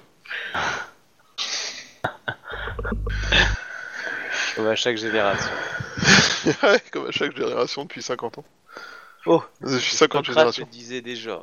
Comme 4.59 4.67
à 4.67 4.75
chaque 4.75 4.97
génération. 4.97 5.49
Ouais, 6.63 6.81
Comme 6.91 7.07
à 7.07 7.11
chaque 7.11 7.33
génération 7.35 7.83
depuis 7.83 8.01
50 8.01 8.39
ans. 8.39 8.45
Oh, 9.25 9.41
Je 9.61 9.77
suis 9.77 9.95
50 9.95 10.25
Socrate 10.25 10.35
générations. 10.35 10.65
le 10.65 10.71
disait 10.71 11.01
déjà. 11.01 11.39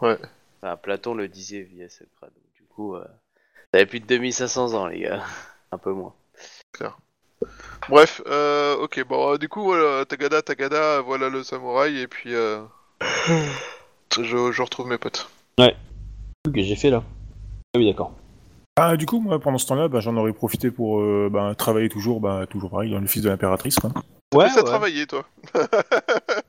Ouais. 0.00 0.18
Enfin, 0.60 0.76
Platon 0.76 1.14
le 1.14 1.28
disait 1.28 1.60
via 1.62 1.88
Socrate. 1.88 2.32
Donc, 2.32 2.52
du 2.56 2.64
coup, 2.64 2.96
euh, 2.96 3.04
ça 3.04 3.78
avait 3.78 3.86
plus 3.86 4.00
de 4.00 4.06
2500 4.06 4.74
ans, 4.74 4.88
les 4.88 5.00
gars. 5.00 5.22
Un 5.70 5.78
peu 5.78 5.92
moins. 5.92 6.12
Bref, 7.88 8.20
euh, 8.26 8.74
ok, 8.78 9.04
bon, 9.06 9.34
euh, 9.34 9.38
du 9.38 9.48
coup, 9.48 9.62
voilà, 9.62 10.04
Tagada, 10.04 10.42
Tagada, 10.42 11.00
voilà 11.02 11.28
le 11.28 11.44
samouraï, 11.44 11.98
et 12.00 12.08
puis 12.08 12.34
euh, 12.34 12.62
je, 14.16 14.50
je 14.52 14.62
retrouve 14.62 14.88
mes 14.88 14.98
potes. 14.98 15.28
que 15.56 16.62
j'ai 16.62 16.76
fait 16.76 16.90
là. 16.90 17.04
Ah 17.74 17.78
oui, 17.78 17.86
d'accord. 17.88 18.12
Ah, 18.82 18.96
du 18.96 19.04
coup, 19.04 19.20
moi, 19.20 19.38
pendant 19.38 19.58
ce 19.58 19.66
temps-là, 19.66 19.88
bah, 19.88 20.00
j'en 20.00 20.16
aurais 20.16 20.32
profité 20.32 20.70
pour 20.70 21.00
euh, 21.00 21.28
bah, 21.30 21.54
travailler 21.56 21.90
toujours, 21.90 22.18
bah, 22.20 22.46
toujours 22.48 22.70
pareil, 22.70 22.90
dans 22.90 22.98
le 22.98 23.06
fils 23.06 23.22
de 23.22 23.28
l'impératrice, 23.28 23.78
quoi. 23.78 23.90
Ouais, 24.34 24.48
ça 24.48 24.60
ouais. 24.60 24.64
travailler, 24.64 25.06
toi. 25.06 25.26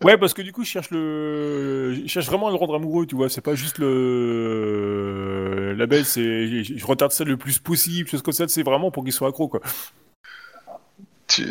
Ouais, 0.03 0.18
parce 0.18 0.34
que 0.34 0.41
du 0.41 0.52
coup, 0.53 0.64
je 0.64 0.70
cherche 0.70 0.90
le, 0.91 1.94
je 1.94 2.08
cherche 2.08 2.26
vraiment 2.28 2.48
à 2.48 2.49
le 2.49 2.56
rendre 2.56 2.76
amoureux, 2.76 3.06
tu 3.06 3.16
vois. 3.16 3.30
C'est 3.30 3.41
pas 3.41 3.53
juste 3.53 3.78
le, 3.80 5.76
la 5.78 5.86
belle, 5.86 6.06
c'est, 6.06 6.64
je, 6.64 6.86
retarde 6.86 7.12
ça 7.12 7.24
le 7.24 7.38
plus 7.38 7.60
possible, 7.60 8.10
chose 8.10 8.22
comme 8.22 8.34
ça. 8.34 8.48
C'est 8.48 8.64
vraiment 8.64 8.90
pour 8.91 9.03
qu'il 9.03 9.14
soit 9.14 9.28
accro, 9.28 9.48
quoi. 9.48 9.60
C'est 11.28 11.44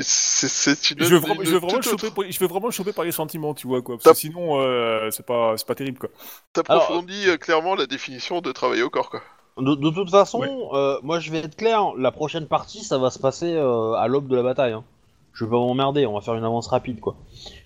une 0.90 1.02
Je 1.02 1.14
veux 1.14 1.18
vraiment, 1.18 1.42
une 1.42 1.46
je 1.46 1.52
veux 1.52 1.58
vraiment 1.58 1.76
le 1.76 1.82
choper, 1.82 2.10
pour- 2.10 2.24
je 2.28 2.38
veux 2.40 2.48
vraiment 2.48 2.66
le 2.66 2.72
choper 2.72 2.92
par 2.92 3.04
les 3.04 3.12
sentiments, 3.12 3.54
tu 3.54 3.66
vois, 3.68 3.82
quoi. 3.82 3.96
Parce 3.96 4.04
T'as- 4.04 4.12
que 4.12 4.18
sinon, 4.18 4.60
euh, 4.60 5.10
c'est 5.10 5.24
pas, 5.26 5.54
c'est 5.56 5.66
pas 5.66 5.74
terrible, 5.74 5.98
quoi. 5.98 6.08
T'approfondis 6.52 7.28
euh, 7.28 7.36
clairement 7.36 7.74
la 7.76 7.86
définition 7.86 8.40
de 8.40 8.50
travailler 8.52 8.82
au 8.82 8.90
corps, 8.90 9.10
quoi. 9.10 9.22
De, 9.60 9.74
de 9.74 9.90
toute 9.90 10.10
façon, 10.10 10.40
Ouais. 10.40 10.50
euh, 10.72 10.98
moi 11.02 11.20
je 11.20 11.30
vais 11.30 11.38
être 11.38 11.56
clair, 11.56 11.92
la 11.96 12.10
prochaine 12.12 12.46
partie 12.46 12.82
ça 12.84 12.98
va 12.98 13.10
se 13.10 13.18
passer 13.18 13.54
euh, 13.54 13.92
à 13.94 14.06
l'aube 14.08 14.28
de 14.28 14.36
la 14.36 14.42
bataille. 14.42 14.72
hein. 14.72 14.84
Je 15.32 15.44
vais 15.44 15.50
pas 15.50 15.56
m'emmerder, 15.58 16.06
on 16.06 16.14
va 16.14 16.20
faire 16.20 16.34
une 16.34 16.44
avance 16.44 16.66
rapide 16.68 17.00
quoi. 17.00 17.14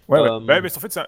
Ouais, 0.06 0.20
ouais. 0.20 0.28
Euh, 0.28 0.38
Ouais, 0.40 0.60
mais 0.60 0.68
en 0.76 0.80
fait, 0.80 0.98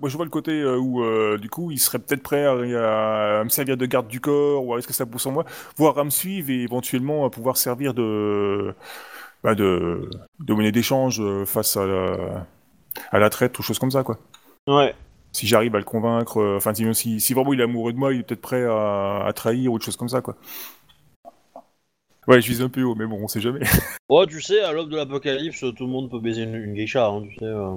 moi, 0.00 0.10
je 0.10 0.16
vois 0.16 0.26
le 0.26 0.30
côté 0.30 0.62
où, 0.62 1.02
du 1.38 1.48
coup, 1.48 1.70
il 1.70 1.78
serait 1.78 1.98
peut-être 1.98 2.22
prêt 2.22 2.44
à, 2.44 3.40
à 3.40 3.44
me 3.44 3.48
servir 3.48 3.78
de 3.78 3.86
garde 3.86 4.06
du 4.06 4.20
corps, 4.20 4.62
ou 4.66 4.74
à 4.74 4.76
risquer 4.76 4.92
sa 4.92 5.06
peau 5.06 5.18
sur 5.18 5.32
moi, 5.32 5.44
voire 5.78 5.96
à 5.98 6.04
me 6.04 6.10
suivre 6.10 6.50
et 6.50 6.60
éventuellement 6.62 7.24
à 7.24 7.30
pouvoir 7.30 7.56
servir 7.56 7.94
de, 7.94 8.74
bah, 9.42 9.54
de, 9.54 10.10
de 10.40 10.52
monnaie 10.54 10.72
d'échange 10.72 11.22
face 11.46 11.78
à 11.78 11.86
la, 11.86 12.46
à 13.10 13.18
la 13.18 13.30
traite 13.30 13.58
ou 13.58 13.62
choses 13.62 13.78
comme 13.78 13.90
ça, 13.90 14.02
quoi. 14.02 14.18
Ouais. 14.66 14.94
Si 15.32 15.46
j'arrive 15.46 15.74
à 15.74 15.78
le 15.78 15.84
convaincre, 15.84 16.38
euh, 16.38 16.56
enfin, 16.56 16.72
si, 16.74 17.20
si, 17.20 17.34
vraiment 17.34 17.52
il 17.52 17.60
est 17.60 17.64
amoureux 17.64 17.92
de 17.92 17.98
moi, 17.98 18.12
il 18.12 18.20
est 18.20 18.22
peut-être 18.22 18.40
prêt 18.40 18.64
à, 18.64 19.30
trahir 19.34 19.72
ou 19.72 19.76
autre 19.76 19.84
chose 19.84 19.96
comme 19.96 20.08
ça, 20.08 20.20
quoi. 20.20 20.36
Ouais, 22.26 22.40
je 22.40 22.48
vise 22.48 22.60
un 22.60 22.68
peu 22.68 22.82
haut, 22.82 22.94
mais 22.94 23.06
bon, 23.06 23.18
on 23.22 23.28
sait 23.28 23.40
jamais. 23.40 23.60
Oh, 24.10 24.24
tu 24.24 24.40
sais, 24.40 24.60
à 24.60 24.72
l'aube 24.72 24.88
de 24.88 24.96
l'apocalypse, 24.96 25.60
tout 25.60 25.84
le 25.84 25.92
monde 25.92 26.10
peut 26.10 26.18
baiser 26.18 26.44
une, 26.44 26.72
geisha, 26.72 27.08
hein, 27.08 27.24
tu 27.28 27.34
sais. 27.36 27.44
euh. 27.44 27.76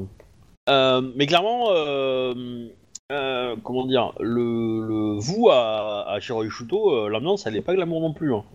Euh, 0.69 1.01
mais 1.17 1.25
clairement, 1.25 1.67
comment 3.09 3.85
dire, 3.85 4.13
le, 4.21 4.87
le 4.87 5.19
vous 5.19 5.49
à, 5.49 6.09
à 6.09 6.19
Shiroishuto, 6.21 6.89
euh, 6.89 7.09
l'ambiance 7.09 7.45
elle 7.45 7.57
est 7.57 7.61
pas 7.61 7.75
glamour 7.75 7.99
non 7.99 8.13
plus. 8.13 8.33
hein. 8.33 8.45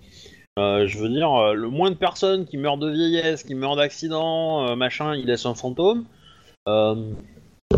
Je 0.56 0.98
veux 0.98 1.10
dire, 1.10 1.52
le 1.52 1.68
moins 1.68 1.90
de 1.90 1.97
personnes 1.97 2.47
qui 2.47 2.56
meurent 2.56 2.78
de 2.78 2.90
vieillesse, 2.90 3.43
qui 3.43 3.55
meurent 3.55 3.77
d'accident, 3.77 4.74
machin, 4.74 5.14
il 5.14 5.27
laisse 5.27 5.44
un 5.44 5.55
fantôme. 5.55 6.06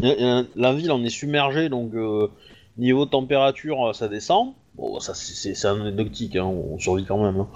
La 0.03 0.73
ville 0.73 0.93
en 0.93 1.03
est 1.05 1.11
submergée, 1.11 1.69
donc 1.69 1.95
euh, 1.95 2.29
niveau 2.77 3.07
température, 3.07 3.89
euh, 3.89 3.93
ça 3.93 4.09
descend. 4.09 4.53
Bon, 4.75 5.01
ça 5.01 5.15
c'est- 5.15 5.65
anecdotique, 5.65 6.37
hein, 6.37 6.45
on 6.45 6.79
survit 6.79 7.05
quand 7.05 7.23
même. 7.23 7.41
hein. 7.41 7.49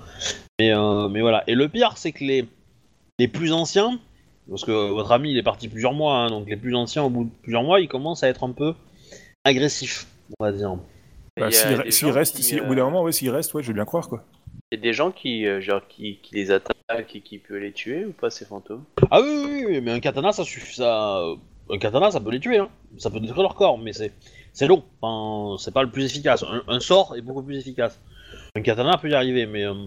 Mais, 0.58 0.74
euh, 0.74 1.08
mais 1.08 1.20
voilà. 1.20 1.44
Et 1.46 1.54
le 1.54 1.68
pire, 1.68 1.96
c'est 1.96 2.12
que 2.12 2.24
les, 2.24 2.46
les 3.18 3.28
plus 3.28 3.52
anciens, 3.52 3.98
parce 4.48 4.64
que 4.64 4.90
votre 4.90 5.12
ami 5.12 5.30
il 5.30 5.38
est 5.38 5.42
parti 5.42 5.68
plusieurs 5.68 5.92
mois, 5.92 6.16
hein, 6.16 6.30
donc 6.30 6.48
les 6.48 6.56
plus 6.56 6.74
anciens, 6.74 7.04
au 7.04 7.10
bout 7.10 7.24
de 7.24 7.30
plusieurs 7.42 7.62
mois, 7.62 7.80
ils 7.80 7.88
commencent 7.88 8.24
à 8.24 8.28
être 8.28 8.44
un 8.44 8.52
peu 8.52 8.74
agressifs, 9.44 10.06
on 10.38 10.44
va 10.44 10.52
dire. 10.52 10.76
Bah, 11.38 11.50
s'il 11.50 12.10
reste, 12.10 12.36
qui, 12.36 12.42
si, 12.42 12.60
au 12.60 12.66
bout 12.66 12.74
d'un 12.74 12.84
moment, 12.84 13.02
ouais, 13.02 13.12
s'il 13.12 13.30
reste, 13.30 13.54
ouais, 13.54 13.62
je 13.62 13.68
veux 13.68 13.74
bien 13.74 13.84
croire, 13.86 14.08
quoi. 14.08 14.24
Il 14.70 14.76
y 14.76 14.78
a 14.78 14.82
des 14.82 14.92
gens 14.92 15.10
qui, 15.10 15.46
euh, 15.46 15.60
genre, 15.60 15.86
qui, 15.88 16.18
qui 16.22 16.34
les 16.34 16.50
attaquent 16.50 17.14
et 17.14 17.20
qui 17.20 17.38
peuvent 17.38 17.58
les 17.58 17.72
tuer 17.72 18.04
ou 18.04 18.12
pas, 18.12 18.30
ces 18.30 18.44
fantômes? 18.44 18.84
Ah 19.10 19.20
oui, 19.22 19.44
oui, 19.46 19.64
oui, 19.66 19.80
mais 19.80 19.92
un 19.92 20.00
katana, 20.00 20.32
ça 20.32 20.44
suffit. 20.44 20.76
Ça... 20.76 21.22
Un 21.72 21.78
katana, 21.78 22.10
ça 22.10 22.20
peut 22.20 22.30
les 22.30 22.38
tuer, 22.38 22.58
hein. 22.58 22.68
ça 22.98 23.08
peut 23.08 23.18
détruire 23.18 23.42
leur 23.42 23.54
corps, 23.54 23.78
mais 23.78 23.92
c'est 23.94 24.66
long. 24.66 24.84
C'est 25.58 25.72
pas 25.72 25.82
le 25.82 25.90
plus 25.90 26.04
efficace. 26.04 26.44
Un, 26.68 26.80
sort 26.80 27.16
est 27.16 27.22
beaucoup 27.22 27.42
plus 27.42 27.56
efficace. 27.56 27.98
Un 28.54 28.60
katana 28.60 28.98
peut 28.98 29.08
y 29.08 29.14
arriver, 29.14 29.46
mais 29.46 29.64
euh, 29.64 29.86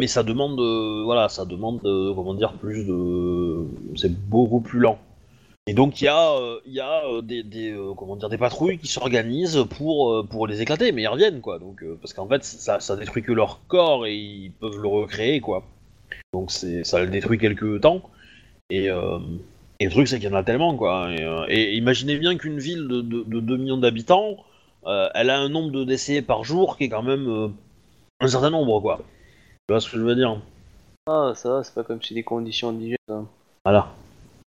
mais 0.00 0.06
ça 0.06 0.22
demande, 0.22 0.58
euh, 0.58 1.02
voilà, 1.04 1.28
ça 1.28 1.44
demande, 1.44 1.80
euh, 1.84 2.14
comment 2.14 2.32
dire, 2.32 2.54
plus 2.54 2.86
de, 2.86 3.66
c'est 3.94 4.10
beaucoup 4.10 4.60
plus 4.60 4.80
lent. 4.80 4.98
Et 5.66 5.74
donc 5.74 6.00
il 6.00 6.04
y 6.04 6.08
a, 6.08 6.34
y 6.64 6.80
a 6.80 7.02
des, 7.20 7.76
comment 7.94 8.16
dire, 8.16 8.30
des 8.30 8.38
patrouilles 8.38 8.78
qui 8.78 8.88
s'organisent 8.88 9.66
pour 9.68 10.26
pour 10.30 10.46
les 10.46 10.62
éclater, 10.62 10.92
mais 10.92 11.02
ils 11.02 11.08
reviennent 11.08 11.42
quoi. 11.42 11.58
Donc 11.58 11.84
parce 12.00 12.14
qu'en 12.14 12.26
fait 12.26 12.42
ça, 12.42 12.80
ça 12.80 12.96
détruit 12.96 13.22
que 13.22 13.32
leur 13.32 13.60
corps 13.68 14.06
et 14.06 14.16
ils 14.16 14.50
peuvent 14.52 14.80
le 14.80 14.88
recréer 14.88 15.40
quoi. 15.40 15.62
Donc 16.32 16.50
ça 16.50 17.00
le 17.00 17.08
détruit 17.08 17.36
quelques 17.36 17.82
temps. 17.82 18.00
Et, 18.70 18.88
et 19.80 19.84
le 19.84 19.90
truc, 19.90 20.08
c'est 20.08 20.18
qu'il 20.18 20.28
y 20.28 20.32
en 20.32 20.36
a 20.36 20.42
tellement, 20.42 20.76
quoi. 20.76 21.10
Et, 21.12 21.22
euh, 21.22 21.44
et 21.48 21.74
imaginez 21.76 22.18
bien 22.18 22.36
qu'une 22.36 22.58
ville 22.58 22.88
de, 22.88 23.00
de, 23.00 23.22
de 23.22 23.40
2 23.40 23.56
millions 23.56 23.76
d'habitants, 23.78 24.36
euh, 24.86 25.08
elle 25.14 25.30
a 25.30 25.38
un 25.38 25.48
nombre 25.48 25.70
de 25.70 25.84
décès 25.84 26.20
par 26.22 26.44
jour 26.44 26.76
qui 26.76 26.84
est 26.84 26.88
quand 26.88 27.02
même 27.02 27.28
euh, 27.28 27.48
un 28.20 28.28
certain 28.28 28.50
nombre, 28.50 28.80
quoi. 28.80 28.98
Tu 29.68 29.72
vois 29.72 29.80
ce 29.80 29.90
que 29.90 29.96
je 29.98 30.02
veux 30.02 30.16
dire? 30.16 30.40
Ah, 31.06 31.32
ça 31.34 31.48
va, 31.50 31.62
c'est 31.64 31.74
pas 31.74 31.84
comme 31.84 32.02
si 32.02 32.14
des 32.14 32.22
conditions 32.24 32.70
indigènes 32.70 32.96
dans 33.06 33.26
Voilà. 33.64 33.88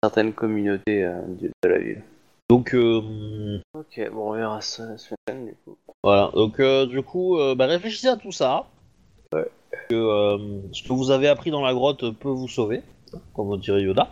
certaines 0.03 0.33
communautés 0.33 1.03
de, 1.03 1.51
de 1.63 1.69
la 1.69 1.77
ville. 1.79 2.01
Donc, 2.49 2.73
euh, 2.73 3.59
Ok, 3.73 4.09
bon, 4.13 4.29
on 4.29 4.33
verra 4.33 4.61
ça 4.61 4.85
la 4.85 4.97
semaine 4.97 5.47
du 5.47 5.53
coup. 5.65 5.75
voilà. 6.03 6.31
Donc, 6.33 6.61
du 6.89 7.01
coup, 7.01 7.37
bah, 7.55 7.65
réfléchissez 7.65 8.07
à 8.07 8.15
tout 8.15 8.31
ça. 8.31 8.65
Ouais. 9.33 9.45
Que, 9.89 10.37
ce 10.71 10.81
que 10.83 10.93
vous 10.93 11.11
avez 11.11 11.27
appris 11.27 11.51
dans 11.51 11.61
la 11.61 11.73
grotte 11.73 12.09
peut 12.11 12.29
vous 12.29 12.47
sauver, 12.47 12.81
comme 13.35 13.57
dirait 13.59 13.81
Yoda. 13.81 14.09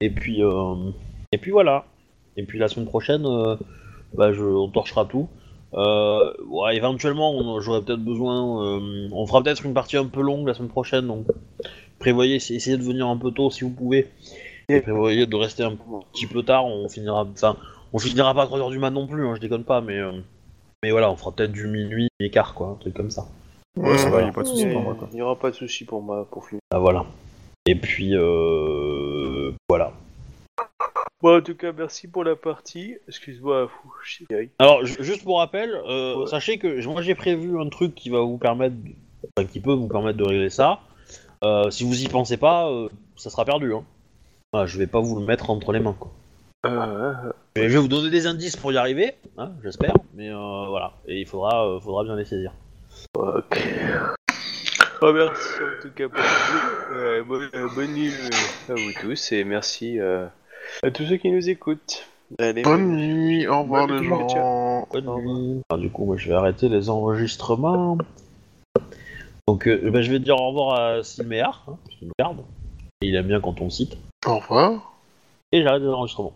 Et 0.00 0.10
puis, 0.10 0.42
euh, 0.42 0.90
et 1.32 1.38
puis 1.38 1.50
voilà. 1.50 1.84
Et 2.36 2.44
puis 2.44 2.58
la 2.58 2.68
semaine 2.68 2.86
prochaine, 2.86 3.26
euh, 3.26 3.56
bah, 4.14 4.32
je, 4.32 4.42
on 4.44 4.68
torchera 4.68 5.04
tout. 5.04 5.28
Euh, 5.74 6.32
ouais, 6.48 6.76
éventuellement, 6.76 7.32
on- 7.32 7.60
j'aurai 7.60 7.82
peut-être 7.82 8.02
besoin. 8.04 8.64
euh, 8.64 9.08
on 9.12 9.26
fera 9.26 9.42
peut-être 9.42 9.64
une 9.66 9.74
partie 9.74 9.96
un 9.96 10.06
peu 10.06 10.22
longue 10.22 10.46
la 10.46 10.54
semaine 10.54 10.70
prochaine, 10.70 11.06
donc 11.06 11.26
prévoyez, 11.98 12.36
essayez 12.36 12.76
de 12.76 12.82
venir 12.82 13.06
un 13.08 13.16
peu 13.16 13.30
tôt 13.32 13.50
si 13.50 13.64
vous 13.64 13.70
pouvez. 13.70 14.06
Et 14.70 14.80
prévoyez 14.80 15.26
de 15.26 15.36
rester 15.36 15.62
un 15.64 15.76
petit 16.12 16.26
peu 16.26 16.42
tard. 16.42 16.66
On 16.66 16.88
finira, 16.88 17.24
enfin, 17.24 17.56
on 17.92 17.98
finira 17.98 18.34
pas 18.34 18.42
à 18.42 18.46
3h 18.46 18.70
du 18.70 18.78
mat 18.78 18.90
non 18.90 19.06
plus. 19.06 19.26
hein, 19.26 19.34
je 19.34 19.40
déconne 19.40 19.64
pas, 19.64 19.80
mais 19.80 19.96
euh, 19.98 20.12
mais 20.82 20.90
voilà, 20.90 21.10
on 21.10 21.16
fera 21.16 21.32
peut-être 21.32 21.52
du 21.52 21.66
minuit 21.66 22.08
et 22.20 22.30
quart, 22.30 22.54
quoi, 22.54 22.68
un 22.68 22.74
truc 22.74 22.94
comme 22.94 23.10
ça. 23.10 23.26
Ouais, 23.76 23.96
ça 23.98 24.04
va, 24.04 24.10
voilà. 24.10 24.26
y 24.26 24.30
a 24.30 24.32
pas 24.32 24.42
de 24.42 24.46
soucis 24.48 24.66
pour 24.72 24.82
moi, 24.82 24.94
quoi. 24.94 25.08
Il 25.12 25.14
n'y 25.16 25.22
aura 25.22 25.36
pas 25.36 25.50
de 25.50 25.54
souci 25.56 25.84
pour 25.84 26.02
moi 26.02 26.26
pour 26.30 26.46
finir. 26.46 26.60
Ah 26.70 26.78
voilà. 26.78 27.04
Et 27.66 27.74
puis 27.74 28.14
euh, 28.14 28.97
voilà. 29.68 29.92
Bon, 31.20 31.36
en 31.38 31.40
tout 31.40 31.56
cas, 31.56 31.72
merci 31.72 32.06
pour 32.06 32.22
la 32.24 32.36
partie. 32.36 32.96
Excuse-moi. 33.08 33.68
Alors, 34.60 34.84
ju- 34.84 35.02
juste 35.02 35.24
pour 35.24 35.38
rappel, 35.38 35.74
euh, 35.88 36.16
Ouais. 36.20 36.26
sachez 36.26 36.58
que 36.58 36.84
moi 36.86 37.02
j'ai 37.02 37.14
prévu 37.16 37.60
un 37.60 37.68
truc 37.68 37.94
qui 37.94 38.08
va 38.10 38.20
vous 38.20 38.38
permettre, 38.38 38.76
de- 38.76 38.92
enfin, 39.36 39.46
qui 39.48 39.58
peut 39.60 39.72
vous 39.72 39.88
permettre 39.88 40.16
de 40.18 40.24
régler 40.24 40.50
ça. 40.50 40.80
Euh, 41.44 41.70
si 41.70 41.84
vous 41.84 42.02
y 42.02 42.08
pensez 42.08 42.36
pas, 42.36 42.68
euh, 42.70 42.88
ça 43.16 43.30
sera 43.30 43.44
perdu. 43.44 43.72
Hein. 43.74 44.66
Je 44.66 44.78
vais 44.78 44.86
pas 44.86 45.00
vous 45.00 45.18
le 45.18 45.24
mettre 45.26 45.50
entre 45.50 45.72
les 45.72 45.80
mains. 45.80 45.96
Quoi. 45.98 46.10
Je 46.64 47.62
vais 47.62 47.76
vous 47.78 47.88
donner 47.88 48.10
des 48.10 48.26
indices 48.26 48.56
pour 48.56 48.72
y 48.72 48.76
arriver, 48.76 49.14
hein, 49.36 49.52
j'espère, 49.62 49.94
mais 50.14 50.30
voilà. 50.30 50.92
Et 51.06 51.20
il 51.20 51.26
faudra, 51.26 51.78
faudra 51.80 52.04
bien 52.04 52.16
les 52.16 52.24
saisir. 52.24 52.52
ok. 53.16 53.58
Oh, 55.02 55.12
merci 55.12 55.48
en 55.62 55.82
tout 55.82 55.90
cas 55.94 56.08
pour 56.08 56.18
tout. 56.18 56.94
Euh, 56.94 57.22
bonne, 57.22 57.48
euh, 57.54 57.68
bonne 57.74 57.92
nuit 57.92 58.10
euh, 58.10 58.72
à 58.72 58.74
vous 58.74 58.92
tous 59.00 59.30
et 59.32 59.44
merci 59.44 60.00
euh, 60.00 60.26
à 60.82 60.90
tous 60.90 61.04
ceux 61.04 61.16
qui 61.18 61.30
nous 61.30 61.48
écoutent. 61.48 62.04
Allez, 62.38 62.62
Bonne 62.62 62.96
nuit, 62.96 63.46
au 63.46 63.62
revoir 63.62 63.86
Bonne 63.86 64.00
les 64.00 64.08
nuit, 64.08 64.28
gens. 64.28 64.88
Bonne 64.92 65.24
nuit. 65.24 65.62
Ah, 65.70 65.76
du 65.76 65.88
coup, 65.90 66.04
moi 66.04 66.16
je 66.16 66.28
vais 66.28 66.34
arrêter 66.34 66.68
les 66.68 66.90
enregistrements. 66.90 67.96
Donc, 69.46 69.66
euh, 69.68 69.88
ben, 69.90 70.02
je 70.02 70.10
vais 70.10 70.18
dire 70.18 70.34
au 70.36 70.48
revoir 70.48 70.80
à 70.80 71.02
Silméar, 71.04 71.64
hein, 71.68 71.78
parce 71.84 71.96
qu'il 71.96 72.08
nous 72.08 72.14
garde. 72.18 72.38
Et 73.00 73.06
il 73.06 73.14
aime 73.14 73.28
bien 73.28 73.40
quand 73.40 73.60
on 73.60 73.64
le 73.64 73.70
cite. 73.70 73.96
Au 74.26 74.38
revoir. 74.38 74.94
Et 75.52 75.62
j'arrête 75.62 75.82
les 75.82 75.88
enregistrements. 75.88 76.34